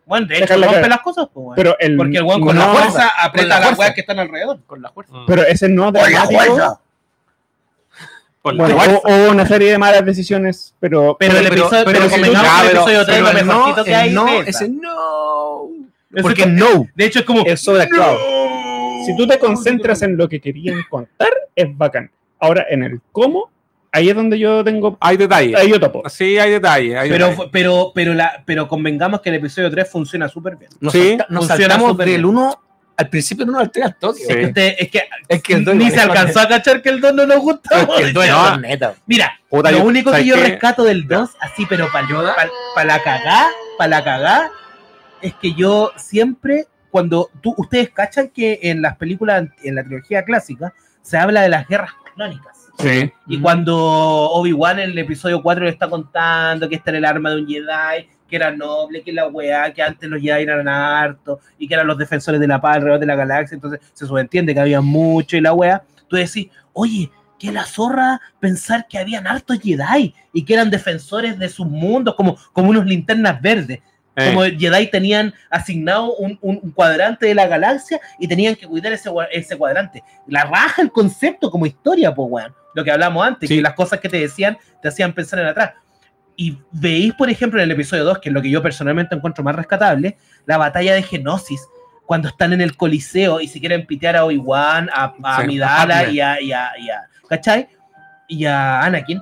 [0.05, 1.55] Bueno, de hecho, la rompe las cosas, pues, weón.
[1.55, 4.19] Pero el, Porque el weón con la no, fuerza aprieta la las weas que están
[4.19, 4.59] alrededor.
[4.65, 5.13] Con la fuerza.
[5.13, 5.25] Mm.
[5.27, 6.57] Pero ese no dramático.
[6.57, 6.79] La
[8.43, 8.91] Bueno, fuerza.
[8.91, 11.15] hubo, hubo una serie de malas decisiones, pero.
[11.19, 13.39] Pero el episodio, pero, pero si ya, que el pero- episodio 3 Pero es lo
[13.39, 14.09] el no, que hay.
[14.11, 15.67] no, es ese no.
[16.21, 16.87] Porque es- no.
[16.95, 17.43] De hecho, es como.
[17.45, 18.17] Es sobreactuado.
[19.05, 22.09] Si tú te concentras en lo que querían contar, es bacán.
[22.39, 23.51] Ahora, en el cómo,
[23.91, 24.97] ahí es donde yo tengo.
[24.99, 25.55] Hay detalles.
[25.59, 26.07] Ahí yo topo.
[26.09, 26.95] Sí, hay detalles.
[26.97, 27.49] hay Pero, detalles.
[27.51, 30.71] pero, pero, la, pero convengamos que el episodio 3 funciona súper bien.
[30.79, 32.25] Nos, Sí, salta- nos funciona saltamos del bien.
[32.25, 32.61] 1
[32.97, 34.19] al principio, del 1 al 3 al toque.
[34.19, 34.25] Sí.
[34.29, 37.13] Es que, es que, Es que el ni se alcanzó a cachar que el 2
[37.15, 37.81] no nos gusta.
[37.81, 38.49] Es que el dos es No.
[38.51, 38.93] corneta.
[39.07, 40.41] Mira, Puta, lo yo- único que ¿sabes yo qué?
[40.43, 43.47] rescato del 2, así, pero para la cagá,
[43.77, 44.51] para la cagá,
[45.21, 50.23] es que yo siempre, cuando tú, ustedes cachan que en las películas, en la trilogía
[50.23, 52.50] clásica, se habla de las guerras clónicas.
[52.79, 53.11] Sí.
[53.27, 57.29] Y cuando Obi-Wan en el episodio 4 le está contando que este era el arma
[57.29, 61.39] de un Jedi, que era noble, que la weá, que antes los Jedi eran hartos
[61.59, 64.53] y que eran los defensores de la paz alrededor de la galaxia, entonces se subentiende
[64.53, 69.27] que había mucho y la weá, tú decís, oye, que la zorra pensar que habían
[69.27, 73.79] hartos Jedi y que eran defensores de sus mundos, como, como unos linternas verdes.
[74.15, 78.67] Eh, Como Jedi tenían asignado un, un- un cuadrante de la galaxia y tenían que
[78.67, 80.03] cuidar ese, ese cuadrante.
[80.27, 82.53] La raja el concepto como historia, pues, weón.
[82.75, 83.57] Lo que hablamos antes, Sí.
[83.57, 85.71] que las cosas que te decían te hacían pensar en atrás.
[86.35, 89.43] Y veis, por ejemplo, en el episodio 2, que es lo que yo personalmente encuentro
[89.43, 91.61] más rescatable, la batalla de Genosis,
[92.05, 95.81] cuando están en el Coliseo y se quieren pitear a Obi-Wan, a, a Sí, Amidala
[95.81, 96.13] a Padme.
[96.13, 97.67] y a, y, a, y a- ¿cachai?
[98.27, 99.21] Y a Anakin.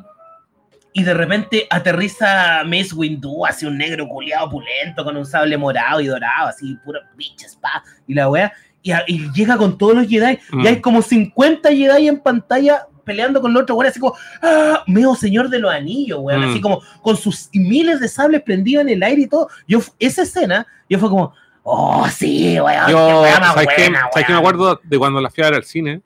[0.93, 6.01] Y de repente aterriza Mace Windu, así un negro culiado opulento, con un sable morado
[6.01, 8.51] y dorado, así, puro bitches, pa, y la wea.
[8.81, 10.61] Y, y llega con todos los Jedi, Mm.
[10.61, 14.83] y hay como 50 Jedi en pantalla peleando con los otros weones, así como, ¡ah!
[14.87, 16.49] Meo señor de los anillos, weón, Mm.
[16.51, 19.49] así como con sus miles de sables prendidos en el aire y todo.
[19.67, 23.81] Yo, esa escena, yo fue como, oh, sí, weón, qué Yo, wea más ¿sabes qué?
[23.83, 24.55] buena, ¿Sabes qué me weón".
[24.55, 26.01] acuerdo de cuando la fui a ver al cine?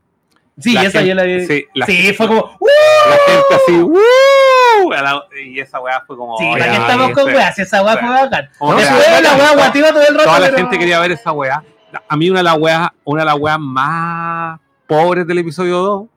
[0.60, 1.40] Sí, La esa gente- yo la vi.
[1.48, 2.68] Sí, Sí, la, fue como, ¡uh!
[3.10, 4.92] la gente así, ¡Woo!
[4.92, 6.38] La- Y esa weá fue como.
[6.38, 7.60] Sí, oh, ¿para qué ya, estamos con ese- weas?
[7.60, 8.50] Esa wea fue bacán.
[8.62, 10.24] No, que la- la wea guativa todo el rato.
[10.26, 11.64] Toda la pero- gente quería ver esa weá.
[12.08, 16.08] A mí una de las weas, una de las weas más pobres del episodio 2.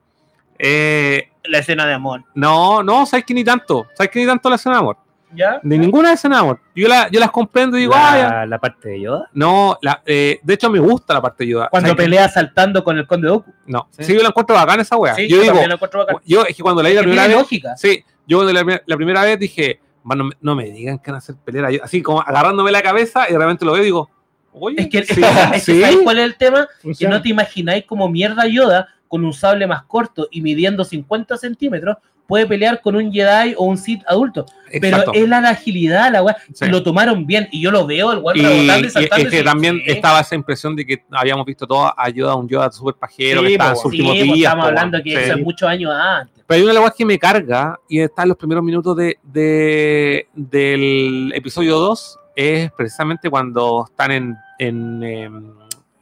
[0.59, 2.23] Eh, La escena de amor.
[2.35, 3.87] no, no, sabes que ni tanto.
[3.95, 4.97] Sabes que ni tanto la escena de amor.
[5.35, 5.59] ¿Ya?
[5.61, 6.59] De ninguna escena de amor.
[6.73, 8.29] Yo, la, yo las comprendo y digo, ah, ya.
[8.29, 9.29] La, la parte de Yoda.
[9.33, 11.67] No, la, eh, de hecho me gusta la parte de Yoda.
[11.69, 13.53] Cuando pelea saltando con el conde Doku.
[13.65, 14.05] No, sí.
[14.05, 14.13] Sí.
[14.15, 15.15] yo la encuentro bacana esa wea.
[15.15, 16.17] Sí, yo digo, lo encuentro bacán.
[16.25, 17.75] yo es que cuando la vi la Que primera vez, lógica.
[17.75, 21.11] sí, yo cuando la, la primera vez dije, "Man, no, me- no me digan que
[21.11, 21.69] van a hacer pelea.
[21.71, 24.09] Yo, así como agarrándome la cabeza y de repente lo veo y digo,
[24.53, 25.21] oye, Es que, sí,
[25.53, 25.81] es que sí.
[25.81, 26.67] ¿sabes cuál es el tema?
[26.67, 27.17] Que Funciona.
[27.17, 31.97] no te imagináis como mierda Yoda con un sable más corto y midiendo 50 centímetros
[32.27, 34.45] puede pelear con un Jedi o un Sith adulto.
[34.69, 35.11] Exacto.
[35.13, 36.35] Pero es la agilidad, la weá.
[36.53, 36.65] Sí.
[36.65, 37.47] Lo tomaron bien.
[37.51, 39.25] Y yo lo veo, el weón rebotando y saltando.
[39.25, 39.83] es que también sí.
[39.91, 43.47] estaba esa impresión de que habíamos visto todo a Yoda, un Yoda súper pajero que
[43.47, 44.37] Sí, estaba en sus últimos días.
[44.39, 46.43] Estamos po, hablando que eso es muchos años antes.
[46.45, 50.27] Pero hay una weas que me carga y está en los primeros minutos de, de-
[50.33, 55.53] del episodio 2 es precisamente cuando están en en, em,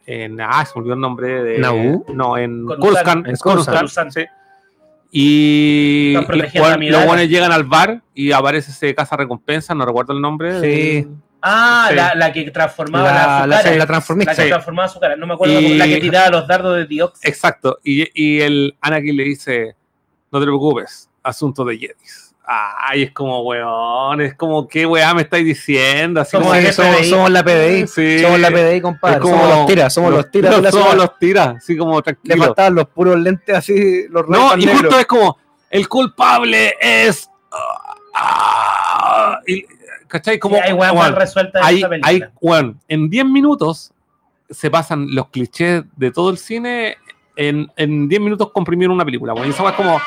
[0.06, 2.06] en- ah, se me olvidó el nombre de Naboo.
[2.14, 3.28] no, en Coruscant.
[3.28, 4.12] En Coruscant, Coruscant.
[4.12, 4.26] sí.
[5.18, 10.60] Y los buenos llegan al bar y aparece ese casa recompensa, no recuerdo el nombre.
[10.62, 11.08] Sí.
[11.42, 11.96] Ah, Sí.
[11.96, 13.78] la, la que transformaba La, la, azúcar.
[13.78, 14.32] la transformista.
[14.32, 14.50] La que Sí.
[14.50, 17.30] transformaba su cara, no me acuerdo, Y- la que tiraba los dardos de dióxido.
[17.30, 17.78] Exacto.
[17.84, 19.76] Y, y el Anakin le dice,
[20.32, 22.25] no te preocupes, asunto de Jedis.
[22.48, 26.22] Ay, es como, weón, es como, ¿qué weá me estáis diciendo?
[26.22, 27.88] Así Somos como que- somos, somos la PDI.
[27.88, 28.20] Sí.
[28.20, 29.20] Somos la PDI, compadre.
[29.20, 32.44] Como- somos los tiras, somos los tiras la somos los tiras, así como Le tranquilo.
[32.46, 34.82] faltaban los puros lentes así, los No, y negros.
[34.82, 35.38] justo es como,
[35.72, 37.30] el culpable es...
[38.14, 39.66] ah, y-
[40.08, 40.38] ¿Cachai?
[40.40, 42.32] Como, Sí, hay weón, resuelta en hay, esa hay, película.
[42.42, 43.92] weón, en 10 minutos
[44.50, 46.98] se pasan los clichés de todo el cine
[47.36, 49.48] en, en 10 minutos comprimieron una película, weón.
[49.50, 50.00] Y weá es como...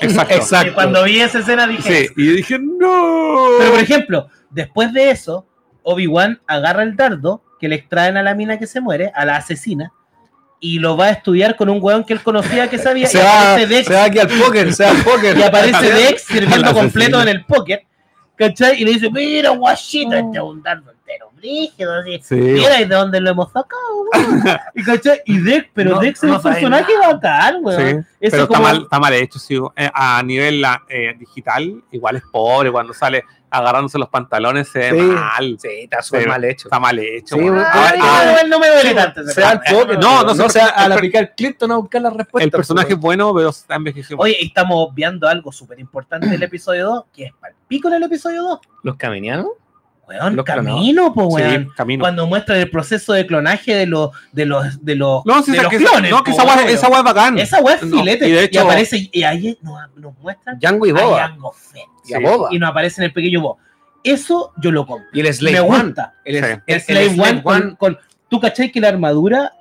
[0.00, 0.34] Exacto.
[0.34, 0.70] Exacto.
[0.70, 3.48] Y cuando vi esa escena dije, Sí, y yo dije, no.
[3.58, 5.46] Pero por ejemplo, después de eso,
[5.82, 9.36] Obi-Wan agarra el dardo que le extraen a la mina que se muere, a la
[9.36, 9.92] asesina,
[10.60, 13.06] y lo va a estudiar con un weón que él conocía que sabía.
[13.06, 15.38] se, y va, Dex, se va aquí al póker, se va al póker.
[15.38, 17.84] y aparece Dex sirviendo completo en el póker.
[18.36, 18.80] ¿Cachai?
[18.80, 22.20] Y le dice, mira, guachito, este es un dardo entero, brígido, así.
[22.22, 23.82] Sí, Mira, ¿y de dónde lo hemos sacado?
[24.12, 24.44] weón?"
[24.74, 25.20] y, ¿cachai?
[25.24, 28.06] y Dex, pero No, Dex es no un personaje bacán, sí, weón.
[28.20, 29.58] Eso pero está mal, está mal hecho, sí.
[29.76, 34.90] Eh, A nivel eh, digital, igual es pobre cuando sale agarrándose los pantalones, se ve
[34.92, 34.96] Sí.
[35.06, 35.56] mal.
[35.60, 36.68] Sí, está súper mal hecho.
[36.68, 37.34] Está mal hecho.
[37.34, 37.58] Sí, weón.
[37.58, 39.24] Ah, ah, no, no me duele tanto.
[39.24, 39.98] Se al póker.
[39.98, 42.44] No, no, no, se- se va a la el- picar Clinton a buscar la respuesta.
[42.44, 44.20] el personaje es bueno, pero está envejecido.
[44.20, 48.02] Oye, y estamos obviando algo súper importante del episodio 2, que es palpico en el
[48.04, 48.60] episodio 2.
[48.84, 49.46] ¿Los caminianos?
[50.10, 51.72] Weón, Los camino, po, Sí, weón.
[51.76, 52.02] camino.
[52.02, 55.68] Cuando muestran el proceso de clonaje de los de los de los, No, de los
[55.68, 56.10] que, esa- clones.
[56.10, 57.38] no, que esa weá esa es bacán.
[57.38, 58.26] Esa weá es No, filete.
[58.26, 61.36] y y, de hecho- aparece, y ahí nos, nos muestran Django y a Boba.
[62.08, 62.48] Y a Boba.
[62.50, 63.62] Y nos aparece en el pequeño Boba.
[64.02, 65.06] Eso yo lo compro.
[65.12, 65.84] Y el Slave Me One.
[65.84, 66.14] gusta.
[66.24, 66.50] El, Sí.
[66.66, 67.98] el- Slave One con, con-
[68.28, 69.52] tú cachai que la armadura,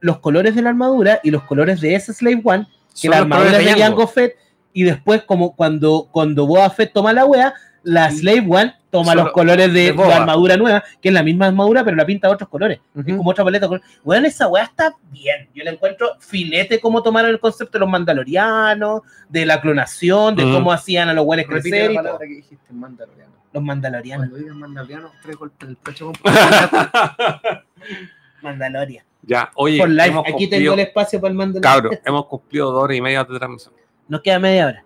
[0.00, 3.18] los colores de la armadura y los colores de ese Slave One, que Son la
[3.18, 3.80] armadura de Jango.
[3.82, 4.36] Jango Fett,
[4.80, 9.24] y después como cuando, cuando Boba Fett toma la wea, la Slave One toma Solo
[9.24, 12.28] los colores de, de la armadura nueva, que es la misma armadura, pero la pinta
[12.28, 12.78] de otros colores.
[12.94, 13.16] Es Ujú.
[13.18, 13.66] como otra paleta.
[13.66, 13.82] de color.
[14.04, 15.48] Weón, esa weá está bien.
[15.54, 20.44] Yo le encuentro filete cómo tomaron el concepto de los mandalorianos, de la clonación, de
[20.44, 20.54] Ujú.
[20.54, 23.32] cómo hacían a los buenos crecer la palabra que dijiste, mandaloriano.
[23.52, 24.26] Los mandalorianos.
[24.28, 26.12] Cuando digas mandaloriano, tres golpes en el pecho.
[28.42, 29.04] Mandalorian.
[29.22, 30.18] ya, oye, Por live.
[30.20, 31.74] Aquí cumplido, tengo el espacio para el mandalorian.
[31.82, 33.74] cabros, hemos cumplido dos horas y media de transmisión.
[34.08, 34.84] Nos queda media hora.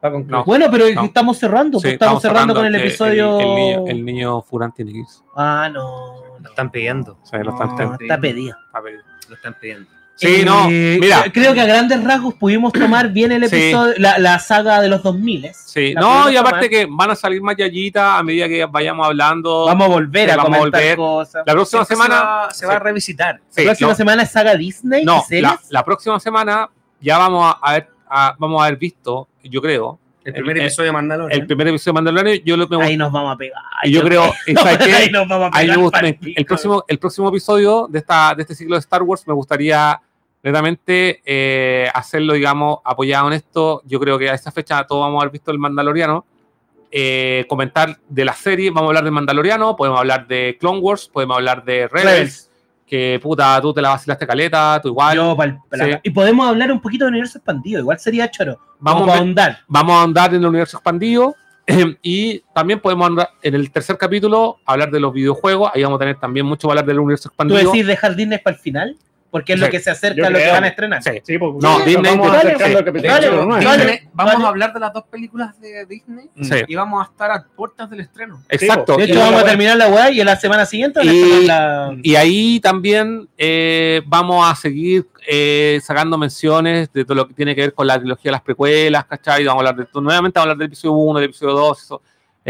[0.00, 0.30] Para concluir.
[0.38, 0.44] No.
[0.44, 1.04] Bueno, pero No.
[1.04, 1.78] estamos cerrando.
[1.80, 3.38] pues, Sí, estamos, cerrando, con el que episodio.
[3.40, 5.20] El, el niño, el niño Furán tiene que irse.
[5.36, 6.22] Ah, no.
[6.40, 7.18] Lo están pidiendo.
[7.20, 8.56] O sea, lo están No, está pedido.
[8.66, 9.02] está pedido.
[9.28, 9.90] Lo están pidiendo.
[10.14, 11.24] Sí, Eh, no, mira.
[11.32, 13.56] Creo que a grandes rasgos pudimos tomar bien el Sí.
[13.56, 15.50] episodio, la, la saga de los 2000.
[15.52, 16.70] Sí, no, y aparte tomar.
[16.70, 19.66] que van a salir más yayitas a medida que vayamos hablando.
[19.66, 20.96] Vamos a volver a vamos comentar volver.
[20.96, 21.42] cosas.
[21.46, 22.20] la próxima Siempre semana.
[22.20, 23.40] se va, se va a revisitar.
[23.48, 25.04] sí, la próxima no, semana es saga Disney.
[25.04, 25.42] no, y series.
[25.42, 26.68] la, la próxima semana
[27.00, 30.86] ya vamos a haber, a- vamos a haber visto, yo creo, El primer El- episodio
[30.88, 31.40] de Mandalorian.
[31.40, 32.38] el primer episodio de Mandalorian.
[32.44, 33.62] Yo, lo, me, Ahí nos vamos a pegar.
[33.84, 34.92] y yo creo, y ¿sabes qué?
[34.92, 35.76] Ahí nos vamos a pegar.
[35.76, 39.26] me gusta- el, próximo, el próximo episodio de, esta, de este ciclo de Star Wars
[39.26, 39.98] me gustaría
[40.42, 43.82] netamente eh, hacerlo, digamos, apoyado en esto.
[43.86, 46.24] Yo creo que a esa fecha todos vamos a haber visto el Mandaloriano.
[46.90, 51.08] Eh, comentar de la serie, vamos a hablar del Mandaloriano, podemos hablar de Clone Wars,
[51.12, 52.47] podemos hablar de Rebels, Rebels.
[52.88, 55.14] Que puta, tú te la vacilaste caleta, tú igual.
[55.16, 55.98] Yo pa'l- pa'l- Sí.
[56.04, 57.80] Y podemos hablar un poquito del universo expandido.
[57.80, 58.58] Igual sería choro.
[58.80, 59.58] vamos, Vamos a ahondar.
[59.68, 61.34] vamos a andar en el universo expandido.
[62.02, 65.70] Y también podemos andar en el tercer capítulo, hablar de los videojuegos.
[65.74, 67.58] Ahí vamos a tener también mucho para hablar del universo ¿Tú expandido.
[67.72, 68.96] decís dejar Disney para el final?
[69.30, 69.64] Porque es Sí.
[69.66, 71.02] lo que se acerca a lo que van a estrenar.
[71.02, 71.10] Sí.
[71.22, 72.32] Sí, pues, No, Disney, vamos.
[72.32, 76.54] Disney, vamos a hablar de las dos películas de Disney Sí.
[76.66, 78.42] y vamos a estar a puertas del estreno.
[78.48, 78.96] Exacto.
[78.96, 81.46] De Y- hecho, vamos a terminar la weá y en la semana siguiente a Y-
[81.46, 81.94] la.
[82.02, 87.54] Y ahí también eh, vamos a seguir eh, sacando menciones de todo lo que tiene
[87.54, 89.44] que ver con la trilogía de las precuelas, ¿cachai?
[89.44, 92.02] Vamos a hablar de nuevamente vamos a hablar del episodio 1, del episodio 2, eso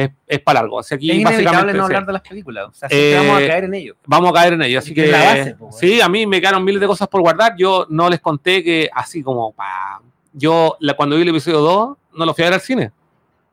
[0.04, 0.78] es, es para largo.
[0.80, 2.68] Así aquí es inevitable básicamente no hablar de las películas.
[2.68, 3.96] O sea, Eh, vamos a caer en ello.
[4.06, 4.78] vamos a caer en ello.
[4.78, 7.54] Así que la base, sí, a mí me quedaron miles de cosas por guardar.
[7.58, 10.00] Yo no les conté que así como pa,
[10.32, 12.90] yo la, cuando vi el episodio 2 no lo fui a ver al cine.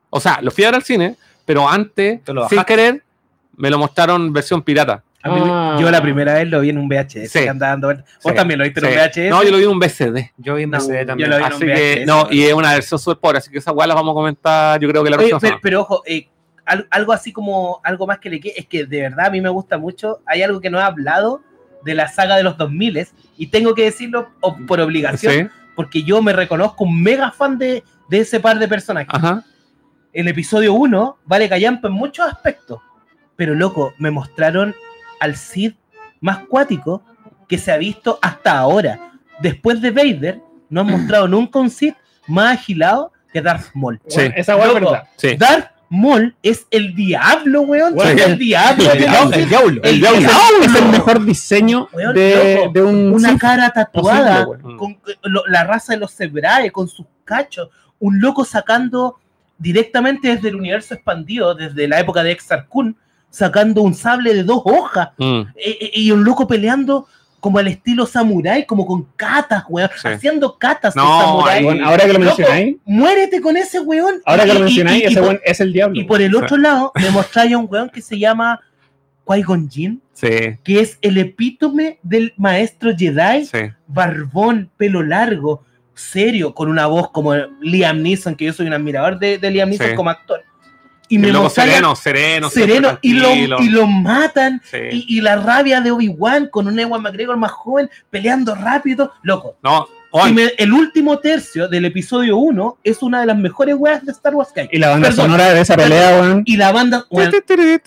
[0.10, 1.16] O sea, lo fui a ver al cine,
[1.46, 3.04] pero antes, Te lo sin querer,
[3.58, 5.04] me lo mostraron versión pirata.
[5.24, 5.78] A mí- Ah.
[5.82, 7.28] Yo la primera vez lo vi en un VHS.
[7.32, 7.40] Sí.
[7.40, 8.06] que andaba dando vueltas.
[8.24, 8.36] Vos Sí.
[8.36, 9.30] también lo viste en un VHS.
[9.32, 10.32] No, yo lo vi en un BCD.
[10.38, 11.30] Yo vi en No, BCD yo también.
[11.32, 13.58] lo vi en Así un que, no, y es una versión súper pobre, así que
[13.58, 15.60] esa weá la vamos a comentar, yo creo que la Oye, próxima pero, semana.
[15.64, 16.28] pero ojo, eh,
[16.66, 19.42] al- algo así como algo más que le quede, es que de verdad a mí
[19.42, 20.22] me gusta mucho.
[20.26, 21.42] Hay algo que no he hablado
[21.84, 24.30] de la saga de los 2000 y tengo que decirlo
[24.68, 28.68] por obligación, Sí, porque yo me reconozco un mega fan de, de ese par de
[28.68, 29.14] personajes.
[29.14, 29.44] ajá.
[30.14, 32.80] El episodio 1 vale callampa en muchos aspectos,
[33.36, 34.74] pero loco, me mostraron
[35.20, 35.74] al Cid
[36.22, 37.04] más cuático
[37.50, 39.12] que se ha visto hasta ahora.
[39.42, 41.94] Después de Vader, no han mostrado nunca un Cid
[42.28, 44.00] más agilado que Darth Maul.
[44.08, 44.16] Sí.
[44.22, 44.92] Bueno, esa hueá es Loco.
[44.92, 45.08] verdad.
[45.18, 45.36] Sí.
[45.36, 48.00] Darth Maul es el diablo, weón.
[48.00, 48.92] Es el diablo.
[48.92, 50.30] El diablo, el diablo, El el diablo.
[50.62, 52.72] Es el mejor diseño Weón, de, loco.
[52.74, 57.06] de un Una cara tatuada, posible, con lo- la raza de los Zebrae, con sus
[57.24, 57.70] cachos.
[58.00, 59.18] Un loco sacando
[59.58, 62.98] directamente desde el universo expandido, desde la época de Exar Kun,
[63.30, 65.10] sacando un sable de dos hojas.
[65.18, 67.08] Mm, Eh, eh, y un loco peleando
[67.46, 69.88] como al estilo samurái, como con katas, weón.
[70.02, 70.08] Sí.
[70.08, 71.64] Haciendo katas No, de samurái.
[71.64, 74.20] Bueno, ahora que lo mencionáis, Muérete con ese weón.
[74.26, 76.02] ahora que lo mencionáis, ese weón es el diablo.
[76.02, 78.62] Y por el otro lado, me mostráis a un weón que se llama
[79.28, 80.28] Qui-Gon Jinn, sí,
[80.64, 83.60] que es el epítome del maestro Jedi, sí.
[83.86, 89.20] barbón, pelo largo, serio, con una voz como Liam Neeson, que yo soy un admirador
[89.20, 89.96] de, de Liam Neeson Sí.
[89.96, 90.42] como actor.
[91.08, 94.62] Y me mostraron sereno, sereno, sereno y lo, y lo matan.
[94.64, 94.78] Sí.
[94.92, 99.56] Y, y la rabia de Obi-Wan con un Ewan McGregor más joven, peleando rápido, loco.
[99.62, 103.76] No, Y oye, me- el último tercio del episodio 1 es una de las mejores
[103.78, 104.70] weas de Star Wars que hay.
[104.72, 105.26] Y la banda Perdón.
[105.26, 106.42] sonora de esa pelea, weón.
[106.46, 107.32] Y la banda, weón,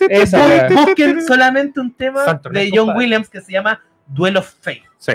[0.09, 2.99] Esa busquen solamente un tema Santo de John compadre.
[2.99, 4.83] Williams que se llama Duel of Fate.
[4.97, 5.13] Sí.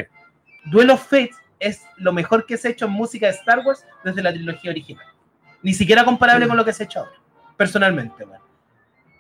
[0.67, 3.85] Duel of Fate es lo mejor que se ha hecho en música de Star Wars
[4.05, 5.07] desde la trilogía original.
[5.63, 7.13] Ni siquiera comparable con lo que se ha hecho ahora,
[7.57, 8.25] personalmente.
[8.25, 8.41] weón.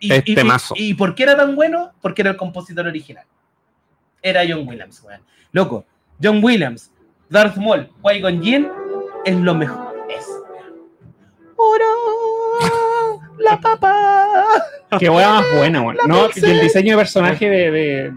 [0.00, 0.74] Y, Es y- temazo.
[0.76, 1.92] y- y por qué era tan bueno?
[2.00, 3.24] Porque era el compositor original.
[4.22, 5.20] Era John Williams, weón.
[5.52, 5.84] Loco,
[6.22, 6.90] John Williams,
[7.28, 8.68] Darth Maul, Qui-Gon Jinn
[9.24, 9.94] es lo mejor.
[10.08, 10.26] Es.
[11.56, 11.84] Ora,
[13.38, 14.36] la papa.
[14.98, 15.96] Qué weá más buena, weón.
[16.06, 18.14] No, y el diseño de personaje de, de,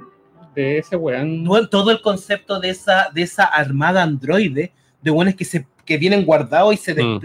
[0.55, 1.43] de ese weón.
[1.43, 4.71] Bueno, todo el concepto de esa, de esa armada androide,
[5.01, 7.19] de buenos que, se, que vienen guardados y se Mm.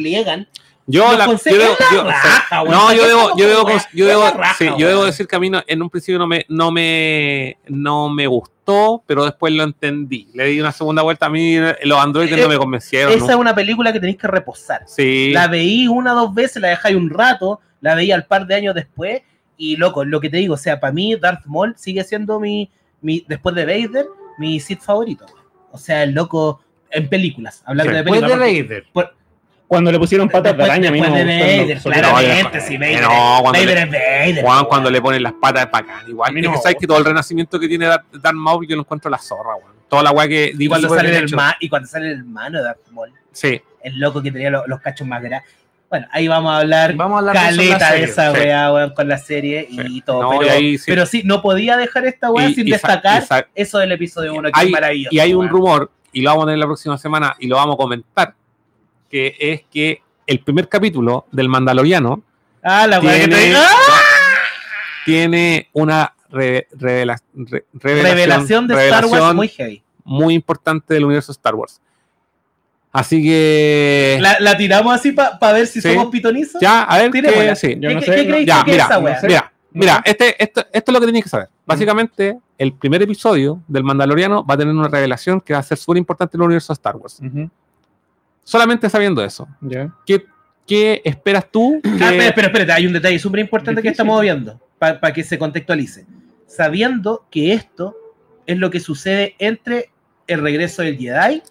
[0.87, 4.09] Yo, la- yo debo, es yo- raja, no, ¿Para yo debo, yo debo, yo Es
[4.11, 6.45] debo, raja, sí, yo debo decir que a mí no- en un principio no me,
[6.49, 10.29] no me, no me gustó, pero después lo entendí.
[10.35, 13.13] Le di una segunda vuelta a mí, los androides no me convencieron.
[13.13, 13.39] Esa es ¿no?
[13.39, 14.83] una película que tenéis que reposar.
[14.87, 18.47] Sí, La veí una o dos veces, la dejáis un rato, la veí al par
[18.47, 19.23] de años después,
[19.57, 22.71] y loco, lo que te digo, o sea, para mí Darth Maul sigue siendo mi,
[23.01, 24.07] mi después de Vader,
[24.39, 25.27] mi Sith favorito.
[25.71, 27.97] O sea, el loco en películas, hablando Sí.
[27.99, 28.47] de Después películas.
[28.49, 28.69] de porque-
[29.03, 29.13] Vader.
[29.73, 33.09] Cuando le pusieron patas de después- araña, a mí no de lo Vader, claramente, No,
[33.37, 33.91] no, cuando Vader le- es
[34.35, 34.45] Vader.
[34.45, 36.09] Juan, cuando le ponen las patas es bacán.
[36.09, 39.11] Igual, es que sabes que todo el renacimiento que tiene Darth Maul yo lo encuentro
[39.11, 39.73] la zorra, weón.
[39.89, 42.65] Toda la weá que y cuando sale el ma- y cuando sale el hermano de
[42.65, 45.51] Darth Maul, Sí, el loco que tenía lo- los cachos más grandes.
[45.89, 48.41] Bueno, ahí vamos a hablar Vamos a hablar de caleta de esa sí.
[48.41, 50.03] weá, weón, con la serie y Sí.
[50.05, 50.23] todo.
[50.23, 50.85] No, pero, y sí.
[50.87, 54.67] pero sí, no podía dejar esta weá sin destacar eso del episodio 1, que hay-
[54.67, 55.15] es maravilloso.
[55.17, 57.75] y hay un rumor, y lo vamos a tener la próxima semana, y lo vamos
[57.75, 58.35] a comentar,
[59.13, 62.23] que es que el primer capítulo del Mandaloriano
[62.63, 63.55] Ah, la weá que te tiene.
[63.57, 63.67] ¡Ah!
[65.05, 69.83] tiene una re- revela- re- revelación, Revelación de Star Wars muy heavy.
[70.05, 71.81] muy importante del universo Star Wars.
[72.93, 74.19] Así que...
[74.21, 75.93] La, la tiramos así para ver si Sí.
[75.93, 76.61] somos pitonizos.
[76.61, 77.11] ya, a ver,
[77.57, 77.77] sí.
[77.81, 79.21] Yo ¿Qué, no qué- sé, qué no- creéis Ya, que es mira, esa no weá?
[79.21, 79.27] sé.
[79.27, 81.49] Mira, mira, este, esto, esto es lo que tenéis que saber.
[81.67, 85.79] Básicamente, el primer episodio del Mandaloriano va a tener una revelación que va a ser
[85.79, 87.19] súper importante en el universo de Star Wars.
[87.21, 87.51] Ujú,
[88.45, 89.95] Solamente sabiendo eso, ya.
[90.07, 90.25] ¿qué,
[90.67, 91.81] qué esperas tú?
[91.85, 95.23] Ah, que- espera, espera, espera, hay un detalle súper importante que estamos viendo, para que
[95.23, 96.07] se contextualice.
[96.47, 97.97] Sabiendo que esto
[98.47, 99.91] es lo que sucede entre
[100.27, 101.43] el regreso del Jedi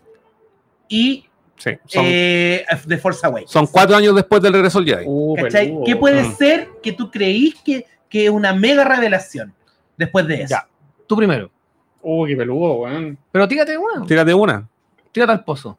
[0.89, 1.25] y
[1.57, 3.51] Sí, son, eh, The Force Awakens.
[3.51, 5.05] son cuatro años después del regreso del Jedi.
[5.07, 5.35] Uh.
[5.85, 6.35] ¿Qué puede Mm.
[6.35, 9.53] ser que tú creís que, que es una mega revelación
[9.97, 10.49] después de eso?
[10.49, 10.67] Ya.
[11.07, 11.51] Tú primero.
[12.01, 13.17] Uh, qué peludo, weón.
[13.31, 14.05] Pero tírate una.
[14.07, 14.67] Tírate una.
[15.11, 15.77] Tírate al pozo.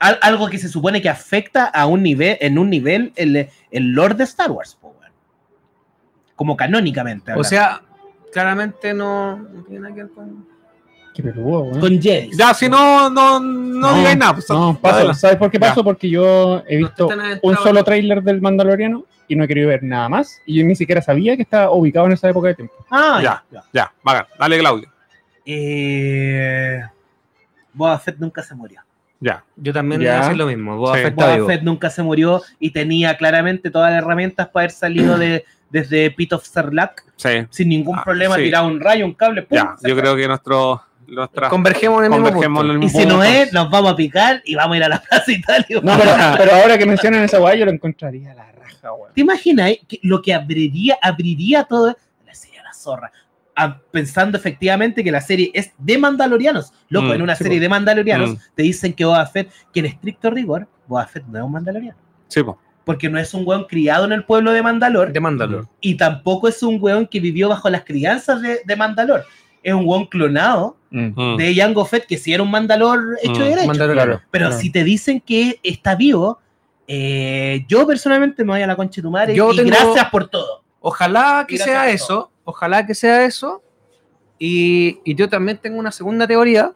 [0.00, 3.92] Al- algo que se supone que afecta a un nivel, en un nivel, el, el
[3.92, 4.78] lore de Star Wars,
[6.36, 7.30] como canónicamente.
[7.30, 7.48] O hablando.
[7.48, 7.82] sea,
[8.32, 10.52] claramente no, no tiene nada que ver con.
[11.36, 11.78] Weón.
[11.78, 12.30] con Jedi.
[12.36, 14.32] Ya, si no, no, no, digáis nada.
[14.32, 15.12] pues, No, paso.
[15.14, 15.68] ¿Sabes por qué Ya.
[15.68, 15.84] paso?
[15.84, 19.68] Porque yo he No visto están un solo tráiler del Mandaloriano y no he querido
[19.68, 20.40] ver nada más.
[20.46, 22.74] Y yo ni siquiera sabía que estaba ubicado en esa época de tiempo.
[22.90, 23.44] Ah, Ya.
[23.50, 23.60] ya.
[23.60, 23.64] ya.
[23.72, 24.88] Ya, vaga, dale, Claudio.
[25.44, 26.80] Eh,
[27.74, 28.80] Boba Fett nunca se murió.
[29.22, 29.44] Ya.
[29.56, 30.10] Yo también Ya.
[30.10, 30.76] voy a decir lo mismo.
[30.76, 31.02] Boba Sí.
[31.04, 31.46] Fett Boba.
[31.46, 36.10] Fett nunca se murió y tenía claramente todas las herramientas para haber salido de, desde
[36.10, 38.42] Pit of Sarlacc Sí, sin ningún Ah, problema, sí.
[38.42, 39.56] tirado un rayo, un cable, ¡pum!
[39.56, 39.76] ya.
[39.82, 42.72] Yo creo que nuestro, nuestra, Convergemos en el mismo convergemos en punto.
[42.72, 43.30] el Y mismo si no punto.
[43.30, 45.80] es, nos vamos a picar y vamos a ir a la Plaza Italia.
[45.82, 49.12] No, pero, pero ahora que mencionan esa weá, yo lo encontraría a la raja, weón.
[49.14, 53.12] ¿Te imaginas eh, que lo que abriría, abriría todo la serie a la zorra?
[53.54, 56.72] Ah, pensando efectivamente que la serie es de Mandalorianos.
[56.88, 57.62] Loco, Mm, en una sí, serie po.
[57.62, 58.36] de Mandalorianos Mm.
[58.54, 61.98] te dicen que Boba Fett, que en estricto rigor, Boba Fett no es un Mandaloriano.
[62.28, 62.58] Sí, po.
[62.84, 65.68] Porque no es un weón criado en el pueblo de Mandalor De Mandalor.
[65.80, 69.24] y tampoco es un weón que vivió bajo las crianzas de, de Mandalor.
[69.62, 71.12] Es un weón clonado Mm.
[71.14, 71.36] Mm.
[71.36, 73.44] de Jango Fett, que sí era un Mandalor hecho Mm.
[73.44, 73.66] y derecho.
[73.68, 74.20] Mandaloriano.
[74.30, 74.60] Pero Claro.
[74.60, 76.40] si te dicen que está vivo,
[76.88, 80.08] eh, yo personalmente me voy a la concha de tu madre Yo y tengo- gracias
[80.10, 80.62] por todo.
[80.80, 82.31] Ojalá que Mira sea eso.
[82.44, 83.62] Ojalá que sea eso.
[84.38, 86.72] Y, y yo también tengo una segunda teoría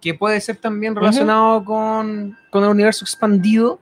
[0.00, 3.80] que puede ser también relacionado con, con el universo expandido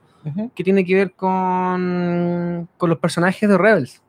[0.55, 4.01] que tiene que ver con, con los personajes de Rebels.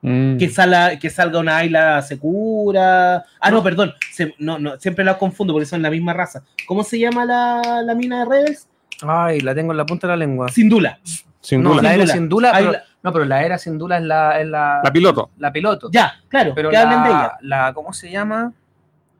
[0.00, 0.36] Mm.
[0.36, 3.24] Que, sala- que salga una Ayla Secura.
[3.40, 3.92] Ah, no, perdón.
[4.12, 6.42] se- no, no, siempre la confundo porque son la misma raza.
[6.66, 8.68] ¿Cómo se llama la, la mina de Rebels?
[9.02, 10.48] Ay, la tengo en la punta de la lengua.
[10.48, 10.98] Sin Dula.
[11.40, 11.82] Sin no, duda.
[11.82, 12.84] la Sin era Dula.
[13.02, 15.30] La- no, pero la era sin dula es la, es la, La piloto.
[15.38, 15.88] la piloto.
[15.92, 16.52] Ya, claro.
[16.54, 17.32] pero que hablen de ella.
[17.42, 18.52] la, la, ¿cómo se llama?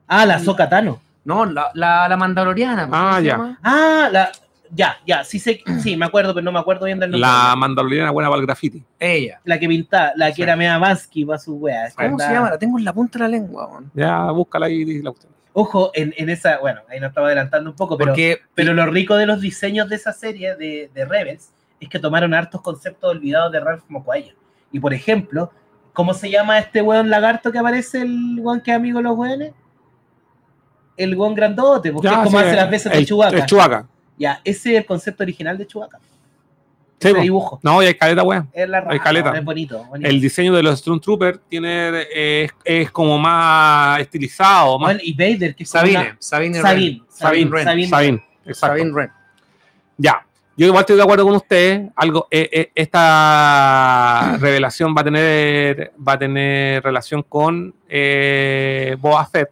[0.06, 1.00] Ah, la Sokatano.
[1.24, 2.84] No, la, la, la mandaloriana.
[2.88, 3.32] ¿cómo Ah, se ya.
[3.32, 3.58] llama?
[3.62, 4.30] Ah, la.
[4.70, 7.26] Ya, ya, sí sé, sí, me acuerdo, pero no me acuerdo bien del nombre.
[7.28, 8.84] La mandaloriana buena para el graffiti.
[8.98, 9.40] Ella.
[9.44, 10.42] La que pintaba, la que Sí.
[10.42, 11.90] era Mea Bansky para su wea.
[11.96, 12.50] ¿Cómo La- se llama?
[12.50, 13.66] La tengo en la punta de la lengua.
[13.66, 13.90] weón.
[13.94, 15.32] Ya, búscala ahí y la cuestión.
[15.54, 18.84] Ojo, en, en esa, bueno, ahí nos estaba adelantando un poco, pero, Porque pero lo
[18.86, 21.50] rico de los diseños de esa serie de, de Rebels
[21.80, 24.34] es que tomaron hartos conceptos olvidados de Ralph Moquaya.
[24.72, 25.50] Y por ejemplo,
[25.92, 29.16] ¿cómo se llama este weón lagarto que aparece el weón que es amigo de los
[29.16, 29.52] weones?
[30.96, 33.02] El weón grandote, porque Ya, es como sí, hace las veces de el-.
[33.34, 33.86] El Chewbacca.
[34.18, 35.98] Ya, ese es el concepto original de Chewbacca.
[37.00, 37.60] Sí, Ese dibujo.
[37.62, 38.50] No, y hay caleta, weón.
[38.52, 39.38] Es la Hay raja, caleta.
[39.38, 39.84] es bonito.
[39.84, 40.10] bonito.
[40.10, 45.54] El diseño de los Stormtroopers tiene, es, es como más estilizado, más Bueno, y Vader,
[45.54, 46.00] que es como Sabine.
[46.00, 46.60] una- Sabine.
[46.60, 46.60] Sabine.
[46.60, 47.50] Sabine Sabine.
[47.50, 47.64] Wren.
[47.64, 47.88] Sabine.
[47.88, 48.24] Sabine.
[48.44, 48.66] Exacto.
[48.76, 49.10] Sabine Wren.
[49.96, 50.26] Ya.
[50.58, 51.84] Yo igual estoy de acuerdo con usted.
[51.96, 59.24] Algo, eh, eh, esta revelación va a tener, va a tener relación con eh, Boba
[59.26, 59.50] Fett.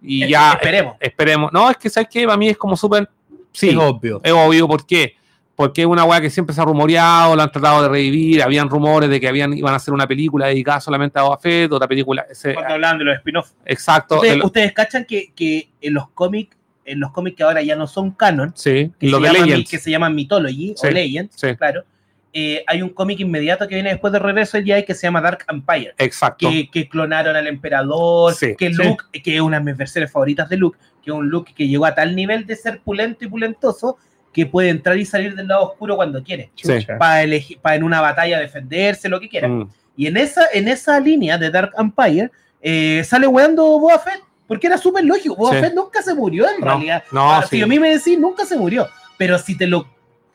[0.00, 0.96] Y Es- ya esperemos.
[1.00, 1.52] esperemos.
[1.52, 3.08] No, es que sabes que para mí es como súper.
[3.52, 4.20] Sí, Es obvio.
[4.22, 4.66] es obvio.
[4.68, 5.16] ¿Por qué?
[5.56, 8.68] porque es una weá que siempre se ha rumoreado, lo han tratado de revivir, habían
[8.68, 11.86] rumores de que habían, iban a hacer una película dedicada solamente a Boba Fett, otra
[11.86, 13.54] película, ese- Cuando hablaban de los spin-offs.
[13.64, 17.76] exacto, Ustedes, ustedes cachan que, que en los cómics, en los cómics que ahora ya
[17.76, 20.86] no son canon, sí, que, lo se, de llaman, Legends, que se llaman Mythology Sí,
[20.86, 21.56] o Legends, sí.
[21.56, 21.84] claro,
[22.32, 25.20] eh, hay un cómic inmediato que viene después del regreso del Jedi que se llama
[25.20, 25.94] Dark Empire.
[25.98, 28.82] exacto, Que, que clonaron al emperador, Sí, que sí.
[28.82, 31.68] Luke, que es una de mis versiones favoritas de Luke, que es un Luke que
[31.68, 33.98] llegó a tal nivel de ser pulento y pulentoso
[34.32, 36.50] que puede entrar y salir del lado oscuro cuando quiere.
[36.56, 36.72] Sí.
[36.98, 39.46] Para elegir, para en una batalla defenderse, lo que quiera.
[39.46, 42.30] Mm, Y en esa, en esa línea de Dark Empire
[42.60, 45.34] eh, sale weando Boba Fett, porque era súper lógico.
[45.36, 45.60] Boba Sí.
[45.60, 47.04] Fett nunca se murió en No, realidad.
[47.12, 47.56] no, Ah, sí.
[47.56, 48.86] Si a mí me decís, nunca se murió.
[49.16, 49.86] Pero si te lo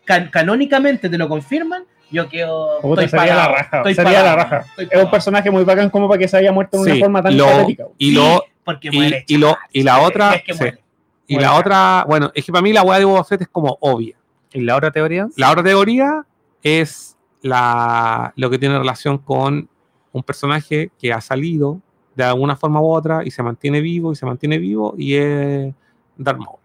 [0.05, 2.79] can- canónicamente te lo confirman, yo quedo.
[2.81, 3.77] Puta, estoy sería pagado, la raja.
[3.77, 4.65] estoy Sería pagado, la raja.
[4.69, 6.99] estoy Es un personaje muy bacán como para que se haya muerto de una Sí,
[6.99, 7.83] forma tan y lo- patética.
[7.97, 10.59] y lo, porque y- muere y lo- chaval, y la otra- es que sí.
[10.59, 10.79] muere.
[11.27, 13.47] y Muere la otra, bueno, es que para mí la weá de Boba Fett es
[13.49, 14.15] como obvia.
[14.51, 15.27] ¿Y la otra teoría?
[15.35, 16.23] La otra teoría
[16.63, 19.69] es la, lo que tiene relación con
[20.11, 21.79] un personaje que ha salido
[22.23, 25.73] de alguna forma u otra y se mantiene vivo y se mantiene vivo y es
[26.17, 26.57] Darth Maul.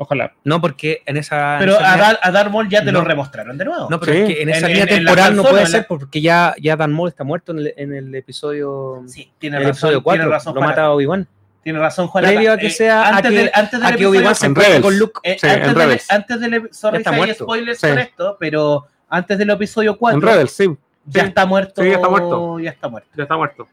[0.00, 0.32] Ojalá.
[0.44, 1.54] No, porque en esa.
[1.54, 3.00] en Pero esa a, línea- Dar- a Darth Maul ya te No.
[3.00, 3.88] lo remostraron de nuevo.
[3.90, 4.18] No, pero Sí.
[4.18, 6.54] es que en esa En- línea en- en temporal no puede en ser porque ya,
[6.60, 9.02] ya Dan Maul está muerto en el, en el episodio.
[9.06, 9.88] sí, tiene en el razón.
[9.88, 10.22] episodio 4.
[10.22, 10.70] tiene razón, lo Juan.
[10.70, 11.26] mata Obi-Wan.
[11.64, 12.24] Tiene razón, Juan.
[12.24, 14.46] Previo a que sea- a antes, que- del, antes del A que episodio Obi-Wan se
[14.46, 14.84] En encuentre Rebels.
[14.86, 15.20] con Luke.
[15.24, 17.88] Eh, Sí, antes, en del, antes del sorry si hay spoilers Sí.
[17.88, 20.68] con esto, pero antes del episodio 4 En Rebels, sí,
[21.06, 21.82] ya sí, está muerto.
[21.82, 22.58] Sí, ya está muerto.
[22.60, 23.10] Ya está muerto.
[23.16, 23.68] ya está muerto.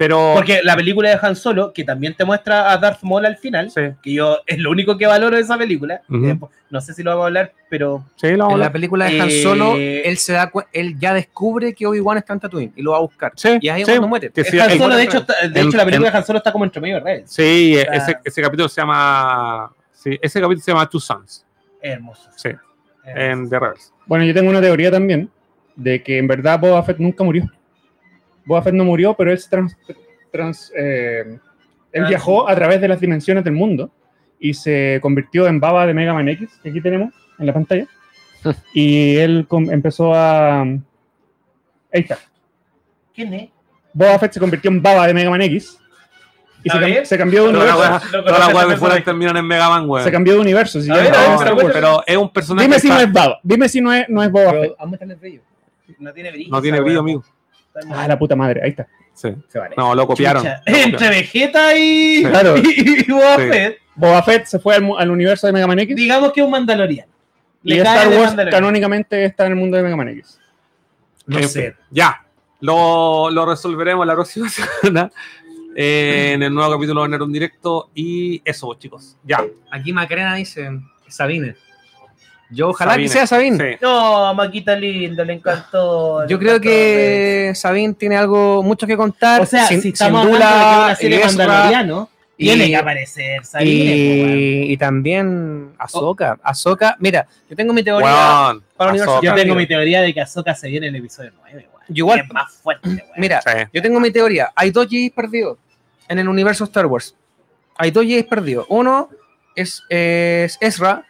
[0.00, 3.36] Pero Porque la película de Han Solo, que también te muestra a Darth Maul al
[3.36, 6.00] final, sí, que yo es lo único que valoro de esa película.
[6.08, 6.26] Ujú.
[6.26, 6.38] eh,
[6.70, 8.72] no sé si lo vamos a hablar, pero sí, lo vamos a En la hablar.
[8.72, 12.40] película de Han Eh, Solo, él se da él ya descubre que Obi-Wan está en
[12.40, 13.32] Tatooine y lo va a buscar.
[13.36, 14.30] Sí, Y ahí es cuando muere.
[14.30, 16.24] que sí, Han Solo, de hecho, está- de en- hecho, la película en- de Han
[16.24, 17.30] Solo está como entre medio de Rebels.
[17.30, 19.70] sí, sea- ese, ese capítulo se llama.
[19.92, 21.44] Sí, ese capítulo se llama Two Sons.
[21.82, 22.30] Hermoso.
[22.36, 22.62] Sí, Hermoso.
[23.04, 23.92] en The Rebels.
[24.06, 25.28] Bueno, yo tengo una teoría también
[25.76, 27.44] de que en verdad Boba Fett nunca murió.
[28.44, 29.76] Boba Fett no murió, pero él, se trans-
[30.32, 31.38] trans- eh,
[31.92, 33.90] él viajó a través de las dimensiones del mundo
[34.38, 37.86] y se convirtió en Baba de Mega Man X, que aquí tenemos en la pantalla.
[38.74, 40.62] y él com- empezó a...
[40.62, 40.80] Ahí
[41.92, 42.18] está.
[43.14, 43.50] ¿Quién es?
[43.92, 45.76] Boba Fett se convirtió en Baba de Mega Man X
[46.62, 48.00] y se, cam- se cambió de universo.
[48.12, 50.04] Todas las weas de fuera terminan en Mega Man, weón.
[50.04, 50.80] Se cambió de universo.
[50.80, 53.40] si ver, no a ver, pero es un personaje Dime si no está- es Baba.
[53.42, 54.74] Dime si no es, no es Boba Fett.
[54.98, 55.40] Pero brillo.
[55.98, 56.50] No tiene brillo.
[56.50, 57.24] no tiene brillo, amigo.
[57.90, 58.60] Ah, la puta madre.
[58.62, 58.86] Ahí está.
[59.14, 59.28] Sí.
[59.48, 59.74] Se vale.
[59.76, 60.42] No, lo copiaron.
[60.42, 60.54] Chucha.
[60.54, 60.90] Lo copiaron.
[60.94, 62.56] Entre Vegeta y, Claro.
[62.56, 63.42] y, y Boba Sí.
[63.48, 65.94] Fett, Boba Fett se fue al, al universo de Mega Man X.
[65.96, 67.10] digamos que es un mandaloriano.
[67.62, 68.60] Y Le cae Star de Wars Mandalorian.
[68.62, 70.38] canónicamente está en el mundo de Mega Man X.
[71.26, 71.74] No En sé.
[71.90, 72.24] Ya.
[72.60, 74.48] Lo, lo resolveremos la próxima
[74.82, 75.10] semana
[75.76, 77.90] eh, en el nuevo capítulo de Nerd Directo.
[77.94, 79.16] Y eso, chicos.
[79.24, 79.44] Ya.
[79.70, 80.70] Aquí Macarena dice
[81.08, 81.56] Sabine.
[82.50, 83.08] Yo ojalá Sabine.
[83.08, 83.72] que sea Sabine.
[83.72, 83.78] Sí.
[83.80, 86.22] No, Maquita lindo, le encantó.
[86.22, 89.40] le Yo creo encantó que Sabine tiene algo mucho que contar.
[89.40, 92.66] O sea, sin, si sin estamos duda, hablando de una serie Ezra mandaloriano, y- tiene
[92.68, 93.72] que aparecer Sabine.
[93.72, 96.38] y, y también Ahsoka.
[96.42, 98.08] Ahsoka, mira, yo tengo mi teoría.
[98.48, 99.26] Weón, para el universo Ahsoka.
[99.26, 101.84] Yo tengo mi teoría de que Ahsoka se viene en el episodio 9, weón.
[101.88, 102.20] Yo igual.
[102.20, 103.04] Es más fuerte, weón.
[103.16, 103.50] Mira, Sí.
[103.72, 104.50] yo tengo mi teoría.
[104.56, 105.58] Hay dos Jedi perdidos
[106.08, 107.14] en el universo Star Wars.
[107.76, 108.66] Hay dos Jedi perdidos.
[108.68, 109.08] Uno
[109.54, 111.04] es, es Ezra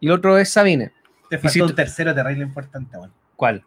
[0.00, 0.92] y el otro es Sabine.
[1.30, 3.12] Te y faltó si un tercero terrible importante, weón.
[3.36, 3.64] ¿Cuál?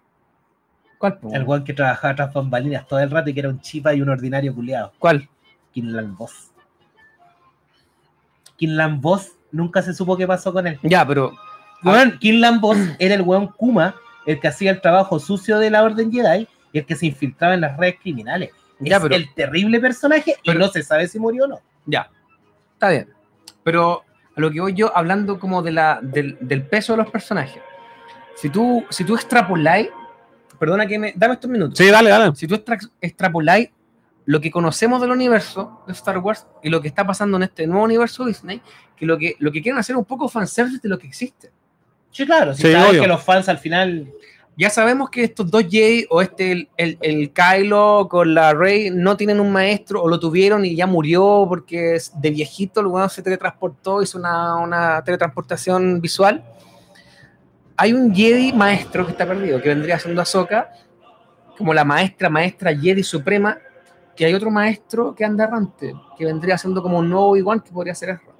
[0.97, 1.17] ¿Cuál?
[1.19, 1.33] po?
[1.33, 4.01] El weón que trabajaba tras bambalinas todo el rato y que era un chipa y
[4.01, 4.93] un ordinario culiado.
[4.99, 5.27] ¿Cuál?
[5.73, 6.51] Kinlan Boss.
[8.57, 10.79] Kinlan Boss nunca se supo qué pasó con él.
[10.83, 11.33] Ya, pero
[11.83, 13.95] Weón, Kinlan Boss era el weón Kuma,
[14.25, 17.53] el que hacía el trabajo sucio de la Orden Jedi y el que se infiltraba
[17.55, 18.51] en las redes criminales.
[18.79, 21.59] Ya, es pero- el terrible personaje y pero- no se sabe si murió o no.
[21.85, 22.09] Ya,
[22.73, 23.09] está bien.
[23.63, 24.03] Pero
[24.41, 27.61] a lo que voy yo hablando como de la, del, del peso de los personajes.
[28.35, 29.89] Si tú, si tú extrapoláis,
[30.59, 31.77] perdona que me, dame estos minutos.
[31.77, 32.35] Sí, dale, dale.
[32.35, 33.69] Si tú extra- extrapoláis
[34.25, 37.65] lo que conocemos del universo de Star Wars y lo que está pasando en este
[37.67, 38.61] nuevo universo Disney,
[38.95, 41.51] que lo que, lo que quieren hacer es un poco fanservice de lo que existe.
[42.11, 43.01] Sí, claro, si Sí, sabes obvio.
[43.01, 44.07] que los fans al final.
[44.57, 48.89] Ya sabemos que estos dos Jay o este, el, el, el Kylo con la Rey
[48.91, 53.21] no tienen un maestro o lo tuvieron y ya murió porque de viejito weón se
[53.21, 56.43] teletransportó, hizo una, una teletransportación visual.
[57.77, 60.69] Hay un Jedi maestro que está perdido, que vendría siendo Ahsoka,
[61.57, 63.57] como la maestra, maestra Jedi suprema,
[64.15, 67.71] que hay otro maestro que anda errante, que vendría siendo como un nuevo igual que
[67.71, 68.31] podría ser Ezra.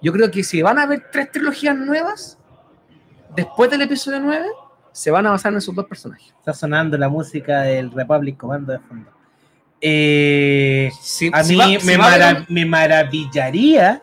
[0.00, 2.38] Yo creo que si van a haber tres trilogías nuevas,
[3.34, 4.46] después del episodio 9,
[4.98, 6.34] se van a basar en esos dos personajes.
[6.38, 9.10] Está sonando la música del Republic Commando de fondo.
[9.80, 10.90] Eh,
[11.32, 14.02] a mí va- me, va maravillaría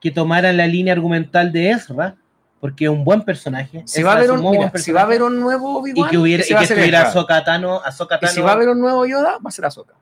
[0.00, 2.16] que tomaran la línea argumental de Ezra
[2.60, 3.82] porque es un buen personaje.
[3.84, 6.16] Si va, a haber un mira, buen si va a haber un nuevo y que
[6.16, 7.02] hubiera y va que a ser estuviera.
[7.08, 9.66] Ahsoka Tano, Ahsoka Y Tano- si va a haber un nuevo Yoda, va a ser
[9.66, 9.94] Ahsoka.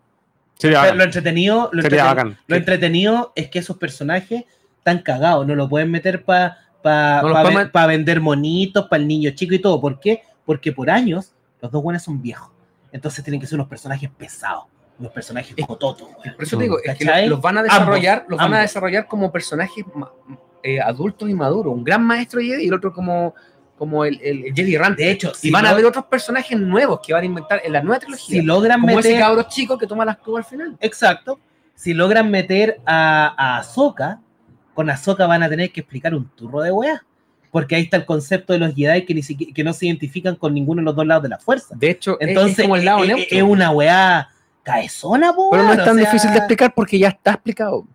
[0.56, 2.38] Sería lo entretenido, lo, Sería entreten- bacán.
[2.46, 4.44] lo entretenido es que esos personajes
[4.78, 9.08] están cagados, no lo pueden meter para pa, No pa pa vender monitos, para el
[9.08, 9.80] niño chico y todo.
[9.80, 10.22] ¿Por qué?
[10.44, 12.50] Porque por años los dos buenos son viejos.
[12.92, 14.64] Entonces tienen que ser unos personajes pesados,
[14.98, 16.08] unos personajes Es- cototos.
[16.34, 18.60] Por eso te digo, es que los van a desarrollar, los van a ambos.
[18.62, 19.84] desarrollar como personajes
[20.62, 21.74] eh, adultos y maduros.
[21.74, 23.34] Un gran maestro Jedi y el otro como,
[23.76, 25.02] como el, el, el Jedi errante.
[25.04, 27.72] De hecho, y si van a haber otros personajes nuevos que van a inventar en
[27.72, 28.40] la nueva trilogía.
[28.40, 30.76] Si logran como ese meter, cabro chico que toma las cubas al final.
[30.80, 31.38] exacto,
[31.74, 34.20] si logran meter a, a Ahsoka,
[34.78, 37.02] con Ahsoka van a tener que explicar un turro de weá.
[37.50, 40.36] Porque ahí está el concepto de los Jedi que, ni siquiera, que no se identifican
[40.36, 41.74] con ninguno de los dos lados de la fuerza.
[41.76, 43.36] De hecho, es- Entonces, es como el lado eh, eh, neutro.
[43.38, 44.28] es una weá
[44.62, 47.88] caezona, po, pero no es o tan sea, difícil de explicar porque ya está explicado.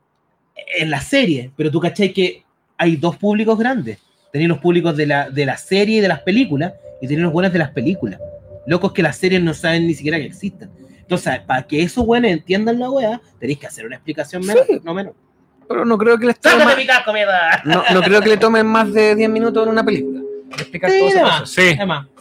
[0.77, 2.43] En la serie, pero tú cachai que
[2.77, 3.99] hay dos públicos grandes.
[4.33, 7.31] Tenéis los públicos de la, de la serie y de las películas, y tenéis los
[7.31, 8.19] buenos de las películas.
[8.65, 10.69] Locos que las series no saben ni siquiera que existen.
[10.99, 14.81] Entonces, para que esos buenos entiendan la weá, tenéis que hacer una explicación menos, Sí.
[14.83, 15.13] no menos.
[15.67, 17.61] Pero no creo que les tome ¡Sácate más, mi casco, mierda!
[17.65, 20.21] no, no creo que le tomen más de 10 minutos en una película.
[20.51, 21.45] Explicar Sí, todo proceso.
[21.45, 21.77] Sí,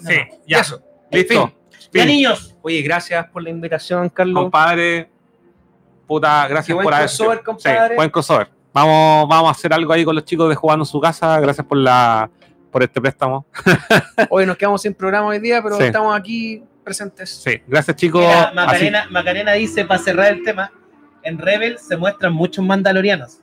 [0.07, 0.15] sí,
[0.47, 0.61] ya.
[0.61, 0.83] Eso.
[1.11, 1.53] Listo.
[1.93, 4.45] Ya, niños, Oye, gracias por la invitación, Carlos.
[4.45, 5.11] Compadre,
[6.07, 7.45] puta, gracias buen por haber crossover, sido.
[7.45, 7.89] compadre.
[7.89, 8.49] Sí, buen crossover.
[8.73, 11.39] Vamos, vamos a hacer algo ahí con los chicos de jugando en su casa.
[11.41, 12.31] Gracias por la
[12.71, 13.45] por este préstamo.
[14.31, 15.83] Hoy nos quedamos sin programa hoy día, pero Sí.
[15.85, 17.29] estamos aquí presentes.
[17.29, 18.23] Sí, gracias chicos.
[18.23, 20.73] Mira, Así- Macarena, Macarena dice, para cerrar el tema,
[21.25, 23.39] en Rebel se muestran muchos mandalorianos.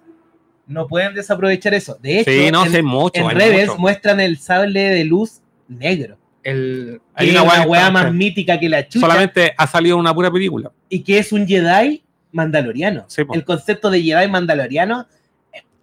[0.67, 1.97] No pueden desaprovechar eso.
[2.01, 3.19] De hecho, sí, no, en, mucho.
[3.19, 3.79] en Rebels mucho.
[3.79, 6.17] muestran el sable de luz negro.
[6.43, 8.99] El, Hay es una una weá más mítica que la chucha.
[9.05, 10.71] Solamente ha salido una pura película.
[10.87, 13.05] Y que es un Jedi mandaloriano.
[13.07, 15.07] Sí, el concepto de Jedi mandaloriano.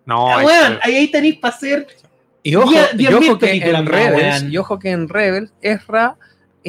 [0.04, 1.86] No, Ah, es- weón, ahí, ahí tenéis para hacer.
[2.42, 6.16] Y ojo, y ojo que en Rebels, y ojo que en Rebels, Ezra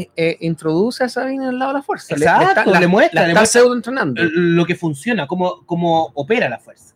[0.01, 2.13] eh, eh, introduce a Sabine en el lado de la fuerza.
[2.15, 3.61] Le- le Exacto, está- la- le muestra, la le está muestra.
[3.61, 4.21] pseudo entrenando.
[4.23, 6.93] lo que funciona, cómo, cómo opera la fuerza.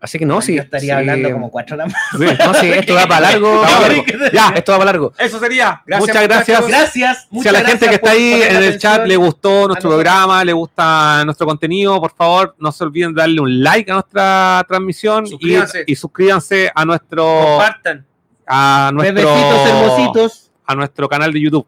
[0.00, 0.54] Así que no, sí.
[0.54, 2.02] Yo estaría hablando como cuatro horas más.
[2.12, 2.24] sí.
[2.46, 3.60] No, sí, esto va para largo.
[3.62, 4.04] Va para largo.
[4.32, 5.12] Ya, Esto va para largo.
[5.18, 5.82] eso sería.
[5.86, 6.68] Gracias, Muchas gracias.
[6.68, 7.28] Gracias.
[7.42, 10.52] Si a la gente que está ahí en el chat le gustó nuestro programa, le
[10.52, 15.26] gusta nuestro contenido, por favor, no se olviden de darle un like a nuestra transmisión
[15.26, 15.84] y, Suscríbanse.
[15.86, 18.06] y suscríbanse a nuestro Compartan.
[18.46, 20.50] a nuestro Bebecitos hermositos.
[20.64, 21.66] a nuestro canal de YouTube.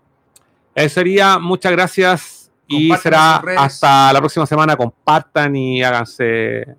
[0.75, 4.77] Eso sería, muchas gracias y Compartan será hasta la próxima semana.
[4.77, 6.77] Compartan y háganse.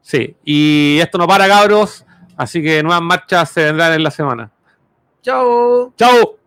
[0.00, 2.04] Sí, y esto no para, cabros.
[2.36, 4.50] Así que nuevas marchas se vendrán en la semana.
[5.22, 5.92] Chao.
[5.96, 6.43] ¡Chao!